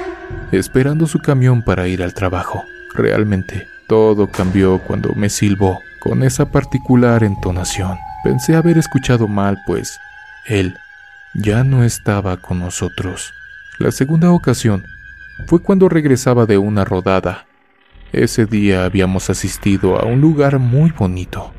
esperando 0.54 1.08
su 1.08 1.20
camión 1.20 1.62
para 1.62 1.90
ir 1.90 2.02
al 2.02 2.14
trabajo. 2.14 2.64
Realmente, 2.94 3.68
todo 3.90 4.32
cambió 4.32 4.80
cuando 4.80 5.14
me 5.14 5.28
silbó 5.28 5.82
con 6.00 6.24
esa 6.24 6.50
particular 6.50 7.26
entonación. 7.26 7.98
Pensé 8.24 8.56
haber 8.56 8.78
escuchado 8.78 9.28
mal, 9.28 9.62
pues 9.68 10.00
él 10.46 10.78
ya 11.34 11.66
no 11.66 11.84
estaba 11.84 12.38
con 12.38 12.60
nosotros. 12.60 13.34
La 13.78 13.92
segunda 13.92 14.32
ocasión 14.32 14.86
fue 15.48 15.62
cuando 15.62 15.90
regresaba 15.90 16.46
de 16.46 16.58
una 16.58 16.86
rodada. 16.86 17.45
Ese 18.16 18.46
día 18.46 18.86
habíamos 18.86 19.30
asistido 19.30 20.00
a 20.00 20.06
un 20.06 20.22
lugar 20.22 20.58
muy 20.58 20.92
bonito. 20.92 21.52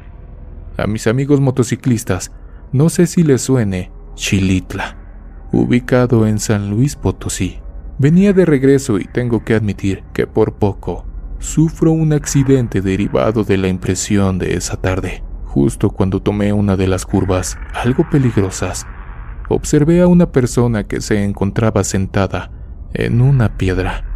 A 0.79 0.87
mis 0.87 1.07
amigos 1.07 1.39
motociclistas, 1.39 2.33
no 2.73 2.89
sé 2.89 3.07
si 3.07 3.23
les 3.23 3.43
suene, 3.43 3.93
Chilitla, 4.15 4.97
ubicado 5.53 6.27
en 6.27 6.39
San 6.39 6.71
Luis 6.71 6.97
Potosí. 6.97 7.61
Venía 7.99 8.33
de 8.33 8.47
regreso 8.47 8.99
y 8.99 9.05
tengo 9.05 9.45
que 9.45 9.55
admitir 9.55 10.03
que 10.15 10.27
por 10.27 10.55
poco 10.55 11.05
sufro 11.41 11.93
un 11.93 12.15
accidente 12.15 12.81
derivado 12.81 13.45
de 13.45 13.59
la 13.59 13.69
impresión 13.69 14.39
de 14.39 14.55
esa 14.55 14.81
tarde. 14.81 15.23
Justo 15.45 15.91
cuando 15.91 16.23
tomé 16.23 16.55
una 16.55 16.75
de 16.79 16.89
las 16.89 17.05
curvas 17.05 17.59
algo 17.75 18.09
peligrosas, 18.09 18.87
observé 19.51 20.01
a 20.01 20.07
una 20.07 20.33
persona 20.33 20.85
que 20.85 21.03
se 21.03 21.23
encontraba 21.23 21.85
sentada 21.85 22.51
en 22.95 23.21
una 23.21 23.59
piedra. 23.59 24.16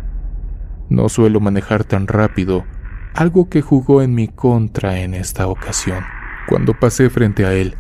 No 0.91 1.09
suelo 1.09 1.41
manejar 1.41 1.85
tan 1.85 2.07
rápido, 2.07 2.67
algo 3.15 3.49
que 3.49 3.63
jugó 3.63 4.03
en 4.03 4.15
mi 4.15 4.29
contra 4.29 5.01
en 5.01 5.15
esta 5.15 5.47
ocasión. 5.47 6.05
Cuando 6.47 6.79
pasé 6.79 7.09
frente 7.09 7.47
a 7.47 7.55
él, 7.55 7.77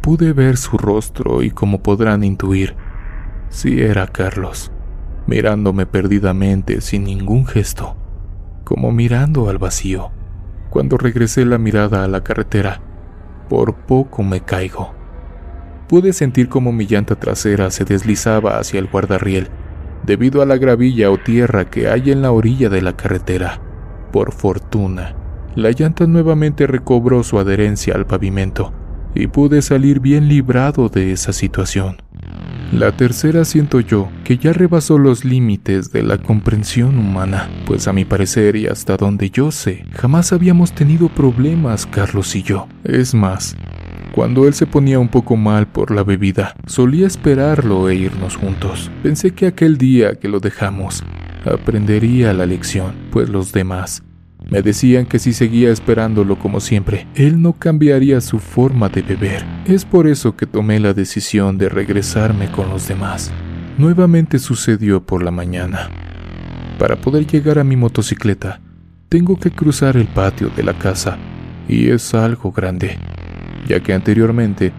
pude 0.00 0.32
ver 0.32 0.56
su 0.56 0.76
rostro 0.76 1.44
y 1.44 1.52
como 1.52 1.82
podrán 1.84 2.24
intuir, 2.24 2.74
sí 3.48 3.80
era 3.80 4.08
Carlos, 4.08 4.72
mirándome 5.28 5.86
perdidamente 5.86 6.80
sin 6.80 7.04
ningún 7.04 7.46
gesto, 7.46 7.96
como 8.64 8.90
mirando 8.90 9.48
al 9.48 9.58
vacío. 9.58 10.10
Cuando 10.70 10.98
regresé 10.98 11.44
la 11.44 11.58
mirada 11.58 12.02
a 12.02 12.08
la 12.08 12.24
carretera, 12.24 12.80
por 13.48 13.76
poco 13.86 14.24
me 14.24 14.40
caigo 14.40 14.96
pude 15.86 16.12
sentir 16.12 16.48
como 16.48 16.72
mi 16.72 16.86
llanta 16.86 17.14
trasera 17.14 17.70
se 17.70 17.84
deslizaba 17.84 18.58
hacia 18.58 18.78
el 18.80 18.88
guardarriel, 18.88 19.48
debido 20.06 20.42
a 20.42 20.46
la 20.46 20.56
gravilla 20.56 21.10
o 21.10 21.18
tierra 21.18 21.68
que 21.68 21.88
hay 21.88 22.10
en 22.10 22.22
la 22.22 22.32
orilla 22.32 22.68
de 22.68 22.82
la 22.82 22.96
carretera. 22.96 23.60
Por 24.12 24.32
fortuna, 24.32 25.14
la 25.54 25.70
llanta 25.70 26.06
nuevamente 26.06 26.66
recobró 26.66 27.22
su 27.22 27.38
adherencia 27.38 27.94
al 27.94 28.06
pavimento 28.06 28.72
y 29.14 29.26
pude 29.26 29.62
salir 29.62 30.00
bien 30.00 30.28
librado 30.28 30.88
de 30.88 31.12
esa 31.12 31.32
situación. 31.32 31.96
La 32.72 32.92
tercera 32.96 33.44
siento 33.44 33.80
yo 33.80 34.08
que 34.24 34.38
ya 34.38 34.52
rebasó 34.52 34.98
los 34.98 35.24
límites 35.24 35.92
de 35.92 36.02
la 36.02 36.18
comprensión 36.18 36.98
humana, 36.98 37.48
pues 37.64 37.86
a 37.86 37.92
mi 37.92 38.04
parecer 38.04 38.56
y 38.56 38.66
hasta 38.66 38.96
donde 38.96 39.30
yo 39.30 39.52
sé, 39.52 39.84
jamás 39.92 40.32
habíamos 40.32 40.72
tenido 40.72 41.08
problemas 41.08 41.86
Carlos 41.86 42.34
y 42.34 42.42
yo. 42.42 42.66
Es 42.82 43.14
más, 43.14 43.56
cuando 44.16 44.48
él 44.48 44.54
se 44.54 44.66
ponía 44.66 44.98
un 44.98 45.08
poco 45.08 45.36
mal 45.36 45.68
por 45.68 45.90
la 45.90 46.02
bebida, 46.02 46.54
solía 46.66 47.06
esperarlo 47.06 47.90
e 47.90 47.96
irnos 47.96 48.34
juntos. 48.34 48.90
Pensé 49.02 49.32
que 49.32 49.46
aquel 49.46 49.76
día 49.76 50.14
que 50.14 50.26
lo 50.26 50.40
dejamos, 50.40 51.04
aprendería 51.44 52.32
la 52.32 52.46
lección, 52.46 52.94
pues 53.10 53.28
los 53.28 53.52
demás 53.52 54.02
me 54.50 54.62
decían 54.62 55.04
que 55.04 55.18
si 55.18 55.34
seguía 55.34 55.70
esperándolo 55.70 56.38
como 56.38 56.60
siempre, 56.60 57.06
él 57.14 57.42
no 57.42 57.52
cambiaría 57.52 58.22
su 58.22 58.38
forma 58.38 58.88
de 58.88 59.02
beber. 59.02 59.44
Es 59.66 59.84
por 59.84 60.06
eso 60.06 60.34
que 60.34 60.46
tomé 60.46 60.80
la 60.80 60.94
decisión 60.94 61.58
de 61.58 61.68
regresarme 61.68 62.50
con 62.50 62.70
los 62.70 62.88
demás. 62.88 63.30
Nuevamente 63.76 64.38
sucedió 64.38 65.04
por 65.04 65.22
la 65.22 65.30
mañana. 65.30 65.90
Para 66.78 66.96
poder 66.96 67.26
llegar 67.26 67.58
a 67.58 67.64
mi 67.64 67.76
motocicleta, 67.76 68.60
tengo 69.10 69.38
que 69.38 69.50
cruzar 69.50 69.98
el 69.98 70.06
patio 70.06 70.48
de 70.56 70.62
la 70.62 70.78
casa, 70.78 71.18
y 71.68 71.90
es 71.90 72.14
algo 72.14 72.50
grande 72.50 72.96
ya 73.66 73.80
que 73.80 73.92
anteriormente 73.92 74.72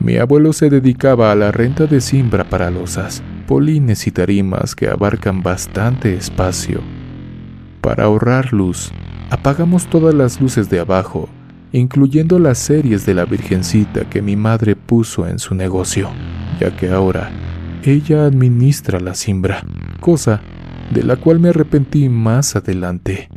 mi 0.00 0.16
abuelo 0.16 0.52
se 0.52 0.68
dedicaba 0.68 1.30
a 1.30 1.34
la 1.34 1.52
renta 1.52 1.86
de 1.86 2.00
simbra 2.00 2.44
para 2.44 2.70
losas, 2.70 3.22
polines 3.46 4.06
y 4.06 4.10
tarimas 4.10 4.74
que 4.74 4.88
abarcan 4.88 5.42
bastante 5.42 6.14
espacio. 6.14 6.80
Para 7.80 8.04
ahorrar 8.04 8.52
luz, 8.52 8.92
apagamos 9.30 9.86
todas 9.86 10.14
las 10.14 10.40
luces 10.40 10.68
de 10.68 10.80
abajo 10.80 11.28
incluyendo 11.72 12.38
las 12.38 12.58
series 12.58 13.06
de 13.06 13.14
la 13.14 13.24
Virgencita 13.24 14.04
que 14.08 14.22
mi 14.22 14.36
madre 14.36 14.76
puso 14.76 15.26
en 15.26 15.38
su 15.38 15.54
negocio, 15.54 16.10
ya 16.60 16.76
que 16.76 16.90
ahora 16.90 17.30
ella 17.82 18.26
administra 18.26 19.00
la 19.00 19.14
simbra, 19.14 19.64
cosa 20.00 20.40
de 20.92 21.02
la 21.02 21.16
cual 21.16 21.40
me 21.40 21.48
arrepentí 21.48 22.08
más 22.08 22.54
adelante. 22.56 23.28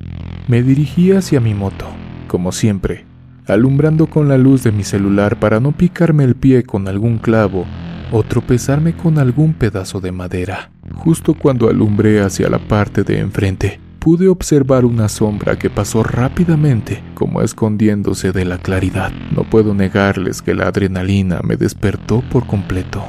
Me 0.48 0.62
dirigí 0.62 1.12
hacia 1.12 1.40
mi 1.40 1.54
moto, 1.54 1.86
como 2.28 2.52
siempre, 2.52 3.05
alumbrando 3.48 4.08
con 4.08 4.28
la 4.28 4.38
luz 4.38 4.64
de 4.64 4.72
mi 4.72 4.84
celular 4.84 5.40
para 5.40 5.60
no 5.60 5.72
picarme 5.72 6.24
el 6.24 6.36
pie 6.36 6.64
con 6.64 6.88
algún 6.88 7.18
clavo 7.18 7.66
o 8.12 8.24
tropezarme 8.24 8.96
con 8.96 9.18
algún 9.18 9.54
pedazo 9.54 10.00
de 10.02 10.12
madera. 10.12 10.72
Justo 10.96 11.34
cuando 11.34 11.70
alumbré 11.70 12.22
hacia 12.22 12.50
la 12.50 12.60
parte 12.60 13.04
de 13.04 13.20
enfrente, 13.20 13.80
pude 14.00 14.28
observar 14.28 14.86
una 14.86 15.10
sombra 15.10 15.58
que 15.58 15.70
pasó 15.70 16.04
rápidamente, 16.04 17.04
como 17.16 17.42
escondiéndose 17.42 18.32
de 18.32 18.46
la 18.46 18.60
claridad. 18.60 19.12
No 19.36 19.44
puedo 19.44 19.74
negarles 19.74 20.42
que 20.42 20.54
la 20.54 20.68
adrenalina 20.68 21.40
me 21.44 21.58
despertó 21.58 22.22
por 22.30 22.46
completo. 22.46 23.04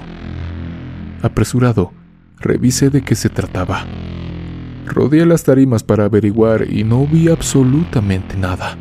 Apresurado, 1.22 1.92
revisé 2.38 2.88
de 2.90 3.02
qué 3.02 3.14
se 3.14 3.28
trataba. 3.28 3.84
Rodeé 4.86 5.26
las 5.26 5.44
tarimas 5.44 5.82
para 5.82 6.04
averiguar 6.04 6.66
y 6.70 6.84
no 6.84 7.06
vi 7.06 7.28
absolutamente 7.28 8.36
nada. 8.36 8.78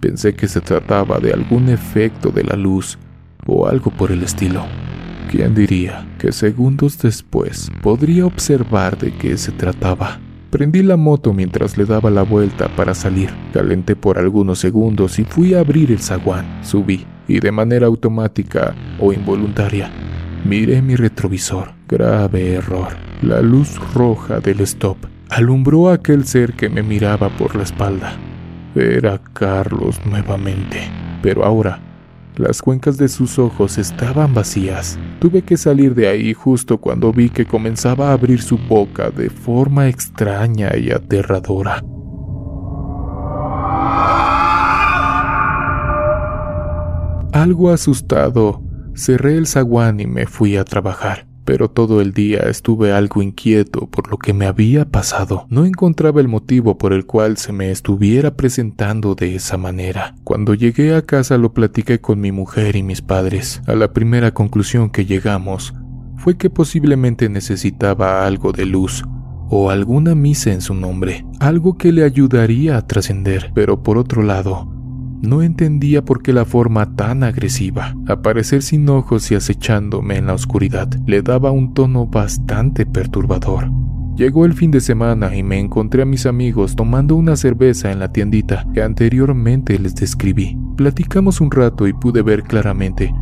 Pensé 0.00 0.34
que 0.34 0.48
se 0.48 0.60
trataba 0.60 1.18
de 1.18 1.32
algún 1.32 1.68
efecto 1.68 2.30
de 2.30 2.44
la 2.44 2.56
luz 2.56 2.98
o 3.46 3.66
algo 3.66 3.90
por 3.90 4.10
el 4.10 4.22
estilo. 4.22 4.64
¿Quién 5.30 5.54
diría 5.54 6.08
que 6.18 6.32
segundos 6.32 6.98
después 6.98 7.70
podría 7.82 8.26
observar 8.26 8.98
de 8.98 9.12
qué 9.12 9.36
se 9.36 9.52
trataba? 9.52 10.18
Prendí 10.50 10.82
la 10.82 10.96
moto 10.96 11.32
mientras 11.32 11.78
le 11.78 11.84
daba 11.84 12.10
la 12.10 12.22
vuelta 12.22 12.68
para 12.74 12.94
salir. 12.94 13.30
Calenté 13.52 13.94
por 13.94 14.18
algunos 14.18 14.58
segundos 14.58 15.18
y 15.18 15.24
fui 15.24 15.54
a 15.54 15.60
abrir 15.60 15.92
el 15.92 16.00
zaguán. 16.00 16.64
Subí 16.64 17.06
y 17.28 17.38
de 17.38 17.52
manera 17.52 17.86
automática 17.86 18.74
o 18.98 19.12
involuntaria 19.12 19.90
miré 20.44 20.82
mi 20.82 20.96
retrovisor. 20.96 21.72
Grave 21.88 22.54
error. 22.54 22.88
La 23.22 23.40
luz 23.40 23.78
roja 23.94 24.40
del 24.40 24.60
stop 24.60 24.96
alumbró 25.28 25.90
a 25.90 25.94
aquel 25.94 26.24
ser 26.24 26.54
que 26.54 26.68
me 26.68 26.82
miraba 26.82 27.28
por 27.36 27.54
la 27.54 27.62
espalda. 27.62 28.29
Era 28.74 29.20
Carlos 29.32 30.00
nuevamente, 30.06 30.88
pero 31.22 31.44
ahora 31.44 31.80
las 32.36 32.62
cuencas 32.62 32.96
de 32.96 33.08
sus 33.08 33.38
ojos 33.38 33.76
estaban 33.78 34.32
vacías. 34.32 34.98
Tuve 35.18 35.42
que 35.42 35.56
salir 35.56 35.94
de 35.94 36.08
ahí 36.08 36.32
justo 36.32 36.78
cuando 36.78 37.12
vi 37.12 37.28
que 37.28 37.44
comenzaba 37.44 38.10
a 38.10 38.12
abrir 38.12 38.40
su 38.40 38.56
boca 38.56 39.10
de 39.10 39.28
forma 39.28 39.88
extraña 39.88 40.76
y 40.76 40.90
aterradora. 40.90 41.84
Algo 47.32 47.70
asustado, 47.70 48.62
cerré 48.94 49.36
el 49.36 49.46
zaguán 49.46 50.00
y 50.00 50.06
me 50.06 50.26
fui 50.26 50.56
a 50.56 50.64
trabajar 50.64 51.29
pero 51.50 51.68
todo 51.68 52.00
el 52.00 52.12
día 52.12 52.42
estuve 52.48 52.92
algo 52.92 53.22
inquieto 53.22 53.88
por 53.88 54.08
lo 54.08 54.18
que 54.18 54.32
me 54.32 54.46
había 54.46 54.88
pasado. 54.88 55.46
No 55.48 55.64
encontraba 55.64 56.20
el 56.20 56.28
motivo 56.28 56.78
por 56.78 56.92
el 56.92 57.06
cual 57.06 57.38
se 57.38 57.52
me 57.52 57.72
estuviera 57.72 58.36
presentando 58.36 59.16
de 59.16 59.34
esa 59.34 59.56
manera. 59.56 60.14
Cuando 60.22 60.54
llegué 60.54 60.94
a 60.94 61.02
casa 61.02 61.38
lo 61.38 61.52
platiqué 61.52 62.00
con 62.00 62.20
mi 62.20 62.30
mujer 62.30 62.76
y 62.76 62.84
mis 62.84 63.02
padres. 63.02 63.62
A 63.66 63.74
la 63.74 63.92
primera 63.92 64.32
conclusión 64.32 64.90
que 64.90 65.06
llegamos 65.06 65.74
fue 66.18 66.38
que 66.38 66.50
posiblemente 66.50 67.28
necesitaba 67.28 68.24
algo 68.24 68.52
de 68.52 68.66
luz 68.66 69.02
o 69.48 69.70
alguna 69.70 70.14
misa 70.14 70.52
en 70.52 70.60
su 70.60 70.74
nombre, 70.74 71.26
algo 71.40 71.76
que 71.76 71.90
le 71.90 72.04
ayudaría 72.04 72.76
a 72.76 72.86
trascender, 72.86 73.50
pero 73.56 73.82
por 73.82 73.98
otro 73.98 74.22
lado, 74.22 74.72
no 75.22 75.42
entendía 75.42 76.04
por 76.04 76.22
qué 76.22 76.32
la 76.32 76.44
forma 76.44 76.94
tan 76.96 77.22
agresiva, 77.22 77.94
aparecer 78.06 78.62
sin 78.62 78.88
ojos 78.88 79.30
y 79.30 79.34
acechándome 79.34 80.16
en 80.16 80.26
la 80.26 80.34
oscuridad, 80.34 80.88
le 81.06 81.22
daba 81.22 81.50
un 81.50 81.74
tono 81.74 82.06
bastante 82.06 82.86
perturbador. 82.86 83.70
Llegó 84.16 84.44
el 84.44 84.54
fin 84.54 84.70
de 84.70 84.80
semana 84.80 85.34
y 85.34 85.42
me 85.42 85.58
encontré 85.58 86.02
a 86.02 86.06
mis 86.06 86.26
amigos 86.26 86.76
tomando 86.76 87.16
una 87.16 87.36
cerveza 87.36 87.90
en 87.90 88.00
la 88.00 88.12
tiendita 88.12 88.66
que 88.74 88.82
anteriormente 88.82 89.78
les 89.78 89.94
describí. 89.94 90.58
Platicamos 90.76 91.40
un 91.40 91.50
rato 91.50 91.86
y 91.86 91.92
pude 91.92 92.22
ver 92.22 92.42
claramente 92.42 93.14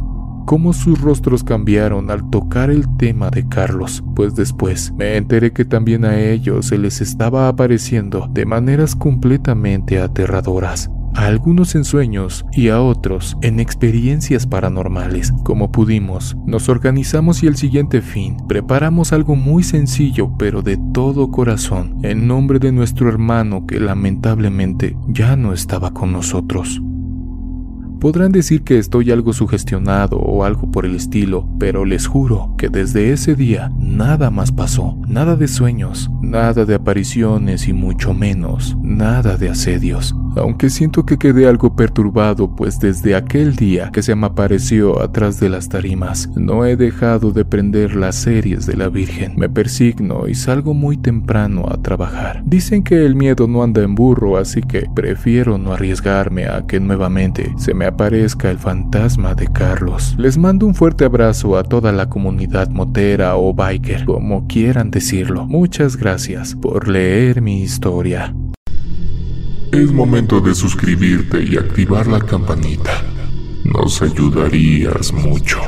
cómo 0.46 0.72
sus 0.72 1.00
rostros 1.00 1.44
cambiaron 1.44 2.10
al 2.10 2.30
tocar 2.30 2.70
el 2.70 2.96
tema 2.96 3.28
de 3.30 3.46
Carlos, 3.48 4.02
pues 4.16 4.34
después 4.34 4.92
me 4.96 5.16
enteré 5.16 5.52
que 5.52 5.66
también 5.66 6.06
a 6.06 6.18
ellos 6.18 6.66
se 6.66 6.78
les 6.78 7.02
estaba 7.02 7.48
apareciendo 7.48 8.28
de 8.32 8.46
maneras 8.46 8.96
completamente 8.96 10.00
aterradoras 10.00 10.90
a 11.18 11.26
algunos 11.26 11.74
en 11.74 11.84
sueños 11.84 12.46
y 12.52 12.68
a 12.68 12.80
otros 12.80 13.36
en 13.42 13.58
experiencias 13.58 14.46
paranormales. 14.46 15.32
Como 15.42 15.72
pudimos, 15.72 16.36
nos 16.46 16.68
organizamos 16.68 17.42
y 17.42 17.48
el 17.48 17.56
siguiente 17.56 18.02
fin 18.02 18.36
preparamos 18.46 19.12
algo 19.12 19.34
muy 19.34 19.64
sencillo 19.64 20.30
pero 20.38 20.62
de 20.62 20.78
todo 20.94 21.32
corazón 21.32 21.98
en 22.04 22.28
nombre 22.28 22.60
de 22.60 22.70
nuestro 22.70 23.08
hermano 23.08 23.66
que 23.66 23.80
lamentablemente 23.80 24.96
ya 25.08 25.34
no 25.34 25.52
estaba 25.52 25.90
con 25.92 26.12
nosotros. 26.12 26.80
Podrán 28.00 28.30
decir 28.30 28.62
que 28.62 28.78
estoy 28.78 29.10
algo 29.10 29.32
sugestionado 29.32 30.18
o 30.18 30.44
algo 30.44 30.70
por 30.70 30.86
el 30.86 30.94
estilo, 30.94 31.48
pero 31.58 31.84
les 31.84 32.06
juro 32.06 32.54
que 32.56 32.68
desde 32.68 33.12
ese 33.12 33.34
día 33.34 33.72
nada 33.78 34.30
más 34.30 34.52
pasó, 34.52 34.96
nada 35.08 35.34
de 35.34 35.48
sueños, 35.48 36.08
nada 36.22 36.64
de 36.64 36.76
apariciones 36.76 37.66
y 37.66 37.72
mucho 37.72 38.14
menos, 38.14 38.76
nada 38.82 39.36
de 39.36 39.50
asedios 39.50 40.14
aunque 40.38 40.70
siento 40.70 41.04
que 41.04 41.18
quedé 41.18 41.46
algo 41.46 41.74
perturbado, 41.74 42.54
pues 42.54 42.78
desde 42.78 43.14
aquel 43.14 43.56
día 43.56 43.90
que 43.92 44.02
se 44.02 44.14
me 44.14 44.26
apareció 44.26 45.00
atrás 45.02 45.40
de 45.40 45.48
las 45.48 45.68
tarimas, 45.68 46.28
no 46.36 46.64
he 46.64 46.76
dejado 46.76 47.32
de 47.32 47.44
prender 47.44 47.94
las 47.96 48.16
series 48.16 48.66
de 48.66 48.76
la 48.76 48.88
Virgen. 48.88 49.34
Me 49.36 49.48
persigno 49.48 50.28
y 50.28 50.34
salgo 50.34 50.74
muy 50.74 50.96
temprano 50.96 51.66
a 51.68 51.82
trabajar. 51.82 52.42
Dicen 52.44 52.82
que 52.82 53.04
el 53.04 53.14
miedo 53.14 53.46
no 53.46 53.62
anda 53.62 53.82
en 53.82 53.94
burro, 53.94 54.36
así 54.36 54.60
que 54.62 54.86
prefiero 54.94 55.58
no 55.58 55.72
arriesgarme 55.72 56.46
a 56.46 56.66
que 56.66 56.80
nuevamente 56.80 57.52
se 57.58 57.74
me 57.74 57.86
aparezca 57.88 58.50
el 58.50 58.58
fantasma 58.58 59.34
de 59.34 59.46
Carlos. 59.48 60.14
Les 60.18 60.38
mando 60.38 60.66
un 60.66 60.74
fuerte 60.74 61.04
abrazo 61.04 61.56
a 61.58 61.64
toda 61.64 61.92
la 61.92 62.08
comunidad 62.08 62.68
motera 62.68 63.36
o 63.36 63.52
biker, 63.52 64.04
como 64.04 64.46
quieran 64.46 64.90
decirlo. 64.90 65.46
Muchas 65.46 65.96
gracias 65.96 66.54
por 66.54 66.88
leer 66.88 67.42
mi 67.42 67.62
historia. 67.62 68.34
Es 69.72 69.92
momento 69.92 70.40
de 70.40 70.54
suscribirte 70.54 71.42
y 71.42 71.56
activar 71.56 72.06
la 72.06 72.20
campanita. 72.20 73.02
Nos 73.64 74.00
ayudarías 74.00 75.12
mucho. 75.12 75.60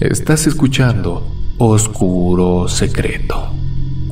Estás 0.00 0.46
escuchando 0.46 1.26
Oscuro 1.58 2.68
Secreto. 2.68 3.52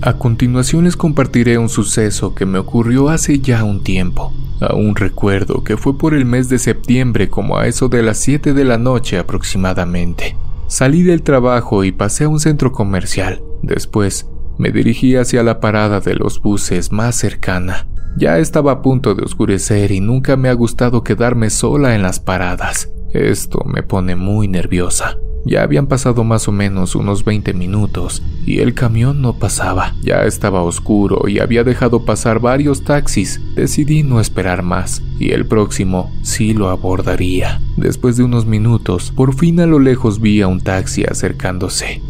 A 0.03 0.15
continuación 0.15 0.85
les 0.85 0.97
compartiré 0.97 1.59
un 1.59 1.69
suceso 1.69 2.35
que 2.35 2.47
me 2.47 2.59
ocurrió 2.59 3.11
hace 3.11 3.39
ya 3.41 3.65
un 3.65 3.83
tiempo. 3.83 4.33
Aún 4.61 4.97
recuerdo 4.97 5.63
que 5.63 5.77
fue 5.77 5.99
por 5.99 6.15
el 6.15 6.25
mes 6.25 6.49
de 6.49 6.59
septiembre 6.59 7.29
como 7.29 7.59
a 7.59 7.67
eso 7.67 7.91
de 7.91 8.03
las 8.03 8.17
7 8.19 8.55
de 8.55 8.65
la 8.65 8.79
noche 8.79 9.19
aproximadamente. 9.19 10.39
Salí 10.69 11.03
del 11.03 11.23
trabajo 11.23 11.85
y 11.85 11.93
pasé 11.93 12.25
a 12.25 12.29
un 12.31 12.41
centro 12.41 12.73
comercial. 12.73 13.43
Después 13.63 14.27
me 14.57 14.71
dirigí 14.71 15.17
hacia 15.17 15.43
la 15.43 15.61
parada 15.61 16.01
de 16.01 16.15
los 16.15 16.41
buses 16.41 16.93
más 16.93 17.17
cercana. 17.17 17.87
Ya 18.17 18.39
estaba 18.39 18.73
a 18.73 18.83
punto 18.83 19.15
de 19.15 19.25
oscurecer 19.25 19.93
y 19.93 20.01
nunca 20.01 20.37
me 20.39 20.49
ha 20.49 20.55
gustado 20.55 21.05
quedarme 21.05 21.51
sola 21.51 21.95
en 21.95 22.01
las 22.01 22.21
paradas. 22.21 22.89
Esto 23.13 23.65
me 23.65 23.83
pone 23.83 24.15
muy 24.17 24.49
nerviosa. 24.49 25.19
Ya 25.45 25.63
habían 25.63 25.87
pasado 25.87 26.23
más 26.23 26.49
o 26.49 26.53
menos 26.53 26.95
unos 26.95 27.25
20 27.25 27.55
minutos 27.55 28.23
y 28.45 28.61
el 28.61 28.75
camión 28.75 29.23
no 29.23 29.39
pasaba. 29.39 29.95
Ya 30.03 30.25
estaba 30.25 30.63
oscuro 30.63 31.29
y 31.29 31.39
había 31.39 31.65
dejado 31.65 32.05
pasar 32.05 32.41
varios 32.41 32.85
taxis. 32.85 33.41
Decidí 33.55 34.03
no 34.03 34.21
esperar 34.21 34.63
más 34.63 35.03
y 35.19 35.31
el 35.31 35.47
próximo 35.47 36.13
sí 36.23 36.53
lo 36.53 36.69
abordaría. 36.69 37.61
Después 37.77 38.17
de 38.17 38.25
unos 38.25 38.45
minutos, 38.45 39.13
por 39.17 39.35
fin 39.35 39.61
a 39.61 39.67
lo 39.67 39.79
lejos 39.79 40.21
vi 40.21 40.43
a 40.43 40.49
un 40.49 40.61
taxi 40.61 41.05
acercándose. 41.05 42.03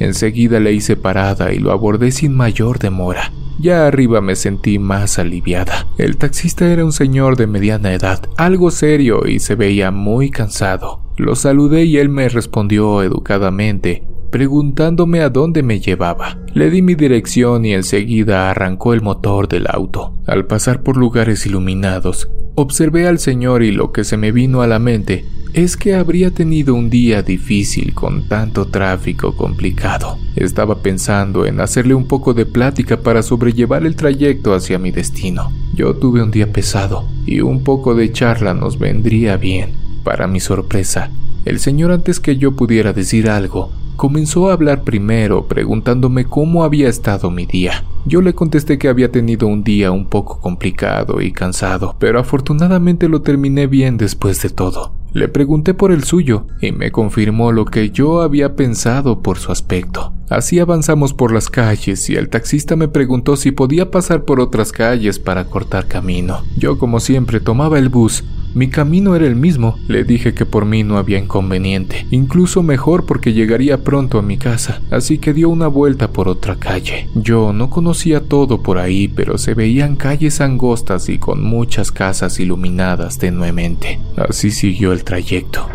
Enseguida 0.00 0.60
le 0.60 0.72
hice 0.72 0.96
parada 0.96 1.52
y 1.52 1.58
lo 1.58 1.72
abordé 1.72 2.10
sin 2.10 2.34
mayor 2.34 2.78
demora. 2.78 3.32
Ya 3.58 3.86
arriba 3.86 4.20
me 4.20 4.34
sentí 4.34 4.78
más 4.78 5.18
aliviada. 5.18 5.86
El 5.96 6.16
taxista 6.16 6.66
era 6.66 6.84
un 6.84 6.92
señor 6.92 7.36
de 7.36 7.46
mediana 7.46 7.92
edad, 7.92 8.28
algo 8.36 8.70
serio 8.70 9.26
y 9.26 9.38
se 9.38 9.54
veía 9.54 9.90
muy 9.90 10.30
cansado. 10.30 11.00
Lo 11.16 11.36
saludé 11.36 11.84
y 11.84 11.98
él 11.98 12.08
me 12.08 12.28
respondió 12.28 13.02
educadamente, 13.02 14.02
preguntándome 14.34 15.20
a 15.20 15.30
dónde 15.30 15.62
me 15.62 15.78
llevaba. 15.78 16.40
Le 16.54 16.68
di 16.68 16.82
mi 16.82 16.96
dirección 16.96 17.64
y 17.64 17.72
enseguida 17.72 18.50
arrancó 18.50 18.92
el 18.92 19.00
motor 19.00 19.46
del 19.46 19.68
auto. 19.68 20.16
Al 20.26 20.44
pasar 20.46 20.82
por 20.82 20.96
lugares 20.96 21.46
iluminados, 21.46 22.28
observé 22.56 23.06
al 23.06 23.20
señor 23.20 23.62
y 23.62 23.70
lo 23.70 23.92
que 23.92 24.02
se 24.02 24.16
me 24.16 24.32
vino 24.32 24.60
a 24.60 24.66
la 24.66 24.80
mente 24.80 25.24
es 25.52 25.76
que 25.76 25.94
habría 25.94 26.32
tenido 26.32 26.74
un 26.74 26.90
día 26.90 27.22
difícil 27.22 27.94
con 27.94 28.26
tanto 28.26 28.66
tráfico 28.66 29.36
complicado. 29.36 30.18
Estaba 30.34 30.82
pensando 30.82 31.46
en 31.46 31.60
hacerle 31.60 31.94
un 31.94 32.08
poco 32.08 32.34
de 32.34 32.44
plática 32.44 33.02
para 33.02 33.22
sobrellevar 33.22 33.86
el 33.86 33.94
trayecto 33.94 34.52
hacia 34.52 34.80
mi 34.80 34.90
destino. 34.90 35.52
Yo 35.76 35.94
tuve 35.94 36.20
un 36.20 36.32
día 36.32 36.52
pesado 36.52 37.08
y 37.24 37.40
un 37.40 37.62
poco 37.62 37.94
de 37.94 38.10
charla 38.10 38.52
nos 38.52 38.80
vendría 38.80 39.36
bien. 39.36 39.74
Para 40.02 40.26
mi 40.26 40.40
sorpresa, 40.40 41.12
el 41.44 41.60
señor 41.60 41.92
antes 41.92 42.18
que 42.18 42.36
yo 42.36 42.56
pudiera 42.56 42.92
decir 42.92 43.30
algo, 43.30 43.70
comenzó 43.96 44.50
a 44.50 44.52
hablar 44.52 44.82
primero 44.82 45.46
preguntándome 45.46 46.24
cómo 46.24 46.64
había 46.64 46.88
estado 46.88 47.30
mi 47.30 47.46
día. 47.46 47.84
Yo 48.06 48.20
le 48.20 48.34
contesté 48.34 48.78
que 48.78 48.88
había 48.88 49.10
tenido 49.10 49.46
un 49.46 49.64
día 49.64 49.90
un 49.90 50.06
poco 50.06 50.40
complicado 50.40 51.20
y 51.20 51.32
cansado, 51.32 51.96
pero 51.98 52.20
afortunadamente 52.20 53.08
lo 53.08 53.22
terminé 53.22 53.66
bien 53.66 53.96
después 53.96 54.42
de 54.42 54.50
todo. 54.50 54.92
Le 55.14 55.28
pregunté 55.28 55.74
por 55.74 55.92
el 55.92 56.02
suyo 56.02 56.48
y 56.60 56.72
me 56.72 56.90
confirmó 56.90 57.52
lo 57.52 57.66
que 57.66 57.90
yo 57.90 58.20
había 58.20 58.56
pensado 58.56 59.22
por 59.22 59.38
su 59.38 59.52
aspecto. 59.52 60.12
Así 60.28 60.58
avanzamos 60.58 61.14
por 61.14 61.32
las 61.32 61.48
calles 61.48 62.10
y 62.10 62.16
el 62.16 62.28
taxista 62.28 62.74
me 62.74 62.88
preguntó 62.88 63.36
si 63.36 63.52
podía 63.52 63.92
pasar 63.92 64.24
por 64.24 64.40
otras 64.40 64.72
calles 64.72 65.20
para 65.20 65.44
cortar 65.44 65.86
camino. 65.86 66.42
Yo 66.56 66.78
como 66.78 66.98
siempre 66.98 67.38
tomaba 67.38 67.78
el 67.78 67.90
bus 67.90 68.24
mi 68.54 68.68
camino 68.68 69.16
era 69.16 69.26
el 69.26 69.34
mismo, 69.34 69.76
le 69.88 70.04
dije 70.04 70.32
que 70.32 70.46
por 70.46 70.64
mí 70.64 70.84
no 70.84 70.96
había 70.96 71.18
inconveniente, 71.18 72.06
incluso 72.12 72.62
mejor 72.62 73.04
porque 73.04 73.32
llegaría 73.32 73.82
pronto 73.82 74.16
a 74.16 74.22
mi 74.22 74.38
casa, 74.38 74.80
así 74.92 75.18
que 75.18 75.34
dio 75.34 75.48
una 75.48 75.66
vuelta 75.66 76.12
por 76.12 76.28
otra 76.28 76.54
calle. 76.54 77.08
Yo 77.16 77.52
no 77.52 77.68
conocía 77.68 78.20
todo 78.20 78.62
por 78.62 78.78
ahí, 78.78 79.08
pero 79.08 79.38
se 79.38 79.54
veían 79.54 79.96
calles 79.96 80.40
angostas 80.40 81.08
y 81.08 81.18
con 81.18 81.42
muchas 81.42 81.90
casas 81.90 82.38
iluminadas 82.38 83.18
tenuemente. 83.18 83.98
Así 84.16 84.52
siguió 84.52 84.92
el 84.92 85.02
trayecto. 85.04 85.68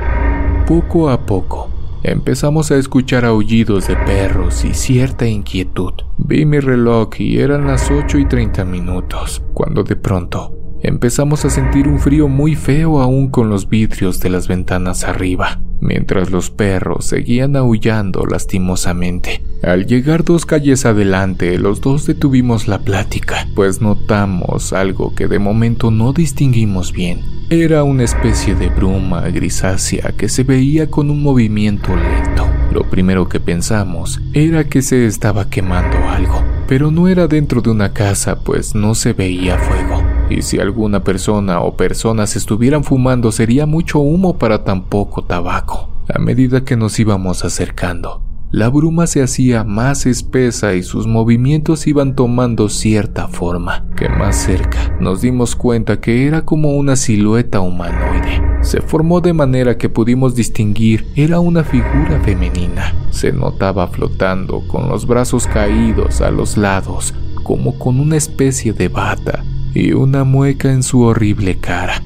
Poco 0.67 1.09
a 1.09 1.25
poco, 1.25 1.69
empezamos 2.03 2.71
a 2.71 2.77
escuchar 2.77 3.25
aullidos 3.25 3.87
de 3.87 3.95
perros 3.95 4.65
y 4.65 4.73
cierta 4.73 5.27
inquietud. 5.27 5.93
Vi 6.17 6.45
mi 6.45 6.59
reloj 6.59 7.09
y 7.19 7.39
eran 7.39 7.67
las 7.67 7.89
8 7.89 8.17
y 8.17 8.25
30 8.25 8.65
minutos, 8.65 9.41
cuando 9.53 9.83
de 9.83 9.95
pronto 9.95 10.58
Empezamos 10.81 11.43
a 11.43 11.49
sentir 11.49 11.89
un 11.89 11.99
frío 11.99 12.29
muy 12.29 12.55
feo 12.55 13.01
aún 13.01 13.29
con 13.29 13.49
los 13.49 13.67
vidrios 13.67 14.21
de 14.21 14.29
las 14.29 14.47
ventanas 14.47 15.03
arriba, 15.03 15.59
mientras 15.81 16.31
los 16.31 16.51
perros 16.51 17.05
seguían 17.05 17.57
aullando 17.57 18.25
lastimosamente. 18.25 19.43
Al 19.61 19.87
llegar 19.87 20.23
dos 20.23 20.45
calles 20.45 20.85
adelante, 20.85 21.57
los 21.57 21.81
dos 21.81 22.05
detuvimos 22.05 22.69
la 22.69 22.79
plática, 22.79 23.45
pues 23.55 23.81
notamos 23.81 24.71
algo 24.71 25.13
que 25.15 25.27
de 25.27 25.37
momento 25.37 25.91
no 25.91 26.13
distinguimos 26.13 26.93
bien. 26.93 27.19
Era 27.49 27.83
una 27.83 28.03
especie 28.03 28.55
de 28.55 28.69
bruma 28.69 29.27
grisácea 29.29 30.13
que 30.15 30.29
se 30.29 30.43
veía 30.43 30.89
con 30.89 31.09
un 31.09 31.21
movimiento 31.21 31.93
lento. 31.93 32.47
Lo 32.71 32.89
primero 32.89 33.27
que 33.27 33.41
pensamos 33.41 34.21
era 34.33 34.63
que 34.63 34.81
se 34.81 35.07
estaba 35.07 35.49
quemando 35.49 35.97
algo, 36.07 36.41
pero 36.67 36.89
no 36.89 37.09
era 37.09 37.27
dentro 37.27 37.61
de 37.61 37.71
una 37.71 37.91
casa, 37.91 38.39
pues 38.39 38.75
no 38.75 38.95
se 38.95 39.11
veía 39.11 39.57
fuego 39.57 40.08
y 40.29 40.43
si 40.43 40.59
alguna 40.59 41.03
persona 41.03 41.61
o 41.61 41.75
personas 41.75 42.35
estuvieran 42.35 42.83
fumando 42.83 43.31
sería 43.31 43.65
mucho 43.65 43.99
humo 43.99 44.37
para 44.37 44.63
tan 44.63 44.83
poco 44.83 45.23
tabaco. 45.23 45.89
A 46.07 46.19
medida 46.19 46.63
que 46.63 46.75
nos 46.75 46.99
íbamos 46.99 47.43
acercando, 47.43 48.21
la 48.51 48.69
bruma 48.69 49.05
se 49.05 49.21
hacía 49.21 49.63
más 49.63 50.07
espesa 50.07 50.73
y 50.73 50.81
sus 50.81 51.05
movimientos 51.05 51.85
iban 51.85 52.15
tomando 52.15 52.67
cierta 52.67 53.27
forma, 53.27 53.85
que 53.95 54.09
más 54.09 54.37
cerca 54.37 54.97
nos 54.99 55.21
dimos 55.21 55.55
cuenta 55.55 55.99
que 55.99 56.25
era 56.25 56.45
como 56.45 56.75
una 56.75 56.95
silueta 56.95 57.59
humanoide. 57.61 58.41
Se 58.61 58.81
formó 58.81 59.21
de 59.21 59.33
manera 59.33 59.77
que 59.77 59.87
pudimos 59.87 60.33
distinguir 60.33 61.05
era 61.15 61.39
una 61.39 61.63
figura 61.63 62.19
femenina. 62.23 62.95
Se 63.11 63.31
notaba 63.31 63.87
flotando 63.87 64.67
con 64.67 64.89
los 64.89 65.05
brazos 65.05 65.45
caídos 65.45 66.19
a 66.21 66.31
los 66.31 66.57
lados, 66.57 67.13
como 67.43 67.77
con 67.77 67.99
una 67.99 68.17
especie 68.17 68.73
de 68.73 68.87
bata, 68.87 69.43
y 69.75 69.93
una 69.93 70.23
mueca 70.23 70.71
en 70.71 70.81
su 70.81 71.01
horrible 71.01 71.59
cara. 71.59 72.01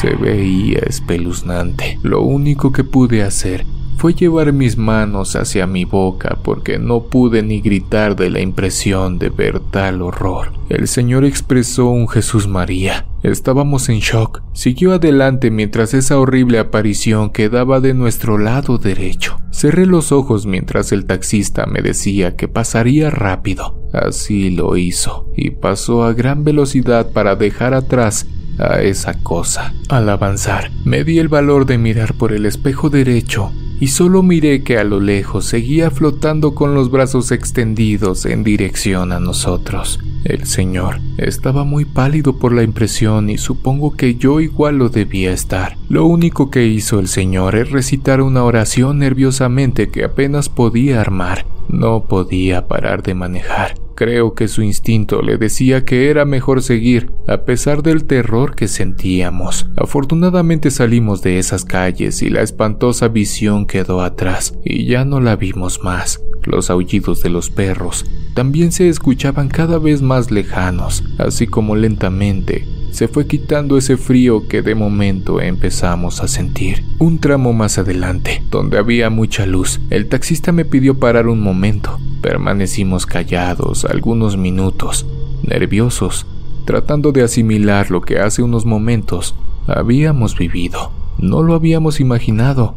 Se 0.00 0.14
veía 0.14 0.78
espeluznante. 0.86 1.98
Lo 2.02 2.22
único 2.22 2.70
que 2.72 2.84
pude 2.84 3.22
hacer 3.22 3.66
fue 4.02 4.14
llevar 4.14 4.52
mis 4.52 4.76
manos 4.76 5.36
hacia 5.36 5.68
mi 5.68 5.84
boca 5.84 6.36
porque 6.42 6.80
no 6.80 7.04
pude 7.04 7.44
ni 7.44 7.60
gritar 7.60 8.16
de 8.16 8.30
la 8.30 8.40
impresión 8.40 9.16
de 9.16 9.28
ver 9.28 9.60
tal 9.60 10.02
horror. 10.02 10.50
El 10.68 10.88
Señor 10.88 11.24
expresó 11.24 11.86
un 11.86 12.08
Jesús 12.08 12.48
María. 12.48 13.06
Estábamos 13.22 13.88
en 13.88 14.00
shock. 14.00 14.42
Siguió 14.54 14.92
adelante 14.92 15.52
mientras 15.52 15.94
esa 15.94 16.18
horrible 16.18 16.58
aparición 16.58 17.30
quedaba 17.30 17.78
de 17.78 17.94
nuestro 17.94 18.38
lado 18.38 18.76
derecho. 18.76 19.38
Cerré 19.52 19.86
los 19.86 20.10
ojos 20.10 20.46
mientras 20.46 20.90
el 20.90 21.04
taxista 21.04 21.66
me 21.66 21.80
decía 21.80 22.34
que 22.34 22.48
pasaría 22.48 23.08
rápido. 23.08 23.88
Así 23.92 24.50
lo 24.50 24.76
hizo 24.76 25.30
y 25.36 25.50
pasó 25.50 26.02
a 26.02 26.12
gran 26.12 26.42
velocidad 26.42 27.12
para 27.12 27.36
dejar 27.36 27.72
atrás 27.72 28.26
a 28.58 28.80
esa 28.82 29.14
cosa. 29.22 29.74
Al 29.88 30.08
avanzar, 30.08 30.70
me 30.84 31.04
di 31.04 31.18
el 31.18 31.28
valor 31.28 31.66
de 31.66 31.78
mirar 31.78 32.14
por 32.14 32.32
el 32.32 32.46
espejo 32.46 32.90
derecho 32.90 33.52
y 33.82 33.88
solo 33.88 34.22
miré 34.22 34.62
que 34.62 34.78
a 34.78 34.84
lo 34.84 35.00
lejos 35.00 35.44
seguía 35.44 35.90
flotando 35.90 36.54
con 36.54 36.72
los 36.72 36.90
brazos 36.90 37.32
extendidos 37.32 38.26
en 38.26 38.44
dirección 38.44 39.10
a 39.10 39.18
nosotros. 39.18 39.98
El 40.24 40.46
señor 40.46 41.00
estaba 41.18 41.64
muy 41.64 41.84
pálido 41.84 42.38
por 42.38 42.52
la 42.52 42.62
impresión 42.62 43.28
y 43.28 43.38
supongo 43.38 43.96
que 43.96 44.14
yo 44.14 44.38
igual 44.38 44.78
lo 44.78 44.88
debía 44.88 45.32
estar. 45.32 45.76
Lo 45.88 46.06
único 46.06 46.48
que 46.48 46.64
hizo 46.66 47.00
el 47.00 47.08
señor 47.08 47.56
es 47.56 47.72
recitar 47.72 48.22
una 48.22 48.44
oración 48.44 49.00
nerviosamente 49.00 49.88
que 49.88 50.04
apenas 50.04 50.48
podía 50.48 51.00
armar. 51.00 51.44
No 51.68 52.04
podía 52.04 52.68
parar 52.68 53.02
de 53.02 53.14
manejar. 53.14 53.81
Creo 53.94 54.34
que 54.34 54.48
su 54.48 54.62
instinto 54.62 55.22
le 55.22 55.36
decía 55.36 55.84
que 55.84 56.10
era 56.10 56.24
mejor 56.24 56.62
seguir, 56.62 57.10
a 57.26 57.42
pesar 57.44 57.82
del 57.82 58.04
terror 58.04 58.54
que 58.54 58.68
sentíamos. 58.68 59.66
Afortunadamente 59.76 60.70
salimos 60.70 61.22
de 61.22 61.38
esas 61.38 61.64
calles 61.64 62.22
y 62.22 62.30
la 62.30 62.42
espantosa 62.42 63.08
visión 63.08 63.66
quedó 63.66 64.02
atrás, 64.02 64.54
y 64.64 64.86
ya 64.86 65.04
no 65.04 65.20
la 65.20 65.36
vimos 65.36 65.82
más. 65.82 66.20
Los 66.44 66.70
aullidos 66.70 67.22
de 67.22 67.30
los 67.30 67.50
perros 67.50 68.04
también 68.34 68.72
se 68.72 68.88
escuchaban 68.88 69.48
cada 69.48 69.78
vez 69.78 70.02
más 70.02 70.30
lejanos, 70.30 71.04
así 71.18 71.46
como 71.46 71.76
lentamente 71.76 72.66
se 72.92 73.08
fue 73.08 73.26
quitando 73.26 73.78
ese 73.78 73.96
frío 73.96 74.46
que 74.46 74.60
de 74.60 74.74
momento 74.74 75.40
empezamos 75.40 76.22
a 76.22 76.28
sentir. 76.28 76.84
Un 76.98 77.18
tramo 77.20 77.54
más 77.54 77.78
adelante, 77.78 78.42
donde 78.50 78.76
había 78.78 79.08
mucha 79.08 79.46
luz, 79.46 79.80
el 79.88 80.08
taxista 80.08 80.52
me 80.52 80.66
pidió 80.66 80.98
parar 80.98 81.26
un 81.26 81.40
momento. 81.40 81.98
Permanecimos 82.20 83.06
callados 83.06 83.81
algunos 83.84 84.36
minutos, 84.36 85.06
nerviosos, 85.42 86.26
tratando 86.64 87.12
de 87.12 87.22
asimilar 87.22 87.90
lo 87.90 88.00
que 88.00 88.18
hace 88.18 88.42
unos 88.42 88.64
momentos 88.64 89.34
habíamos 89.66 90.36
vivido. 90.36 90.92
No 91.18 91.42
lo 91.42 91.54
habíamos 91.54 92.00
imaginado. 92.00 92.74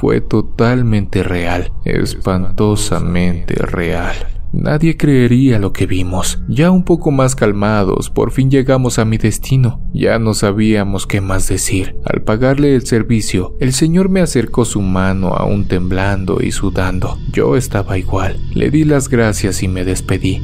Fue 0.00 0.20
totalmente 0.20 1.22
real, 1.22 1.72
espantosamente 1.84 3.54
real. 3.54 4.39
Nadie 4.52 4.96
creería 4.96 5.58
lo 5.58 5.72
que 5.72 5.86
vimos. 5.86 6.42
Ya 6.48 6.70
un 6.70 6.84
poco 6.84 7.10
más 7.10 7.36
calmados, 7.36 8.10
por 8.10 8.32
fin 8.32 8.50
llegamos 8.50 8.98
a 8.98 9.04
mi 9.04 9.16
destino. 9.16 9.80
Ya 9.94 10.18
no 10.18 10.34
sabíamos 10.34 11.06
qué 11.06 11.20
más 11.20 11.48
decir. 11.48 11.96
Al 12.04 12.22
pagarle 12.22 12.74
el 12.74 12.86
servicio, 12.86 13.56
el 13.60 13.72
señor 13.72 14.08
me 14.08 14.20
acercó 14.20 14.64
su 14.64 14.80
mano 14.80 15.34
aún 15.34 15.68
temblando 15.68 16.38
y 16.42 16.52
sudando. 16.52 17.18
Yo 17.32 17.56
estaba 17.56 17.98
igual. 17.98 18.38
Le 18.52 18.70
di 18.70 18.84
las 18.84 19.08
gracias 19.08 19.62
y 19.62 19.68
me 19.68 19.84
despedí. 19.84 20.42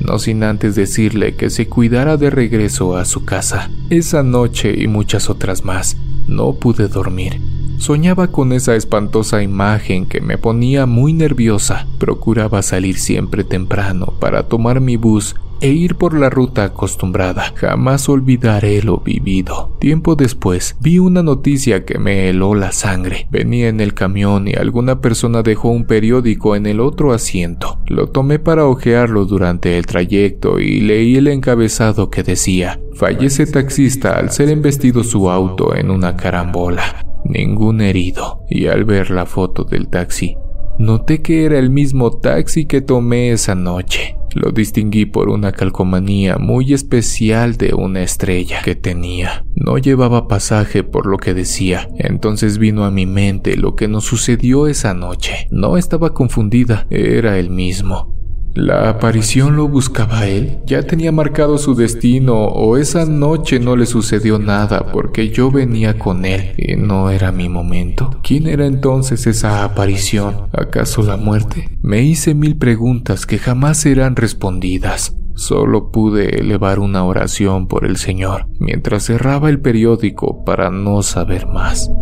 No 0.00 0.18
sin 0.18 0.44
antes 0.44 0.76
decirle 0.76 1.34
que 1.34 1.50
se 1.50 1.66
cuidara 1.66 2.16
de 2.16 2.30
regreso 2.30 2.96
a 2.96 3.04
su 3.04 3.24
casa. 3.24 3.70
Esa 3.90 4.22
noche 4.22 4.74
y 4.76 4.86
muchas 4.86 5.28
otras 5.28 5.64
más, 5.64 5.96
no 6.28 6.54
pude 6.54 6.86
dormir. 6.86 7.40
Soñaba 7.78 8.26
con 8.32 8.52
esa 8.52 8.74
espantosa 8.74 9.42
imagen 9.42 10.06
que 10.06 10.20
me 10.20 10.36
ponía 10.36 10.84
muy 10.84 11.12
nerviosa. 11.12 11.86
Procuraba 11.98 12.60
salir 12.62 12.98
siempre 12.98 13.44
temprano 13.44 14.14
para 14.18 14.48
tomar 14.48 14.80
mi 14.80 14.96
bus 14.96 15.36
e 15.60 15.70
ir 15.70 15.94
por 15.94 16.18
la 16.18 16.28
ruta 16.28 16.64
acostumbrada. 16.64 17.52
Jamás 17.54 18.08
olvidaré 18.08 18.82
lo 18.82 18.98
vivido. 18.98 19.76
Tiempo 19.78 20.16
después, 20.16 20.76
vi 20.80 20.98
una 20.98 21.22
noticia 21.22 21.84
que 21.84 21.98
me 21.98 22.28
heló 22.28 22.54
la 22.54 22.72
sangre. 22.72 23.28
Venía 23.30 23.68
en 23.68 23.80
el 23.80 23.94
camión 23.94 24.48
y 24.48 24.54
alguna 24.54 25.00
persona 25.00 25.42
dejó 25.42 25.70
un 25.70 25.84
periódico 25.84 26.56
en 26.56 26.66
el 26.66 26.80
otro 26.80 27.12
asiento. 27.12 27.78
Lo 27.86 28.08
tomé 28.08 28.38
para 28.38 28.66
hojearlo 28.66 29.24
durante 29.24 29.78
el 29.78 29.86
trayecto 29.86 30.58
y 30.58 30.80
leí 30.80 31.16
el 31.16 31.28
encabezado 31.28 32.10
que 32.10 32.22
decía, 32.22 32.80
fallece 32.94 33.46
taxista 33.46 34.18
al 34.18 34.30
ser 34.30 34.48
embestido 34.48 35.04
su 35.04 35.30
auto 35.30 35.74
en 35.74 35.90
una 35.90 36.16
carambola 36.16 37.07
ningún 37.28 37.80
herido, 37.80 38.44
y 38.48 38.66
al 38.66 38.84
ver 38.84 39.10
la 39.10 39.26
foto 39.26 39.64
del 39.64 39.88
taxi, 39.88 40.36
noté 40.78 41.22
que 41.22 41.44
era 41.44 41.58
el 41.58 41.70
mismo 41.70 42.10
taxi 42.18 42.66
que 42.66 42.80
tomé 42.80 43.32
esa 43.32 43.54
noche. 43.54 44.16
Lo 44.34 44.52
distinguí 44.52 45.06
por 45.06 45.30
una 45.30 45.52
calcomanía 45.52 46.36
muy 46.36 46.74
especial 46.74 47.56
de 47.56 47.74
una 47.74 48.02
estrella 48.02 48.60
que 48.62 48.74
tenía. 48.74 49.44
No 49.54 49.78
llevaba 49.78 50.28
pasaje 50.28 50.84
por 50.84 51.06
lo 51.06 51.16
que 51.16 51.34
decía. 51.34 51.88
Entonces 51.96 52.58
vino 52.58 52.84
a 52.84 52.90
mi 52.90 53.06
mente 53.06 53.56
lo 53.56 53.74
que 53.74 53.88
nos 53.88 54.04
sucedió 54.04 54.66
esa 54.66 54.92
noche. 54.92 55.48
No 55.50 55.76
estaba 55.76 56.12
confundida, 56.12 56.86
era 56.90 57.38
el 57.38 57.50
mismo. 57.50 58.14
¿La 58.58 58.88
aparición 58.88 59.54
lo 59.54 59.68
buscaba 59.68 60.26
él? 60.26 60.58
¿Ya 60.66 60.82
tenía 60.82 61.12
marcado 61.12 61.58
su 61.58 61.76
destino 61.76 62.46
o 62.46 62.76
esa 62.76 63.04
noche 63.04 63.60
no 63.60 63.76
le 63.76 63.86
sucedió 63.86 64.40
nada 64.40 64.90
porque 64.92 65.28
yo 65.28 65.52
venía 65.52 65.96
con 65.96 66.24
él 66.24 66.54
y 66.56 66.74
no 66.74 67.08
era 67.10 67.30
mi 67.30 67.48
momento? 67.48 68.18
¿Quién 68.24 68.48
era 68.48 68.66
entonces 68.66 69.28
esa 69.28 69.62
aparición? 69.62 70.48
¿Acaso 70.52 71.04
la 71.04 71.16
muerte? 71.16 71.78
Me 71.82 72.02
hice 72.02 72.34
mil 72.34 72.56
preguntas 72.56 73.26
que 73.26 73.38
jamás 73.38 73.78
serán 73.78 74.16
respondidas. 74.16 75.14
Solo 75.36 75.92
pude 75.92 76.40
elevar 76.40 76.80
una 76.80 77.04
oración 77.04 77.68
por 77.68 77.84
el 77.84 77.96
Señor 77.96 78.48
mientras 78.58 79.04
cerraba 79.04 79.50
el 79.50 79.60
periódico 79.60 80.44
para 80.44 80.68
no 80.68 81.04
saber 81.04 81.46
más. 81.46 81.92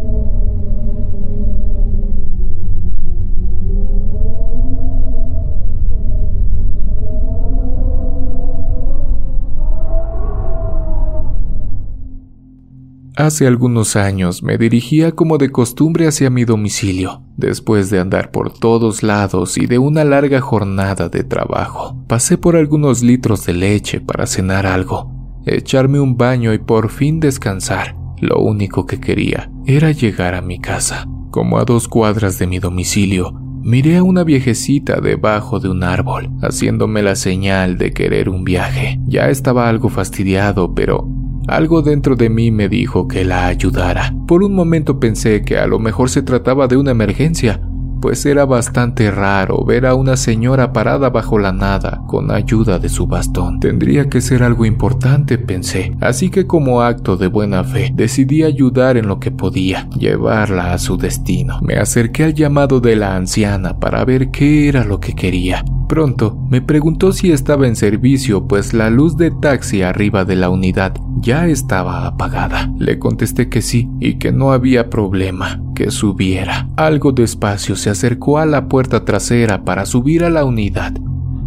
Hace 13.16 13.46
algunos 13.46 13.96
años 13.96 14.42
me 14.42 14.58
dirigía 14.58 15.12
como 15.12 15.38
de 15.38 15.48
costumbre 15.48 16.06
hacia 16.06 16.28
mi 16.28 16.44
domicilio, 16.44 17.22
después 17.38 17.88
de 17.88 17.98
andar 17.98 18.30
por 18.30 18.52
todos 18.52 19.02
lados 19.02 19.56
y 19.56 19.64
de 19.64 19.78
una 19.78 20.04
larga 20.04 20.42
jornada 20.42 21.08
de 21.08 21.24
trabajo. 21.24 21.96
Pasé 22.08 22.36
por 22.36 22.56
algunos 22.56 23.02
litros 23.02 23.46
de 23.46 23.54
leche 23.54 24.02
para 24.02 24.26
cenar 24.26 24.66
algo, 24.66 25.40
echarme 25.46 25.98
un 25.98 26.18
baño 26.18 26.52
y 26.52 26.58
por 26.58 26.90
fin 26.90 27.18
descansar. 27.18 27.96
Lo 28.20 28.38
único 28.40 28.84
que 28.84 29.00
quería 29.00 29.50
era 29.64 29.92
llegar 29.92 30.34
a 30.34 30.42
mi 30.42 30.58
casa. 30.58 31.06
Como 31.30 31.58
a 31.58 31.64
dos 31.64 31.88
cuadras 31.88 32.38
de 32.38 32.46
mi 32.46 32.58
domicilio, 32.58 33.32
miré 33.62 33.96
a 33.96 34.02
una 34.02 34.24
viejecita 34.24 35.00
debajo 35.00 35.58
de 35.58 35.70
un 35.70 35.84
árbol, 35.84 36.28
haciéndome 36.42 37.02
la 37.02 37.16
señal 37.16 37.78
de 37.78 37.92
querer 37.92 38.28
un 38.28 38.44
viaje. 38.44 39.00
Ya 39.06 39.30
estaba 39.30 39.70
algo 39.70 39.88
fastidiado, 39.88 40.74
pero 40.74 41.08
algo 41.48 41.82
dentro 41.82 42.16
de 42.16 42.28
mí 42.28 42.50
me 42.50 42.68
dijo 42.68 43.08
que 43.08 43.24
la 43.24 43.46
ayudara. 43.46 44.14
Por 44.26 44.42
un 44.42 44.54
momento 44.54 44.98
pensé 44.98 45.42
que 45.42 45.58
a 45.58 45.66
lo 45.66 45.78
mejor 45.78 46.10
se 46.10 46.22
trataba 46.22 46.66
de 46.68 46.76
una 46.76 46.90
emergencia, 46.90 47.60
pues 48.06 48.24
era 48.24 48.44
bastante 48.44 49.10
raro 49.10 49.64
ver 49.64 49.84
a 49.84 49.96
una 49.96 50.16
señora 50.16 50.72
parada 50.72 51.10
bajo 51.10 51.40
la 51.40 51.50
nada 51.50 52.04
con 52.06 52.30
ayuda 52.30 52.78
de 52.78 52.88
su 52.88 53.08
bastón. 53.08 53.58
Tendría 53.58 54.08
que 54.08 54.20
ser 54.20 54.44
algo 54.44 54.64
importante, 54.64 55.38
pensé, 55.38 55.90
así 56.00 56.30
que 56.30 56.46
como 56.46 56.82
acto 56.82 57.16
de 57.16 57.26
buena 57.26 57.64
fe 57.64 57.90
decidí 57.92 58.44
ayudar 58.44 58.96
en 58.96 59.08
lo 59.08 59.18
que 59.18 59.32
podía, 59.32 59.90
llevarla 59.90 60.72
a 60.72 60.78
su 60.78 60.96
destino. 60.96 61.58
Me 61.62 61.78
acerqué 61.78 62.22
al 62.22 62.34
llamado 62.34 62.78
de 62.78 62.94
la 62.94 63.16
anciana 63.16 63.80
para 63.80 64.04
ver 64.04 64.30
qué 64.30 64.68
era 64.68 64.84
lo 64.84 65.00
que 65.00 65.16
quería. 65.16 65.64
Pronto 65.88 66.36
me 66.50 66.60
preguntó 66.60 67.12
si 67.12 67.30
estaba 67.30 67.68
en 67.68 67.76
servicio, 67.76 68.46
pues 68.48 68.74
la 68.74 68.90
luz 68.90 69.16
de 69.16 69.30
taxi 69.30 69.82
arriba 69.82 70.24
de 70.24 70.34
la 70.34 70.50
unidad 70.50 70.94
ya 71.20 71.46
estaba 71.46 72.06
apagada. 72.06 72.72
Le 72.78 72.98
contesté 72.98 73.48
que 73.48 73.62
sí 73.62 73.88
y 74.00 74.14
que 74.14 74.32
no 74.32 74.52
había 74.52 74.90
problema, 74.90 75.60
que 75.74 75.92
subiera. 75.92 76.68
Algo 76.76 77.12
despacio 77.12 77.76
se 77.76 77.90
acercó 77.96 78.38
a 78.38 78.44
la 78.44 78.68
puerta 78.68 79.06
trasera 79.06 79.64
para 79.64 79.86
subir 79.86 80.22
a 80.22 80.28
la 80.28 80.44
unidad. 80.44 80.92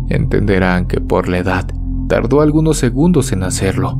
Entenderán 0.09 0.87
que 0.87 0.99
por 0.99 1.29
la 1.29 1.37
edad 1.37 1.67
tardó 2.07 2.41
algunos 2.41 2.77
segundos 2.77 3.31
en 3.31 3.43
hacerlo, 3.43 3.99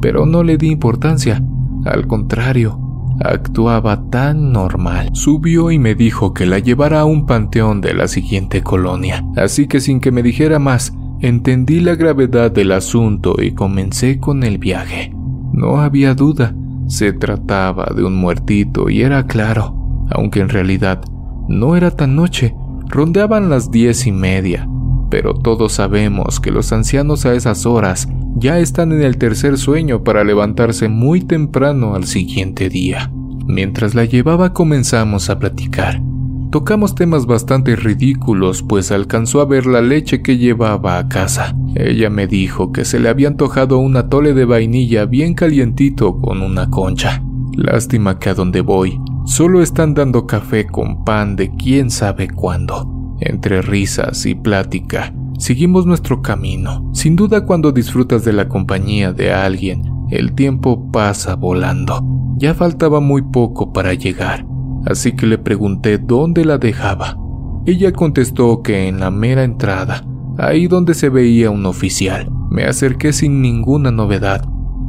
pero 0.00 0.24
no 0.24 0.44
le 0.44 0.56
di 0.58 0.68
importancia. 0.70 1.42
Al 1.84 2.06
contrario, 2.06 2.78
actuaba 3.20 4.08
tan 4.10 4.52
normal. 4.52 5.10
Subió 5.12 5.72
y 5.72 5.80
me 5.80 5.96
dijo 5.96 6.32
que 6.32 6.46
la 6.46 6.60
llevara 6.60 7.00
a 7.00 7.04
un 7.04 7.26
panteón 7.26 7.80
de 7.80 7.94
la 7.94 8.06
siguiente 8.06 8.62
colonia, 8.62 9.24
así 9.34 9.66
que 9.66 9.80
sin 9.80 9.98
que 9.98 10.12
me 10.12 10.22
dijera 10.22 10.60
más, 10.60 10.92
entendí 11.20 11.80
la 11.80 11.96
gravedad 11.96 12.52
del 12.52 12.70
asunto 12.70 13.34
y 13.42 13.54
comencé 13.54 14.20
con 14.20 14.44
el 14.44 14.58
viaje. 14.58 15.12
No 15.52 15.80
había 15.80 16.14
duda, 16.14 16.54
se 16.86 17.12
trataba 17.12 17.92
de 17.92 18.04
un 18.04 18.14
muertito 18.14 18.88
y 18.88 19.02
era 19.02 19.26
claro, 19.26 20.06
aunque 20.10 20.38
en 20.40 20.48
realidad 20.48 21.00
no 21.48 21.76
era 21.76 21.90
tan 21.90 22.14
noche, 22.14 22.54
rondeaban 22.86 23.48
las 23.50 23.70
diez 23.70 24.06
y 24.06 24.12
media, 24.12 24.68
pero 25.10 25.34
todos 25.34 25.72
sabemos 25.72 26.40
que 26.40 26.50
los 26.50 26.72
ancianos 26.72 27.26
a 27.26 27.34
esas 27.34 27.66
horas 27.66 28.08
ya 28.36 28.58
están 28.58 28.92
en 28.92 29.02
el 29.02 29.16
tercer 29.18 29.58
sueño 29.58 30.04
para 30.04 30.24
levantarse 30.24 30.88
muy 30.88 31.22
temprano 31.22 31.94
al 31.94 32.04
siguiente 32.04 32.68
día. 32.68 33.10
Mientras 33.46 33.94
la 33.94 34.04
llevaba 34.04 34.52
comenzamos 34.52 35.30
a 35.30 35.38
platicar. 35.38 36.02
Tocamos 36.50 36.94
temas 36.94 37.26
bastante 37.26 37.76
ridículos, 37.76 38.62
pues 38.62 38.90
alcanzó 38.90 39.40
a 39.40 39.44
ver 39.44 39.66
la 39.66 39.82
leche 39.82 40.22
que 40.22 40.38
llevaba 40.38 40.98
a 40.98 41.08
casa. 41.08 41.54
Ella 41.74 42.08
me 42.10 42.26
dijo 42.26 42.72
que 42.72 42.84
se 42.84 42.98
le 42.98 43.08
había 43.08 43.28
antojado 43.28 43.78
un 43.78 43.96
atole 43.96 44.32
de 44.32 44.44
vainilla 44.44 45.04
bien 45.04 45.34
calientito 45.34 46.18
con 46.20 46.42
una 46.42 46.70
concha. 46.70 47.22
Lástima 47.54 48.18
que 48.18 48.30
a 48.30 48.34
donde 48.34 48.60
voy 48.60 48.98
solo 49.28 49.60
están 49.60 49.92
dando 49.92 50.26
café 50.26 50.66
con 50.66 51.04
pan 51.04 51.36
de 51.36 51.50
quién 51.50 51.90
sabe 51.90 52.28
cuándo. 52.30 53.16
Entre 53.20 53.60
risas 53.60 54.24
y 54.24 54.34
plática, 54.34 55.12
seguimos 55.38 55.84
nuestro 55.84 56.22
camino. 56.22 56.90
Sin 56.94 57.14
duda 57.14 57.44
cuando 57.44 57.70
disfrutas 57.70 58.24
de 58.24 58.32
la 58.32 58.48
compañía 58.48 59.12
de 59.12 59.32
alguien, 59.32 59.82
el 60.10 60.32
tiempo 60.32 60.90
pasa 60.90 61.34
volando. 61.36 62.02
Ya 62.38 62.54
faltaba 62.54 63.00
muy 63.00 63.20
poco 63.20 63.72
para 63.72 63.92
llegar, 63.92 64.46
así 64.86 65.12
que 65.12 65.26
le 65.26 65.36
pregunté 65.36 65.98
dónde 65.98 66.46
la 66.46 66.56
dejaba. 66.56 67.18
Ella 67.66 67.92
contestó 67.92 68.62
que 68.62 68.88
en 68.88 68.98
la 68.98 69.10
mera 69.10 69.44
entrada, 69.44 70.06
ahí 70.38 70.68
donde 70.68 70.94
se 70.94 71.10
veía 71.10 71.50
un 71.50 71.66
oficial. 71.66 72.30
Me 72.50 72.64
acerqué 72.64 73.12
sin 73.12 73.42
ninguna 73.42 73.90
novedad, 73.90 74.48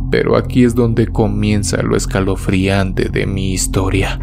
pero 0.09 0.35
aquí 0.35 0.63
es 0.63 0.75
donde 0.75 1.07
comienza 1.07 1.81
lo 1.81 1.95
escalofriante 1.95 3.09
de 3.09 3.25
mi 3.25 3.53
historia. 3.53 4.19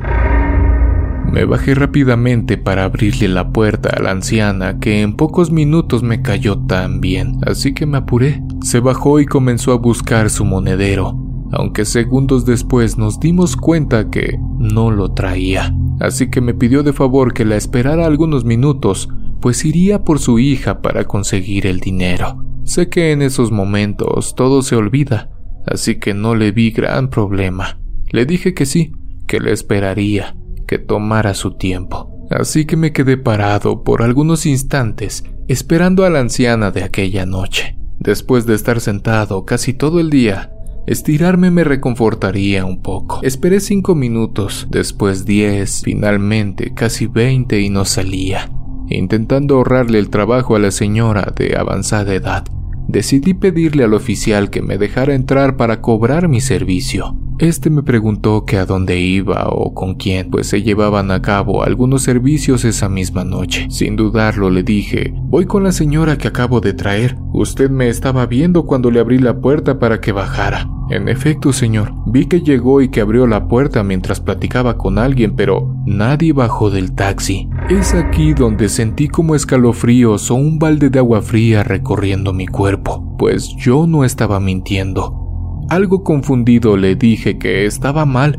Me 1.32 1.44
bajé 1.44 1.74
rápidamente 1.74 2.56
para 2.56 2.84
abrirle 2.84 3.28
la 3.28 3.50
puerta 3.50 3.90
a 3.90 4.00
la 4.00 4.12
anciana 4.12 4.78
que 4.78 5.02
en 5.02 5.16
pocos 5.16 5.50
minutos 5.50 6.02
me 6.02 6.22
cayó 6.22 6.58
tan 6.58 7.00
bien, 7.00 7.38
así 7.46 7.74
que 7.74 7.84
me 7.84 7.98
apuré. 7.98 8.42
Se 8.62 8.80
bajó 8.80 9.20
y 9.20 9.26
comenzó 9.26 9.72
a 9.72 9.76
buscar 9.76 10.30
su 10.30 10.44
monedero, 10.44 11.14
aunque 11.52 11.84
segundos 11.84 12.46
después 12.46 12.96
nos 12.96 13.20
dimos 13.20 13.56
cuenta 13.56 14.08
que 14.08 14.38
no 14.58 14.90
lo 14.90 15.12
traía. 15.12 15.74
Así 16.00 16.30
que 16.30 16.40
me 16.40 16.54
pidió 16.54 16.82
de 16.82 16.92
favor 16.92 17.34
que 17.34 17.44
la 17.44 17.56
esperara 17.56 18.06
algunos 18.06 18.44
minutos, 18.44 19.08
pues 19.40 19.64
iría 19.64 20.04
por 20.04 20.18
su 20.18 20.38
hija 20.38 20.80
para 20.80 21.04
conseguir 21.04 21.66
el 21.66 21.80
dinero. 21.80 22.44
Sé 22.64 22.88
que 22.88 23.12
en 23.12 23.22
esos 23.22 23.52
momentos 23.52 24.34
todo 24.34 24.62
se 24.62 24.76
olvida, 24.76 25.30
así 25.66 25.97
que 25.97 26.14
no 26.14 26.34
le 26.34 26.52
vi 26.52 26.70
gran 26.70 27.10
problema. 27.10 27.78
Le 28.10 28.24
dije 28.24 28.55
que 28.55 28.66
sí, 28.66 28.93
que 29.26 29.40
le 29.40 29.52
esperaría 29.52 30.36
que 30.66 30.78
tomara 30.78 31.34
su 31.34 31.56
tiempo. 31.56 32.26
Así 32.30 32.64
que 32.64 32.76
me 32.76 32.93
quedé 32.93 33.16
parado 33.16 33.84
por 33.84 34.02
algunos 34.02 34.47
instantes 34.47 35.24
esperando 35.48 36.05
a 36.05 36.10
la 36.10 36.20
anciana 36.20 36.70
de 36.70 36.82
aquella 36.82 37.24
noche. 37.24 37.76
Después 37.98 38.47
de 38.47 38.55
estar 38.55 38.80
sentado 38.80 39.44
casi 39.44 39.72
todo 39.74 40.01
el 40.01 40.10
día, 40.10 40.52
estirarme 40.86 41.51
me 41.51 41.64
reconfortaría 41.64 42.64
un 42.64 42.82
poco. 42.82 43.20
Esperé 43.22 43.60
cinco 43.60 43.94
minutos, 43.94 44.66
después 44.70 45.24
diez, 45.24 45.82
finalmente 45.84 46.74
casi 46.74 47.06
veinte 47.06 47.60
y 47.60 47.70
no 47.70 47.84
salía. 47.84 48.51
Intentando 48.88 49.56
ahorrarle 49.56 49.98
el 49.98 50.10
trabajo 50.10 50.56
a 50.56 50.59
la 50.59 50.70
señora 50.70 51.32
de 51.34 51.56
avanzada 51.56 52.14
edad, 52.14 52.44
decidí 52.88 53.34
pedirle 53.34 53.84
al 53.84 53.94
oficial 53.94 54.50
que 54.50 54.62
me 54.62 54.78
dejara 54.78 55.14
entrar 55.14 55.56
para 55.56 55.80
cobrar 55.80 56.28
mi 56.28 56.40
servicio. 56.40 57.16
Este 57.38 57.68
me 57.68 57.82
preguntó 57.82 58.46
que 58.46 58.56
a 58.56 58.64
dónde 58.64 58.98
iba 58.98 59.48
o 59.50 59.74
con 59.74 59.96
quién, 59.96 60.30
pues 60.30 60.46
se 60.46 60.62
llevaban 60.62 61.10
a 61.10 61.20
cabo 61.20 61.62
algunos 61.62 62.02
servicios 62.02 62.64
esa 62.64 62.88
misma 62.88 63.24
noche. 63.24 63.66
Sin 63.68 63.94
dudarlo 63.94 64.48
le 64.48 64.62
dije, 64.62 65.12
voy 65.14 65.44
con 65.44 65.62
la 65.62 65.72
señora 65.72 66.16
que 66.16 66.28
acabo 66.28 66.62
de 66.62 66.72
traer. 66.72 67.18
Usted 67.34 67.68
me 67.68 67.88
estaba 67.88 68.24
viendo 68.24 68.64
cuando 68.64 68.90
le 68.90 69.00
abrí 69.00 69.18
la 69.18 69.38
puerta 69.38 69.78
para 69.78 70.00
que 70.00 70.12
bajara. 70.12 70.66
En 70.88 71.10
efecto, 71.10 71.52
señor, 71.52 71.92
vi 72.06 72.24
que 72.24 72.40
llegó 72.40 72.80
y 72.80 72.88
que 72.88 73.02
abrió 73.02 73.26
la 73.26 73.48
puerta 73.48 73.82
mientras 73.82 74.20
platicaba 74.20 74.78
con 74.78 74.98
alguien, 74.98 75.36
pero 75.36 75.74
nadie 75.84 76.32
bajó 76.32 76.70
del 76.70 76.94
taxi. 76.94 77.50
Es 77.68 77.92
aquí 77.92 78.32
donde 78.32 78.70
sentí 78.70 79.08
como 79.08 79.34
escalofríos 79.34 80.30
o 80.30 80.36
un 80.36 80.58
balde 80.58 80.88
de 80.88 81.00
agua 81.00 81.20
fría 81.20 81.64
recorriendo 81.64 82.32
mi 82.32 82.46
cuerpo, 82.46 83.14
pues 83.18 83.54
yo 83.56 83.86
no 83.86 84.04
estaba 84.04 84.40
mintiendo. 84.40 85.25
Algo 85.68 86.05
confundido 86.05 86.76
le 86.76 86.94
dije 86.94 87.38
que 87.38 87.66
estaba 87.66 88.06
mal, 88.06 88.38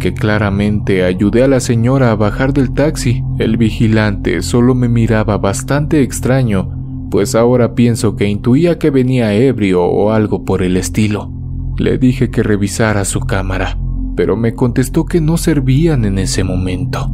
que 0.00 0.12
claramente 0.12 1.04
ayudé 1.04 1.44
a 1.44 1.48
la 1.48 1.60
señora 1.60 2.10
a 2.10 2.16
bajar 2.16 2.52
del 2.52 2.72
taxi. 2.72 3.22
El 3.38 3.56
vigilante 3.56 4.42
solo 4.42 4.74
me 4.74 4.88
miraba 4.88 5.38
bastante 5.38 6.02
extraño 6.02 6.84
pues 7.14 7.36
ahora 7.36 7.76
pienso 7.76 8.16
que 8.16 8.26
intuía 8.26 8.76
que 8.76 8.90
venía 8.90 9.34
ebrio 9.34 9.84
o 9.84 10.10
algo 10.10 10.44
por 10.44 10.62
el 10.62 10.76
estilo. 10.76 11.30
Le 11.76 11.96
dije 11.96 12.28
que 12.28 12.42
revisara 12.42 13.04
su 13.04 13.20
cámara, 13.20 13.78
pero 14.16 14.36
me 14.36 14.56
contestó 14.56 15.04
que 15.04 15.20
no 15.20 15.36
servían 15.36 16.04
en 16.06 16.18
ese 16.18 16.42
momento. 16.42 17.12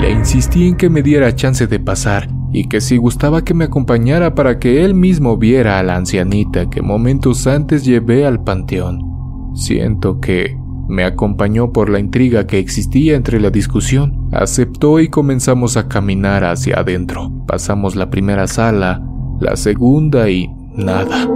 Le 0.00 0.12
insistí 0.12 0.68
en 0.68 0.76
que 0.76 0.88
me 0.88 1.02
diera 1.02 1.34
chance 1.34 1.66
de 1.66 1.80
pasar 1.80 2.28
y 2.54 2.68
que 2.68 2.80
si 2.80 2.96
gustaba 2.98 3.42
que 3.42 3.52
me 3.52 3.64
acompañara 3.64 4.36
para 4.36 4.60
que 4.60 4.84
él 4.84 4.94
mismo 4.94 5.36
viera 5.36 5.80
a 5.80 5.82
la 5.82 5.96
ancianita 5.96 6.70
que 6.70 6.82
momentos 6.82 7.48
antes 7.48 7.84
llevé 7.84 8.24
al 8.24 8.44
panteón. 8.44 9.50
Siento 9.56 10.20
que 10.20 10.56
me 10.86 11.04
acompañó 11.04 11.72
por 11.72 11.90
la 11.90 11.98
intriga 11.98 12.46
que 12.46 12.60
existía 12.60 13.16
entre 13.16 13.40
la 13.40 13.50
discusión. 13.50 14.28
Aceptó 14.30 15.00
y 15.00 15.08
comenzamos 15.08 15.76
a 15.76 15.88
caminar 15.88 16.44
hacia 16.44 16.78
adentro. 16.78 17.32
Pasamos 17.44 17.96
la 17.96 18.08
primera 18.08 18.46
sala, 18.46 19.02
la 19.40 19.56
segunda 19.56 20.30
y 20.30 20.48
nada. 20.76 21.28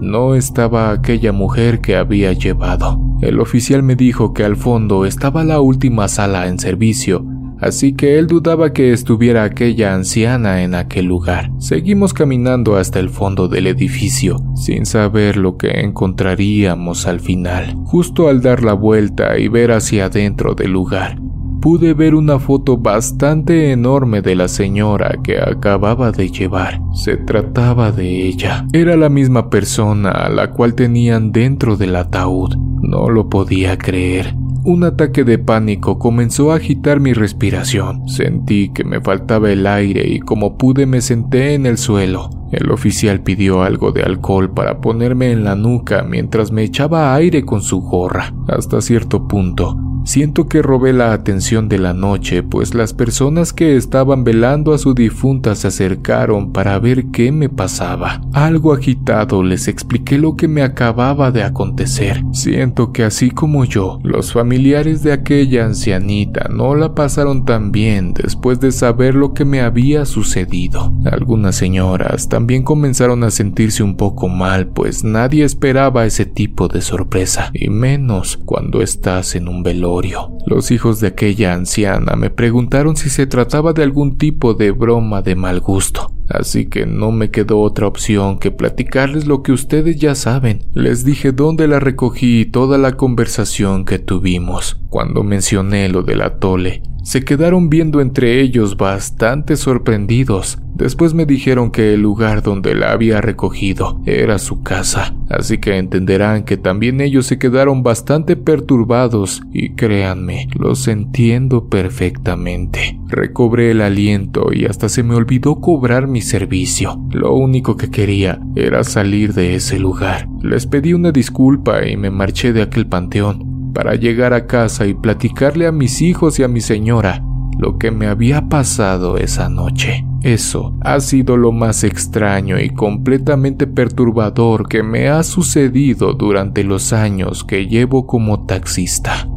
No 0.00 0.34
estaba 0.34 0.92
aquella 0.92 1.32
mujer 1.32 1.82
que 1.82 1.94
había 1.94 2.32
llevado. 2.32 2.98
El 3.20 3.38
oficial 3.38 3.82
me 3.82 3.96
dijo 3.96 4.32
que 4.32 4.44
al 4.44 4.56
fondo 4.56 5.04
estaba 5.04 5.44
la 5.44 5.60
última 5.60 6.08
sala 6.08 6.46
en 6.46 6.58
servicio 6.58 7.26
así 7.60 7.92
que 7.94 8.18
él 8.18 8.26
dudaba 8.26 8.72
que 8.72 8.92
estuviera 8.92 9.44
aquella 9.44 9.94
anciana 9.94 10.62
en 10.62 10.74
aquel 10.74 11.06
lugar. 11.06 11.50
Seguimos 11.58 12.14
caminando 12.14 12.76
hasta 12.76 12.98
el 13.00 13.10
fondo 13.10 13.48
del 13.48 13.66
edificio, 13.66 14.36
sin 14.54 14.86
saber 14.86 15.36
lo 15.36 15.56
que 15.56 15.80
encontraríamos 15.80 17.06
al 17.06 17.20
final. 17.20 17.74
Justo 17.84 18.28
al 18.28 18.42
dar 18.42 18.62
la 18.62 18.72
vuelta 18.72 19.38
y 19.38 19.48
ver 19.48 19.72
hacia 19.72 20.06
adentro 20.06 20.54
del 20.54 20.72
lugar, 20.72 21.18
pude 21.60 21.94
ver 21.94 22.14
una 22.14 22.38
foto 22.38 22.78
bastante 22.78 23.72
enorme 23.72 24.22
de 24.22 24.34
la 24.34 24.48
señora 24.48 25.18
que 25.22 25.38
acababa 25.38 26.12
de 26.12 26.30
llevar. 26.30 26.80
Se 26.94 27.16
trataba 27.16 27.92
de 27.92 28.26
ella. 28.26 28.66
Era 28.72 28.96
la 28.96 29.08
misma 29.08 29.50
persona 29.50 30.10
a 30.10 30.28
la 30.28 30.50
cual 30.50 30.74
tenían 30.74 31.32
dentro 31.32 31.76
del 31.76 31.96
ataúd. 31.96 32.56
No 32.82 33.10
lo 33.10 33.28
podía 33.28 33.76
creer. 33.76 34.34
Un 34.68 34.84
ataque 34.84 35.24
de 35.24 35.38
pánico 35.38 35.98
comenzó 35.98 36.52
a 36.52 36.56
agitar 36.56 37.00
mi 37.00 37.14
respiración. 37.14 38.06
Sentí 38.06 38.68
que 38.68 38.84
me 38.84 39.00
faltaba 39.00 39.50
el 39.50 39.66
aire 39.66 40.06
y 40.06 40.20
como 40.20 40.58
pude 40.58 40.84
me 40.84 41.00
senté 41.00 41.54
en 41.54 41.64
el 41.64 41.78
suelo. 41.78 42.37
El 42.50 42.70
oficial 42.70 43.20
pidió 43.20 43.62
algo 43.62 43.92
de 43.92 44.02
alcohol 44.02 44.50
para 44.50 44.80
ponerme 44.80 45.32
en 45.32 45.44
la 45.44 45.54
nuca 45.54 46.02
mientras 46.02 46.52
me 46.52 46.62
echaba 46.62 47.14
aire 47.14 47.44
con 47.44 47.62
su 47.62 47.80
gorra. 47.80 48.32
Hasta 48.48 48.80
cierto 48.80 49.28
punto, 49.28 49.76
Siento 50.08 50.48
que 50.48 50.62
robé 50.62 50.94
la 50.94 51.12
atención 51.12 51.68
de 51.68 51.78
la 51.78 51.92
noche, 51.92 52.42
pues 52.42 52.74
las 52.74 52.94
personas 52.94 53.52
que 53.52 53.76
estaban 53.76 54.24
velando 54.24 54.72
a 54.72 54.78
su 54.78 54.94
difunta 54.94 55.54
se 55.54 55.68
acercaron 55.68 56.50
para 56.50 56.78
ver 56.78 57.08
qué 57.08 57.30
me 57.30 57.50
pasaba. 57.50 58.22
Algo 58.32 58.72
agitado 58.72 59.42
les 59.42 59.68
expliqué 59.68 60.16
lo 60.16 60.34
que 60.34 60.48
me 60.48 60.62
acababa 60.62 61.30
de 61.30 61.42
acontecer. 61.42 62.22
Siento 62.32 62.90
que 62.90 63.04
así 63.04 63.30
como 63.30 63.66
yo, 63.66 63.98
los 64.02 64.32
familiares 64.32 65.02
de 65.02 65.12
aquella 65.12 65.66
ancianita 65.66 66.48
no 66.48 66.74
la 66.74 66.94
pasaron 66.94 67.44
tan 67.44 67.70
bien 67.70 68.14
después 68.14 68.60
de 68.60 68.72
saber 68.72 69.14
lo 69.14 69.34
que 69.34 69.44
me 69.44 69.60
había 69.60 70.06
sucedido. 70.06 70.90
Algunas 71.04 71.56
señoras 71.56 72.30
también 72.38 72.62
comenzaron 72.62 73.24
a 73.24 73.32
sentirse 73.32 73.82
un 73.82 73.96
poco 73.96 74.28
mal, 74.28 74.68
pues 74.68 75.02
nadie 75.02 75.42
esperaba 75.42 76.06
ese 76.06 76.24
tipo 76.24 76.68
de 76.68 76.82
sorpresa, 76.82 77.50
y 77.52 77.68
menos 77.68 78.36
cuando 78.36 78.80
estás 78.80 79.34
en 79.34 79.48
un 79.48 79.64
velorio. 79.64 80.30
Los 80.46 80.70
hijos 80.70 81.00
de 81.00 81.08
aquella 81.08 81.52
anciana 81.52 82.14
me 82.14 82.30
preguntaron 82.30 82.96
si 82.96 83.10
se 83.10 83.26
trataba 83.26 83.72
de 83.72 83.82
algún 83.82 84.18
tipo 84.18 84.54
de 84.54 84.70
broma 84.70 85.20
de 85.20 85.34
mal 85.34 85.58
gusto, 85.58 86.12
así 86.28 86.66
que 86.66 86.86
no 86.86 87.10
me 87.10 87.30
quedó 87.30 87.60
otra 87.60 87.86
opción 87.86 88.38
que 88.38 88.50
platicarles 88.50 89.26
lo 89.26 89.42
que 89.42 89.52
ustedes 89.52 89.96
ya 89.96 90.14
saben. 90.14 90.64
Les 90.74 91.04
dije 91.04 91.32
dónde 91.32 91.68
la 91.68 91.80
recogí 91.80 92.40
y 92.40 92.46
toda 92.46 92.78
la 92.78 92.92
conversación 92.92 93.84
que 93.84 93.98
tuvimos. 93.98 94.80
Cuando 94.90 95.22
mencioné 95.22 95.88
lo 95.88 96.02
del 96.02 96.22
atole, 96.22 96.82
se 97.08 97.24
quedaron 97.24 97.70
viendo 97.70 98.02
entre 98.02 98.38
ellos 98.40 98.76
bastante 98.76 99.56
sorprendidos. 99.56 100.58
Después 100.74 101.14
me 101.14 101.24
dijeron 101.24 101.70
que 101.70 101.94
el 101.94 102.02
lugar 102.02 102.42
donde 102.42 102.74
la 102.74 102.92
había 102.92 103.22
recogido 103.22 104.00
era 104.04 104.38
su 104.38 104.62
casa, 104.62 105.14
así 105.30 105.56
que 105.56 105.78
entenderán 105.78 106.44
que 106.44 106.58
también 106.58 107.00
ellos 107.00 107.24
se 107.24 107.38
quedaron 107.38 107.82
bastante 107.82 108.36
perturbados 108.36 109.40
y 109.52 109.70
créanme, 109.70 110.48
los 110.56 110.86
entiendo 110.86 111.68
perfectamente. 111.68 113.00
Recobré 113.08 113.70
el 113.70 113.80
aliento 113.80 114.52
y 114.52 114.66
hasta 114.66 114.90
se 114.90 115.02
me 115.02 115.14
olvidó 115.14 115.62
cobrar 115.62 116.08
mi 116.08 116.17
servicio. 116.20 117.00
Lo 117.10 117.34
único 117.34 117.76
que 117.76 117.90
quería 117.90 118.40
era 118.56 118.84
salir 118.84 119.34
de 119.34 119.54
ese 119.54 119.78
lugar. 119.78 120.28
Les 120.42 120.66
pedí 120.66 120.92
una 120.92 121.12
disculpa 121.12 121.86
y 121.86 121.96
me 121.96 122.10
marché 122.10 122.52
de 122.52 122.62
aquel 122.62 122.86
panteón 122.86 123.72
para 123.74 123.94
llegar 123.94 124.32
a 124.32 124.46
casa 124.46 124.86
y 124.86 124.94
platicarle 124.94 125.66
a 125.66 125.72
mis 125.72 126.02
hijos 126.02 126.38
y 126.38 126.42
a 126.42 126.48
mi 126.48 126.60
señora 126.60 127.22
lo 127.58 127.76
que 127.76 127.90
me 127.90 128.06
había 128.06 128.48
pasado 128.48 129.18
esa 129.18 129.48
noche. 129.48 130.04
Eso 130.22 130.76
ha 130.80 131.00
sido 131.00 131.36
lo 131.36 131.52
más 131.52 131.84
extraño 131.84 132.58
y 132.60 132.70
completamente 132.70 133.66
perturbador 133.66 134.68
que 134.68 134.82
me 134.82 135.08
ha 135.08 135.22
sucedido 135.22 136.14
durante 136.14 136.64
los 136.64 136.92
años 136.92 137.44
que 137.44 137.66
llevo 137.66 138.06
como 138.06 138.46
taxista. 138.46 139.28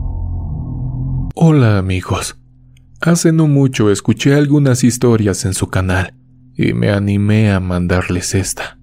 Hola 1.36 1.78
amigos. 1.78 2.38
Hace 3.00 3.32
no 3.32 3.48
mucho 3.48 3.90
escuché 3.92 4.36
algunas 4.36 4.84
historias 4.84 5.46
en 5.46 5.54
su 5.56 5.68
canal 5.68 6.14
y 6.62 6.74
me 6.74 6.92
animé 6.92 7.52
a 7.52 7.60
mandarles 7.60 8.36
esta. 8.36 8.78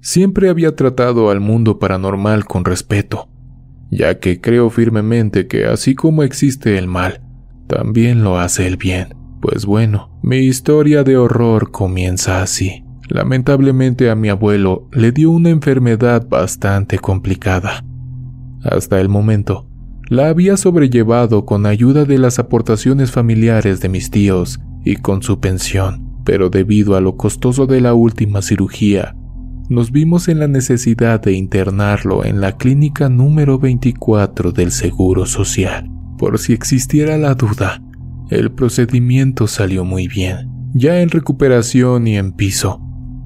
Siempre 0.00 0.48
había 0.48 0.76
tratado 0.76 1.30
al 1.30 1.40
mundo 1.40 1.78
paranormal 1.78 2.44
con 2.44 2.64
respeto, 2.64 3.28
ya 3.90 4.18
que 4.20 4.40
creo 4.40 4.70
firmemente 4.70 5.48
que 5.48 5.66
así 5.66 5.94
como 5.94 6.22
existe 6.22 6.78
el 6.78 6.86
mal, 6.86 7.22
también 7.66 8.22
lo 8.22 8.38
hace 8.38 8.66
el 8.66 8.76
bien. 8.76 9.08
Pues 9.40 9.66
bueno, 9.66 10.18
mi 10.22 10.38
historia 10.38 11.02
de 11.02 11.16
horror 11.16 11.70
comienza 11.70 12.40
así. 12.40 12.84
Lamentablemente 13.08 14.10
a 14.10 14.14
mi 14.14 14.28
abuelo 14.28 14.88
le 14.92 15.12
dio 15.12 15.30
una 15.30 15.50
enfermedad 15.50 16.26
bastante 16.28 16.98
complicada. 16.98 17.84
Hasta 18.62 19.00
el 19.00 19.08
momento, 19.08 19.68
la 20.08 20.28
había 20.28 20.56
sobrellevado 20.56 21.44
con 21.44 21.66
ayuda 21.66 22.04
de 22.04 22.18
las 22.18 22.38
aportaciones 22.38 23.10
familiares 23.10 23.80
de 23.80 23.88
mis 23.88 24.10
tíos 24.10 24.60
y 24.84 24.96
con 24.96 25.22
su 25.22 25.40
pensión, 25.40 26.05
pero 26.26 26.50
debido 26.50 26.96
a 26.96 27.00
lo 27.00 27.16
costoso 27.16 27.66
de 27.66 27.80
la 27.80 27.94
última 27.94 28.42
cirugía, 28.42 29.14
nos 29.68 29.92
vimos 29.92 30.26
en 30.28 30.40
la 30.40 30.48
necesidad 30.48 31.20
de 31.20 31.32
internarlo 31.32 32.24
en 32.24 32.40
la 32.40 32.56
clínica 32.56 33.08
número 33.08 33.60
24 33.60 34.50
del 34.50 34.72
Seguro 34.72 35.24
Social. 35.24 35.88
Por 36.18 36.38
si 36.38 36.52
existiera 36.52 37.16
la 37.16 37.34
duda, 37.34 37.80
el 38.28 38.50
procedimiento 38.50 39.46
salió 39.46 39.84
muy 39.84 40.08
bien. 40.08 40.50
Ya 40.74 41.00
en 41.00 41.10
recuperación 41.10 42.08
y 42.08 42.16
en 42.16 42.32
piso, 42.32 42.80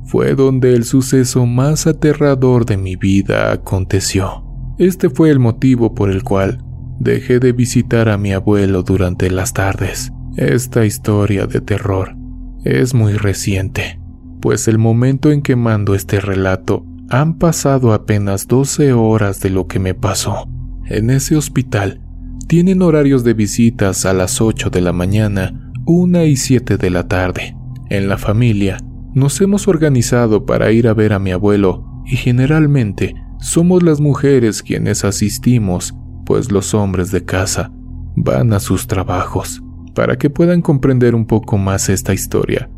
fue 0.04 0.34
donde 0.34 0.74
el 0.74 0.84
suceso 0.84 1.46
más 1.46 1.86
aterrador 1.86 2.66
de 2.66 2.76
mi 2.76 2.96
vida 2.96 3.50
aconteció. 3.50 4.44
Este 4.78 5.08
fue 5.08 5.30
el 5.30 5.38
motivo 5.38 5.94
por 5.94 6.10
el 6.10 6.22
cual 6.22 6.62
dejé 6.98 7.38
de 7.38 7.52
visitar 7.52 8.10
a 8.10 8.18
mi 8.18 8.32
abuelo 8.32 8.82
durante 8.82 9.30
las 9.30 9.54
tardes. 9.54 10.12
Esta 10.36 10.84
historia 10.84 11.46
de 11.46 11.60
terror 11.60 12.19
es 12.64 12.94
muy 12.94 13.14
reciente 13.14 14.00
pues 14.40 14.68
el 14.68 14.78
momento 14.78 15.30
en 15.30 15.42
que 15.42 15.54
mando 15.54 15.94
este 15.94 16.20
relato 16.20 16.84
han 17.08 17.38
pasado 17.38 17.92
apenas 17.92 18.48
12 18.48 18.92
horas 18.92 19.40
de 19.40 19.50
lo 19.50 19.66
que 19.66 19.78
me 19.78 19.94
pasó. 19.94 20.48
En 20.86 21.10
ese 21.10 21.36
hospital 21.36 22.00
tienen 22.48 22.82
horarios 22.82 23.22
de 23.22 23.34
visitas 23.34 24.06
a 24.06 24.12
las 24.12 24.40
8 24.40 24.70
de 24.70 24.80
la 24.80 24.92
mañana, 24.92 25.72
1 25.86 26.24
y 26.24 26.36
7 26.36 26.76
de 26.78 26.90
la 26.90 27.06
tarde. 27.06 27.56
En 27.90 28.08
la 28.08 28.16
familia 28.16 28.78
nos 29.14 29.40
hemos 29.40 29.68
organizado 29.68 30.46
para 30.46 30.72
ir 30.72 30.88
a 30.88 30.94
ver 30.94 31.12
a 31.12 31.18
mi 31.18 31.32
abuelo 31.32 31.84
y 32.06 32.16
generalmente 32.16 33.14
somos 33.40 33.82
las 33.82 34.00
mujeres 34.00 34.62
quienes 34.62 35.04
asistimos, 35.04 35.94
pues 36.24 36.50
los 36.50 36.74
hombres 36.74 37.10
de 37.10 37.24
casa 37.24 37.72
van 38.16 38.52
a 38.52 38.60
sus 38.60 38.86
trabajos. 38.86 39.62
Para 39.94 40.16
que 40.16 40.30
puedan 40.30 40.62
comprender 40.62 41.14
un 41.14 41.26
poco 41.26 41.58
más 41.58 41.88
esta 41.88 42.14
historia, 42.14 42.70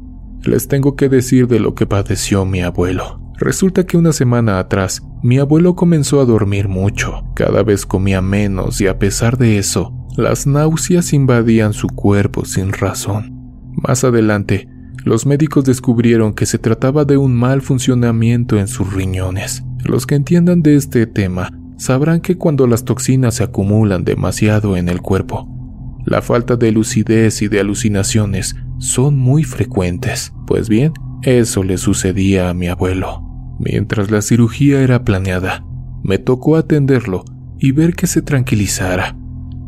les 0.44 0.68
tengo 0.68 0.96
que 0.96 1.08
decir 1.08 1.46
de 1.46 1.60
lo 1.60 1.74
que 1.74 1.86
padeció 1.86 2.44
mi 2.44 2.62
abuelo. 2.62 3.20
Resulta 3.38 3.84
que 3.86 3.96
una 3.96 4.12
semana 4.12 4.58
atrás, 4.58 5.02
mi 5.22 5.38
abuelo 5.38 5.74
comenzó 5.74 6.20
a 6.20 6.24
dormir 6.24 6.68
mucho, 6.68 7.24
cada 7.34 7.62
vez 7.62 7.86
comía 7.86 8.22
menos 8.22 8.80
y 8.80 8.86
a 8.86 8.98
pesar 8.98 9.36
de 9.36 9.58
eso, 9.58 9.92
las 10.16 10.46
náuseas 10.46 11.12
invadían 11.12 11.72
su 11.72 11.88
cuerpo 11.88 12.44
sin 12.44 12.72
razón. 12.72 13.32
Más 13.72 14.04
adelante, 14.04 14.68
los 15.04 15.26
médicos 15.26 15.64
descubrieron 15.64 16.34
que 16.34 16.46
se 16.46 16.58
trataba 16.58 17.04
de 17.04 17.16
un 17.16 17.34
mal 17.34 17.62
funcionamiento 17.62 18.58
en 18.58 18.68
sus 18.68 18.92
riñones. 18.92 19.64
Los 19.84 20.06
que 20.06 20.14
entiendan 20.14 20.62
de 20.62 20.76
este 20.76 21.06
tema 21.06 21.50
sabrán 21.76 22.20
que 22.20 22.36
cuando 22.36 22.66
las 22.66 22.84
toxinas 22.84 23.36
se 23.36 23.42
acumulan 23.42 24.04
demasiado 24.04 24.76
en 24.76 24.88
el 24.88 25.00
cuerpo, 25.00 25.48
La 26.04 26.22
falta 26.22 26.56
de 26.56 26.72
lucidez 26.72 27.42
y 27.42 27.48
de 27.48 27.60
alucinaciones 27.60 28.56
son 28.78 29.16
muy 29.16 29.44
frecuentes. 29.44 30.32
Pues 30.46 30.68
bien, 30.68 30.92
eso 31.22 31.62
le 31.62 31.78
sucedía 31.78 32.50
a 32.50 32.54
mi 32.54 32.68
abuelo. 32.68 33.22
Mientras 33.58 34.10
la 34.10 34.22
cirugía 34.22 34.80
era 34.80 35.04
planeada, 35.04 35.64
me 36.02 36.18
tocó 36.18 36.56
atenderlo 36.56 37.24
y 37.58 37.70
ver 37.70 37.94
que 37.94 38.08
se 38.08 38.22
tranquilizara, 38.22 39.16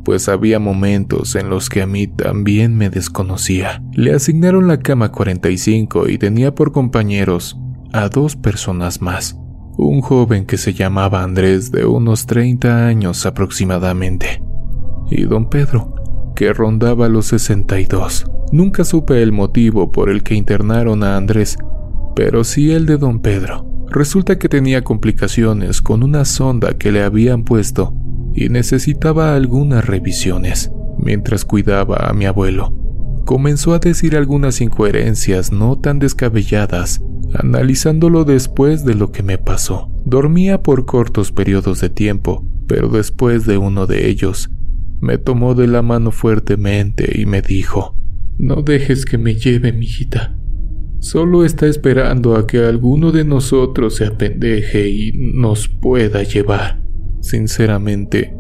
pues 0.04 0.28
había 0.28 0.58
momentos 0.58 1.34
en 1.36 1.48
los 1.48 1.70
que 1.70 1.82
a 1.82 1.86
mí 1.86 2.06
también 2.06 2.76
me 2.76 2.90
desconocía. 2.90 3.82
Le 3.92 4.12
asignaron 4.12 4.68
la 4.68 4.80
cama 4.80 5.12
45 5.12 6.08
y 6.08 6.18
tenía 6.18 6.54
por 6.54 6.72
compañeros 6.72 7.58
a 7.92 8.08
dos 8.08 8.36
personas 8.36 9.00
más. 9.00 9.38
Un 9.76 10.02
joven 10.02 10.44
que 10.44 10.56
se 10.56 10.74
llamaba 10.74 11.22
Andrés 11.22 11.72
de 11.72 11.86
unos 11.86 12.26
30 12.26 12.86
años 12.86 13.26
aproximadamente. 13.26 14.42
Y 15.10 15.22
don 15.22 15.48
Pedro, 15.48 15.94
que 16.34 16.52
rondaba 16.52 17.08
los 17.08 17.26
62. 17.26 18.26
Nunca 18.52 18.84
supe 18.84 19.22
el 19.22 19.32
motivo 19.32 19.90
por 19.90 20.10
el 20.10 20.22
que 20.22 20.34
internaron 20.34 21.02
a 21.02 21.16
Andrés, 21.16 21.56
pero 22.14 22.44
sí 22.44 22.72
el 22.72 22.86
de 22.86 22.98
don 22.98 23.20
Pedro. 23.20 23.66
Resulta 23.90 24.38
que 24.38 24.48
tenía 24.48 24.82
complicaciones 24.82 25.80
con 25.80 26.02
una 26.02 26.24
sonda 26.24 26.74
que 26.74 26.90
le 26.90 27.02
habían 27.02 27.44
puesto 27.44 27.94
y 28.34 28.48
necesitaba 28.48 29.34
algunas 29.34 29.86
revisiones. 29.86 30.70
Mientras 30.98 31.44
cuidaba 31.44 32.08
a 32.08 32.12
mi 32.12 32.26
abuelo, 32.26 32.72
comenzó 33.24 33.74
a 33.74 33.78
decir 33.78 34.16
algunas 34.16 34.60
incoherencias 34.60 35.52
no 35.52 35.78
tan 35.78 35.98
descabelladas, 35.98 37.02
analizándolo 37.34 38.24
después 38.24 38.84
de 38.84 38.94
lo 38.94 39.12
que 39.12 39.22
me 39.22 39.38
pasó. 39.38 39.90
Dormía 40.04 40.62
por 40.62 40.86
cortos 40.86 41.32
periodos 41.32 41.80
de 41.80 41.90
tiempo, 41.90 42.44
pero 42.66 42.88
después 42.88 43.46
de 43.46 43.58
uno 43.58 43.86
de 43.86 44.08
ellos, 44.08 44.50
me 45.04 45.18
tomó 45.18 45.54
de 45.54 45.66
la 45.66 45.82
mano 45.82 46.10
fuertemente 46.10 47.20
y 47.20 47.26
me 47.26 47.42
dijo, 47.42 47.94
No 48.38 48.62
dejes 48.62 49.04
que 49.04 49.18
me 49.18 49.34
lleve, 49.34 49.70
mijita. 49.70 50.34
Solo 50.98 51.44
está 51.44 51.66
esperando 51.66 52.36
a 52.36 52.46
que 52.46 52.64
alguno 52.64 53.12
de 53.12 53.22
nosotros 53.24 53.96
se 53.96 54.06
apendeje 54.06 54.88
y 54.88 55.12
nos 55.34 55.68
pueda 55.68 56.22
llevar. 56.22 56.82
Sinceramente, 57.20 58.34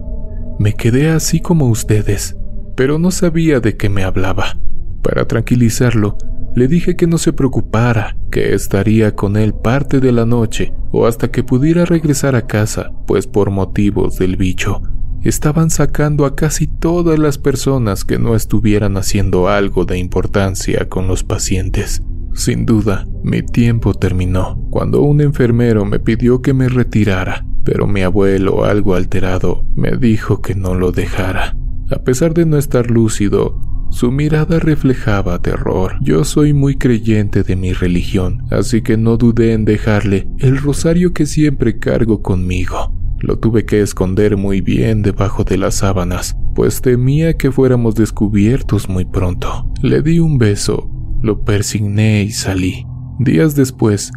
me 0.58 0.72
quedé 0.72 1.10
así 1.10 1.40
como 1.40 1.68
ustedes, 1.68 2.34
pero 2.74 2.98
no 2.98 3.10
sabía 3.10 3.60
de 3.60 3.76
qué 3.76 3.90
me 3.90 4.02
hablaba. 4.02 4.58
Para 5.02 5.28
tranquilizarlo, 5.28 6.16
le 6.54 6.66
dije 6.66 6.96
que 6.96 7.06
no 7.06 7.18
se 7.18 7.34
preocupara, 7.34 8.16
que 8.30 8.54
estaría 8.54 9.14
con 9.14 9.36
él 9.36 9.52
parte 9.52 10.00
de 10.00 10.12
la 10.12 10.24
noche 10.24 10.72
o 10.92 11.06
hasta 11.06 11.30
que 11.30 11.44
pudiera 11.44 11.84
regresar 11.84 12.36
a 12.36 12.46
casa, 12.46 12.90
pues 13.06 13.26
por 13.26 13.50
motivos 13.50 14.16
del 14.16 14.36
bicho, 14.36 14.80
estaban 15.24 15.70
sacando 15.70 16.26
a 16.26 16.36
casi 16.36 16.66
todas 16.66 17.18
las 17.18 17.38
personas 17.38 18.04
que 18.04 18.18
no 18.18 18.36
estuvieran 18.36 18.96
haciendo 18.96 19.48
algo 19.48 19.84
de 19.84 19.98
importancia 19.98 20.88
con 20.88 21.08
los 21.08 21.24
pacientes. 21.24 22.02
Sin 22.34 22.66
duda, 22.66 23.06
mi 23.22 23.42
tiempo 23.42 23.94
terminó 23.94 24.58
cuando 24.70 25.02
un 25.02 25.20
enfermero 25.20 25.84
me 25.84 25.98
pidió 25.98 26.42
que 26.42 26.52
me 26.52 26.68
retirara, 26.68 27.46
pero 27.64 27.86
mi 27.86 28.02
abuelo, 28.02 28.64
algo 28.64 28.94
alterado, 28.94 29.64
me 29.76 29.96
dijo 29.96 30.42
que 30.42 30.54
no 30.54 30.74
lo 30.74 30.92
dejara. 30.92 31.56
A 31.90 32.02
pesar 32.02 32.34
de 32.34 32.44
no 32.44 32.58
estar 32.58 32.90
lúcido, 32.90 33.60
su 33.90 34.10
mirada 34.10 34.58
reflejaba 34.58 35.40
terror. 35.40 35.92
Yo 36.02 36.24
soy 36.24 36.52
muy 36.52 36.76
creyente 36.76 37.44
de 37.44 37.54
mi 37.54 37.72
religión, 37.72 38.42
así 38.50 38.82
que 38.82 38.96
no 38.96 39.16
dudé 39.16 39.52
en 39.52 39.64
dejarle 39.64 40.26
el 40.38 40.58
rosario 40.58 41.12
que 41.12 41.26
siempre 41.26 41.78
cargo 41.78 42.20
conmigo. 42.20 42.92
Lo 43.26 43.38
tuve 43.38 43.64
que 43.64 43.80
esconder 43.80 44.36
muy 44.36 44.60
bien 44.60 45.00
debajo 45.00 45.44
de 45.44 45.56
las 45.56 45.76
sábanas, 45.76 46.36
pues 46.54 46.82
temía 46.82 47.38
que 47.38 47.50
fuéramos 47.50 47.94
descubiertos 47.94 48.86
muy 48.90 49.06
pronto. 49.06 49.66
Le 49.80 50.02
di 50.02 50.18
un 50.18 50.36
beso, 50.36 50.90
lo 51.22 51.42
persigné 51.42 52.24
y 52.24 52.32
salí. 52.32 52.86
Días 53.18 53.56
después, 53.56 54.12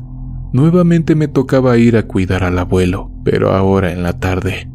nuevamente 0.51 1.15
me 1.15 1.29
tocaba 1.29 1.77
ir 1.77 1.95
a 1.95 2.05
cuidar 2.05 2.43
al 2.43 2.59
abuelo, 2.59 3.09
pero 3.23 3.53
ahora 3.53 3.93
en 3.93 4.03
la 4.03 4.19
tarde. 4.19 4.69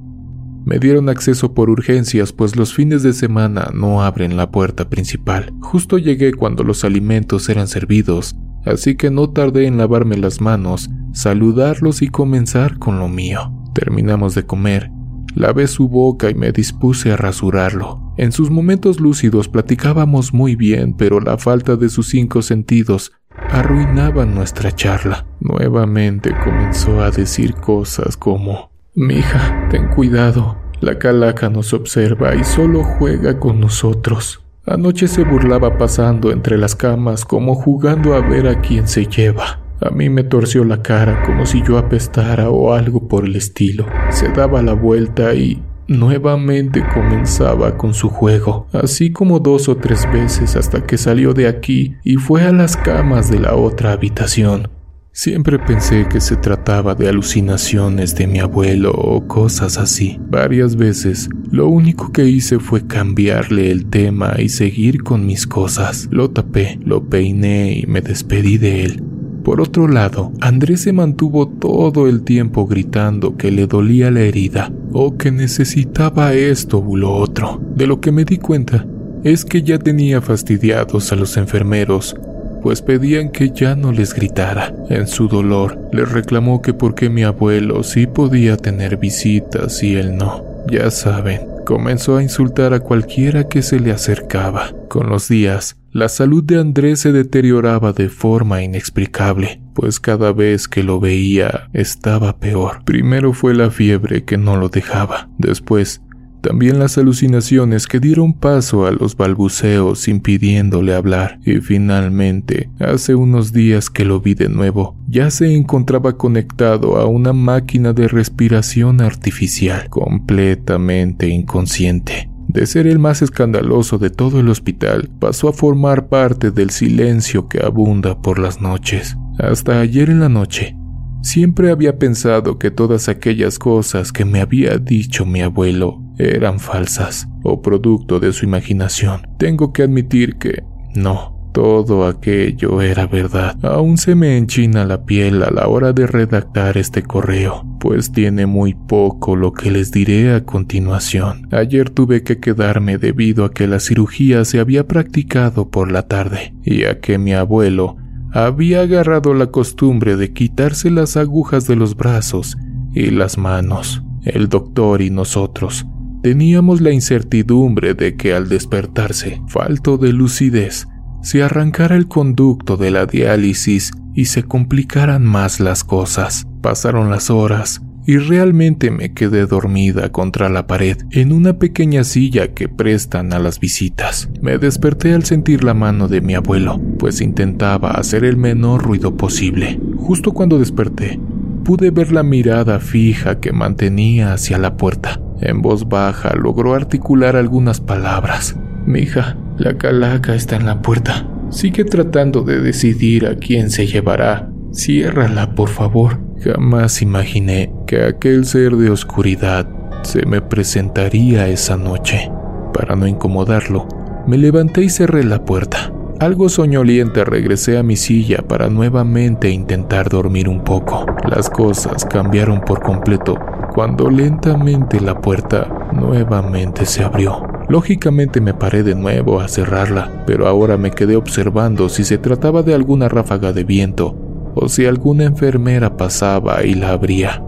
Me 0.64 0.78
dieron 0.78 1.10
acceso 1.10 1.52
por 1.52 1.68
urgencias, 1.68 2.32
pues 2.32 2.56
los 2.56 2.72
fines 2.72 3.02
de 3.02 3.12
semana 3.12 3.68
no 3.74 4.02
abren 4.02 4.38
la 4.38 4.50
puerta 4.50 4.88
principal. 4.88 5.52
Justo 5.60 5.98
llegué 5.98 6.32
cuando 6.32 6.64
los 6.64 6.84
alimentos 6.84 7.50
eran 7.50 7.68
servidos, 7.68 8.34
así 8.64 8.96
que 8.96 9.10
no 9.10 9.28
tardé 9.28 9.66
en 9.66 9.76
lavarme 9.76 10.16
las 10.16 10.40
manos, 10.40 10.88
saludarlos 11.12 12.00
y 12.00 12.08
comenzar 12.08 12.78
con 12.78 12.98
lo 12.98 13.08
mío. 13.08 13.61
Terminamos 13.74 14.34
de 14.34 14.44
comer, 14.44 14.90
lavé 15.34 15.66
su 15.66 15.88
boca 15.88 16.30
y 16.30 16.34
me 16.34 16.52
dispuse 16.52 17.12
a 17.12 17.16
rasurarlo. 17.16 18.12
En 18.16 18.32
sus 18.32 18.50
momentos 18.50 19.00
lúcidos 19.00 19.48
platicábamos 19.48 20.34
muy 20.34 20.56
bien, 20.56 20.94
pero 20.94 21.20
la 21.20 21.38
falta 21.38 21.76
de 21.76 21.88
sus 21.88 22.08
cinco 22.08 22.42
sentidos 22.42 23.12
arruinaba 23.50 24.26
nuestra 24.26 24.72
charla. 24.72 25.26
Nuevamente 25.40 26.34
comenzó 26.44 27.02
a 27.02 27.10
decir 27.10 27.54
cosas 27.54 28.16
como, 28.16 28.70
Mija, 28.94 29.68
ten 29.70 29.88
cuidado, 29.88 30.58
la 30.80 30.98
calaca 30.98 31.48
nos 31.48 31.72
observa 31.72 32.34
y 32.34 32.44
solo 32.44 32.84
juega 32.84 33.38
con 33.38 33.60
nosotros. 33.60 34.42
Anoche 34.66 35.08
se 35.08 35.24
burlaba 35.24 35.78
pasando 35.78 36.30
entre 36.30 36.58
las 36.58 36.76
camas 36.76 37.24
como 37.24 37.54
jugando 37.54 38.14
a 38.14 38.20
ver 38.20 38.46
a 38.46 38.60
quién 38.60 38.86
se 38.86 39.06
lleva. 39.06 39.60
A 39.84 39.90
mí 39.90 40.08
me 40.08 40.22
torció 40.22 40.64
la 40.64 40.82
cara 40.82 41.22
como 41.24 41.44
si 41.44 41.62
yo 41.62 41.78
apestara 41.78 42.50
o 42.50 42.72
algo 42.72 43.08
por 43.08 43.24
el 43.24 43.36
estilo. 43.36 43.86
Se 44.10 44.28
daba 44.28 44.62
la 44.62 44.74
vuelta 44.74 45.34
y 45.34 45.62
nuevamente 45.88 46.84
comenzaba 46.94 47.76
con 47.76 47.92
su 47.94 48.08
juego, 48.08 48.68
así 48.72 49.10
como 49.10 49.40
dos 49.40 49.68
o 49.68 49.76
tres 49.76 50.10
veces 50.12 50.56
hasta 50.56 50.84
que 50.86 50.96
salió 50.98 51.34
de 51.34 51.48
aquí 51.48 51.96
y 52.04 52.16
fue 52.16 52.42
a 52.42 52.52
las 52.52 52.76
camas 52.76 53.30
de 53.30 53.40
la 53.40 53.54
otra 53.54 53.92
habitación. 53.92 54.68
Siempre 55.14 55.58
pensé 55.58 56.06
que 56.08 56.22
se 56.22 56.36
trataba 56.36 56.94
de 56.94 57.06
alucinaciones 57.06 58.14
de 58.14 58.26
mi 58.26 58.38
abuelo 58.38 58.92
o 58.92 59.26
cosas 59.28 59.76
así. 59.76 60.18
Varias 60.30 60.76
veces 60.76 61.28
lo 61.50 61.68
único 61.68 62.12
que 62.12 62.24
hice 62.24 62.58
fue 62.58 62.86
cambiarle 62.86 63.70
el 63.70 63.90
tema 63.90 64.36
y 64.38 64.48
seguir 64.48 65.02
con 65.02 65.26
mis 65.26 65.46
cosas. 65.46 66.08
Lo 66.10 66.30
tapé, 66.30 66.78
lo 66.82 67.10
peiné 67.10 67.80
y 67.80 67.86
me 67.86 68.00
despedí 68.00 68.56
de 68.56 68.84
él. 68.84 69.02
Por 69.44 69.60
otro 69.60 69.88
lado, 69.88 70.32
Andrés 70.40 70.82
se 70.82 70.92
mantuvo 70.92 71.48
todo 71.48 72.08
el 72.08 72.22
tiempo 72.22 72.66
gritando 72.66 73.36
que 73.36 73.50
le 73.50 73.66
dolía 73.66 74.10
la 74.10 74.20
herida 74.20 74.72
o 74.92 75.16
que 75.16 75.32
necesitaba 75.32 76.32
esto 76.34 76.78
u 76.78 76.96
lo 76.96 77.12
otro. 77.12 77.60
De 77.74 77.86
lo 77.86 78.00
que 78.00 78.12
me 78.12 78.24
di 78.24 78.38
cuenta 78.38 78.86
es 79.24 79.44
que 79.44 79.62
ya 79.62 79.78
tenía 79.78 80.20
fastidiados 80.20 81.12
a 81.12 81.16
los 81.16 81.36
enfermeros, 81.36 82.16
pues 82.62 82.82
pedían 82.82 83.30
que 83.30 83.50
ya 83.50 83.74
no 83.74 83.92
les 83.92 84.14
gritara. 84.14 84.74
En 84.88 85.06
su 85.06 85.28
dolor, 85.28 85.78
les 85.92 86.10
reclamó 86.10 86.62
que 86.62 86.74
porque 86.74 87.10
mi 87.10 87.24
abuelo 87.24 87.82
sí 87.82 88.06
podía 88.06 88.56
tener 88.56 88.96
visitas 88.96 89.82
y 89.82 89.96
él 89.96 90.16
no. 90.16 90.44
Ya 90.70 90.90
saben, 90.90 91.40
comenzó 91.66 92.16
a 92.16 92.22
insultar 92.22 92.72
a 92.72 92.80
cualquiera 92.80 93.48
que 93.48 93.62
se 93.62 93.80
le 93.80 93.90
acercaba. 93.90 94.72
Con 94.88 95.08
los 95.08 95.28
días, 95.28 95.76
la 95.90 96.08
salud 96.08 96.42
de 96.42 96.58
Andrés 96.58 97.00
se 97.00 97.12
deterioraba 97.12 97.92
de 97.92 98.08
forma 98.08 98.62
inexplicable, 98.62 99.60
pues 99.74 100.00
cada 100.00 100.32
vez 100.32 100.68
que 100.68 100.82
lo 100.82 101.00
veía 101.00 101.68
estaba 101.72 102.38
peor. 102.38 102.82
Primero 102.84 103.32
fue 103.32 103.54
la 103.54 103.70
fiebre 103.70 104.24
que 104.24 104.38
no 104.38 104.56
lo 104.56 104.68
dejaba, 104.68 105.28
después 105.36 106.00
también 106.42 106.80
las 106.80 106.98
alucinaciones 106.98 107.86
que 107.86 108.00
dieron 108.00 108.34
paso 108.34 108.84
a 108.84 108.90
los 108.90 109.16
balbuceos 109.16 110.08
impidiéndole 110.08 110.92
hablar 110.92 111.38
y 111.46 111.60
finalmente, 111.60 112.68
hace 112.80 113.14
unos 113.14 113.52
días 113.52 113.88
que 113.88 114.04
lo 114.04 114.20
vi 114.20 114.34
de 114.34 114.48
nuevo, 114.48 114.96
ya 115.08 115.30
se 115.30 115.54
encontraba 115.54 116.18
conectado 116.18 116.96
a 116.96 117.06
una 117.06 117.32
máquina 117.32 117.92
de 117.92 118.08
respiración 118.08 119.00
artificial, 119.00 119.88
completamente 119.88 121.28
inconsciente. 121.28 122.28
De 122.48 122.66
ser 122.66 122.88
el 122.88 122.98
más 122.98 123.22
escandaloso 123.22 123.98
de 123.98 124.10
todo 124.10 124.40
el 124.40 124.48
hospital, 124.48 125.08
pasó 125.20 125.48
a 125.48 125.52
formar 125.52 126.08
parte 126.08 126.50
del 126.50 126.70
silencio 126.70 127.48
que 127.48 127.64
abunda 127.64 128.20
por 128.20 128.40
las 128.40 128.60
noches. 128.60 129.16
Hasta 129.38 129.80
ayer 129.80 130.10
en 130.10 130.20
la 130.20 130.28
noche, 130.28 130.76
siempre 131.22 131.70
había 131.70 131.98
pensado 131.98 132.58
que 132.58 132.72
todas 132.72 133.08
aquellas 133.08 133.60
cosas 133.60 134.10
que 134.10 134.24
me 134.24 134.40
había 134.40 134.76
dicho 134.78 135.24
mi 135.24 135.40
abuelo 135.40 136.01
eran 136.18 136.60
falsas 136.60 137.28
o 137.42 137.62
producto 137.62 138.20
de 138.20 138.32
su 138.32 138.44
imaginación. 138.44 139.22
Tengo 139.38 139.72
que 139.72 139.82
admitir 139.82 140.36
que 140.36 140.62
no, 140.94 141.32
todo 141.52 142.06
aquello 142.06 142.80
era 142.80 143.06
verdad. 143.06 143.56
Aún 143.64 143.98
se 143.98 144.14
me 144.14 144.38
enchina 144.38 144.84
la 144.84 145.04
piel 145.04 145.42
a 145.42 145.50
la 145.50 145.68
hora 145.68 145.92
de 145.92 146.06
redactar 146.06 146.78
este 146.78 147.02
correo, 147.02 147.64
pues 147.78 148.12
tiene 148.12 148.46
muy 148.46 148.74
poco 148.74 149.36
lo 149.36 149.52
que 149.52 149.70
les 149.70 149.90
diré 149.92 150.34
a 150.34 150.44
continuación. 150.44 151.48
Ayer 151.52 151.90
tuve 151.90 152.22
que 152.22 152.40
quedarme 152.40 152.98
debido 152.98 153.44
a 153.44 153.52
que 153.52 153.66
la 153.66 153.80
cirugía 153.80 154.44
se 154.44 154.60
había 154.60 154.86
practicado 154.86 155.68
por 155.68 155.92
la 155.92 156.08
tarde 156.08 156.54
y 156.64 156.84
a 156.84 157.00
que 157.00 157.18
mi 157.18 157.34
abuelo 157.34 157.96
había 158.32 158.80
agarrado 158.80 159.34
la 159.34 159.48
costumbre 159.48 160.16
de 160.16 160.32
quitarse 160.32 160.90
las 160.90 161.18
agujas 161.18 161.66
de 161.66 161.76
los 161.76 161.96
brazos 161.96 162.56
y 162.94 163.10
las 163.10 163.36
manos. 163.36 164.02
El 164.24 164.48
doctor 164.48 165.02
y 165.02 165.10
nosotros 165.10 165.86
Teníamos 166.22 166.80
la 166.80 166.92
incertidumbre 166.92 167.94
de 167.94 168.16
que 168.16 168.32
al 168.32 168.48
despertarse, 168.48 169.42
falto 169.48 169.98
de 169.98 170.12
lucidez, 170.12 170.86
se 171.20 171.42
arrancara 171.42 171.96
el 171.96 172.06
conducto 172.06 172.76
de 172.76 172.92
la 172.92 173.06
diálisis 173.06 173.90
y 174.14 174.26
se 174.26 174.44
complicaran 174.44 175.24
más 175.24 175.58
las 175.58 175.82
cosas. 175.82 176.46
Pasaron 176.60 177.10
las 177.10 177.28
horas 177.28 177.82
y 178.06 178.18
realmente 178.18 178.90
me 178.90 179.12
quedé 179.12 179.46
dormida 179.46 180.10
contra 180.10 180.48
la 180.48 180.66
pared 180.66 180.96
en 181.10 181.32
una 181.32 181.58
pequeña 181.58 182.04
silla 182.04 182.54
que 182.54 182.68
prestan 182.68 183.32
a 183.32 183.40
las 183.40 183.58
visitas. 183.58 184.28
Me 184.40 184.58
desperté 184.58 185.14
al 185.14 185.24
sentir 185.24 185.64
la 185.64 185.74
mano 185.74 186.06
de 186.06 186.20
mi 186.20 186.34
abuelo, 186.34 186.80
pues 186.98 187.20
intentaba 187.20 187.92
hacer 187.92 188.24
el 188.24 188.36
menor 188.36 188.82
ruido 188.82 189.16
posible. 189.16 189.80
Justo 189.96 190.32
cuando 190.32 190.58
desperté, 190.58 191.18
pude 191.62 191.90
ver 191.90 192.12
la 192.12 192.22
mirada 192.22 192.80
fija 192.80 193.40
que 193.40 193.52
mantenía 193.52 194.32
hacia 194.32 194.58
la 194.58 194.76
puerta. 194.76 195.20
En 195.40 195.62
voz 195.62 195.88
baja 195.88 196.34
logró 196.34 196.74
articular 196.74 197.36
algunas 197.36 197.80
palabras. 197.80 198.56
Mija, 198.86 199.36
la 199.58 199.76
calaca 199.76 200.34
está 200.34 200.56
en 200.56 200.66
la 200.66 200.82
puerta. 200.82 201.26
Sigue 201.50 201.84
tratando 201.84 202.42
de 202.42 202.60
decidir 202.60 203.26
a 203.26 203.36
quién 203.36 203.70
se 203.70 203.86
llevará. 203.86 204.50
Ciérrala, 204.72 205.54
por 205.54 205.68
favor. 205.68 206.20
Jamás 206.42 207.02
imaginé 207.02 207.72
que 207.86 208.04
aquel 208.04 208.46
ser 208.46 208.76
de 208.76 208.90
oscuridad 208.90 209.68
se 210.02 210.26
me 210.26 210.40
presentaría 210.40 211.48
esa 211.48 211.76
noche. 211.76 212.30
Para 212.72 212.96
no 212.96 213.06
incomodarlo, 213.06 213.86
me 214.26 214.38
levanté 214.38 214.82
y 214.82 214.88
cerré 214.88 215.24
la 215.24 215.44
puerta. 215.44 215.92
Algo 216.22 216.48
soñoliente 216.48 217.24
regresé 217.24 217.78
a 217.78 217.82
mi 217.82 217.96
silla 217.96 218.44
para 218.46 218.68
nuevamente 218.68 219.50
intentar 219.50 220.08
dormir 220.08 220.48
un 220.48 220.62
poco. 220.62 221.04
Las 221.28 221.50
cosas 221.50 222.04
cambiaron 222.04 222.60
por 222.60 222.80
completo 222.80 223.36
cuando 223.74 224.08
lentamente 224.08 225.00
la 225.00 225.20
puerta 225.20 225.66
nuevamente 225.92 226.86
se 226.86 227.02
abrió. 227.02 227.42
Lógicamente 227.68 228.40
me 228.40 228.54
paré 228.54 228.84
de 228.84 228.94
nuevo 228.94 229.40
a 229.40 229.48
cerrarla, 229.48 230.22
pero 230.24 230.46
ahora 230.46 230.76
me 230.76 230.92
quedé 230.92 231.16
observando 231.16 231.88
si 231.88 232.04
se 232.04 232.18
trataba 232.18 232.62
de 232.62 232.74
alguna 232.74 233.08
ráfaga 233.08 233.52
de 233.52 233.64
viento 233.64 234.14
o 234.54 234.68
si 234.68 234.86
alguna 234.86 235.24
enfermera 235.24 235.96
pasaba 235.96 236.62
y 236.62 236.74
la 236.74 236.90
abría. 236.90 237.42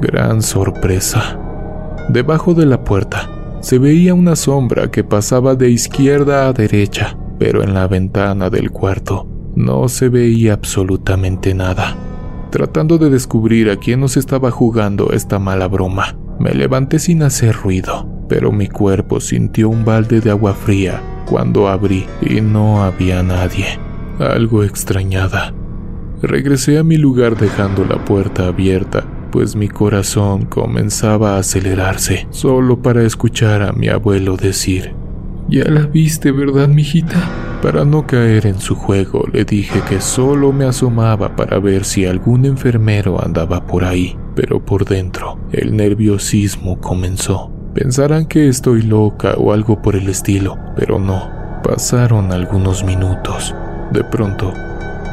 Gran 0.00 0.42
sorpresa. 0.42 1.38
Debajo 2.08 2.54
de 2.54 2.66
la 2.66 2.82
puerta 2.82 3.30
se 3.60 3.78
veía 3.78 4.14
una 4.14 4.34
sombra 4.34 4.90
que 4.90 5.04
pasaba 5.04 5.54
de 5.54 5.70
izquierda 5.70 6.48
a 6.48 6.52
derecha, 6.52 7.16
pero 7.38 7.62
en 7.62 7.74
la 7.74 7.86
ventana 7.88 8.50
del 8.50 8.70
cuarto 8.70 9.26
no 9.54 9.88
se 9.88 10.08
veía 10.08 10.52
absolutamente 10.52 11.54
nada. 11.54 11.96
Tratando 12.50 12.98
de 12.98 13.10
descubrir 13.10 13.70
a 13.70 13.76
quién 13.76 14.00
nos 14.00 14.16
estaba 14.16 14.50
jugando 14.50 15.10
esta 15.12 15.38
mala 15.38 15.66
broma, 15.68 16.16
me 16.38 16.54
levanté 16.54 16.98
sin 16.98 17.22
hacer 17.22 17.56
ruido, 17.56 18.08
pero 18.28 18.52
mi 18.52 18.68
cuerpo 18.68 19.20
sintió 19.20 19.68
un 19.68 19.84
balde 19.84 20.20
de 20.20 20.30
agua 20.30 20.54
fría 20.54 21.02
cuando 21.26 21.68
abrí 21.68 22.06
y 22.20 22.40
no 22.40 22.84
había 22.84 23.22
nadie. 23.22 23.66
Algo 24.18 24.62
extrañada. 24.62 25.52
Regresé 26.22 26.78
a 26.78 26.84
mi 26.84 26.96
lugar 26.96 27.36
dejando 27.36 27.84
la 27.84 28.02
puerta 28.04 28.46
abierta, 28.46 29.04
pues 29.30 29.54
mi 29.54 29.68
corazón 29.68 30.46
comenzaba 30.46 31.36
a 31.36 31.40
acelerarse, 31.40 32.26
solo 32.30 32.80
para 32.80 33.02
escuchar 33.02 33.62
a 33.62 33.72
mi 33.72 33.88
abuelo 33.88 34.36
decir, 34.36 34.94
¿Ya 35.48 35.64
la 35.64 35.86
viste, 35.86 36.32
verdad, 36.32 36.66
mijita? 36.68 37.22
Para 37.62 37.84
no 37.84 38.06
caer 38.06 38.46
en 38.46 38.58
su 38.58 38.74
juego, 38.74 39.24
le 39.32 39.44
dije 39.44 39.80
que 39.88 40.00
solo 40.00 40.52
me 40.52 40.64
asomaba 40.64 41.36
para 41.36 41.60
ver 41.60 41.84
si 41.84 42.04
algún 42.04 42.44
enfermero 42.44 43.24
andaba 43.24 43.64
por 43.64 43.84
ahí, 43.84 44.16
pero 44.34 44.64
por 44.64 44.84
dentro 44.84 45.38
el 45.52 45.76
nerviosismo 45.76 46.80
comenzó. 46.80 47.52
Pensarán 47.74 48.26
que 48.26 48.48
estoy 48.48 48.82
loca 48.82 49.34
o 49.36 49.52
algo 49.52 49.82
por 49.82 49.94
el 49.94 50.08
estilo, 50.08 50.58
pero 50.74 50.98
no. 50.98 51.30
Pasaron 51.62 52.32
algunos 52.32 52.82
minutos. 52.84 53.54
De 53.92 54.02
pronto, 54.02 54.52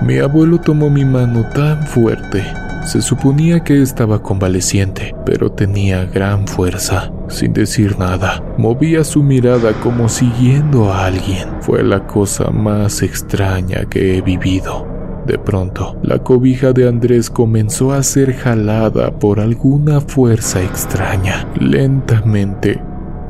mi 0.01 0.17
abuelo 0.17 0.59
tomó 0.59 0.89
mi 0.89 1.05
mano 1.05 1.45
tan 1.53 1.85
fuerte. 1.85 2.43
Se 2.85 3.01
suponía 3.01 3.63
que 3.63 3.81
estaba 3.81 4.21
convaleciente, 4.21 5.15
pero 5.25 5.49
tenía 5.49 6.03
gran 6.03 6.47
fuerza. 6.47 7.13
Sin 7.29 7.53
decir 7.53 7.97
nada, 7.97 8.43
movía 8.57 9.05
su 9.05 9.23
mirada 9.23 9.71
como 9.81 10.09
siguiendo 10.09 10.91
a 10.91 11.05
alguien. 11.05 11.47
Fue 11.61 11.81
la 11.81 12.05
cosa 12.05 12.51
más 12.51 13.01
extraña 13.01 13.85
que 13.85 14.17
he 14.17 14.21
vivido. 14.21 14.85
De 15.25 15.39
pronto, 15.39 15.97
la 16.03 16.19
cobija 16.19 16.73
de 16.73 16.89
Andrés 16.89 17.29
comenzó 17.29 17.93
a 17.93 18.03
ser 18.03 18.33
jalada 18.35 19.11
por 19.11 19.39
alguna 19.39 20.01
fuerza 20.01 20.61
extraña, 20.61 21.47
lentamente, 21.57 22.81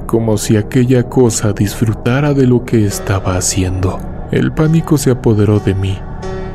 como 0.07 0.37
si 0.37 0.57
aquella 0.57 1.03
cosa 1.03 1.53
disfrutara 1.53 2.33
de 2.33 2.47
lo 2.47 2.65
que 2.65 2.87
estaba 2.87 3.37
haciendo. 3.37 3.99
El 4.31 4.51
pánico 4.51 4.97
se 4.97 5.11
apoderó 5.11 5.59
de 5.59 5.75
mí 5.75 5.95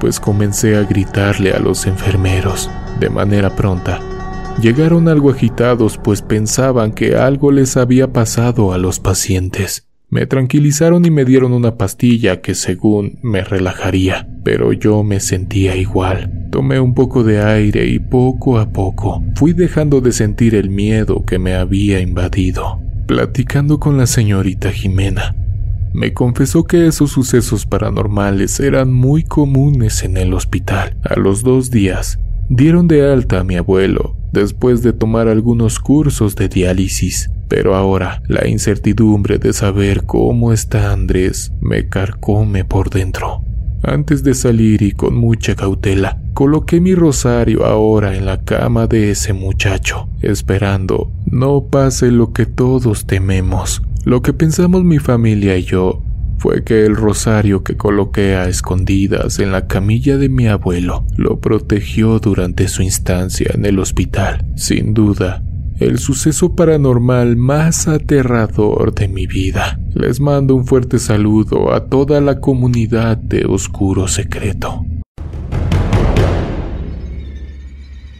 pues 0.00 0.20
comencé 0.20 0.76
a 0.76 0.84
gritarle 0.84 1.52
a 1.52 1.58
los 1.58 1.84
enfermeros 1.84 2.70
de 3.00 3.10
manera 3.10 3.54
pronta. 3.54 4.00
Llegaron 4.60 5.08
algo 5.08 5.30
agitados 5.30 5.98
pues 6.02 6.22
pensaban 6.22 6.92
que 6.92 7.16
algo 7.16 7.52
les 7.52 7.76
había 7.76 8.12
pasado 8.12 8.72
a 8.72 8.78
los 8.78 8.98
pacientes. 8.98 9.88
Me 10.10 10.26
tranquilizaron 10.26 11.04
y 11.04 11.10
me 11.10 11.26
dieron 11.26 11.52
una 11.52 11.76
pastilla 11.76 12.40
que 12.40 12.54
según 12.54 13.18
me 13.22 13.44
relajaría, 13.44 14.26
pero 14.42 14.72
yo 14.72 15.04
me 15.04 15.20
sentía 15.20 15.76
igual. 15.76 16.48
Tomé 16.50 16.80
un 16.80 16.94
poco 16.94 17.24
de 17.24 17.42
aire 17.42 17.86
y 17.86 17.98
poco 17.98 18.58
a 18.58 18.70
poco 18.70 19.22
fui 19.34 19.52
dejando 19.52 20.00
de 20.00 20.12
sentir 20.12 20.54
el 20.54 20.70
miedo 20.70 21.24
que 21.26 21.38
me 21.38 21.54
había 21.54 22.00
invadido. 22.00 22.80
Platicando 23.06 23.78
con 23.78 23.98
la 23.98 24.06
señorita 24.06 24.72
Jimena, 24.72 25.36
me 25.92 26.12
confesó 26.14 26.64
que 26.64 26.86
esos 26.86 27.10
sucesos 27.12 27.66
paranormales 27.66 28.60
eran 28.60 28.92
muy 28.92 29.22
comunes 29.24 30.02
en 30.04 30.16
el 30.16 30.32
hospital. 30.34 30.96
A 31.02 31.18
los 31.18 31.42
dos 31.42 31.70
días, 31.70 32.18
dieron 32.48 32.88
de 32.88 33.10
alta 33.10 33.40
a 33.40 33.44
mi 33.44 33.56
abuelo, 33.56 34.16
después 34.32 34.82
de 34.82 34.92
tomar 34.92 35.28
algunos 35.28 35.78
cursos 35.78 36.36
de 36.36 36.48
diálisis. 36.48 37.30
Pero 37.48 37.74
ahora 37.74 38.22
la 38.28 38.46
incertidumbre 38.46 39.38
de 39.38 39.52
saber 39.52 40.04
cómo 40.04 40.52
está 40.52 40.92
Andrés 40.92 41.52
me 41.60 41.88
carcome 41.88 42.64
por 42.64 42.90
dentro. 42.90 43.42
Antes 43.82 44.24
de 44.24 44.34
salir 44.34 44.82
y 44.82 44.92
con 44.92 45.14
mucha 45.14 45.54
cautela, 45.54 46.20
coloqué 46.34 46.80
mi 46.80 46.94
rosario 46.94 47.64
ahora 47.64 48.16
en 48.16 48.26
la 48.26 48.44
cama 48.44 48.86
de 48.86 49.12
ese 49.12 49.32
muchacho, 49.32 50.08
esperando 50.20 51.12
no 51.30 51.64
pase 51.70 52.10
lo 52.10 52.32
que 52.32 52.44
todos 52.44 53.06
tememos, 53.06 53.82
lo 54.04 54.20
que 54.20 54.32
pensamos 54.32 54.82
mi 54.82 54.98
familia 54.98 55.56
y 55.56 55.62
yo 55.62 56.02
fue 56.38 56.62
que 56.64 56.86
el 56.86 56.96
rosario 56.96 57.62
que 57.62 57.76
coloqué 57.76 58.36
a 58.36 58.48
escondidas 58.48 59.38
en 59.40 59.52
la 59.52 59.66
camilla 59.66 60.16
de 60.16 60.28
mi 60.28 60.46
abuelo 60.46 61.04
lo 61.16 61.40
protegió 61.40 62.18
durante 62.20 62.68
su 62.68 62.82
instancia 62.82 63.50
en 63.54 63.66
el 63.66 63.78
hospital. 63.78 64.46
Sin 64.54 64.94
duda, 64.94 65.42
el 65.80 65.98
suceso 65.98 66.54
paranormal 66.54 67.36
más 67.36 67.88
aterrador 67.88 68.94
de 68.94 69.08
mi 69.08 69.26
vida. 69.26 69.78
Les 69.94 70.20
mando 70.20 70.54
un 70.54 70.64
fuerte 70.64 70.98
saludo 70.98 71.72
a 71.72 71.86
toda 71.86 72.20
la 72.20 72.40
comunidad 72.40 73.16
de 73.16 73.44
Oscuro 73.44 74.08
Secreto. 74.08 74.84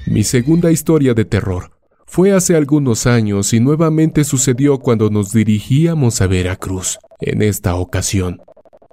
Mi 0.06 0.24
segunda 0.24 0.70
historia 0.70 1.14
de 1.14 1.24
terror 1.24 1.77
fue 2.10 2.32
hace 2.32 2.56
algunos 2.56 3.06
años 3.06 3.52
y 3.52 3.60
nuevamente 3.60 4.24
sucedió 4.24 4.78
cuando 4.78 5.10
nos 5.10 5.30
dirigíamos 5.30 6.22
a 6.22 6.26
Veracruz, 6.26 6.98
en 7.20 7.43
esta 7.43 7.74
ocasión, 7.74 8.40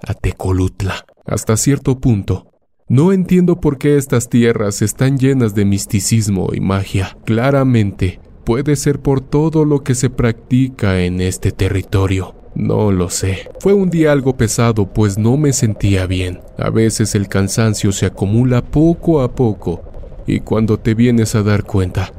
a 0.05 0.13
Tecolutla. 0.13 1.05
Hasta 1.25 1.55
cierto 1.55 1.99
punto, 1.99 2.51
no 2.89 3.13
entiendo 3.13 3.61
por 3.61 3.77
qué 3.77 3.95
estas 3.95 4.27
tierras 4.29 4.81
están 4.81 5.17
llenas 5.17 5.55
de 5.55 5.63
misticismo 5.63 6.49
y 6.53 6.59
magia. 6.59 7.17
Claramente, 7.23 8.19
puede 8.43 8.75
ser 8.75 8.99
por 8.99 9.21
todo 9.21 9.63
lo 9.63 9.81
que 9.81 9.95
se 9.95 10.09
practica 10.09 11.01
en 11.01 11.21
este 11.21 11.53
territorio. 11.53 12.35
No 12.53 12.91
lo 12.91 13.09
sé. 13.09 13.49
Fue 13.61 13.73
un 13.73 13.89
día 13.89 14.11
algo 14.11 14.35
pesado 14.35 14.93
pues 14.93 15.17
no 15.17 15.37
me 15.37 15.53
sentía 15.53 16.05
bien. 16.05 16.41
A 16.57 16.69
veces 16.69 17.15
el 17.15 17.29
cansancio 17.29 17.93
se 17.93 18.07
acumula 18.07 18.61
poco 18.61 19.21
a 19.21 19.33
poco 19.33 19.81
y 20.27 20.41
cuando 20.41 20.77
te 20.77 20.93
vienes 20.93 21.33
a 21.35 21.43
dar 21.43 21.63
cuenta, 21.63 22.11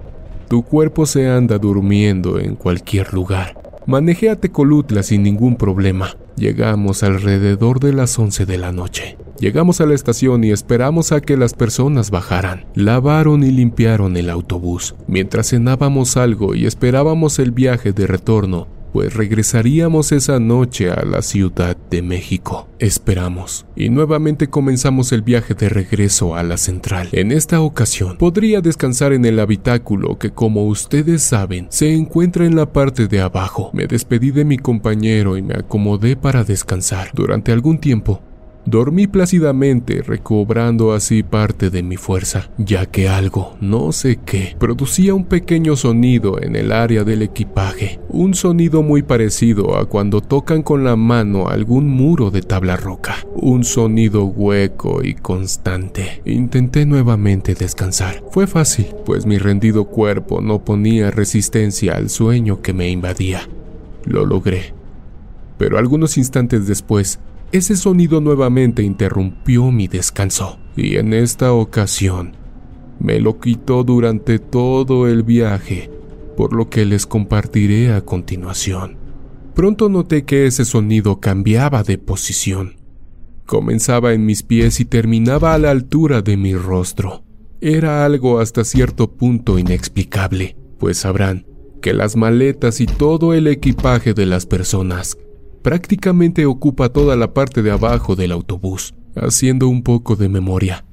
tu 0.49 0.63
cuerpo 0.63 1.07
se 1.07 1.29
anda 1.29 1.59
durmiendo 1.59 2.39
en 2.39 2.55
cualquier 2.55 3.13
lugar. 3.13 3.61
Manejé 3.87 4.31
a 4.31 4.37
Tecolutla 4.37 5.03
sin 5.03 5.23
ningún 5.23 5.57
problema. 5.57 6.17
Llegamos 6.37 7.03
alrededor 7.03 7.81
de 7.81 7.93
las 7.93 8.19
11 8.19 8.45
de 8.45 8.59
la 8.59 8.73
noche. 8.73 9.17
Llegamos 9.39 9.81
a 9.81 9.87
la 9.87 9.95
estación 9.95 10.45
y 10.45 10.51
esperamos 10.51 11.13
a 11.13 11.21
que 11.21 11.37
las 11.37 11.55
personas 11.55 12.11
bajaran. 12.11 12.65
Lavaron 12.75 13.45
y 13.45 13.51
limpiaron 13.51 14.17
el 14.17 14.31
autobús. 14.31 14.95
Mientras 15.07 15.51
cenábamos 15.51 16.17
algo 16.17 16.55
y 16.55 16.67
esperábamos 16.67 17.39
el 17.39 17.53
viaje 17.53 17.93
de 17.93 18.07
retorno, 18.07 18.67
pues 18.93 19.15
regresaríamos 19.15 20.13
esa 20.13 20.41
noche 20.41 20.91
a 20.91 21.05
la 21.05 21.23
Ciudad 21.23 21.77
de 21.91 22.03
México. 22.03 22.69
Esperamos, 22.79 23.67
y 23.75 23.89
nuevamente 23.91 24.49
comenzamos 24.49 25.13
el 25.13 25.23
viaje 25.23 25.55
de 25.55 25.69
regreso 25.69 26.37
a 26.37 26.43
la 26.43 26.57
central. 26.57 27.09
En 27.13 27.33
esta 27.33 27.61
ocasión, 27.61 28.17
podría 28.17 28.61
descansar 28.61 29.13
en 29.13 29.25
el 29.25 29.41
habitáculo 29.41 30.19
que, 30.19 30.31
como 30.31 30.65
ustedes 30.67 31.23
saben, 31.23 31.67
se 31.71 31.93
encuentra 31.93 32.47
en 32.47 32.57
la 32.57 32.73
parte 32.73 33.07
de 33.09 33.21
abajo. 33.21 33.71
Me 33.73 33.87
despedí 33.87 34.31
de 34.31 34.45
mi 34.45 34.59
compañero 34.59 35.37
y 35.37 35.43
me 35.43 35.55
acomodé 35.55 36.17
para 36.17 36.45
descansar. 36.45 37.11
Durante 37.15 37.53
algún 37.53 37.79
tiempo, 37.79 38.23
Dormí 38.67 39.07
plácidamente, 39.07 40.03
recobrando 40.03 40.93
así 40.93 41.23
parte 41.23 41.71
de 41.71 41.85
mi 41.85 41.97
fuerza, 41.97 42.51
ya 42.59 42.87
que 42.87 43.09
algo, 43.09 43.57
no 43.61 43.93
sé 43.93 44.19
qué, 44.27 44.57
producía 44.59 45.15
un 45.15 45.25
pequeño 45.25 45.77
sonido 45.77 46.43
en 46.43 46.57
el 46.57 46.73
área 46.73 47.05
del 47.05 47.23
equipaje, 47.23 48.01
un 48.09 48.35
sonido 48.35 48.83
muy 48.83 49.03
parecido 49.03 49.77
a 49.77 49.89
cuando 49.89 50.21
tocan 50.21 50.65
con 50.65 50.83
la 50.83 50.97
mano 50.97 51.49
algún 51.49 51.89
muro 51.89 52.33
de 52.33 52.43
tabla 52.43 52.77
roca, 52.77 53.15
un 53.37 53.63
sonido 53.63 54.25
hueco 54.25 55.05
y 55.05 55.15
constante. 55.15 56.21
Intenté 56.25 56.87
nuevamente 56.87 57.55
descansar. 57.55 58.25
Fue 58.33 58.49
fácil, 58.49 58.89
pues 59.05 59.27
mi 59.27 59.39
rendido 59.39 59.85
cuerpo 59.85 60.41
no 60.41 60.65
ponía 60.65 61.13
resistencia 61.13 61.95
al 61.95 62.11
sueño 62.11 62.63
que 62.63 62.73
me 62.73 62.91
invadía. 62.91 63.49
Lo 64.05 64.27
logré. 64.27 64.75
Pero 65.57 65.79
algunos 65.79 66.19
instantes 66.19 66.67
después, 66.67 67.21
ese 67.53 67.77
sonido 67.77 68.21
nuevamente 68.21 68.83
interrumpió 68.83 69.71
mi 69.71 69.89
descanso, 69.89 70.59
y 70.77 70.97
en 70.97 71.13
esta 71.13 71.53
ocasión 71.53 72.37
me 72.99 73.21
lo 73.21 73.39
quitó 73.39 73.85
durante 73.85 74.39
todo 74.39 75.07
el 75.07 75.23
viaje, 75.23 75.91
por 76.37 76.55
lo 76.55 76.69
que 76.69 76.85
les 76.85 77.07
compartiré 77.07 77.93
a 77.93 78.01
continuación. 78.01 78.97
Pronto 79.55 79.89
noté 79.89 80.25
que 80.25 80.47
ese 80.47 80.65
sonido 80.65 81.21
cambiaba 81.21 81.83
de 81.83 81.99
posición. 81.99 82.77
Comenzaba 83.47 84.13
en 84.13 84.27
mis 84.27 84.43
pies 84.43 84.81
y 84.81 84.85
terminaba 84.85 85.55
a 85.55 85.59
la 85.59 85.71
altura 85.71 86.21
de 86.21 86.37
mi 86.37 86.55
rostro. 86.55 87.23
Era 87.61 88.05
algo 88.05 88.41
hasta 88.41 88.65
cierto 88.65 89.13
punto 89.13 89.59
inexplicable, 89.59 90.57
pues 90.79 90.99
sabrán 90.99 91.47
que 91.81 91.95
las 91.95 92.17
maletas 92.17 92.81
y 92.81 92.87
todo 92.87 93.33
el 93.33 93.47
equipaje 93.47 94.13
de 94.13 94.27
las 94.27 94.47
personas 94.47 95.17
prácticamente 95.67 96.47
ocupa 96.47 96.91
toda 96.91 97.17
la 97.17 97.35
parte 97.35 97.61
de 97.61 97.73
abajo 97.73 98.15
del 98.15 98.31
autobús, 98.31 98.95
haciendo 99.17 99.67
un 99.67 99.83
poco 99.83 100.15
de 100.15 100.29
memoria. 100.29 100.85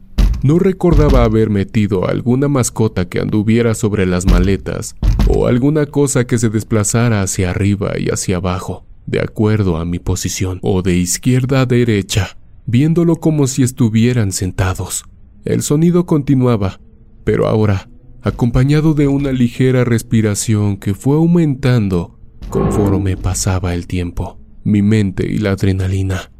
No 0.41 0.57
recordaba 0.57 1.25
haber 1.25 1.51
metido 1.51 2.07
alguna 2.07 2.47
mascota 2.47 3.07
que 3.07 3.19
anduviera 3.19 3.75
sobre 3.75 4.07
las 4.07 4.25
maletas 4.25 4.95
o 5.27 5.45
alguna 5.45 5.85
cosa 5.85 6.25
que 6.25 6.39
se 6.39 6.49
desplazara 6.49 7.21
hacia 7.21 7.51
arriba 7.51 7.91
y 7.99 8.09
hacia 8.09 8.37
abajo, 8.37 8.87
de 9.05 9.19
acuerdo 9.19 9.77
a 9.77 9.85
mi 9.85 9.99
posición, 9.99 10.57
o 10.63 10.81
de 10.81 10.95
izquierda 10.95 11.61
a 11.61 11.67
derecha, 11.67 12.35
viéndolo 12.65 13.17
como 13.17 13.45
si 13.45 13.61
estuvieran 13.61 14.31
sentados. 14.31 15.03
El 15.45 15.61
sonido 15.61 16.07
continuaba, 16.07 16.79
pero 17.23 17.45
ahora, 17.45 17.91
acompañado 18.23 18.95
de 18.95 19.07
una 19.07 19.31
ligera 19.31 19.83
respiración 19.83 20.77
que 20.77 20.95
fue 20.95 21.15
aumentando 21.15 22.17
conforme 22.49 23.17
pasaba 23.17 23.75
el 23.75 23.85
tiempo 23.85 24.39
mi 24.63 24.81
mente 24.81 25.25
y 25.29 25.37
la 25.37 25.51
adrenalina. 25.51 26.31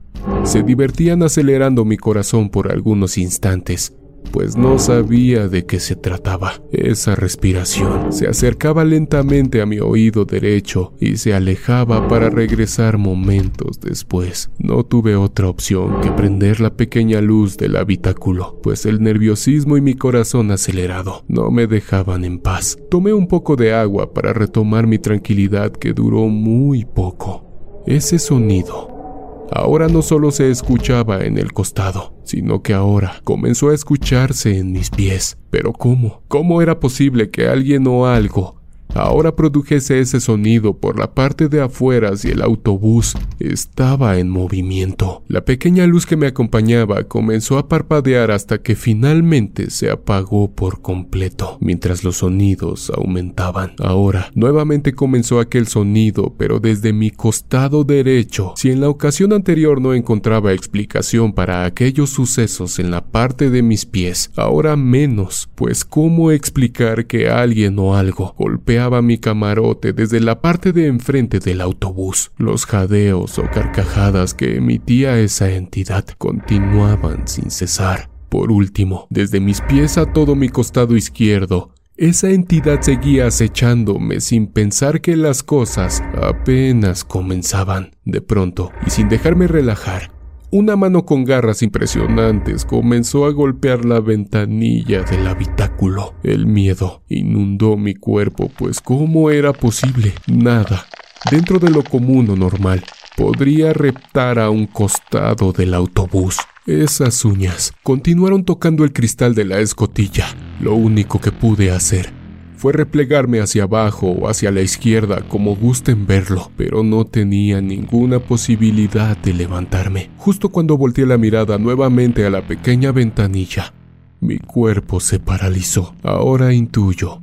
Se 0.44 0.64
divertían 0.64 1.24
acelerando 1.24 1.86
mi 1.86 1.98
corazón 1.98 2.50
por 2.50 2.72
algunos 2.72 3.18
instantes, 3.18 3.94
pues 4.32 4.58
no 4.58 4.80
sabía 4.80 5.48
de 5.48 5.66
qué 5.66 5.80
se 5.80 5.96
trataba. 5.96 6.54
Esa 6.72 7.16
respiración 7.16 8.12
se 8.12 8.28
acercaba 8.28 8.84
lentamente 8.84 9.62
a 9.62 9.66
mi 9.66 9.80
oído 9.80 10.26
derecho 10.26 10.94
y 11.00 11.18
se 11.18 11.34
alejaba 11.34 12.08
para 12.08 12.30
regresar 12.30 12.98
momentos 12.98 13.80
después. 13.80 14.50
No 14.58 14.84
tuve 14.84 15.16
otra 15.16 15.50
opción 15.50 16.02
que 16.02 16.12
prender 16.12 16.62
la 16.62 16.76
pequeña 16.76 17.22
luz 17.22 17.58
del 17.58 17.76
habitáculo, 17.76 18.60
pues 18.64 18.86
el 18.86 19.02
nerviosismo 19.04 19.78
y 19.78 19.82
mi 19.82 19.94
corazón 19.94 20.52
acelerado 20.52 21.24
no 21.28 21.52
me 21.52 21.68
dejaban 21.68 22.26
en 22.26 22.40
paz. 22.40 22.78
Tomé 22.90 23.14
un 23.14 23.28
poco 23.28 23.56
de 23.56 23.74
agua 23.74 24.14
para 24.14 24.34
retomar 24.34 24.88
mi 24.88 25.00
tranquilidad 25.00 25.72
que 25.72 25.94
duró 25.94 26.28
muy 26.28 26.86
poco. 26.86 27.43
Ese 27.86 28.18
sonido 28.18 29.48
ahora 29.52 29.88
no 29.88 30.02
solo 30.02 30.32
se 30.32 30.50
escuchaba 30.50 31.26
en 31.26 31.38
el 31.38 31.54
costado, 31.54 32.14
sino 32.24 32.62
que 32.62 32.74
ahora 32.74 33.22
comenzó 33.24 33.70
a 33.70 33.76
escucharse 33.76 34.58
en 34.58 34.72
mis 34.72 34.90
pies. 34.90 35.38
Pero 35.50 35.74
¿cómo? 35.74 36.24
¿Cómo 36.28 36.62
era 36.62 36.80
posible 36.80 37.30
que 37.30 37.48
alguien 37.48 37.86
o 37.88 38.08
algo 38.08 38.63
Ahora 38.96 39.36
produjese 39.36 40.00
ese 40.00 40.20
sonido 40.20 40.78
por 40.78 41.00
la 41.00 41.14
parte 41.14 41.50
de 41.50 41.62
afuera 41.62 42.16
si 42.16 42.30
el 42.30 42.42
autobús 42.42 43.16
estaba 43.40 44.20
en 44.20 44.30
movimiento. 44.30 45.24
La 45.28 45.46
pequeña 45.46 45.88
luz 45.88 46.06
que 46.06 46.16
me 46.16 46.28
acompañaba 46.28 47.04
comenzó 47.06 47.58
a 47.58 47.68
parpadear 47.68 48.30
hasta 48.32 48.62
que 48.62 48.76
finalmente 48.76 49.72
se 49.72 49.90
apagó 49.90 50.52
por 50.52 50.82
completo, 50.82 51.58
mientras 51.60 52.04
los 52.04 52.18
sonidos 52.18 52.92
aumentaban. 52.96 53.74
Ahora, 53.80 54.30
nuevamente 54.36 54.94
comenzó 54.94 55.40
aquel 55.40 55.68
sonido, 55.68 56.36
pero 56.38 56.60
desde 56.60 56.94
mi 56.94 57.10
costado 57.10 57.84
derecho. 57.84 58.54
Si 58.56 58.70
en 58.70 58.82
la 58.82 58.90
ocasión 58.90 59.34
anterior 59.34 59.82
no 59.82 59.94
encontraba 59.94 60.54
explicación 60.54 61.34
para 61.34 61.66
aquellos 61.66 62.12
sucesos 62.12 62.78
en 62.78 62.92
la 62.92 63.04
parte 63.06 63.50
de 63.50 63.64
mis 63.64 63.86
pies, 63.86 64.32
ahora 64.36 64.76
menos, 64.76 65.50
pues 65.56 65.84
cómo 65.84 66.32
explicar 66.32 67.08
que 67.08 67.30
alguien 67.30 67.80
o 67.80 67.96
algo 67.96 68.36
golpea 68.38 68.83
mi 69.02 69.18
camarote 69.18 69.94
desde 69.94 70.20
la 70.20 70.42
parte 70.42 70.72
de 70.74 70.88
enfrente 70.88 71.40
del 71.40 71.62
autobús. 71.62 72.32
Los 72.38 72.66
jadeos 72.66 73.40
o 73.40 73.44
carcajadas 73.44 74.34
que 74.34 74.58
emitía 74.58 75.20
esa 75.20 75.50
entidad 75.52 76.06
continuaban 76.18 77.28
sin 77.28 77.50
cesar. 77.50 78.10
Por 78.30 78.52
último, 78.52 79.08
desde 79.10 79.40
mis 79.40 79.62
pies 79.62 79.98
a 79.98 80.12
todo 80.12 80.36
mi 80.36 80.50
costado 80.50 80.96
izquierdo, 80.96 81.74
esa 81.96 82.32
entidad 82.32 82.82
seguía 82.82 83.28
acechándome 83.28 84.20
sin 84.20 84.48
pensar 84.48 85.02
que 85.02 85.16
las 85.16 85.44
cosas 85.44 86.04
apenas 86.22 87.04
comenzaban. 87.04 87.92
De 88.04 88.22
pronto, 88.22 88.72
y 88.86 88.90
sin 88.90 89.10
dejarme 89.10 89.48
relajar, 89.48 90.12
una 90.54 90.76
mano 90.76 91.04
con 91.04 91.24
garras 91.24 91.64
impresionantes 91.64 92.64
comenzó 92.64 93.26
a 93.26 93.32
golpear 93.32 93.86
la 93.86 94.00
ventanilla 94.00 95.02
del 95.02 95.26
habitáculo. 95.26 96.14
El 96.22 96.46
miedo 96.46 97.02
inundó 97.10 97.76
mi 97.76 97.96
cuerpo, 97.96 98.52
pues 98.56 98.80
¿cómo 98.80 99.32
era 99.32 99.52
posible? 99.52 100.14
Nada, 100.28 100.86
dentro 101.32 101.58
de 101.58 101.72
lo 101.72 101.84
común 101.84 102.30
o 102.30 102.36
normal, 102.36 102.84
podría 103.18 103.74
reptar 103.74 104.38
a 104.38 104.52
un 104.52 104.68
costado 104.68 105.54
del 105.54 105.74
autobús. 105.74 106.38
Esas 106.68 107.26
uñas 107.26 107.74
continuaron 107.82 108.46
tocando 108.46 108.84
el 108.84 108.94
cristal 108.94 109.34
de 109.34 109.46
la 109.46 109.58
escotilla. 109.58 110.28
Lo 110.62 110.76
único 110.76 111.20
que 111.20 111.32
pude 111.32 111.72
hacer 111.72 112.23
fue 112.64 112.72
replegarme 112.72 113.42
hacia 113.42 113.64
abajo 113.64 114.08
o 114.08 114.30
hacia 114.30 114.50
la 114.50 114.62
izquierda 114.62 115.28
como 115.28 115.54
gusten 115.54 116.08
verlo, 116.08 116.50
pero 116.56 116.82
no 116.82 117.04
tenía 117.04 117.60
ninguna 117.60 118.20
posibilidad 118.20 119.18
de 119.18 119.34
levantarme. 119.34 120.12
Justo 120.16 120.48
cuando 120.48 120.78
volteé 120.78 121.06
la 121.06 121.18
mirada 121.18 121.58
nuevamente 121.58 122.26
a 122.26 122.30
la 122.30 122.48
pequeña 122.48 122.94
ventanilla, 122.94 123.74
mi 124.22 124.38
cuerpo 124.38 125.02
se 125.02 125.20
paralizó. 125.20 125.94
Ahora 126.04 126.54
intuyo 126.54 127.22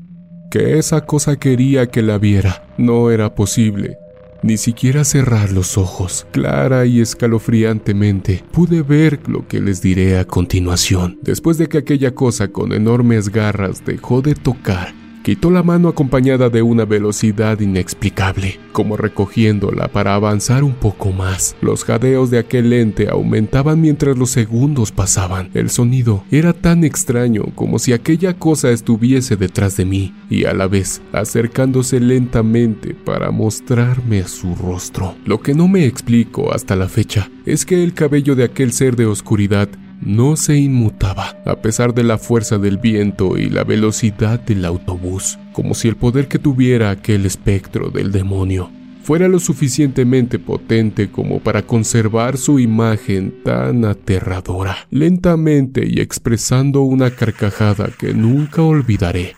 que 0.50 0.76
esa 0.78 1.06
cosa 1.06 1.36
quería 1.36 1.86
que 1.86 2.02
la 2.02 2.18
viera. 2.18 2.66
No 2.76 3.10
era 3.10 3.34
posible. 3.34 3.96
Ni 4.42 4.58
siquiera 4.58 5.04
cerrar 5.04 5.52
los 5.52 5.78
ojos. 5.78 6.26
Clara 6.32 6.84
y 6.84 7.00
escalofriantemente 7.00 8.44
pude 8.52 8.82
ver 8.82 9.20
lo 9.26 9.48
que 9.48 9.62
les 9.62 9.80
diré 9.80 10.18
a 10.18 10.26
continuación. 10.26 11.18
Después 11.22 11.56
de 11.56 11.68
que 11.70 11.78
aquella 11.78 12.14
cosa 12.14 12.48
con 12.48 12.74
enormes 12.74 13.30
garras 13.30 13.82
dejó 13.86 14.20
de 14.20 14.34
tocar, 14.34 14.99
Quitó 15.22 15.50
la 15.50 15.62
mano 15.62 15.88
acompañada 15.88 16.48
de 16.48 16.62
una 16.62 16.86
velocidad 16.86 17.60
inexplicable, 17.60 18.58
como 18.72 18.96
recogiéndola 18.96 19.88
para 19.88 20.14
avanzar 20.14 20.64
un 20.64 20.72
poco 20.72 21.12
más. 21.12 21.56
Los 21.60 21.84
jadeos 21.84 22.30
de 22.30 22.38
aquel 22.38 22.72
ente 22.72 23.10
aumentaban 23.10 23.82
mientras 23.82 24.16
los 24.16 24.30
segundos 24.30 24.92
pasaban. 24.92 25.50
El 25.52 25.68
sonido 25.68 26.24
era 26.30 26.54
tan 26.54 26.84
extraño 26.84 27.44
como 27.54 27.78
si 27.78 27.92
aquella 27.92 28.38
cosa 28.38 28.70
estuviese 28.70 29.36
detrás 29.36 29.76
de 29.76 29.84
mí 29.84 30.14
y 30.30 30.46
a 30.46 30.54
la 30.54 30.68
vez 30.68 31.02
acercándose 31.12 32.00
lentamente 32.00 32.94
para 32.94 33.30
mostrarme 33.30 34.26
su 34.26 34.54
rostro. 34.54 35.16
Lo 35.26 35.42
que 35.42 35.54
no 35.54 35.68
me 35.68 35.84
explico 35.84 36.54
hasta 36.54 36.76
la 36.76 36.88
fecha 36.88 37.30
es 37.44 37.66
que 37.66 37.84
el 37.84 37.92
cabello 37.92 38.34
de 38.36 38.44
aquel 38.44 38.72
ser 38.72 38.96
de 38.96 39.04
oscuridad 39.04 39.68
no 40.00 40.36
se 40.36 40.56
inmutaba 40.56 41.36
a 41.44 41.56
pesar 41.56 41.94
de 41.94 42.04
la 42.04 42.18
fuerza 42.18 42.58
del 42.58 42.78
viento 42.78 43.36
y 43.36 43.50
la 43.50 43.64
velocidad 43.64 44.40
del 44.40 44.64
autobús, 44.64 45.38
como 45.52 45.74
si 45.74 45.88
el 45.88 45.96
poder 45.96 46.28
que 46.28 46.38
tuviera 46.38 46.90
aquel 46.90 47.26
espectro 47.26 47.90
del 47.90 48.12
demonio 48.12 48.70
fuera 49.02 49.28
lo 49.28 49.40
suficientemente 49.40 50.38
potente 50.38 51.10
como 51.10 51.40
para 51.40 51.62
conservar 51.62 52.36
su 52.36 52.60
imagen 52.60 53.42
tan 53.42 53.84
aterradora. 53.84 54.76
Lentamente 54.90 55.84
y 55.84 56.00
expresando 56.00 56.82
una 56.82 57.10
carcajada 57.10 57.90
que 57.98 58.14
nunca 58.14 58.62
olvidaré, 58.62 59.34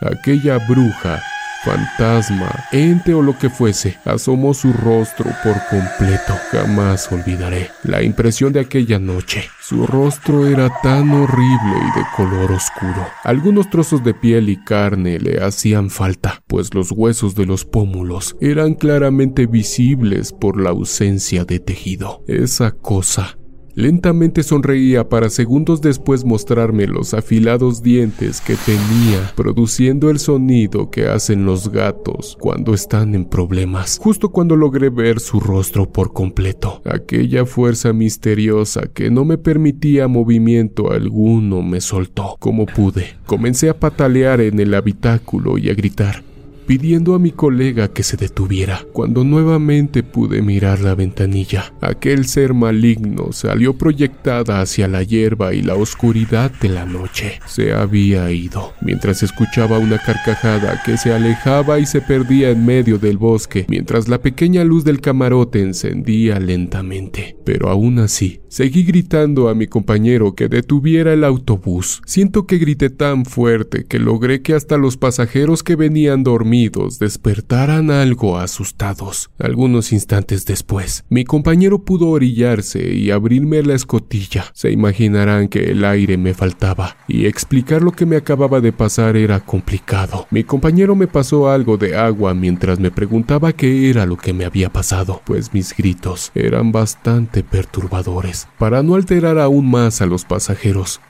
aquella 0.00 0.58
bruja 0.68 1.22
fantasma, 1.64 2.50
ente 2.72 3.14
o 3.14 3.22
lo 3.22 3.38
que 3.38 3.50
fuese, 3.50 3.98
asomó 4.04 4.54
su 4.54 4.72
rostro 4.72 5.30
por 5.42 5.54
completo. 5.68 6.34
Jamás 6.50 7.10
olvidaré 7.10 7.70
la 7.82 8.02
impresión 8.02 8.52
de 8.52 8.60
aquella 8.60 8.98
noche. 8.98 9.44
Su 9.60 9.86
rostro 9.86 10.46
era 10.46 10.70
tan 10.82 11.10
horrible 11.10 11.76
y 11.76 11.98
de 11.98 12.06
color 12.16 12.52
oscuro. 12.52 13.06
Algunos 13.22 13.70
trozos 13.70 14.04
de 14.04 14.14
piel 14.14 14.48
y 14.48 14.56
carne 14.56 15.18
le 15.18 15.42
hacían 15.42 15.90
falta, 15.90 16.42
pues 16.46 16.74
los 16.74 16.92
huesos 16.92 17.34
de 17.34 17.46
los 17.46 17.64
pómulos 17.64 18.36
eran 18.40 18.74
claramente 18.74 19.46
visibles 19.46 20.32
por 20.32 20.60
la 20.60 20.70
ausencia 20.70 21.44
de 21.44 21.60
tejido. 21.60 22.22
Esa 22.26 22.72
cosa 22.72 23.38
Lentamente 23.76 24.44
sonreía 24.44 25.08
para 25.08 25.28
segundos 25.30 25.80
después 25.80 26.24
mostrarme 26.24 26.86
los 26.86 27.12
afilados 27.12 27.82
dientes 27.82 28.40
que 28.40 28.54
tenía, 28.54 29.32
produciendo 29.34 30.10
el 30.10 30.20
sonido 30.20 30.90
que 30.90 31.08
hacen 31.08 31.44
los 31.44 31.70
gatos 31.70 32.36
cuando 32.38 32.72
están 32.72 33.16
en 33.16 33.24
problemas. 33.24 33.98
Justo 34.00 34.30
cuando 34.30 34.54
logré 34.54 34.90
ver 34.90 35.18
su 35.18 35.40
rostro 35.40 35.90
por 35.90 36.12
completo, 36.12 36.82
aquella 36.84 37.46
fuerza 37.46 37.92
misteriosa 37.92 38.82
que 38.94 39.10
no 39.10 39.24
me 39.24 39.38
permitía 39.38 40.06
movimiento 40.06 40.92
alguno 40.92 41.62
me 41.62 41.80
soltó. 41.80 42.36
Como 42.38 42.66
pude, 42.66 43.16
comencé 43.26 43.70
a 43.70 43.78
patalear 43.78 44.40
en 44.40 44.60
el 44.60 44.72
habitáculo 44.74 45.58
y 45.58 45.68
a 45.68 45.74
gritar 45.74 46.33
pidiendo 46.66 47.14
a 47.14 47.18
mi 47.18 47.30
colega 47.30 47.88
que 47.88 48.02
se 48.02 48.16
detuviera. 48.16 48.80
Cuando 48.92 49.24
nuevamente 49.24 50.02
pude 50.02 50.42
mirar 50.42 50.80
la 50.80 50.94
ventanilla, 50.94 51.74
aquel 51.80 52.26
ser 52.26 52.54
maligno 52.54 53.32
salió 53.32 53.76
proyectada 53.76 54.60
hacia 54.60 54.88
la 54.88 55.02
hierba 55.02 55.54
y 55.54 55.62
la 55.62 55.74
oscuridad 55.74 56.50
de 56.60 56.68
la 56.68 56.86
noche. 56.86 57.40
Se 57.46 57.72
había 57.72 58.30
ido, 58.30 58.72
mientras 58.80 59.22
escuchaba 59.22 59.78
una 59.78 59.98
carcajada 59.98 60.82
que 60.84 60.96
se 60.96 61.12
alejaba 61.12 61.78
y 61.78 61.86
se 61.86 62.00
perdía 62.00 62.50
en 62.50 62.64
medio 62.64 62.98
del 62.98 63.18
bosque, 63.18 63.66
mientras 63.68 64.08
la 64.08 64.20
pequeña 64.20 64.64
luz 64.64 64.84
del 64.84 65.00
camarote 65.00 65.60
encendía 65.60 66.38
lentamente. 66.40 67.36
Pero 67.44 67.68
aún 67.68 67.98
así, 67.98 68.40
seguí 68.48 68.84
gritando 68.84 69.48
a 69.48 69.54
mi 69.54 69.66
compañero 69.66 70.34
que 70.34 70.48
detuviera 70.48 71.12
el 71.12 71.24
autobús. 71.24 72.00
Siento 72.06 72.46
que 72.46 72.58
grité 72.58 72.90
tan 72.90 73.24
fuerte 73.24 73.84
que 73.84 73.98
logré 73.98 74.40
que 74.42 74.54
hasta 74.54 74.78
los 74.78 74.96
pasajeros 74.96 75.62
que 75.62 75.76
venían 75.76 76.22
dormidos 76.22 76.53
despertaran 77.00 77.90
algo 77.90 78.38
asustados. 78.38 79.30
Algunos 79.38 79.92
instantes 79.92 80.46
después, 80.46 81.04
mi 81.08 81.24
compañero 81.24 81.84
pudo 81.84 82.08
orillarse 82.08 82.94
y 82.94 83.10
abrirme 83.10 83.62
la 83.62 83.74
escotilla. 83.74 84.44
Se 84.54 84.70
imaginarán 84.70 85.48
que 85.48 85.70
el 85.72 85.84
aire 85.84 86.16
me 86.16 86.32
faltaba 86.32 86.96
y 87.08 87.26
explicar 87.26 87.82
lo 87.82 87.90
que 87.90 88.06
me 88.06 88.16
acababa 88.16 88.60
de 88.60 88.72
pasar 88.72 89.16
era 89.16 89.40
complicado. 89.40 90.26
Mi 90.30 90.44
compañero 90.44 90.94
me 90.94 91.08
pasó 91.08 91.50
algo 91.50 91.76
de 91.76 91.96
agua 91.96 92.34
mientras 92.34 92.78
me 92.78 92.90
preguntaba 92.90 93.52
qué 93.52 93.90
era 93.90 94.06
lo 94.06 94.16
que 94.16 94.32
me 94.32 94.44
había 94.44 94.72
pasado, 94.72 95.22
pues 95.24 95.52
mis 95.52 95.76
gritos 95.76 96.30
eran 96.34 96.70
bastante 96.70 97.42
perturbadores. 97.42 98.46
Para 98.58 98.82
no 98.82 98.94
alterar 98.94 99.38
aún 99.38 99.70
más 99.70 100.00
a 100.00 100.06
los 100.06 100.24
pasajeros, 100.24 101.00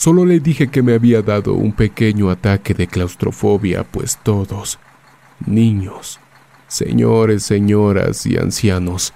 Solo 0.00 0.24
le 0.24 0.40
dije 0.40 0.68
que 0.68 0.82
me 0.82 0.94
había 0.94 1.20
dado 1.20 1.52
un 1.52 1.72
pequeño 1.72 2.30
ataque 2.30 2.72
de 2.72 2.86
claustrofobia, 2.86 3.84
pues 3.84 4.18
todos, 4.22 4.78
niños, 5.44 6.18
señores, 6.68 7.42
señoras 7.42 8.24
y 8.24 8.38
ancianos, 8.38 9.12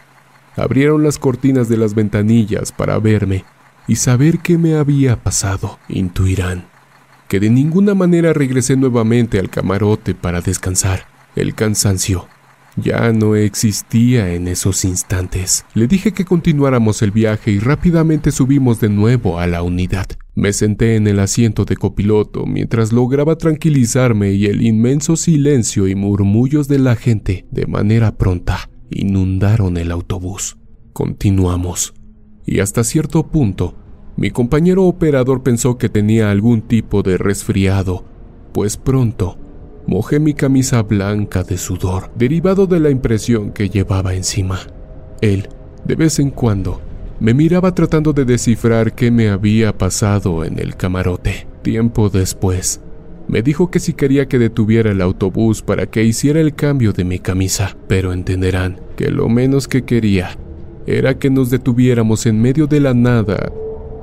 abrieron 0.58 1.02
las 1.02 1.16
cortinas 1.18 1.70
de 1.70 1.78
las 1.78 1.94
ventanillas 1.94 2.70
para 2.70 2.98
verme 2.98 3.46
y 3.88 3.96
saber 3.96 4.40
qué 4.40 4.58
me 4.58 4.74
había 4.74 5.16
pasado. 5.16 5.78
Intuirán 5.88 6.66
que 7.28 7.40
de 7.40 7.48
ninguna 7.48 7.94
manera 7.94 8.34
regresé 8.34 8.76
nuevamente 8.76 9.38
al 9.38 9.48
camarote 9.48 10.14
para 10.14 10.42
descansar. 10.42 11.06
El 11.34 11.54
cansancio 11.54 12.28
ya 12.76 13.12
no 13.12 13.36
existía 13.36 14.34
en 14.34 14.48
esos 14.48 14.84
instantes. 14.84 15.64
Le 15.74 15.86
dije 15.86 16.12
que 16.12 16.24
continuáramos 16.24 17.02
el 17.02 17.10
viaje 17.10 17.50
y 17.50 17.58
rápidamente 17.58 18.32
subimos 18.32 18.80
de 18.80 18.88
nuevo 18.88 19.38
a 19.38 19.46
la 19.46 19.62
unidad. 19.62 20.06
Me 20.34 20.52
senté 20.52 20.96
en 20.96 21.06
el 21.06 21.20
asiento 21.20 21.64
de 21.64 21.76
copiloto 21.76 22.44
mientras 22.46 22.92
lograba 22.92 23.36
tranquilizarme 23.36 24.32
y 24.32 24.46
el 24.46 24.62
inmenso 24.62 25.16
silencio 25.16 25.86
y 25.86 25.94
murmullos 25.94 26.66
de 26.66 26.78
la 26.80 26.96
gente 26.96 27.46
de 27.50 27.66
manera 27.66 28.16
pronta 28.16 28.68
inundaron 28.90 29.76
el 29.76 29.90
autobús. 29.90 30.56
Continuamos. 30.92 31.94
Y 32.46 32.60
hasta 32.60 32.84
cierto 32.84 33.28
punto, 33.28 33.76
mi 34.16 34.30
compañero 34.30 34.84
operador 34.84 35.42
pensó 35.42 35.78
que 35.78 35.88
tenía 35.88 36.30
algún 36.30 36.62
tipo 36.62 37.02
de 37.02 37.16
resfriado, 37.18 38.04
pues 38.52 38.76
pronto 38.76 39.38
Mojé 39.86 40.18
mi 40.18 40.32
camisa 40.32 40.82
blanca 40.82 41.42
de 41.42 41.58
sudor, 41.58 42.10
derivado 42.14 42.66
de 42.66 42.80
la 42.80 42.90
impresión 42.90 43.52
que 43.52 43.68
llevaba 43.68 44.14
encima. 44.14 44.60
Él, 45.20 45.48
de 45.84 45.94
vez 45.94 46.18
en 46.18 46.30
cuando, 46.30 46.80
me 47.20 47.34
miraba 47.34 47.74
tratando 47.74 48.12
de 48.12 48.24
descifrar 48.24 48.94
qué 48.94 49.10
me 49.10 49.28
había 49.28 49.76
pasado 49.76 50.44
en 50.44 50.58
el 50.58 50.76
camarote. 50.76 51.46
Tiempo 51.62 52.08
después, 52.08 52.80
me 53.28 53.42
dijo 53.42 53.70
que 53.70 53.78
si 53.78 53.92
quería 53.94 54.26
que 54.26 54.38
detuviera 54.38 54.90
el 54.90 55.00
autobús 55.00 55.62
para 55.62 55.86
que 55.86 56.04
hiciera 56.04 56.40
el 56.40 56.54
cambio 56.54 56.92
de 56.92 57.04
mi 57.04 57.18
camisa, 57.18 57.76
pero 57.86 58.12
entenderán 58.12 58.80
que 58.96 59.10
lo 59.10 59.28
menos 59.28 59.68
que 59.68 59.84
quería 59.84 60.36
era 60.86 61.18
que 61.18 61.30
nos 61.30 61.50
detuviéramos 61.50 62.26
en 62.26 62.40
medio 62.40 62.66
de 62.66 62.80
la 62.80 62.92
nada, 62.92 63.50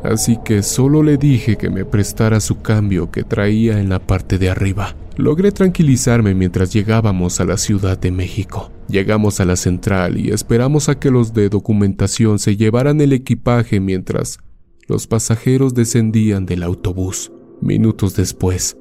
así 0.04 0.38
que 0.44 0.64
solo 0.64 1.04
le 1.04 1.18
dije 1.18 1.56
que 1.56 1.70
me 1.70 1.86
prestara 1.86 2.40
su 2.40 2.62
cambio 2.62 3.12
que 3.12 3.24
traía 3.24 3.80
en 3.80 3.90
la 3.90 4.00
parte 4.00 4.38
de 4.38 4.50
arriba. 4.50 4.96
Logré 5.22 5.52
tranquilizarme 5.52 6.34
mientras 6.34 6.74
llegábamos 6.74 7.40
a 7.40 7.46
la 7.46 7.58
Ciudad 7.58 7.96
de 7.96 8.10
México. 8.10 8.72
Llegamos 8.90 9.40
a 9.40 9.46
la 9.46 9.56
central 9.56 10.18
y 10.18 10.32
esperamos 10.32 10.90
a 10.90 10.98
que 10.98 11.12
los 11.12 11.32
de 11.36 11.48
documentación 11.48 12.40
se 12.40 12.58
llevaran 12.58 13.00
el 13.02 13.14
equipaje 13.14 13.80
mientras 13.80 14.40
los 14.88 15.06
pasajeros 15.06 15.76
descendían 15.76 16.48
del 16.48 16.64
autobús. 16.64 17.32
Minutos 17.62 18.16
después, 18.16 18.78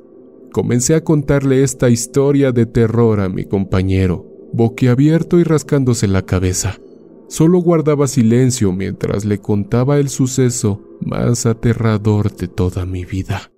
comencé 0.50 0.94
a 0.94 1.04
contarle 1.04 1.62
esta 1.62 1.90
historia 1.90 2.52
de 2.52 2.64
terror 2.64 3.20
a 3.20 3.28
mi 3.28 3.44
compañero, 3.44 4.26
boquiabierto 4.54 5.38
y 5.38 5.42
rascándose 5.44 6.08
la 6.08 6.22
cabeza. 6.22 6.78
Solo 7.28 7.58
guardaba 7.58 8.06
silencio 8.06 8.72
mientras 8.72 9.26
le 9.26 9.36
contaba 9.40 9.98
el 9.98 10.08
suceso 10.08 10.80
más 11.02 11.44
aterrador 11.44 12.34
de 12.34 12.48
toda 12.48 12.86
mi 12.86 13.04
vida. 13.04 13.50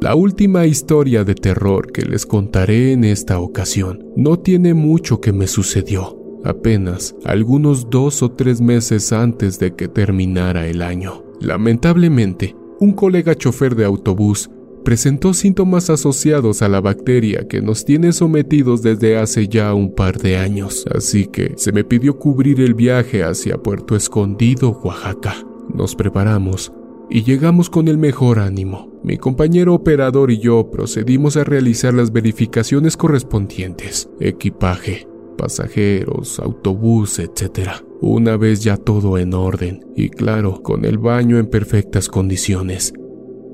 La 0.00 0.14
última 0.14 0.64
historia 0.64 1.24
de 1.24 1.34
terror 1.34 1.92
que 1.92 2.06
les 2.06 2.24
contaré 2.24 2.92
en 2.92 3.04
esta 3.04 3.38
ocasión 3.38 4.02
no 4.16 4.38
tiene 4.38 4.72
mucho 4.72 5.20
que 5.20 5.30
me 5.30 5.46
sucedió, 5.46 6.16
apenas 6.42 7.14
algunos 7.26 7.90
dos 7.90 8.22
o 8.22 8.30
tres 8.30 8.62
meses 8.62 9.12
antes 9.12 9.58
de 9.58 9.74
que 9.74 9.88
terminara 9.88 10.66
el 10.68 10.80
año. 10.80 11.22
Lamentablemente, 11.38 12.56
un 12.78 12.94
colega 12.94 13.34
chofer 13.34 13.76
de 13.76 13.84
autobús 13.84 14.48
presentó 14.86 15.34
síntomas 15.34 15.90
asociados 15.90 16.62
a 16.62 16.70
la 16.70 16.80
bacteria 16.80 17.46
que 17.46 17.60
nos 17.60 17.84
tiene 17.84 18.12
sometidos 18.12 18.80
desde 18.80 19.18
hace 19.18 19.48
ya 19.48 19.74
un 19.74 19.94
par 19.94 20.16
de 20.16 20.38
años, 20.38 20.86
así 20.94 21.26
que 21.26 21.52
se 21.58 21.72
me 21.72 21.84
pidió 21.84 22.18
cubrir 22.18 22.62
el 22.62 22.72
viaje 22.72 23.22
hacia 23.22 23.58
Puerto 23.58 23.94
Escondido, 23.94 24.80
Oaxaca. 24.82 25.34
Nos 25.74 25.94
preparamos 25.94 26.72
y 27.10 27.24
llegamos 27.24 27.68
con 27.68 27.88
el 27.88 27.98
mejor 27.98 28.38
ánimo. 28.38 29.00
Mi 29.02 29.16
compañero 29.16 29.74
operador 29.74 30.30
y 30.30 30.38
yo 30.38 30.70
procedimos 30.70 31.36
a 31.36 31.44
realizar 31.44 31.92
las 31.92 32.12
verificaciones 32.12 32.96
correspondientes, 32.96 34.08
equipaje, 34.20 35.08
pasajeros, 35.36 36.38
autobús, 36.38 37.18
etc. 37.18 37.70
Una 38.00 38.36
vez 38.36 38.62
ya 38.62 38.76
todo 38.76 39.18
en 39.18 39.34
orden 39.34 39.84
y 39.96 40.10
claro, 40.10 40.62
con 40.62 40.84
el 40.84 40.98
baño 40.98 41.38
en 41.38 41.46
perfectas 41.46 42.08
condiciones, 42.08 42.92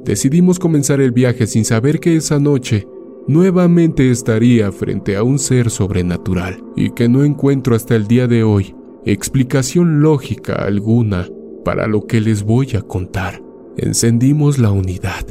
decidimos 0.05 0.59
comenzar 0.59 1.01
el 1.01 1.12
viaje 1.12 1.47
sin 1.47 1.65
saber 1.65 2.01
que 2.01 2.16
esa 2.16 2.39
noche 2.39 2.87
nuevamente 3.27 4.11
estaría 4.11 4.70
frente 4.70 5.16
a 5.16 5.23
un 5.23 5.39
ser 5.39 5.70
sobrenatural 5.70 6.62
y 6.77 6.91
que 6.91 7.09
no 7.09 7.24
encuentro 7.24 7.74
hasta 7.74 7.97
el 7.97 8.07
día 8.07 8.27
de 8.27 8.43
hoy 8.43 8.74
explicación 9.05 10.01
lógica 10.01 10.55
alguna 10.55 11.28
para 11.65 11.87
lo 11.87 12.07
que 12.07 12.20
les 12.20 12.43
voy 12.43 12.77
a 12.77 12.83
contar. 12.83 13.45
Encendimos 13.78 14.59
la 14.59 14.70
unidad. 14.70 15.27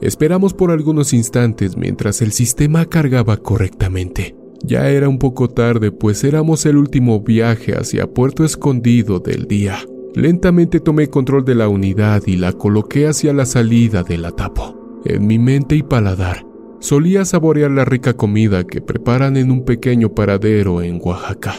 Esperamos 0.00 0.54
por 0.54 0.72
algunos 0.72 1.12
instantes 1.12 1.76
mientras 1.76 2.20
el 2.20 2.32
sistema 2.32 2.84
cargaba 2.86 3.36
correctamente. 3.36 4.34
Ya 4.64 4.88
era 4.90 5.08
un 5.08 5.18
poco 5.18 5.48
tarde, 5.48 5.92
pues 5.92 6.24
éramos 6.24 6.66
el 6.66 6.76
último 6.76 7.20
viaje 7.20 7.76
hacia 7.76 8.08
Puerto 8.08 8.44
Escondido 8.44 9.20
del 9.20 9.46
día. 9.46 9.78
Lentamente 10.14 10.80
tomé 10.80 11.08
control 11.08 11.44
de 11.44 11.54
la 11.54 11.68
unidad 11.68 12.24
y 12.26 12.36
la 12.36 12.52
coloqué 12.52 13.06
hacia 13.06 13.32
la 13.32 13.46
salida 13.46 14.02
del 14.02 14.24
atapo. 14.24 15.00
En 15.04 15.26
mi 15.26 15.38
mente 15.38 15.76
y 15.76 15.84
paladar, 15.84 16.44
solía 16.80 17.24
saborear 17.24 17.70
la 17.70 17.84
rica 17.84 18.14
comida 18.14 18.64
que 18.64 18.80
preparan 18.80 19.36
en 19.36 19.52
un 19.52 19.64
pequeño 19.64 20.12
paradero 20.12 20.82
en 20.82 20.98
Oaxaca. 21.00 21.54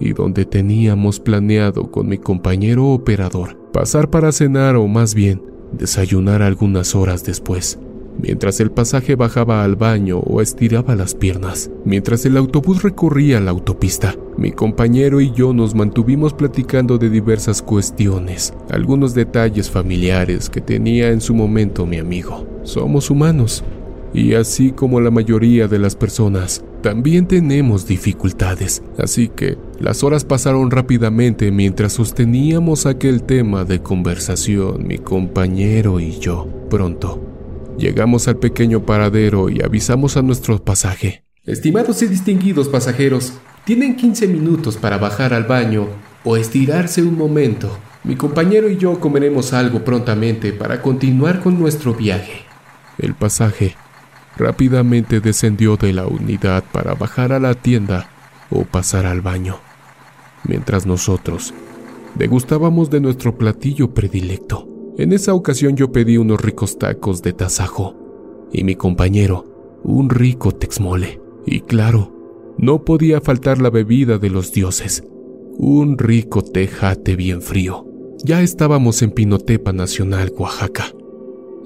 y 0.00 0.12
donde 0.12 0.44
teníamos 0.44 1.20
planeado 1.20 1.88
con 1.92 2.08
mi 2.08 2.18
compañero 2.18 2.88
operador 2.88 3.63
pasar 3.74 4.08
para 4.08 4.30
cenar 4.30 4.76
o 4.76 4.86
más 4.86 5.14
bien 5.14 5.42
desayunar 5.72 6.42
algunas 6.42 6.94
horas 6.94 7.24
después 7.24 7.76
mientras 8.20 8.60
el 8.60 8.70
pasaje 8.70 9.16
bajaba 9.16 9.64
al 9.64 9.76
baño 9.76 10.18
o 10.18 10.40
estiraba 10.40 10.94
las 10.94 11.14
piernas. 11.14 11.70
Mientras 11.84 12.24
el 12.24 12.36
autobús 12.36 12.82
recorría 12.82 13.40
la 13.40 13.50
autopista, 13.50 14.14
mi 14.36 14.52
compañero 14.52 15.20
y 15.20 15.32
yo 15.32 15.52
nos 15.52 15.74
mantuvimos 15.74 16.32
platicando 16.32 16.98
de 16.98 17.10
diversas 17.10 17.62
cuestiones, 17.62 18.54
algunos 18.70 19.14
detalles 19.14 19.70
familiares 19.70 20.48
que 20.48 20.60
tenía 20.60 21.10
en 21.10 21.20
su 21.20 21.34
momento 21.34 21.86
mi 21.86 21.98
amigo. 21.98 22.46
Somos 22.62 23.10
humanos, 23.10 23.64
y 24.12 24.34
así 24.34 24.70
como 24.70 25.00
la 25.00 25.10
mayoría 25.10 25.66
de 25.66 25.78
las 25.78 25.96
personas, 25.96 26.64
también 26.84 27.26
tenemos 27.26 27.88
dificultades, 27.88 28.82
así 28.98 29.28
que 29.28 29.56
las 29.80 30.04
horas 30.04 30.24
pasaron 30.24 30.70
rápidamente 30.70 31.50
mientras 31.50 31.94
sosteníamos 31.94 32.84
aquel 32.84 33.22
tema 33.22 33.64
de 33.64 33.80
conversación 33.80 34.86
mi 34.86 34.98
compañero 34.98 35.98
y 35.98 36.18
yo. 36.20 36.46
Pronto, 36.68 37.34
Llegamos 37.78 38.28
al 38.28 38.36
pequeño 38.36 38.86
paradero 38.86 39.48
y 39.48 39.60
avisamos 39.62 40.16
a 40.16 40.22
nuestro 40.22 40.62
pasaje. 40.62 41.24
Estimados 41.44 42.02
y 42.02 42.06
distinguidos 42.06 42.68
pasajeros, 42.68 43.32
tienen 43.64 43.96
15 43.96 44.28
minutos 44.28 44.76
para 44.76 44.98
bajar 44.98 45.34
al 45.34 45.44
baño 45.44 45.88
o 46.22 46.36
estirarse 46.36 47.02
un 47.02 47.18
momento. 47.18 47.76
Mi 48.04 48.14
compañero 48.14 48.68
y 48.68 48.76
yo 48.76 49.00
comeremos 49.00 49.52
algo 49.52 49.82
prontamente 49.84 50.52
para 50.52 50.80
continuar 50.82 51.40
con 51.40 51.58
nuestro 51.58 51.94
viaje. 51.94 52.42
El 52.98 53.14
pasaje 53.14 53.74
rápidamente 54.36 55.20
descendió 55.20 55.76
de 55.76 55.92
la 55.92 56.06
unidad 56.06 56.64
para 56.72 56.94
bajar 56.94 57.32
a 57.32 57.40
la 57.40 57.54
tienda 57.54 58.08
o 58.50 58.64
pasar 58.64 59.06
al 59.06 59.20
baño, 59.20 59.58
mientras 60.44 60.86
nosotros 60.86 61.54
degustábamos 62.14 62.90
de 62.90 63.00
nuestro 63.00 63.36
platillo 63.36 63.92
predilecto. 63.92 64.68
En 64.96 65.12
esa 65.12 65.34
ocasión 65.34 65.76
yo 65.76 65.90
pedí 65.90 66.16
unos 66.18 66.40
ricos 66.40 66.78
tacos 66.78 67.22
de 67.22 67.32
tasajo 67.32 67.96
y 68.52 68.62
mi 68.62 68.76
compañero 68.76 69.54
un 69.84 70.10
rico 70.10 70.52
texmole. 70.52 71.20
Y 71.46 71.60
claro, 71.60 72.54
no 72.58 72.84
podía 72.84 73.20
faltar 73.20 73.60
la 73.60 73.70
bebida 73.70 74.18
de 74.18 74.30
los 74.30 74.52
dioses, 74.52 75.04
un 75.56 75.98
rico 75.98 76.42
tejate 76.42 77.16
bien 77.16 77.42
frío. 77.42 77.86
Ya 78.24 78.40
estábamos 78.40 79.02
en 79.02 79.10
Pinotepa 79.10 79.72
Nacional, 79.72 80.32
Oaxaca, 80.36 80.86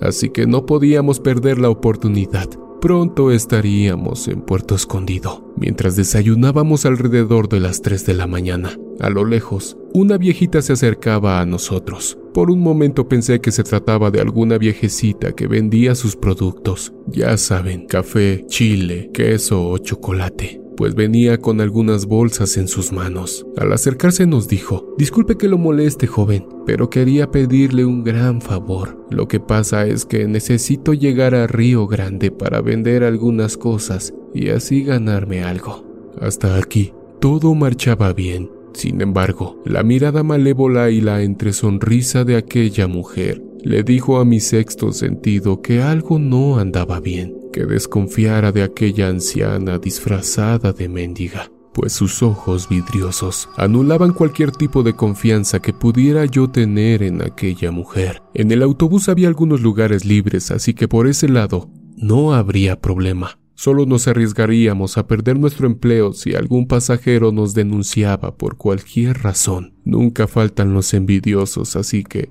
así 0.00 0.30
que 0.30 0.46
no 0.46 0.66
podíamos 0.66 1.20
perder 1.20 1.58
la 1.58 1.70
oportunidad. 1.70 2.48
Pronto 2.80 3.30
estaríamos 3.30 4.28
en 4.28 4.40
Puerto 4.42 4.74
Escondido, 4.74 5.47
mientras 5.58 5.96
desayunábamos 5.96 6.86
alrededor 6.86 7.48
de 7.48 7.60
las 7.60 7.82
3 7.82 8.06
de 8.06 8.14
la 8.14 8.26
mañana. 8.26 8.76
A 9.00 9.10
lo 9.10 9.24
lejos, 9.24 9.76
una 9.92 10.18
viejita 10.18 10.62
se 10.62 10.72
acercaba 10.72 11.40
a 11.40 11.46
nosotros. 11.46 12.18
Por 12.34 12.50
un 12.50 12.60
momento 12.60 13.08
pensé 13.08 13.40
que 13.40 13.52
se 13.52 13.64
trataba 13.64 14.10
de 14.10 14.20
alguna 14.20 14.58
viejecita 14.58 15.32
que 15.32 15.46
vendía 15.46 15.94
sus 15.94 16.16
productos. 16.16 16.92
Ya 17.06 17.36
saben, 17.36 17.86
café, 17.86 18.44
chile, 18.46 19.10
queso 19.12 19.68
o 19.68 19.78
chocolate 19.78 20.68
pues 20.78 20.94
venía 20.94 21.38
con 21.38 21.60
algunas 21.60 22.06
bolsas 22.06 22.56
en 22.56 22.68
sus 22.68 22.92
manos. 22.92 23.44
Al 23.56 23.72
acercarse 23.72 24.28
nos 24.28 24.46
dijo, 24.46 24.94
disculpe 24.96 25.36
que 25.36 25.48
lo 25.48 25.58
moleste 25.58 26.06
joven, 26.06 26.46
pero 26.66 26.88
quería 26.88 27.32
pedirle 27.32 27.84
un 27.84 28.04
gran 28.04 28.40
favor. 28.40 29.04
Lo 29.10 29.26
que 29.26 29.40
pasa 29.40 29.88
es 29.88 30.04
que 30.04 30.28
necesito 30.28 30.94
llegar 30.94 31.34
a 31.34 31.48
Río 31.48 31.88
Grande 31.88 32.30
para 32.30 32.60
vender 32.60 33.02
algunas 33.02 33.56
cosas 33.56 34.14
y 34.34 34.50
así 34.50 34.82
ganarme 34.82 35.42
algo. 35.42 35.84
Hasta 36.20 36.56
aquí, 36.56 36.92
todo 37.20 37.54
marchaba 37.54 38.12
bien. 38.12 38.50
Sin 38.74 39.00
embargo, 39.00 39.60
la 39.64 39.82
mirada 39.82 40.22
malévola 40.22 40.90
y 40.90 41.00
la 41.00 41.22
entresonrisa 41.22 42.24
de 42.24 42.36
aquella 42.36 42.86
mujer 42.86 43.42
le 43.62 43.82
dijo 43.82 44.20
a 44.20 44.24
mi 44.24 44.40
sexto 44.40 44.92
sentido 44.92 45.62
que 45.62 45.82
algo 45.82 46.18
no 46.18 46.58
andaba 46.58 47.00
bien, 47.00 47.34
que 47.52 47.64
desconfiara 47.64 48.52
de 48.52 48.62
aquella 48.62 49.08
anciana 49.08 49.78
disfrazada 49.78 50.72
de 50.72 50.88
mendiga, 50.88 51.50
pues 51.72 51.92
sus 51.92 52.22
ojos 52.22 52.68
vidriosos 52.68 53.48
anulaban 53.56 54.12
cualquier 54.12 54.52
tipo 54.52 54.82
de 54.82 54.94
confianza 54.94 55.60
que 55.60 55.72
pudiera 55.72 56.24
yo 56.24 56.48
tener 56.48 57.02
en 57.02 57.22
aquella 57.22 57.72
mujer. 57.72 58.22
En 58.34 58.52
el 58.52 58.62
autobús 58.62 59.08
había 59.08 59.28
algunos 59.28 59.60
lugares 59.60 60.04
libres, 60.04 60.50
así 60.50 60.74
que 60.74 60.86
por 60.86 61.08
ese 61.08 61.28
lado 61.28 61.68
no 61.96 62.34
habría 62.34 62.80
problema. 62.80 63.38
Solo 63.58 63.86
nos 63.86 64.06
arriesgaríamos 64.06 64.98
a 64.98 65.08
perder 65.08 65.36
nuestro 65.36 65.66
empleo 65.66 66.12
si 66.12 66.32
algún 66.36 66.68
pasajero 66.68 67.32
nos 67.32 67.54
denunciaba 67.54 68.36
por 68.36 68.56
cualquier 68.56 69.24
razón. 69.24 69.74
Nunca 69.84 70.28
faltan 70.28 70.74
los 70.74 70.94
envidiosos, 70.94 71.74
así 71.74 72.04
que 72.04 72.30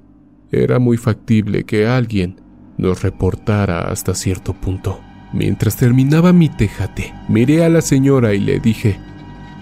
era 0.53 0.79
muy 0.79 0.95
factible 0.95 1.65
que 1.65 1.85
alguien 1.85 2.39
nos 2.77 3.03
reportara 3.03 3.91
hasta 3.91 4.15
cierto 4.15 4.53
punto. 4.53 5.01
Mientras 5.33 5.75
terminaba 5.75 6.31
mi 6.31 6.47
tejate, 6.47 7.13
miré 7.27 7.65
a 7.65 7.67
la 7.67 7.81
señora 7.81 8.33
y 8.33 8.39
le 8.39 8.61
dije, 8.61 8.97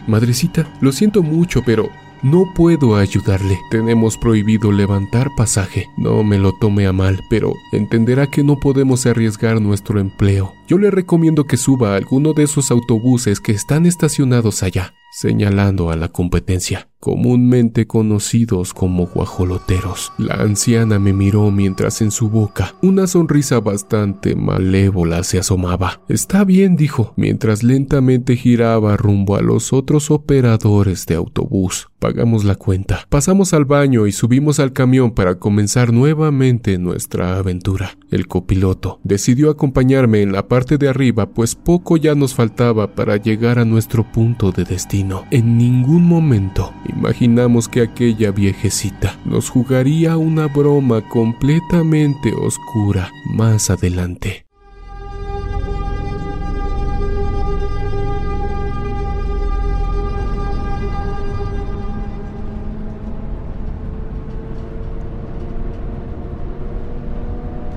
Madrecita, 0.06 0.72
lo 0.82 0.92
siento 0.92 1.24
mucho, 1.24 1.64
pero 1.66 1.90
no 2.26 2.52
puedo 2.56 2.96
ayudarle. 2.96 3.62
Tenemos 3.70 4.18
prohibido 4.18 4.72
levantar 4.72 5.30
pasaje. 5.36 5.92
No 5.96 6.24
me 6.24 6.40
lo 6.40 6.54
tome 6.54 6.88
a 6.88 6.92
mal, 6.92 7.24
pero 7.30 7.54
entenderá 7.72 8.26
que 8.32 8.44
no 8.44 8.58
podemos 8.60 9.06
arriesgar 9.06 9.62
nuestro 9.62 10.00
empleo. 10.00 10.56
Yo 10.68 10.80
le 10.80 10.90
recomiendo 10.90 11.46
que 11.46 11.56
suba 11.56 11.94
a 11.94 11.98
alguno 11.98 12.34
de 12.34 12.42
esos 12.42 12.72
autobuses 12.72 13.40
que 13.40 13.52
están 13.52 13.86
estacionados 13.86 14.64
allá, 14.64 14.96
señalando 15.16 15.92
a 15.92 15.96
la 15.96 16.10
competencia 16.10 16.90
comúnmente 17.06 17.86
conocidos 17.86 18.74
como 18.74 19.06
guajoloteros. 19.06 20.12
La 20.18 20.34
anciana 20.42 20.98
me 20.98 21.14
miró 21.14 21.52
mientras 21.52 22.02
en 22.02 22.10
su 22.10 22.32
boca 22.32 22.74
una 22.82 23.06
sonrisa 23.06 23.60
bastante 23.60 24.36
malévola 24.36 25.24
se 25.24 25.38
asomaba. 25.38 26.02
Está 26.10 26.44
bien, 26.44 26.76
dijo, 26.76 27.14
mientras 27.16 27.62
lentamente 27.62 28.36
giraba 28.36 28.98
rumbo 28.98 29.36
a 29.36 29.44
los 29.44 29.72
otros 29.72 30.10
operadores 30.10 31.06
de 31.06 31.14
autobús. 31.14 31.90
Pagamos 32.00 32.44
la 32.44 32.56
cuenta, 32.56 33.06
pasamos 33.10 33.54
al 33.54 33.66
baño 33.66 34.08
y 34.08 34.12
subimos 34.12 34.60
al 34.60 34.74
camión 34.74 35.12
para 35.12 35.36
comenzar 35.36 35.94
nuevamente 35.94 36.80
nuestra 36.80 37.38
aventura. 37.38 37.98
El 38.10 38.28
copiloto 38.28 39.00
decidió 39.04 39.52
acompañarme 39.52 40.24
en 40.24 40.32
la 40.32 40.48
parte 40.48 40.80
de 40.80 40.90
arriba, 40.90 41.30
pues 41.30 41.54
poco 41.54 41.98
ya 41.98 42.16
nos 42.16 42.34
faltaba 42.34 42.96
para 42.96 43.18
llegar 43.18 43.60
a 43.60 43.66
nuestro 43.66 44.12
punto 44.12 44.52
de 44.52 44.64
destino. 44.64 45.05
En 45.32 45.58
ningún 45.58 46.08
momento 46.08 46.74
imaginamos 46.88 47.68
que 47.68 47.82
aquella 47.82 48.32
viejecita 48.32 49.16
nos 49.24 49.50
jugaría 49.50 50.18
una 50.18 50.48
broma 50.48 51.08
completamente 51.08 52.34
oscura 52.34 53.12
más 53.36 53.70
adelante. 53.70 54.46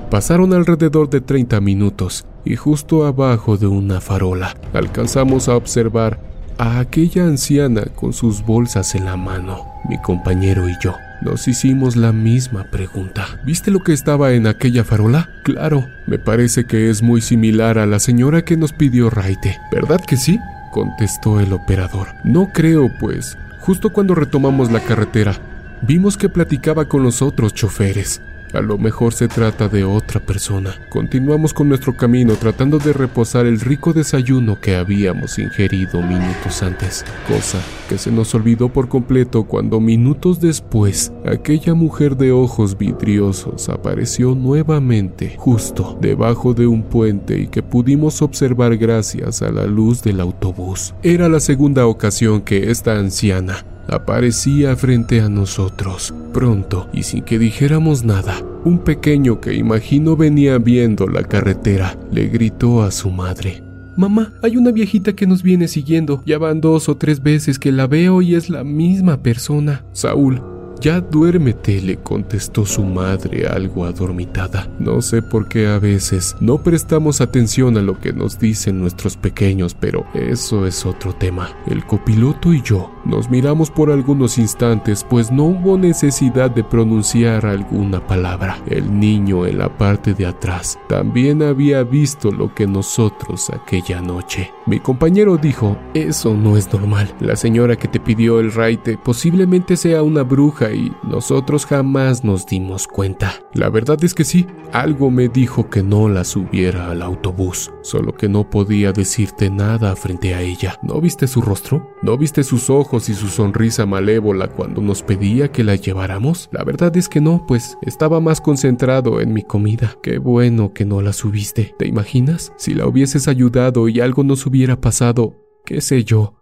Pasaron 0.09 0.53
alrededor 0.53 1.09
de 1.11 1.21
30 1.21 1.61
minutos 1.61 2.25
y 2.43 2.55
justo 2.55 3.05
abajo 3.05 3.57
de 3.57 3.67
una 3.67 4.01
farola 4.01 4.55
alcanzamos 4.73 5.47
a 5.47 5.55
observar 5.55 6.28
a 6.59 6.79
aquella 6.79 7.23
anciana 7.23 7.85
con 7.95 8.11
sus 8.11 8.45
bolsas 8.45 8.93
en 8.93 9.05
la 9.05 9.15
mano. 9.15 9.65
Mi 9.87 9.97
compañero 9.97 10.67
y 10.67 10.75
yo 10.81 10.97
nos 11.21 11.47
hicimos 11.47 11.95
la 11.95 12.11
misma 12.11 12.65
pregunta. 12.65 13.25
¿Viste 13.45 13.71
lo 13.71 13.79
que 13.79 13.93
estaba 13.93 14.33
en 14.33 14.45
aquella 14.45 14.83
farola? 14.83 15.29
Claro, 15.43 15.87
me 16.05 16.19
parece 16.19 16.65
que 16.65 16.89
es 16.89 17.01
muy 17.01 17.21
similar 17.21 17.77
a 17.77 17.85
la 17.85 17.99
señora 17.99 18.43
que 18.43 18.57
nos 18.57 18.73
pidió 18.73 19.09
raite. 19.09 19.57
¿Verdad 19.71 20.01
que 20.05 20.17
sí? 20.17 20.37
contestó 20.71 21.39
el 21.39 21.53
operador. 21.53 22.09
No 22.25 22.51
creo, 22.53 22.91
pues. 22.99 23.37
Justo 23.59 23.91
cuando 23.91 24.13
retomamos 24.13 24.69
la 24.69 24.81
carretera, 24.81 25.35
vimos 25.81 26.17
que 26.17 26.29
platicaba 26.29 26.85
con 26.85 27.03
los 27.03 27.21
otros 27.21 27.53
choferes. 27.53 28.21
A 28.53 28.61
lo 28.61 28.77
mejor 28.77 29.13
se 29.13 29.27
trata 29.27 29.67
de 29.67 29.83
otra 29.83 30.19
persona. 30.19 30.75
Continuamos 30.89 31.53
con 31.53 31.69
nuestro 31.69 31.95
camino 31.95 32.33
tratando 32.33 32.79
de 32.79 32.93
reposar 32.93 33.45
el 33.45 33.59
rico 33.59 33.93
desayuno 33.93 34.59
que 34.59 34.75
habíamos 34.75 35.37
ingerido 35.37 36.01
minutos 36.01 36.63
antes, 36.63 37.05
cosa 37.27 37.59
que 37.87 37.97
se 37.97 38.11
nos 38.11 38.33
olvidó 38.33 38.69
por 38.69 38.87
completo 38.87 39.43
cuando 39.43 39.79
minutos 39.79 40.39
después 40.39 41.11
aquella 41.25 41.73
mujer 41.73 42.17
de 42.17 42.31
ojos 42.31 42.77
vidriosos 42.77 43.69
apareció 43.69 44.35
nuevamente 44.35 45.35
justo 45.37 45.97
debajo 46.01 46.53
de 46.53 46.67
un 46.67 46.83
puente 46.83 47.39
y 47.39 47.47
que 47.47 47.63
pudimos 47.63 48.21
observar 48.21 48.77
gracias 48.77 49.41
a 49.41 49.51
la 49.51 49.65
luz 49.65 50.01
del 50.01 50.19
autobús. 50.19 50.93
Era 51.03 51.29
la 51.29 51.39
segunda 51.39 51.85
ocasión 51.87 52.41
que 52.41 52.71
esta 52.71 52.97
anciana 52.97 53.63
aparecía 53.91 54.75
frente 54.75 55.21
a 55.21 55.29
nosotros. 55.29 56.13
Pronto, 56.33 56.89
y 56.93 57.03
sin 57.03 57.23
que 57.23 57.39
dijéramos 57.39 58.03
nada, 58.03 58.41
un 58.63 58.79
pequeño 58.79 59.41
que 59.41 59.53
imagino 59.53 60.15
venía 60.15 60.57
viendo 60.57 61.07
la 61.07 61.23
carretera 61.23 61.97
le 62.11 62.27
gritó 62.27 62.83
a 62.83 62.91
su 62.91 63.09
madre, 63.09 63.63
Mamá, 63.99 64.31
hay 64.41 64.55
una 64.55 64.71
viejita 64.71 65.11
que 65.11 65.27
nos 65.27 65.43
viene 65.43 65.67
siguiendo. 65.67 66.23
Ya 66.25 66.37
van 66.37 66.61
dos 66.61 66.87
o 66.87 66.95
tres 66.95 67.21
veces 67.21 67.59
que 67.59 67.73
la 67.73 67.85
veo 67.85 68.21
y 68.21 68.33
es 68.35 68.49
la 68.49 68.63
misma 68.63 69.21
persona. 69.21 69.83
Saúl, 69.91 70.41
ya 70.81 71.01
duérmete, 71.01 71.81
le 71.81 71.97
contestó 71.97 72.65
su 72.65 72.83
madre 72.83 73.47
algo 73.47 73.85
adormitada. 73.85 74.67
No 74.79 75.01
sé 75.01 75.21
por 75.21 75.47
qué 75.47 75.67
a 75.67 75.79
veces 75.79 76.35
no 76.39 76.63
prestamos 76.63 77.21
atención 77.21 77.77
a 77.77 77.81
lo 77.81 77.99
que 77.99 78.13
nos 78.13 78.39
dicen 78.39 78.79
nuestros 78.79 79.17
pequeños, 79.17 79.73
pero 79.73 80.05
eso 80.13 80.65
es 80.65 80.85
otro 80.85 81.13
tema. 81.13 81.49
El 81.67 81.85
copiloto 81.85 82.53
y 82.53 82.61
yo 82.61 82.91
nos 83.05 83.29
miramos 83.29 83.69
por 83.71 83.91
algunos 83.91 84.37
instantes, 84.37 85.05
pues 85.09 85.31
no 85.31 85.43
hubo 85.43 85.77
necesidad 85.77 86.51
de 86.51 86.63
pronunciar 86.63 87.45
alguna 87.45 88.05
palabra. 88.05 88.57
El 88.67 88.99
niño 88.99 89.45
en 89.45 89.57
la 89.57 89.69
parte 89.77 90.13
de 90.13 90.25
atrás 90.25 90.79
también 90.87 91.43
había 91.43 91.83
visto 91.83 92.31
lo 92.31 92.53
que 92.53 92.67
nosotros 92.67 93.49
aquella 93.49 94.01
noche. 94.01 94.51
Mi 94.65 94.79
compañero 94.79 95.37
dijo, 95.37 95.77
eso 95.93 96.33
no 96.33 96.55
es 96.55 96.71
normal. 96.71 97.13
La 97.19 97.35
señora 97.35 97.75
que 97.75 97.87
te 97.87 97.99
pidió 97.99 98.39
el 98.39 98.51
raite 98.53 98.97
posiblemente 98.97 99.77
sea 99.77 100.03
una 100.03 100.23
bruja 100.23 100.68
y 100.73 100.91
nosotros 101.03 101.65
jamás 101.65 102.23
nos 102.23 102.45
dimos 102.45 102.87
cuenta. 102.87 103.33
La 103.53 103.69
verdad 103.69 104.03
es 104.03 104.13
que 104.13 104.23
sí, 104.23 104.47
algo 104.71 105.11
me 105.11 105.27
dijo 105.27 105.69
que 105.69 105.83
no 105.83 106.09
la 106.09 106.23
subiera 106.23 106.91
al 106.91 107.01
autobús, 107.01 107.71
solo 107.81 108.13
que 108.13 108.29
no 108.29 108.49
podía 108.49 108.91
decirte 108.91 109.49
nada 109.49 109.95
frente 109.95 110.33
a 110.33 110.41
ella. 110.41 110.79
¿No 110.83 111.01
viste 111.01 111.27
su 111.27 111.41
rostro? 111.41 111.89
¿No 112.01 112.17
viste 112.17 112.43
sus 112.43 112.69
ojos 112.69 113.09
y 113.09 113.13
su 113.13 113.27
sonrisa 113.27 113.85
malévola 113.85 114.47
cuando 114.47 114.81
nos 114.81 115.03
pedía 115.03 115.51
que 115.51 115.63
la 115.63 115.75
lleváramos? 115.75 116.49
La 116.51 116.63
verdad 116.63 116.95
es 116.97 117.09
que 117.09 117.21
no, 117.21 117.45
pues 117.47 117.77
estaba 117.81 118.19
más 118.19 118.41
concentrado 118.41 119.21
en 119.21 119.33
mi 119.33 119.43
comida. 119.43 119.95
Qué 120.01 120.17
bueno 120.17 120.73
que 120.73 120.85
no 120.85 121.01
la 121.01 121.13
subiste. 121.13 121.75
¿Te 121.77 121.87
imaginas? 121.87 122.53
Si 122.57 122.73
la 122.73 122.87
hubieses 122.87 123.27
ayudado 123.27 123.87
y 123.87 123.99
algo 123.99 124.23
nos 124.23 124.45
hubiera 124.45 124.79
pasado, 124.79 125.35
qué 125.65 125.81
sé 125.81 126.03
yo, 126.03 126.35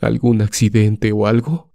algún 0.00 0.42
accidente 0.42 1.12
o 1.12 1.26
algo. 1.26 1.70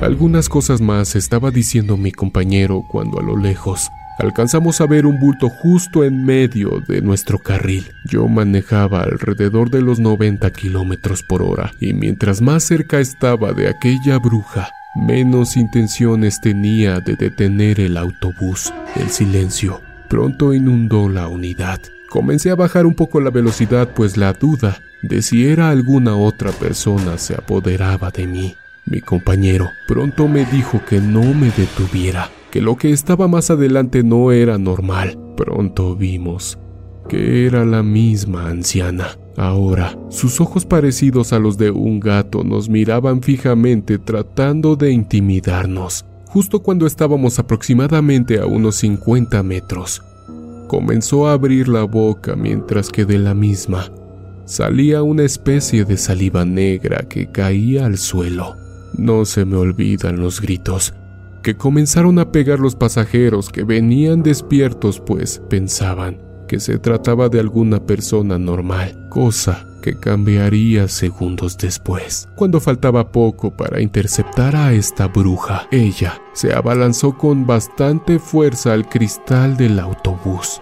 Algunas 0.00 0.48
cosas 0.48 0.80
más 0.80 1.14
estaba 1.14 1.50
diciendo 1.50 1.98
mi 1.98 2.10
compañero 2.10 2.82
cuando 2.90 3.20
a 3.20 3.22
lo 3.22 3.36
lejos 3.36 3.90
alcanzamos 4.18 4.80
a 4.80 4.86
ver 4.86 5.04
un 5.04 5.20
bulto 5.20 5.50
justo 5.50 6.04
en 6.04 6.24
medio 6.24 6.80
de 6.88 7.02
nuestro 7.02 7.38
carril. 7.38 7.92
Yo 8.06 8.26
manejaba 8.26 9.02
alrededor 9.02 9.68
de 9.68 9.82
los 9.82 10.00
90 10.00 10.50
kilómetros 10.52 11.22
por 11.22 11.42
hora 11.42 11.72
y 11.80 11.92
mientras 11.92 12.40
más 12.40 12.64
cerca 12.64 12.98
estaba 12.98 13.52
de 13.52 13.68
aquella 13.68 14.18
bruja, 14.18 14.70
menos 14.94 15.58
intenciones 15.58 16.40
tenía 16.40 17.00
de 17.00 17.16
detener 17.16 17.78
el 17.78 17.98
autobús. 17.98 18.72
El 18.96 19.10
silencio 19.10 19.82
pronto 20.08 20.54
inundó 20.54 21.10
la 21.10 21.28
unidad. 21.28 21.78
Comencé 22.08 22.50
a 22.50 22.54
bajar 22.54 22.86
un 22.86 22.94
poco 22.94 23.20
la 23.20 23.30
velocidad 23.30 23.90
pues 23.94 24.16
la 24.16 24.32
duda 24.32 24.80
de 25.02 25.20
si 25.20 25.46
era 25.46 25.68
alguna 25.68 26.16
otra 26.16 26.52
persona 26.52 27.18
se 27.18 27.34
apoderaba 27.34 28.10
de 28.10 28.26
mí. 28.26 28.56
Mi 28.86 29.00
compañero 29.00 29.70
pronto 29.86 30.28
me 30.28 30.44
dijo 30.46 30.80
que 30.88 31.00
no 31.00 31.22
me 31.34 31.50
detuviera, 31.50 32.30
que 32.50 32.60
lo 32.60 32.76
que 32.76 32.90
estaba 32.90 33.28
más 33.28 33.50
adelante 33.50 34.02
no 34.02 34.32
era 34.32 34.58
normal. 34.58 35.18
Pronto 35.36 35.96
vimos 35.96 36.58
que 37.10 37.44
era 37.44 37.64
la 37.64 37.82
misma 37.82 38.48
anciana. 38.48 39.18
Ahora, 39.36 39.98
sus 40.10 40.40
ojos 40.40 40.64
parecidos 40.64 41.32
a 41.32 41.40
los 41.40 41.58
de 41.58 41.72
un 41.72 41.98
gato 41.98 42.44
nos 42.44 42.68
miraban 42.68 43.20
fijamente 43.20 43.98
tratando 43.98 44.76
de 44.76 44.92
intimidarnos. 44.92 46.04
Justo 46.26 46.60
cuando 46.60 46.86
estábamos 46.86 47.40
aproximadamente 47.40 48.38
a 48.38 48.46
unos 48.46 48.76
50 48.76 49.42
metros, 49.42 50.02
comenzó 50.68 51.26
a 51.26 51.32
abrir 51.32 51.66
la 51.66 51.82
boca 51.82 52.36
mientras 52.36 52.90
que 52.90 53.04
de 53.04 53.18
la 53.18 53.34
misma 53.34 53.90
salía 54.44 55.02
una 55.02 55.24
especie 55.24 55.84
de 55.84 55.96
saliva 55.96 56.44
negra 56.44 57.04
que 57.08 57.26
caía 57.32 57.86
al 57.86 57.98
suelo. 57.98 58.56
No 59.00 59.24
se 59.24 59.46
me 59.46 59.56
olvidan 59.56 60.20
los 60.20 60.40
gritos 60.40 60.94
que 61.42 61.56
comenzaron 61.56 62.18
a 62.18 62.32
pegar 62.32 62.60
los 62.60 62.74
pasajeros 62.74 63.48
que 63.48 63.64
venían 63.64 64.22
despiertos 64.22 65.00
pues 65.00 65.40
pensaban 65.48 66.18
que 66.46 66.60
se 66.60 66.78
trataba 66.78 67.28
de 67.28 67.40
alguna 67.40 67.86
persona 67.86 68.38
normal, 68.38 69.06
cosa 69.08 69.66
que 69.82 69.98
cambiaría 69.98 70.88
segundos 70.88 71.56
después. 71.56 72.28
Cuando 72.34 72.60
faltaba 72.60 73.10
poco 73.10 73.52
para 73.52 73.80
interceptar 73.80 74.54
a 74.54 74.74
esta 74.74 75.06
bruja, 75.06 75.66
ella 75.70 76.20
se 76.34 76.52
abalanzó 76.52 77.16
con 77.16 77.46
bastante 77.46 78.18
fuerza 78.18 78.74
al 78.74 78.86
cristal 78.86 79.56
del 79.56 79.78
autobús. 79.78 80.60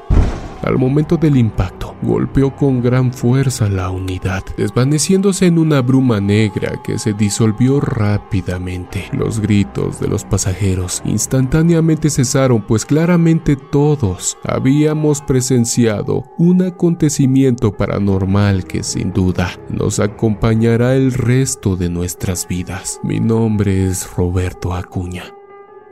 Al 0.63 0.77
momento 0.77 1.17
del 1.17 1.37
impacto, 1.37 1.95
golpeó 2.03 2.55
con 2.55 2.83
gran 2.83 3.13
fuerza 3.13 3.69
la 3.69 3.91
unidad, 3.91 4.43
desvaneciéndose 4.57 5.47
en 5.47 5.59
una 5.59 5.83
bruma 5.83 6.21
negra 6.21 6.83
que 6.83 6.99
se 6.99 7.13
disolvió 7.13 7.81
rápidamente. 7.81 9.05
Los 9.13 9.41
gritos 9.41 10.01
de 10.01 10.09
los 10.09 10.25
pasajeros 10.25 11.03
instantáneamente 11.05 12.11
cesaron, 12.11 12.63
pues 12.63 12.85
claramente 12.85 13.57
todos 13.57 14.37
habíamos 14.43 15.23
presenciado 15.23 16.25
un 16.39 16.63
acontecimiento 16.63 17.77
paranormal 17.77 18.65
que 18.65 18.83
sin 18.83 19.13
duda 19.13 19.51
nos 19.69 20.01
acompañará 20.01 20.97
el 20.97 21.13
resto 21.13 21.77
de 21.77 21.89
nuestras 21.89 22.49
vidas. 22.49 23.01
Mi 23.05 23.21
nombre 23.21 23.87
es 23.87 24.11
Roberto 24.17 24.75
Acuña, 24.75 25.25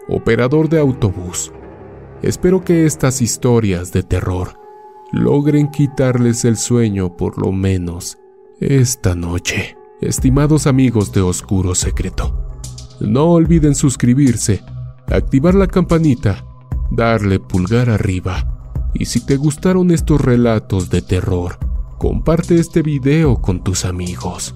operador 0.09 0.69
de 0.69 0.81
autobús 0.81 1.53
Espero 2.23 2.65
que 2.65 2.87
estas 2.87 3.21
historias 3.21 3.93
de 3.93 4.03
terror 4.03 4.59
logren 5.13 5.71
quitarles 5.71 6.45
el 6.45 6.57
sueño 6.57 7.17
por 7.17 7.39
lo 7.39 7.53
menos 7.53 8.19
esta 8.61 9.15
noche. 9.15 9.77
Estimados 10.01 10.67
amigos 10.67 11.13
de 11.13 11.21
Oscuro 11.21 11.75
Secreto, 11.75 12.51
no 13.01 13.33
olviden 13.33 13.75
suscribirse, 13.75 14.63
activar 15.07 15.55
la 15.55 15.67
campanita, 15.67 16.45
darle 16.91 17.39
pulgar 17.39 17.91
arriba 17.91 18.57
y 18.95 19.05
si 19.07 19.25
te 19.25 19.37
gustaron 19.37 19.91
estos 19.91 20.21
relatos 20.21 20.91
de 20.91 21.03
terror, 21.03 21.59
comparte 21.99 22.57
este 22.57 22.83
video 22.83 23.37
con 23.41 23.63
tus 23.63 23.85
amigos. 23.85 24.55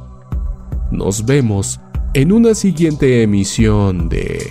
Nos 0.91 1.25
vemos 1.25 1.81
en 2.15 2.33
una 2.33 2.55
siguiente 2.55 3.23
emisión 3.23 4.09
de 4.09 4.51